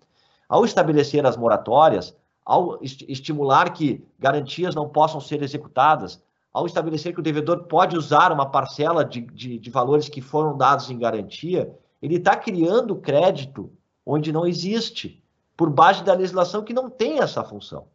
ao 0.48 0.64
estabelecer 0.64 1.24
as 1.24 1.36
moratórias, 1.36 2.14
ao 2.44 2.78
estimular 2.82 3.72
que 3.72 4.04
garantias 4.18 4.74
não 4.74 4.88
possam 4.88 5.20
ser 5.20 5.42
executadas, 5.42 6.22
ao 6.52 6.66
estabelecer 6.66 7.14
que 7.14 7.20
o 7.20 7.22
devedor 7.22 7.64
pode 7.64 7.96
usar 7.96 8.30
uma 8.30 8.50
parcela 8.50 9.04
de, 9.04 9.22
de, 9.22 9.58
de 9.58 9.70
valores 9.70 10.08
que 10.08 10.20
foram 10.20 10.56
dados 10.56 10.90
em 10.90 10.98
garantia, 10.98 11.74
ele 12.02 12.16
está 12.16 12.36
criando 12.36 12.96
crédito 12.96 13.72
onde 14.04 14.32
não 14.32 14.46
existe, 14.46 15.22
por 15.56 15.70
base 15.70 16.02
da 16.02 16.12
legislação 16.12 16.62
que 16.62 16.74
não 16.74 16.90
tem 16.90 17.20
essa 17.20 17.42
função. 17.44 17.86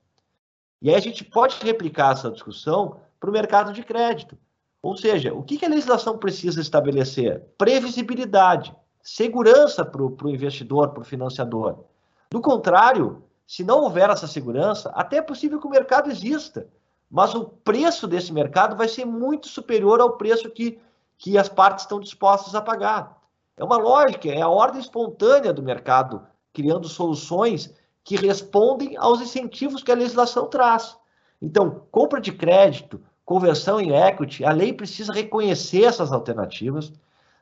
E 0.82 0.90
aí 0.90 0.96
a 0.96 1.00
gente 1.00 1.24
pode 1.24 1.58
replicar 1.64 2.14
essa 2.14 2.32
discussão 2.32 2.98
para 3.20 3.30
o 3.30 3.34
mercado 3.34 3.74
de 3.74 3.84
crédito. 3.84 4.38
Ou 4.82 4.96
seja, 4.96 5.34
o 5.34 5.44
que, 5.44 5.64
a 5.66 5.70
legislação 5.70 6.18
precisa 6.18 6.62
estabelecer? 6.62 7.44
Previsibilidade, 7.58 8.74
segurança 9.08 9.86
para 9.86 10.04
o 10.04 10.30
investidor, 10.30 10.90
para 10.90 11.00
o 11.00 11.06
financiador. 11.06 11.86
Do 12.30 12.42
contrário, 12.42 13.24
se 13.48 13.64
não 13.64 13.80
houver 13.80 14.10
essa 14.10 14.28
segurança, 14.28 14.92
até 14.94 15.18
é 15.18 15.22
possível 15.22 15.62
que 15.62 15.66
o 15.66 15.70
mercado 15.70 16.12
exista, 16.12 16.68
mas 17.10 17.34
o 17.34 17.46
preço 17.46 18.06
desse 18.06 18.34
mercado 18.34 18.76
vai 18.76 18.90
ser 18.90 19.06
muito 19.06 19.48
superior 19.48 20.02
ao 20.02 20.18
preço 20.18 20.50
que, 20.50 20.78
que 21.18 21.38
as 21.38 21.48
partes 21.48 21.86
estão 21.86 22.02
dispostas 22.02 22.54
a 22.54 22.62
pagar. 22.62 23.18
É 23.56 23.64
uma 23.64 23.78
lógica, 23.78 24.28
é 24.28 24.42
a 24.42 24.50
ordem 24.50 24.82
espontânea 24.82 25.54
do 25.54 25.64
mercado, 25.64 26.22
criando 26.52 26.90
soluções 26.90 27.74
que 28.04 28.18
respondem 28.18 28.98
aos 28.98 29.22
incentivos 29.22 29.82
que 29.82 29.92
a 29.92 29.96
legislação 29.96 30.48
traz. 30.48 30.98
Então, 31.42 31.84
compra 31.90 32.20
de 32.20 32.34
crédito, 32.34 33.02
conversão 33.24 33.80
em 33.80 33.96
equity, 33.96 34.44
a 34.44 34.52
lei 34.52 34.74
precisa 34.74 35.14
reconhecer 35.14 35.86
essas 35.86 36.12
alternativas, 36.12 36.92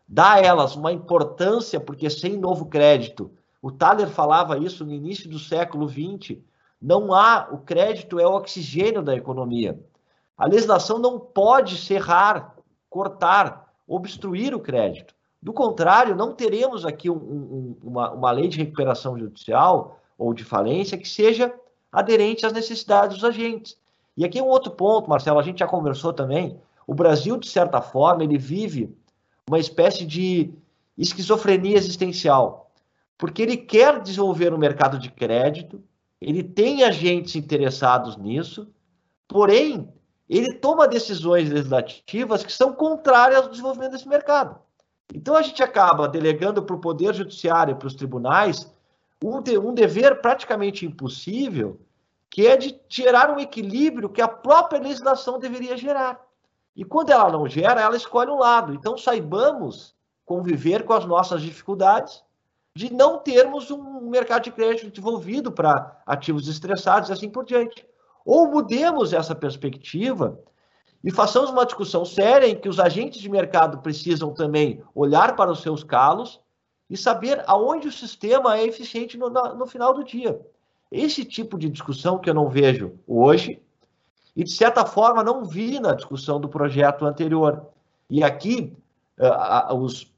dar 0.08 0.36
a 0.36 0.42
elas 0.42 0.76
uma 0.76 0.92
importância, 0.92 1.80
porque 1.80 2.10
sem 2.10 2.38
novo 2.38 2.66
crédito, 2.66 3.32
o 3.62 3.72
Thaler 3.72 4.10
falava 4.10 4.58
isso 4.58 4.86
no 4.86 4.94
início 4.94 5.30
do 5.30 5.40
século 5.40 5.90
XX, 5.90 6.38
não 6.82 7.14
há, 7.14 7.48
o 7.52 7.58
crédito 7.58 8.20
é 8.20 8.28
o 8.28 8.36
oxigênio 8.36 9.02
da 9.02 9.16
economia. 9.16 9.80
A 10.38 10.46
legislação 10.46 11.00
não 11.00 11.20
pode 11.20 11.78
serrar, 11.78 12.56
cortar, 12.90 13.74
obstruir 13.88 14.54
o 14.54 14.60
crédito. 14.60 15.16
Do 15.42 15.54
contrário, 15.54 16.16
não 16.16 16.34
teremos 16.34 16.86
aqui 16.86 17.10
um, 17.10 17.16
um, 17.16 17.78
uma, 17.84 18.12
uma 18.12 18.32
lei 18.32 18.48
de 18.48 18.58
recuperação 18.58 19.18
judicial 19.18 20.00
ou 20.18 20.34
de 20.34 20.44
falência 20.44 20.98
que 20.98 21.08
seja 21.08 21.54
aderente 21.92 22.46
às 22.46 22.54
necessidades 22.54 23.18
dos 23.18 23.24
agentes. 23.24 23.78
E 24.18 24.26
aqui 24.26 24.42
um 24.42 24.48
outro 24.48 24.72
ponto, 24.72 25.10
Marcelo, 25.10 25.40
a 25.40 25.44
gente 25.44 25.60
já 25.60 25.68
conversou 25.68 26.14
também. 26.14 26.60
O 26.88 26.94
Brasil, 26.94 27.38
de 27.38 27.48
certa 27.48 27.82
forma, 27.82 28.24
ele 28.24 28.38
vive 28.38 28.96
uma 29.48 29.60
espécie 29.60 30.06
de 30.06 30.54
esquizofrenia 30.98 31.78
existencial, 31.78 32.72
porque 33.18 33.42
ele 33.42 33.58
quer 33.58 34.02
desenvolver 34.02 34.54
um 34.54 34.58
mercado 34.58 34.98
de 34.98 35.12
crédito, 35.12 35.84
ele 36.20 36.44
tem 36.44 36.84
agentes 36.84 37.36
interessados 37.36 38.18
nisso, 38.18 38.68
porém, 39.28 39.88
ele 40.28 40.54
toma 40.54 40.88
decisões 40.88 41.50
legislativas 41.50 42.44
que 42.44 42.52
são 42.52 42.74
contrárias 42.74 43.44
ao 43.44 43.50
desenvolvimento 43.50 43.92
desse 43.92 44.08
mercado. 44.08 44.60
Então, 45.14 45.36
a 45.36 45.42
gente 45.44 45.62
acaba 45.62 46.08
delegando 46.08 46.64
para 46.64 46.76
o 46.76 46.82
Poder 46.82 47.14
Judiciário 47.14 47.74
e 47.74 47.76
para 47.76 47.88
os 47.88 47.94
tribunais 47.94 48.74
um, 49.24 49.40
de, 49.42 49.58
um 49.58 49.74
dever 49.74 50.20
praticamente 50.20 50.86
impossível, 50.86 51.80
que 52.30 52.48
é 52.48 52.58
de 52.58 52.80
gerar 52.90 53.30
um 53.30 53.40
equilíbrio 53.40 54.10
que 54.10 54.22
a 54.22 54.28
própria 54.28 54.82
legislação 54.82 55.38
deveria 55.38 55.78
gerar. 55.78 56.25
E 56.76 56.84
quando 56.84 57.12
ela 57.12 57.32
não 57.32 57.48
gera, 57.48 57.82
ela 57.82 57.96
escolhe 57.96 58.30
um 58.30 58.40
lado. 58.40 58.74
Então, 58.74 58.98
saibamos 58.98 59.96
conviver 60.26 60.84
com 60.84 60.94
as 60.94 61.06
nossas 61.06 61.42
dificuldades 61.42 62.24
de 62.76 62.92
não 62.92 63.20
termos 63.20 63.72
um 63.72 64.10
mercado 64.10 64.44
de 64.44 64.52
crédito 64.52 64.90
desenvolvido 64.90 65.52
para 65.52 66.02
ativos 66.06 66.48
estressados 66.48 67.10
e 67.10 67.14
assim 67.14 67.30
por 67.30 67.46
diante. 67.46 67.86
Ou 68.26 68.52
mudemos 68.52 69.14
essa 69.14 69.34
perspectiva 69.34 70.38
e 71.02 71.12
façamos 71.12 71.52
uma 71.52 71.66
discussão 71.66 72.04
séria 72.04 72.48
em 72.48 72.56
que 72.56 72.68
os 72.68 72.80
agentes 72.80 73.22
de 73.22 73.30
mercado 73.30 73.78
precisam 73.78 74.34
também 74.34 74.84
olhar 74.94 75.36
para 75.36 75.52
os 75.52 75.62
seus 75.62 75.84
calos 75.84 76.42
e 76.90 76.98
saber 76.98 77.44
aonde 77.48 77.88
o 77.88 77.92
sistema 77.92 78.58
é 78.58 78.66
eficiente 78.66 79.18
no, 79.18 79.30
no 79.30 79.66
final 79.66 79.94
do 79.94 80.04
dia. 80.04 80.42
Esse 80.92 81.24
tipo 81.24 81.58
de 81.58 81.70
discussão 81.70 82.20
que 82.20 82.30
eu 82.30 82.34
não 82.34 82.50
vejo 82.50 83.00
hoje, 83.08 83.62
e 84.36 84.44
de 84.44 84.52
certa 84.52 84.86
forma 84.86 85.24
não 85.24 85.46
vi 85.46 85.80
na 85.80 85.94
discussão 85.94 86.40
do 86.40 86.50
projeto 86.50 87.06
anterior. 87.06 87.68
E 88.10 88.24
aqui, 88.24 88.76
uh, 89.20 89.74
os, 89.76 90.12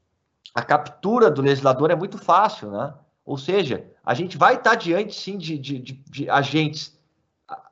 a 0.54 0.62
captura 0.62 1.30
do 1.30 1.40
legislador 1.40 1.90
é 1.90 1.94
muito 1.94 2.18
fácil, 2.18 2.70
né? 2.70 2.92
Ou 3.24 3.36
seja, 3.36 3.86
a 4.04 4.14
gente 4.14 4.38
vai 4.38 4.54
estar 4.54 4.74
diante, 4.74 5.14
sim, 5.14 5.36
de, 5.36 5.58
de, 5.58 5.78
de, 5.78 5.92
de 5.92 6.30
agentes 6.30 6.98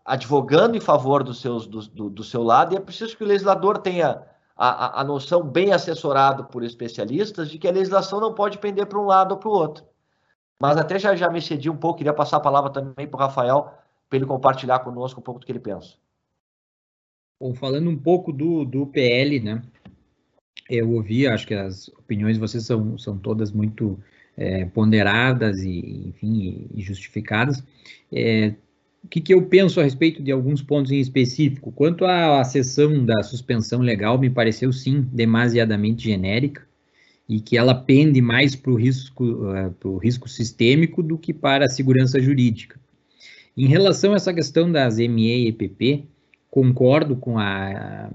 advogando 0.05 0.77
em 0.77 0.81
favor 0.81 1.27
seus, 1.35 1.67
do, 1.67 1.81
do, 1.89 2.11
do, 2.11 2.23
seu 2.23 2.43
lado, 2.43 2.73
e 2.73 2.77
é 2.77 2.81
preciso 2.81 3.17
que 3.17 3.25
o 3.25 3.27
legislador 3.27 3.79
tenha 3.79 4.23
a, 4.57 4.69
a, 4.69 5.01
a 5.01 5.05
noção 5.05 5.43
bem 5.43 5.73
assessorado 5.73 6.45
por 6.45 6.63
especialistas 6.63 7.51
de 7.51 7.59
que 7.59 7.67
a 7.67 7.73
legislação 7.73 8.21
não 8.21 8.33
pode 8.33 8.59
pender 8.59 8.87
para 8.87 8.99
um 8.99 9.07
lado 9.07 9.33
ou 9.33 9.39
para 9.39 9.49
o 9.49 9.53
outro. 9.53 9.85
Mas 10.61 10.77
até 10.77 10.99
já, 10.99 11.17
já 11.17 11.29
me 11.29 11.43
cedi 11.43 11.69
um 11.69 11.77
pouco, 11.77 11.99
queria 11.99 12.15
passar 12.15 12.37
a 12.37 12.41
palavra 12.41 12.71
também 12.71 13.07
para 13.07 13.17
o 13.17 13.21
Rafael, 13.21 13.75
para 14.09 14.17
ele 14.17 14.27
compartilhar 14.27 14.79
conosco 14.79 15.21
um 15.21 15.23
pouco 15.23 15.41
do 15.41 15.47
que 15.47 15.53
ele 15.53 15.59
pensa. 15.59 15.95
Bom, 17.39 17.55
falando 17.55 17.91
um 17.91 17.97
pouco 17.97 18.33
do, 18.33 18.65
do 18.65 18.87
PL, 18.87 19.41
né? 19.41 19.63
Eu 20.69 20.91
ouvi, 20.93 21.27
acho 21.27 21.47
que 21.47 21.55
as 21.55 21.89
opiniões 21.89 22.35
de 22.35 22.41
vocês 22.41 22.65
são, 22.65 22.99
são 22.99 23.19
todas 23.19 23.53
muito 23.53 23.99
é, 24.37 24.65
ponderadas 24.65 25.63
e, 25.63 26.09
enfim, 26.09 26.67
e 26.75 26.83
justificadas. 26.83 27.63
É, 28.11 28.55
o 29.05 29.09
que, 29.09 29.21
que, 29.21 29.35
eu 29.35 29.47
penso 29.47 29.81
a 29.81 29.85
respeito 29.85 30.23
de 30.23 30.33
alguns 30.33 30.63
pontos 30.63 30.91
em 30.91 30.99
específico? 30.99 31.71
Quanto 31.73 32.05
à, 32.05 32.41
à 32.41 32.45
sessão 32.45 33.05
da 33.05 33.23
suspensão 33.23 33.81
legal, 33.81 34.19
me 34.19 34.31
pareceu 34.31 34.73
sim 34.73 35.03
demasiadamente 35.13 36.05
genérica 36.05 36.67
e 37.29 37.41
que 37.41 37.57
ela 37.57 37.75
pende 37.75 38.21
mais 38.21 38.57
para 38.57 38.73
o 38.73 38.77
risco, 38.77 39.25
uh, 39.25 39.97
risco 39.99 40.29
sistêmico 40.29 41.03
do 41.03 41.19
que 41.19 41.33
para 41.33 41.67
a 41.67 41.69
segurança 41.69 42.21
jurídica. 42.21 42.81
Em 43.57 43.67
relação 43.67 44.13
a 44.13 44.17
essa 44.17 44.35
questão 44.35 44.71
das 44.71 44.99
ME 44.99 45.45
e 45.45 45.49
EPP, 45.49 46.09
concordo 46.57 47.17
com 47.17 47.39
a, 47.39 48.11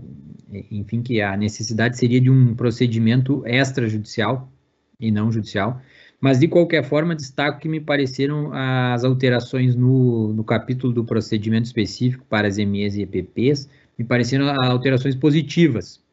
enfim, 0.71 1.03
que 1.03 1.21
a 1.21 1.37
necessidade 1.37 1.95
seria 1.95 2.19
de 2.19 2.27
um 2.27 2.55
procedimento 2.55 3.43
extrajudicial 3.45 4.51
e 4.99 5.11
não 5.11 5.31
judicial, 5.31 5.79
mas, 6.19 6.39
de 6.39 6.47
qualquer 6.47 6.83
forma, 6.83 7.15
destaco 7.15 7.59
que 7.59 7.69
me 7.69 7.79
pareceram 7.79 8.51
as 8.51 9.03
alterações 9.03 9.75
no, 9.75 10.33
no 10.33 10.43
capítulo 10.43 10.91
do 10.91 11.05
procedimento 11.05 11.65
específico 11.65 12.25
para 12.27 12.47
as 12.47 12.57
MEs 12.57 12.95
e 12.95 13.03
EPPs, 13.03 13.69
me 13.95 14.03
pareceram 14.03 14.49
alterações 14.65 15.15
positivas, 15.15 16.03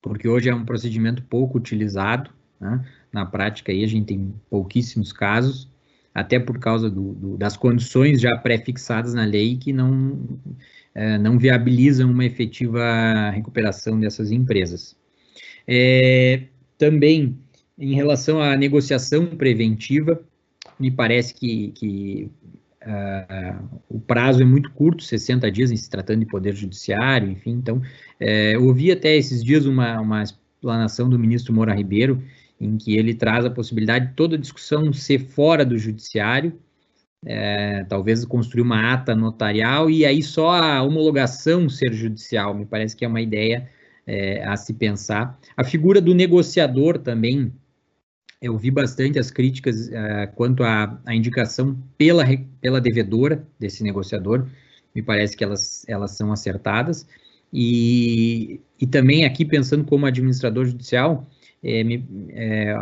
porque 0.00 0.28
hoje 0.28 0.48
é 0.48 0.54
um 0.54 0.64
procedimento 0.64 1.24
pouco 1.24 1.58
utilizado, 1.58 2.30
né? 2.60 2.84
na 3.12 3.26
prática 3.26 3.72
aí 3.72 3.82
a 3.82 3.88
gente 3.88 4.06
tem 4.06 4.32
pouquíssimos 4.48 5.12
casos, 5.12 5.68
até 6.14 6.38
por 6.38 6.60
causa 6.60 6.88
do, 6.88 7.14
do, 7.14 7.36
das 7.36 7.56
condições 7.56 8.20
já 8.20 8.36
pré-fixadas 8.38 9.12
na 9.12 9.24
lei 9.24 9.56
que 9.56 9.72
não, 9.72 10.38
é, 10.98 11.16
não 11.16 11.38
viabilizam 11.38 12.10
uma 12.10 12.24
efetiva 12.24 13.30
recuperação 13.30 14.00
dessas 14.00 14.32
empresas. 14.32 14.96
É, 15.64 16.42
também 16.76 17.38
em 17.78 17.94
relação 17.94 18.42
à 18.42 18.56
negociação 18.56 19.24
preventiva, 19.26 20.20
me 20.78 20.90
parece 20.90 21.32
que, 21.32 21.68
que 21.68 22.28
uh, 22.82 23.80
o 23.88 24.00
prazo 24.00 24.42
é 24.42 24.44
muito 24.44 24.72
curto, 24.72 25.04
60 25.04 25.48
dias, 25.52 25.70
em 25.70 25.76
se 25.76 25.88
tratando 25.88 26.20
de 26.20 26.26
poder 26.26 26.56
judiciário, 26.56 27.30
enfim. 27.30 27.52
Então, 27.52 27.80
é, 28.18 28.58
ouvi 28.58 28.90
até 28.90 29.16
esses 29.16 29.44
dias 29.44 29.66
uma, 29.66 30.00
uma 30.00 30.24
explanação 30.24 31.08
do 31.08 31.16
ministro 31.16 31.54
Moura 31.54 31.74
Ribeiro, 31.74 32.20
em 32.60 32.76
que 32.76 32.96
ele 32.98 33.14
traz 33.14 33.44
a 33.44 33.50
possibilidade 33.50 34.08
de 34.08 34.14
toda 34.14 34.36
discussão 34.36 34.92
ser 34.92 35.20
fora 35.20 35.64
do 35.64 35.78
judiciário, 35.78 36.58
é, 37.24 37.84
talvez 37.84 38.24
construir 38.24 38.62
uma 38.62 38.92
ata 38.92 39.14
notarial 39.14 39.90
e 39.90 40.04
aí 40.04 40.22
só 40.22 40.50
a 40.50 40.82
homologação 40.82 41.68
ser 41.68 41.92
judicial, 41.92 42.54
me 42.54 42.64
parece 42.64 42.96
que 42.96 43.04
é 43.04 43.08
uma 43.08 43.20
ideia 43.20 43.68
é, 44.06 44.42
a 44.44 44.56
se 44.56 44.72
pensar. 44.72 45.38
A 45.56 45.64
figura 45.64 46.00
do 46.00 46.14
negociador 46.14 46.98
também, 46.98 47.52
eu 48.40 48.56
vi 48.56 48.70
bastante 48.70 49.18
as 49.18 49.30
críticas 49.30 49.90
é, 49.90 50.26
quanto 50.28 50.62
à, 50.62 50.98
à, 51.04 51.14
indicação 51.14 51.76
pela, 51.96 52.24
pela 52.60 52.80
devedora 52.80 53.46
desse 53.58 53.82
negociador, 53.82 54.46
me 54.94 55.02
parece 55.02 55.36
que 55.36 55.44
elas, 55.44 55.84
elas 55.86 56.12
são 56.12 56.32
acertadas. 56.32 57.06
E, 57.52 58.60
e 58.80 58.86
também 58.86 59.24
aqui 59.24 59.44
pensando 59.44 59.84
como 59.84 60.06
administrador 60.06 60.66
judicial, 60.66 61.26
é, 61.62 61.82
me, 61.82 62.04
é, 62.30 62.72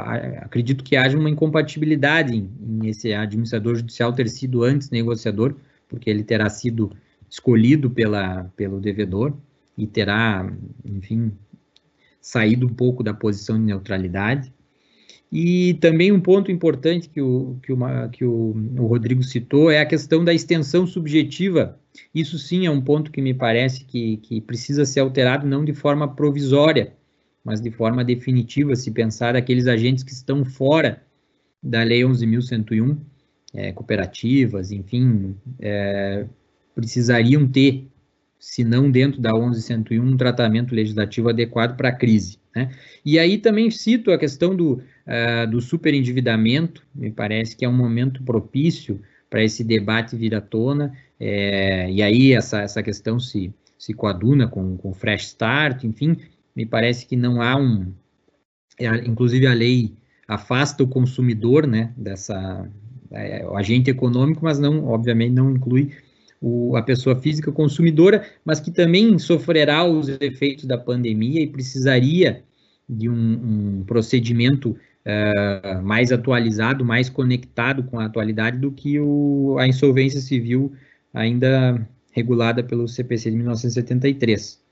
acredito 0.41 0.85
que 0.85 0.97
haja 0.97 1.19
uma 1.19 1.31
incompatibilidade 1.31 2.35
em, 2.35 2.51
em, 2.61 2.89
esse 2.89 3.13
administrador 3.13 3.77
judicial 3.77 4.13
ter 4.13 4.29
sido 4.29 4.63
antes 4.63 4.91
negociador, 4.91 5.55
porque 5.89 6.11
ele 6.11 6.23
terá 6.23 6.49
sido 6.51 6.93
escolhido 7.29 7.91
pela, 7.91 8.45
pelo 8.57 8.81
devedor 8.81 9.35
e 9.77 9.87
terá, 9.87 10.51
enfim, 10.85 11.33
saído 12.21 12.67
um 12.67 12.75
pouco 12.75 13.03
da 13.03 13.15
posição 13.15 13.59
de 13.59 13.65
neutralidade. 13.65 14.53
E 15.31 15.75
também 15.75 16.13
um 16.13 16.21
ponto 16.21 16.53
importante 16.53 17.09
que 17.09 17.21
o, 17.21 17.57
que, 17.63 17.73
uma, 17.73 18.09
que 18.09 18.25
o, 18.25 18.55
o 18.79 18.87
Rodrigo 18.87 19.23
citou 19.23 19.71
é 19.71 19.81
a 19.81 19.87
questão 19.87 20.25
da 20.25 20.33
extensão 20.33 20.87
subjetiva. 20.87 21.79
Isso 22.15 22.39
sim 22.39 22.65
é 22.67 22.71
um 22.71 22.81
ponto 22.81 23.11
que 23.11 23.21
me 23.21 23.35
parece 23.35 23.85
que, 23.85 24.19
que 24.19 24.41
precisa 24.41 24.85
ser 24.85 25.01
alterado, 25.01 25.47
não 25.47 25.65
de 25.65 25.73
forma 25.73 26.15
provisória, 26.15 26.96
mas 27.47 27.61
de 27.61 27.71
forma 27.71 28.05
definitiva, 28.05 28.75
se 28.75 28.91
pensar 28.91 29.37
aqueles 29.37 29.69
agentes 29.69 30.03
que 30.03 30.11
estão 30.11 30.45
fora 30.45 31.01
da 31.63 31.85
Lei 31.85 32.01
11.101, 32.01 32.99
é, 33.55 33.71
cooperativas, 33.71 34.73
enfim, 34.73 35.37
é, 35.61 36.27
precisariam 36.75 37.47
ter, 37.47 37.87
se 38.37 38.65
não 38.65 38.91
dentro 38.91 39.21
da 39.21 39.31
11.101, 39.31 40.03
um 40.03 40.17
tratamento 40.17 40.75
legislativo 40.75 41.29
adequado 41.29 41.77
para 41.77 41.91
a 41.91 41.93
crise. 41.93 42.41
Né? 42.53 42.69
E 43.05 43.17
aí 43.17 43.39
também 43.39 43.71
cito 43.71 44.11
a 44.11 44.19
questão 44.19 44.55
do, 44.57 44.83
uh, 45.07 45.49
do 45.49 45.61
superendividamento, 45.61 46.85
me 46.93 47.13
parece 47.13 47.57
que 47.57 47.65
é 47.65 47.69
um 47.69 47.77
momento 47.77 48.25
propício 48.25 49.01
para 49.31 49.45
esse 49.45 49.63
debate 49.63 50.17
vir 50.17 50.35
à 50.35 50.41
tona, 50.41 50.93
é, 51.21 51.89
e 51.93 52.03
aí 52.03 52.33
essa, 52.33 52.63
essa 52.63 52.83
questão 52.83 53.21
se, 53.21 53.55
se 53.79 53.95
coaduna 53.95 54.49
com, 54.49 54.77
com 54.77 54.93
Fresh 54.93 55.27
Start, 55.27 55.85
enfim, 55.85 56.17
me 56.57 56.65
parece 56.65 57.07
que 57.07 57.15
não 57.15 57.43
há 57.43 57.55
um. 57.57 57.93
É, 58.79 58.87
inclusive, 59.07 59.47
a 59.47 59.53
lei 59.53 59.95
afasta 60.27 60.83
o 60.83 60.89
consumidor, 60.89 61.67
né, 61.67 61.93
dessa. 61.97 62.69
É, 63.13 63.47
o 63.47 63.57
agente 63.57 63.91
econômico, 63.91 64.41
mas 64.43 64.59
não, 64.59 64.87
obviamente, 64.87 65.33
não 65.33 65.53
inclui 65.53 65.93
o, 66.41 66.77
a 66.77 66.83
pessoa 66.83 67.15
física 67.15 67.53
consumidora, 67.53 68.27
mas 68.45 68.59
que 68.59 68.71
também 68.71 69.17
sofrerá 69.19 69.85
os 69.85 70.09
efeitos 70.09 70.65
da 70.65 70.77
pandemia 70.77 71.41
e 71.41 71.47
precisaria 71.47 72.43
de 72.89 73.09
um, 73.09 73.79
um 73.79 73.85
procedimento 73.85 74.71
uh, 74.71 75.83
mais 75.83 76.11
atualizado, 76.11 76.85
mais 76.85 77.09
conectado 77.09 77.85
com 77.85 78.01
a 78.01 78.07
atualidade 78.07 78.59
do 78.59 78.73
que 78.73 78.99
o, 78.99 79.57
a 79.59 79.69
insolvência 79.69 80.21
civil 80.21 80.73
ainda 81.15 81.87
regulada 82.11 82.63
pelo 82.63 82.89
CPC 82.89 83.31
de 83.31 83.37
1973. 83.37 84.66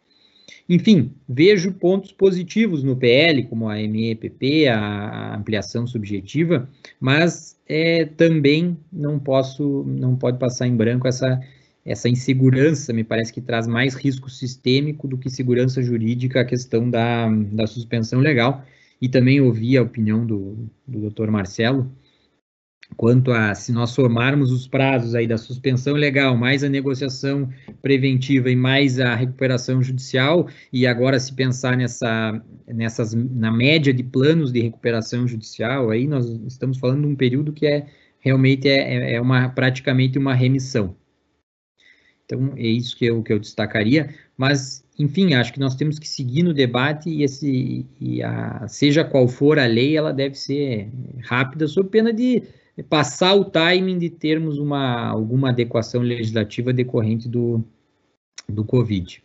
Enfim, 0.69 1.13
vejo 1.29 1.73
pontos 1.73 2.13
positivos 2.13 2.83
no 2.83 2.97
PL, 2.97 3.45
como 3.45 3.69
a 3.69 3.75
MEPP, 3.75 4.69
a 4.69 5.37
ampliação 5.37 5.87
subjetiva, 5.87 6.69
mas 6.99 7.59
é, 7.69 8.05
também 8.05 8.77
não 8.93 9.19
posso, 9.19 9.85
não 9.87 10.17
pode 10.17 10.39
passar 10.39 10.67
em 10.67 10.77
branco 10.77 11.07
essa, 11.07 11.41
essa 11.85 12.09
insegurança, 12.09 12.93
me 12.93 13.05
parece 13.05 13.33
que 13.33 13.41
traz 13.41 13.67
mais 13.67 13.95
risco 13.95 14.31
sistêmico 14.31 15.07
do 15.07 15.19
que 15.19 15.29
segurança 15.29 15.83
jurídica 15.83 16.41
a 16.41 16.45
questão 16.45 16.89
da, 16.89 17.29
da 17.31 17.67
suspensão 17.67 18.21
legal. 18.21 18.65
E 19.01 19.09
também 19.09 19.41
ouvi 19.41 19.77
a 19.77 19.83
opinião 19.83 20.25
do, 20.25 20.71
do 20.87 21.11
Dr. 21.11 21.31
Marcelo, 21.31 21.91
quanto 22.97 23.33
a 23.33 23.55
se 23.55 23.73
nós 23.73 23.91
somarmos 23.91 24.51
os 24.51 24.67
prazos 24.67 25.15
aí 25.15 25.27
da 25.27 25.37
suspensão 25.37 25.95
legal, 25.95 26.37
mais 26.37 26.63
a 26.63 26.69
negociação 26.69 27.49
preventiva 27.83 28.51
e 28.51 28.57
mais 28.57 29.01
a 29.01 29.15
recuperação 29.15 29.83
judicial, 29.83 30.49
e 30.73 30.87
agora 30.87 31.19
se 31.19 31.33
pensar 31.33 31.77
nessa, 31.77 32.41
nessas, 32.67 33.15
na 33.15 33.51
média 33.51 33.93
de 33.93 34.03
planos 34.03 34.53
de 34.53 34.61
recuperação 34.61 35.27
judicial, 35.27 35.91
aí 35.91 36.07
nós 36.07 36.27
estamos 36.47 36.79
falando 36.79 37.03
de 37.03 37.09
um 37.09 37.17
período 37.17 37.53
que 37.53 37.67
é 37.67 37.87
realmente 38.21 38.69
é, 38.69 39.15
é 39.15 39.21
uma, 39.21 39.49
praticamente 39.51 40.19
uma 40.19 40.35
remissão. 40.35 40.97
Então, 42.25 42.55
é 42.57 42.67
isso 42.67 42.97
que 42.97 43.05
eu, 43.05 43.23
que 43.23 43.33
eu 43.33 43.39
destacaria, 43.39 44.15
mas, 44.35 44.83
enfim, 44.99 45.35
acho 45.35 45.53
que 45.53 45.61
nós 45.61 45.75
temos 45.75 45.99
que 45.99 46.09
seguir 46.09 46.43
no 46.43 46.55
debate 46.55 47.11
e, 47.11 47.23
esse, 47.23 47.87
e 48.01 48.23
a, 48.23 48.67
seja 48.67 49.05
qual 49.05 49.29
for 49.29 49.59
a 49.59 49.67
lei, 49.67 49.95
ela 49.95 50.13
deve 50.13 50.35
ser 50.35 50.89
rápida, 51.23 51.69
sob 51.69 51.91
pena 51.91 52.13
de 52.15 52.43
passar 52.83 53.35
o 53.35 53.45
timing 53.45 53.99
de 53.99 54.11
termos 54.11 54.59
uma, 54.59 55.09
alguma 55.09 55.51
adequação 55.51 56.01
legislativa 56.03 56.73
decorrente 56.73 57.29
do, 57.29 57.65
do 58.49 58.65
Covid. 58.65 59.23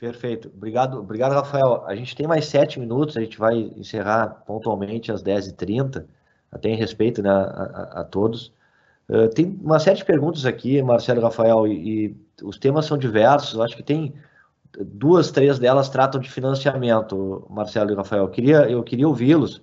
Perfeito. 0.00 0.50
Obrigado, 0.54 0.98
obrigado, 0.98 1.32
Rafael. 1.32 1.84
A 1.86 1.94
gente 1.94 2.16
tem 2.16 2.26
mais 2.26 2.46
sete 2.46 2.78
minutos, 2.78 3.16
a 3.16 3.20
gente 3.20 3.38
vai 3.38 3.56
encerrar 3.76 4.42
pontualmente 4.46 5.12
às 5.12 5.22
10h30, 5.22 6.04
até 6.50 6.68
em 6.68 6.76
respeito 6.76 7.22
né, 7.22 7.30
a, 7.30 8.00
a, 8.00 8.04
todos. 8.04 8.52
Uh, 9.08 9.28
tem 9.28 9.58
uma 9.62 9.78
série 9.78 9.98
de 9.98 10.04
perguntas 10.04 10.44
aqui, 10.44 10.82
Marcelo 10.82 11.20
e 11.20 11.22
Rafael, 11.22 11.66
e, 11.66 12.06
e, 12.06 12.16
os 12.44 12.58
temas 12.58 12.86
são 12.86 12.98
diversos. 12.98 13.54
Eu 13.54 13.62
acho 13.62 13.76
que 13.76 13.82
tem 13.82 14.12
duas, 14.80 15.30
três 15.30 15.58
delas 15.58 15.88
tratam 15.88 16.20
de 16.20 16.30
financiamento, 16.30 17.46
Marcelo 17.48 17.92
e 17.92 17.94
Rafael. 17.94 18.24
Eu 18.24 18.30
queria, 18.30 18.68
eu 18.68 18.82
queria 18.82 19.06
ouvi-los 19.06 19.62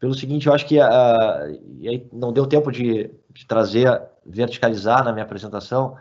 pelo 0.00 0.14
seguinte, 0.14 0.46
eu 0.46 0.54
acho 0.54 0.66
que 0.66 0.80
uh, 0.80 2.08
não 2.10 2.32
deu 2.32 2.46
tempo 2.46 2.72
de, 2.72 3.10
de, 3.30 3.46
trazer, 3.46 4.02
verticalizar 4.24 5.04
na 5.04 5.12
minha 5.12 5.24
apresentação, 5.24 5.94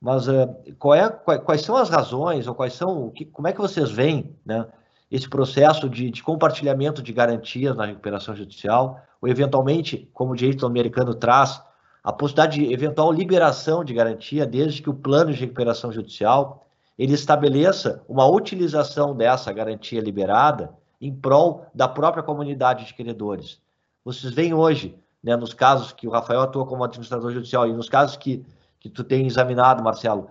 mas 0.00 0.28
uh, 0.28 0.42
é, 0.64 0.72
quais, 0.78 1.12
quais, 1.44 1.60
são 1.62 1.76
as 1.76 1.90
razões, 1.90 2.46
ou 2.46 2.54
quais 2.54 2.74
são, 2.74 3.10
que, 3.10 3.24
como 3.24 3.48
é 3.48 3.52
que 3.52 3.60
vocês 3.60 3.90
veem 3.90 4.36
né, 4.46 4.64
esse 5.10 5.28
processo 5.28 5.90
de, 5.90 6.12
de, 6.12 6.22
compartilhamento 6.22 7.02
de 7.02 7.12
garantias 7.12 7.76
na 7.76 7.86
recuperação 7.86 8.36
judicial, 8.36 9.02
ou 9.20 9.28
eventualmente, 9.28 10.08
como 10.14 10.32
o 10.32 10.36
direito 10.36 10.64
americano 10.64 11.12
traz, 11.12 11.60
a 12.04 12.12
possibilidade 12.12 12.64
de 12.64 12.72
eventual 12.72 13.12
liberação 13.12 13.84
de 13.84 13.92
garantia, 13.92 14.46
desde 14.46 14.80
que 14.80 14.88
o 14.88 14.94
plano 14.94 15.32
de 15.32 15.40
recuperação 15.40 15.92
judicial 15.92 16.66
ele 16.96 17.14
estabeleça 17.14 18.02
uma 18.08 18.26
utilização 18.26 19.14
dessa 19.14 19.52
garantia 19.52 20.00
liberada 20.00 20.72
em 21.00 21.14
prol 21.14 21.66
da 21.74 21.88
própria 21.88 22.22
comunidade 22.22 22.84
de 22.84 22.94
credores. 22.94 23.60
Vocês 24.04 24.32
veem 24.32 24.52
hoje, 24.52 24.98
né, 25.22 25.36
nos 25.36 25.54
casos 25.54 25.92
que 25.92 26.06
o 26.06 26.10
Rafael 26.10 26.42
atua 26.42 26.66
como 26.66 26.84
administrador 26.84 27.32
judicial 27.32 27.66
e 27.66 27.72
nos 27.72 27.88
casos 27.88 28.16
que, 28.16 28.44
que 28.78 28.88
tu 28.88 29.02
tem 29.02 29.26
examinado, 29.26 29.82
Marcelo, 29.82 30.28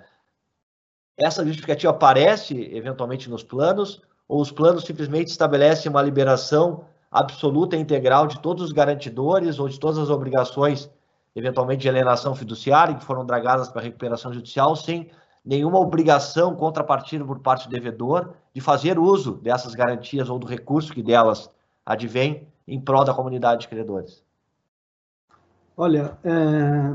essa 1.18 1.46
justificativa 1.46 1.92
aparece 1.92 2.70
eventualmente 2.74 3.30
nos 3.30 3.44
planos 3.44 4.02
ou 4.28 4.42
os 4.42 4.52
planos 4.52 4.86
simplesmente 4.86 5.30
estabelecem 5.30 5.90
uma 5.90 6.02
liberação 6.02 6.86
absoluta 7.12 7.76
e 7.76 7.80
integral 7.80 8.28
de 8.28 8.40
todos 8.40 8.64
os 8.64 8.72
garantidores 8.72 9.60
ou 9.60 9.68
de 9.68 9.80
todas 9.80 9.98
as 9.98 10.10
obrigações, 10.10 10.90
eventualmente 11.36 11.82
de 11.82 11.90
alienação 11.90 12.36
fiduciária, 12.36 12.96
que 12.96 13.04
foram 13.04 13.26
dragadas 13.26 13.70
para 13.70 13.82
recuperação 13.82 14.32
judicial, 14.32 14.76
sem 14.76 15.10
nenhuma 15.50 15.80
obrigação 15.80 16.56
contrapartida 16.56 17.26
por 17.26 17.40
parte 17.40 17.68
do 17.68 17.72
devedor 17.72 18.36
de 18.54 18.62
fazer 18.62 19.00
uso 19.00 19.32
dessas 19.32 19.74
garantias 19.74 20.30
ou 20.30 20.38
do 20.38 20.46
recurso 20.46 20.94
que 20.94 21.02
delas 21.02 21.50
advém 21.84 22.48
em 22.68 22.80
prol 22.80 23.04
da 23.04 23.16
comunidade 23.16 23.62
de 23.62 23.68
credores? 23.68 24.24
Olha, 25.76 26.16
é, 26.24 26.94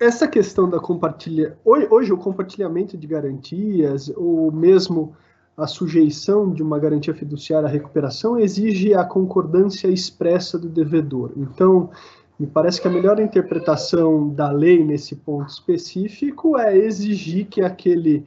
essa 0.00 0.26
questão 0.26 0.70
da 0.70 0.80
compartilha 0.80 1.58
hoje, 1.62 2.10
o 2.10 2.16
compartilhamento 2.16 2.96
de 2.96 3.06
garantias 3.06 4.10
ou 4.16 4.50
mesmo 4.50 5.14
a 5.54 5.66
sujeição 5.66 6.50
de 6.50 6.62
uma 6.62 6.78
garantia 6.78 7.14
fiduciária 7.14 7.68
à 7.68 7.70
recuperação 7.70 8.38
exige 8.38 8.94
a 8.94 9.04
concordância 9.04 9.88
expressa 9.88 10.58
do 10.58 10.70
devedor. 10.70 11.32
Então, 11.36 11.90
me 12.38 12.46
parece 12.46 12.80
que 12.80 12.88
a 12.88 12.90
melhor 12.90 13.18
interpretação 13.18 14.28
da 14.28 14.50
lei 14.50 14.84
nesse 14.84 15.16
ponto 15.16 15.48
específico 15.48 16.58
é 16.58 16.76
exigir 16.76 17.46
que 17.46 17.62
aquele 17.62 18.26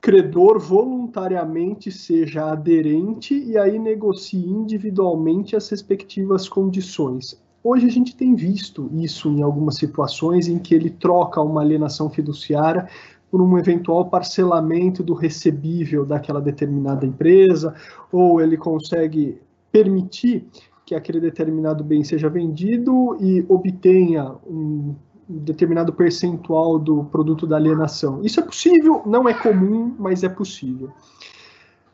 credor 0.00 0.58
voluntariamente 0.58 1.90
seja 1.90 2.50
aderente 2.50 3.34
e 3.34 3.56
aí 3.56 3.78
negocie 3.78 4.44
individualmente 4.44 5.54
as 5.56 5.68
respectivas 5.68 6.48
condições. 6.48 7.40
Hoje 7.62 7.86
a 7.86 7.90
gente 7.90 8.16
tem 8.16 8.34
visto 8.34 8.90
isso 8.94 9.28
em 9.28 9.42
algumas 9.42 9.76
situações 9.76 10.48
em 10.48 10.58
que 10.58 10.74
ele 10.74 10.90
troca 10.90 11.40
uma 11.40 11.60
alienação 11.60 12.10
fiduciária 12.10 12.88
por 13.30 13.40
um 13.40 13.56
eventual 13.56 14.10
parcelamento 14.10 15.02
do 15.02 15.14
recebível 15.14 16.04
daquela 16.04 16.40
determinada 16.40 17.06
empresa, 17.06 17.74
ou 18.10 18.40
ele 18.40 18.56
consegue 18.56 19.40
permitir 19.70 20.44
que 20.92 20.94
aquele 20.94 21.20
determinado 21.20 21.82
bem 21.82 22.04
seja 22.04 22.28
vendido 22.28 23.16
e 23.18 23.44
obtenha 23.48 24.34
um 24.46 24.94
determinado 25.26 25.92
percentual 25.92 26.78
do 26.78 27.04
produto 27.04 27.46
da 27.46 27.56
alienação. 27.56 28.20
Isso 28.22 28.40
é 28.40 28.42
possível, 28.42 29.02
não 29.06 29.26
é 29.26 29.32
comum, 29.32 29.94
mas 29.98 30.22
é 30.22 30.28
possível. 30.28 30.90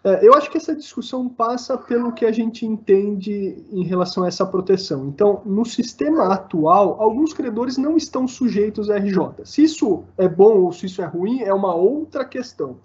É, 0.03 0.27
eu 0.27 0.35
acho 0.35 0.51
que 0.51 0.57
essa 0.57 0.75
discussão 0.75 1.29
passa 1.29 1.77
pelo 1.77 2.13
que 2.13 2.25
a 2.25 2.33
gente 2.33 2.67
entende 2.67 3.65
em 3.71 3.85
relação 3.85 4.25
a 4.25 4.29
essa 4.29 4.45
proteção. 4.45 5.07
Então, 5.07 5.43
no 5.45 5.65
sistema 5.65 6.33
atual, 6.33 7.01
alguns 7.01 7.33
credores 7.33 7.77
não 7.77 7.97
estão 7.97 8.27
sujeitos 8.27 8.91
a 8.91 8.97
RJ. 8.97 9.45
Se 9.45 9.63
isso 9.63 10.03
é 10.17 10.29
bom 10.29 10.63
ou 10.63 10.73
se 10.73 10.87
isso 10.87 11.01
é 11.03 11.07
ruim 11.07 11.43
é 11.43 11.55
uma 11.55 11.75
outra 11.75 12.25
questão. 12.25 12.79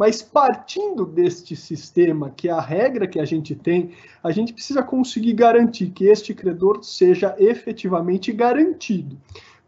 Mas 0.00 0.22
partindo 0.22 1.04
deste 1.04 1.54
sistema, 1.54 2.30
que 2.30 2.48
é 2.48 2.52
a 2.52 2.58
regra 2.58 3.06
que 3.06 3.20
a 3.20 3.24
gente 3.26 3.54
tem, 3.54 3.90
a 4.24 4.30
gente 4.30 4.54
precisa 4.54 4.82
conseguir 4.82 5.34
garantir 5.34 5.90
que 5.90 6.06
este 6.06 6.32
credor 6.32 6.82
seja 6.82 7.36
efetivamente 7.38 8.32
garantido. 8.32 9.18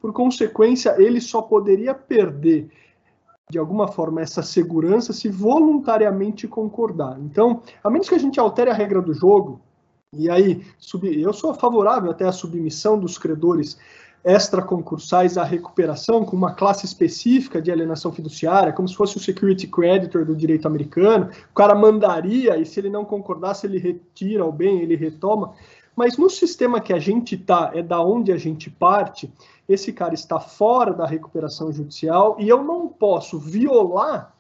Por 0.01 0.11
consequência, 0.15 0.97
ele 0.99 1.21
só 1.21 1.43
poderia 1.43 1.93
perder 1.93 2.71
de 3.51 3.59
alguma 3.59 3.87
forma, 3.87 4.23
essa 4.23 4.43
segurança 4.43 5.13
se 5.13 5.29
voluntariamente 5.29 6.49
concordar. 6.49 7.21
Então, 7.21 7.61
a 7.85 7.91
menos 7.91 8.09
que 8.09 8.15
a 8.15 8.19
gente 8.19 8.41
altere 8.41 8.71
a 8.71 8.75
regra 8.75 9.03
do 9.03 9.13
jogo, 9.13 9.61
e 10.15 10.31
aí, 10.31 10.65
eu 11.03 11.33
sou 11.35 11.53
favorável 11.53 12.11
até 12.11 12.25
à 12.25 12.33
submissão 12.33 12.99
dos 12.99 13.19
credores 13.19 13.79
extraconcursais 14.25 15.37
à 15.37 15.45
recuperação 15.45 16.25
com 16.25 16.37
uma 16.37 16.55
classe 16.55 16.87
específica 16.87 17.61
de 17.61 17.73
alienação 17.73 18.13
fiduciária, 18.13 18.73
como 18.73 18.89
se 18.89 18.95
fosse 18.95 19.17
o 19.17 19.21
security 19.21 19.67
creditor 19.67 20.25
do 20.25 20.37
direito 20.37 20.67
americano. 20.67 21.31
O 21.51 21.55
cara 21.55 21.75
mandaria 21.75 22.57
e 22.57 22.65
se 22.65 22.79
ele 22.79 22.91
não 22.91 23.05
concordasse, 23.05 23.67
ele 23.67 23.79
retira 23.79 24.45
o 24.45 24.53
bem, 24.53 24.81
ele 24.81 24.95
retoma. 24.95 25.55
Mas 25.95 26.17
no 26.17 26.31
sistema 26.31 26.81
que 26.81 26.93
a 26.93 26.99
gente 26.99 27.35
está, 27.35 27.71
é 27.75 27.83
da 27.83 28.01
onde 28.01 28.33
a 28.33 28.37
gente 28.39 28.71
parte, 28.71 29.33
esse 29.69 29.93
cara 29.93 30.15
está 30.15 30.41
fora 30.41 30.93
da 30.93 31.07
recuperação 31.07 31.73
judicial 31.73 32.37
e 32.39 32.49
eu 32.49 32.63
não 32.63 32.89
posso 32.89 33.39
violar 33.39 34.32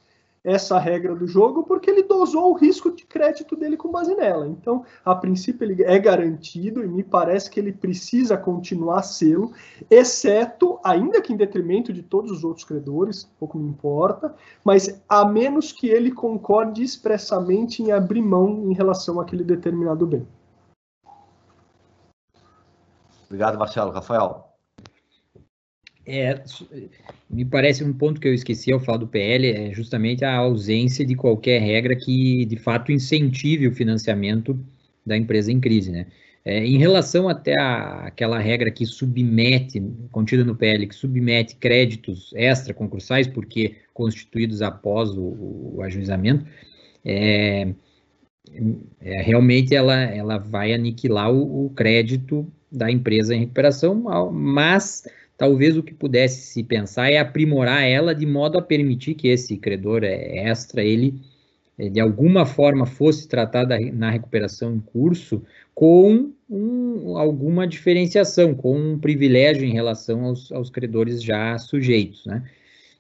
essa 0.44 0.78
regra 0.78 1.14
do 1.14 1.26
jogo 1.26 1.62
porque 1.62 1.90
ele 1.90 2.02
dosou 2.02 2.50
o 2.50 2.56
risco 2.56 2.90
de 2.90 3.04
crédito 3.04 3.54
dele 3.54 3.76
com 3.76 3.90
base 3.90 4.14
nela. 4.14 4.46
Então, 4.46 4.84
a 5.04 5.14
princípio, 5.14 5.64
ele 5.64 5.82
é 5.84 5.98
garantido 5.98 6.82
e 6.82 6.88
me 6.88 7.04
parece 7.04 7.50
que 7.50 7.60
ele 7.60 7.72
precisa 7.72 8.36
continuar 8.36 9.02
selo, 9.02 9.52
exceto, 9.90 10.78
ainda 10.84 11.20
que 11.20 11.32
em 11.32 11.36
detrimento 11.36 11.92
de 11.92 12.02
todos 12.02 12.30
os 12.30 12.44
outros 12.44 12.64
credores, 12.64 13.30
pouco 13.38 13.58
me 13.58 13.68
importa, 13.68 14.34
mas 14.64 15.00
a 15.08 15.24
menos 15.24 15.72
que 15.72 15.88
ele 15.88 16.10
concorde 16.10 16.82
expressamente 16.82 17.82
em 17.82 17.92
abrir 17.92 18.22
mão 18.22 18.64
em 18.70 18.74
relação 18.74 19.20
àquele 19.20 19.44
determinado 19.44 20.06
bem. 20.06 20.26
Obrigado, 23.26 23.58
Marcelo. 23.58 23.90
Rafael. 23.90 24.51
É, 26.04 26.42
me 27.30 27.44
parece 27.44 27.84
um 27.84 27.92
ponto 27.92 28.20
que 28.20 28.26
eu 28.26 28.34
esqueci 28.34 28.72
ao 28.72 28.80
falar 28.80 28.98
do 28.98 29.06
PL 29.06 29.46
é 29.46 29.72
justamente 29.72 30.24
a 30.24 30.34
ausência 30.34 31.04
de 31.04 31.14
qualquer 31.14 31.60
regra 31.60 31.94
que 31.94 32.44
de 32.44 32.56
fato 32.56 32.90
incentive 32.90 33.68
o 33.68 33.74
financiamento 33.74 34.58
da 35.06 35.16
empresa 35.16 35.52
em 35.52 35.60
crise, 35.60 35.92
né? 35.92 36.06
É, 36.44 36.64
em 36.66 36.76
relação 36.76 37.28
até 37.28 37.56
a, 37.56 38.06
aquela 38.06 38.36
regra 38.38 38.68
que 38.68 38.84
submete, 38.84 39.80
contida 40.10 40.44
no 40.44 40.56
PL, 40.56 40.88
que 40.88 40.94
submete 40.94 41.54
créditos 41.54 42.32
extra 42.34 42.74
concursais, 42.74 43.28
porque 43.28 43.76
constituídos 43.94 44.60
após 44.60 45.10
o, 45.10 45.76
o 45.76 45.82
ajuizamento, 45.82 46.44
é, 47.04 47.72
é, 49.00 49.22
realmente 49.22 49.72
ela, 49.72 49.94
ela 50.02 50.36
vai 50.36 50.72
aniquilar 50.72 51.30
o, 51.32 51.66
o 51.66 51.70
crédito 51.70 52.50
da 52.70 52.90
empresa 52.90 53.34
em 53.36 53.40
recuperação, 53.40 53.94
mas 54.32 55.04
talvez 55.36 55.76
o 55.76 55.82
que 55.82 55.94
pudesse 55.94 56.42
se 56.42 56.62
pensar 56.62 57.10
é 57.10 57.18
aprimorar 57.18 57.82
ela 57.82 58.14
de 58.14 58.26
modo 58.26 58.58
a 58.58 58.62
permitir 58.62 59.14
que 59.14 59.28
esse 59.28 59.56
credor 59.56 60.04
extra, 60.04 60.82
ele 60.82 61.14
eh, 61.78 61.88
de 61.88 62.00
alguma 62.00 62.46
forma 62.46 62.86
fosse 62.86 63.28
tratado 63.28 63.74
na 63.92 64.10
recuperação 64.10 64.74
em 64.74 64.80
curso 64.80 65.42
com 65.74 66.32
um, 66.48 67.16
alguma 67.16 67.66
diferenciação, 67.66 68.54
com 68.54 68.76
um 68.76 68.98
privilégio 68.98 69.64
em 69.64 69.72
relação 69.72 70.24
aos, 70.24 70.52
aos 70.52 70.70
credores 70.70 71.22
já 71.22 71.58
sujeitos, 71.58 72.26
né? 72.26 72.44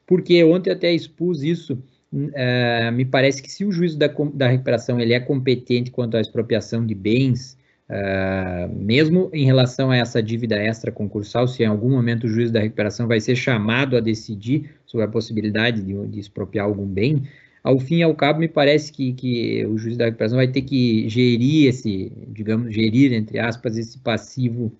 Porque 0.06 0.42
ontem 0.42 0.70
até 0.70 0.92
expus 0.92 1.42
isso, 1.42 1.74
uh, 2.12 2.92
me 2.92 3.04
parece 3.04 3.42
que 3.42 3.50
se 3.50 3.64
o 3.64 3.72
juízo 3.72 3.98
da, 3.98 4.08
da 4.34 4.48
recuperação 4.48 4.98
ele 5.00 5.12
é 5.12 5.20
competente 5.20 5.90
quanto 5.90 6.16
à 6.16 6.20
expropriação 6.20 6.84
de 6.84 6.94
bens, 6.94 7.56
Uh, 7.90 8.74
mesmo 8.74 9.28
em 9.34 9.44
relação 9.44 9.90
a 9.90 9.96
essa 9.96 10.22
dívida 10.22 10.56
extra 10.56 10.90
concursal, 10.90 11.46
se 11.46 11.62
em 11.62 11.66
algum 11.66 11.90
momento 11.90 12.24
o 12.24 12.28
juiz 12.28 12.50
da 12.50 12.60
recuperação 12.60 13.06
vai 13.06 13.20
ser 13.20 13.36
chamado 13.36 13.96
a 13.96 14.00
decidir 14.00 14.70
sobre 14.86 15.04
a 15.04 15.08
possibilidade 15.08 15.82
de, 15.82 16.06
de 16.06 16.20
expropriar 16.20 16.64
algum 16.64 16.86
bem, 16.86 17.28
ao 17.62 17.78
fim 17.78 17.98
e 17.98 18.02
ao 18.02 18.14
cabo, 18.14 18.40
me 18.40 18.48
parece 18.48 18.92
que, 18.92 19.12
que 19.12 19.64
o 19.66 19.78
juiz 19.78 19.96
da 19.96 20.06
recuperação 20.06 20.36
vai 20.36 20.48
ter 20.48 20.62
que 20.62 21.08
gerir 21.08 21.68
esse, 21.68 22.12
digamos, 22.28 22.74
gerir, 22.74 23.12
entre 23.12 23.38
aspas, 23.38 23.76
esse 23.76 23.98
passivo 23.98 24.72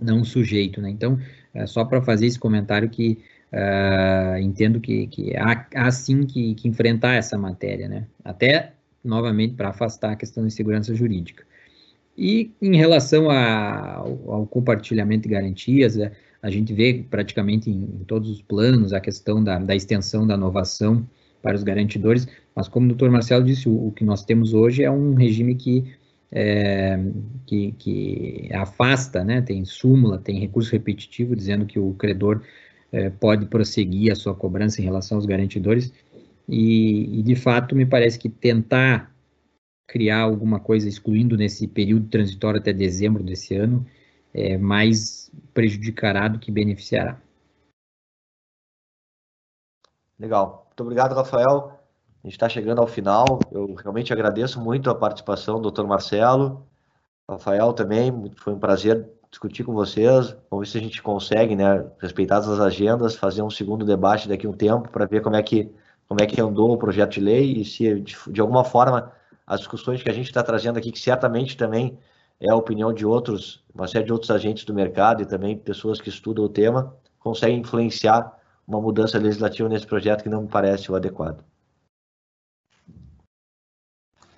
não 0.00 0.24
sujeito, 0.24 0.80
né? 0.80 0.90
Então, 0.90 1.18
é 1.54 1.64
só 1.66 1.84
para 1.84 2.02
fazer 2.02 2.26
esse 2.26 2.38
comentário 2.38 2.88
que 2.88 3.18
uh, 3.52 4.38
entendo 4.38 4.80
que, 4.80 5.06
que 5.06 5.36
há, 5.36 5.66
há 5.74 5.90
sim 5.92 6.26
que, 6.26 6.54
que 6.54 6.66
enfrentar 6.66 7.14
essa 7.14 7.38
matéria, 7.38 7.88
né? 7.88 8.06
Até, 8.24 8.72
novamente, 9.04 9.54
para 9.54 9.68
afastar 9.68 10.12
a 10.12 10.16
questão 10.16 10.44
de 10.44 10.52
segurança 10.52 10.92
jurídica. 10.94 11.44
E 12.16 12.52
em 12.60 12.76
relação 12.76 13.30
a, 13.30 13.96
ao, 13.96 14.46
compartilhamento 14.46 15.22
de 15.22 15.34
garantias, 15.34 15.96
é, 15.96 16.12
a 16.42 16.50
gente 16.50 16.72
vê 16.74 17.04
praticamente 17.08 17.70
em, 17.70 17.84
em 17.84 18.04
todos 18.04 18.28
os 18.30 18.42
planos 18.42 18.92
a 18.92 19.00
questão 19.00 19.42
da, 19.42 19.58
da, 19.58 19.74
extensão 19.74 20.26
da 20.26 20.34
inovação 20.34 21.06
para 21.40 21.56
os 21.56 21.62
garantidores, 21.62 22.28
mas 22.54 22.68
como 22.68 22.86
o 22.86 22.88
doutor 22.90 23.10
Marcelo 23.10 23.44
disse, 23.44 23.68
o, 23.68 23.88
o 23.88 23.92
que 23.92 24.04
nós 24.04 24.24
temos 24.24 24.52
hoje 24.52 24.84
é 24.84 24.90
um 24.90 25.14
regime 25.14 25.54
que, 25.54 25.84
é, 26.30 27.00
que, 27.46 27.72
que, 27.78 28.48
afasta, 28.52 29.24
né, 29.24 29.40
tem 29.40 29.64
súmula, 29.64 30.18
tem 30.18 30.38
recurso 30.38 30.70
repetitivo, 30.70 31.34
dizendo 31.34 31.64
que 31.64 31.78
o 31.78 31.94
credor 31.94 32.42
é, 32.92 33.08
pode 33.08 33.46
prosseguir 33.46 34.12
a 34.12 34.14
sua 34.14 34.34
cobrança 34.34 34.80
em 34.80 34.84
relação 34.84 35.16
aos 35.16 35.26
garantidores, 35.26 35.92
e, 36.48 37.20
e 37.20 37.22
de 37.22 37.34
fato 37.34 37.74
me 37.74 37.86
parece 37.86 38.18
que 38.18 38.28
tentar 38.28 39.11
criar 39.86 40.20
alguma 40.20 40.58
coisa 40.60 40.88
excluindo 40.88 41.36
nesse 41.36 41.66
período 41.66 42.08
transitório 42.08 42.60
até 42.60 42.72
dezembro 42.72 43.22
desse 43.22 43.54
ano, 43.54 43.86
é, 44.32 44.56
mais 44.56 45.30
prejudicará 45.52 46.28
do 46.28 46.38
que 46.38 46.50
beneficiará. 46.50 47.20
Legal. 50.18 50.66
Muito 50.68 50.80
obrigado, 50.82 51.14
Rafael. 51.14 51.78
A 52.22 52.26
gente 52.26 52.34
está 52.34 52.48
chegando 52.48 52.80
ao 52.80 52.86
final. 52.86 53.40
Eu 53.50 53.74
realmente 53.74 54.12
agradeço 54.12 54.60
muito 54.60 54.88
a 54.88 54.94
participação 54.94 55.60
do 55.60 55.70
Dr. 55.70 55.84
Marcelo, 55.84 56.66
Rafael 57.28 57.72
também. 57.72 58.12
Foi 58.36 58.52
um 58.52 58.58
prazer 58.58 59.08
discutir 59.30 59.64
com 59.64 59.72
vocês. 59.72 60.36
Vamos 60.50 60.68
ver 60.68 60.72
se 60.72 60.78
a 60.78 60.80
gente 60.80 61.02
consegue, 61.02 61.56
né, 61.56 61.84
respeitadas 61.98 62.48
as 62.48 62.60
agendas, 62.60 63.16
fazer 63.16 63.42
um 63.42 63.50
segundo 63.50 63.84
debate 63.84 64.28
daqui 64.28 64.46
a 64.46 64.50
um 64.50 64.52
tempo 64.52 64.88
para 64.90 65.06
ver 65.06 65.22
como 65.22 65.36
é 65.36 65.42
que 65.42 65.74
como 66.06 66.20
é 66.20 66.26
que 66.26 66.40
andou 66.40 66.70
o 66.70 66.76
projeto 66.76 67.12
de 67.12 67.20
lei 67.20 67.52
e 67.54 67.64
se 67.64 68.00
de, 68.00 68.16
de 68.30 68.40
alguma 68.40 68.64
forma 68.64 69.10
as 69.46 69.60
discussões 69.60 70.02
que 70.02 70.08
a 70.08 70.12
gente 70.12 70.26
está 70.26 70.42
trazendo 70.42 70.78
aqui, 70.78 70.92
que 70.92 70.98
certamente 70.98 71.56
também 71.56 71.98
é 72.40 72.50
a 72.50 72.56
opinião 72.56 72.92
de 72.92 73.06
outros, 73.06 73.64
uma 73.74 73.86
série 73.86 74.04
de 74.04 74.12
outros 74.12 74.30
agentes 74.30 74.64
do 74.64 74.74
mercado 74.74 75.22
e 75.22 75.26
também 75.26 75.56
pessoas 75.56 76.00
que 76.00 76.08
estudam 76.08 76.44
o 76.44 76.48
tema, 76.48 76.96
conseguem 77.18 77.60
influenciar 77.60 78.36
uma 78.66 78.80
mudança 78.80 79.18
legislativa 79.18 79.68
nesse 79.68 79.86
projeto 79.86 80.22
que 80.22 80.28
não 80.28 80.42
me 80.42 80.48
parece 80.48 80.90
o 80.90 80.96
adequado. 80.96 81.44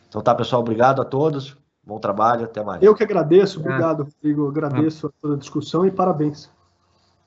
Então 0.08 0.22
tá, 0.22 0.34
pessoal, 0.34 0.62
obrigado 0.62 1.02
a 1.02 1.04
todos. 1.04 1.56
Bom 1.82 1.98
trabalho, 1.98 2.44
até 2.44 2.62
mais. 2.62 2.82
Eu 2.82 2.94
que 2.94 3.02
agradeço, 3.02 3.60
obrigado, 3.60 4.04
Rodrigo. 4.04 4.48
Agradeço 4.48 5.08
a 5.08 5.10
toda 5.20 5.34
a 5.34 5.38
discussão 5.38 5.86
e 5.86 5.90
parabéns. 5.90 6.50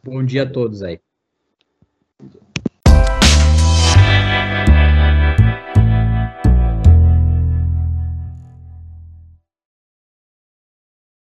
Bom 0.04 0.24
dia 0.24 0.44
a 0.44 0.50
todos 0.50 0.82
aí. 0.82 1.00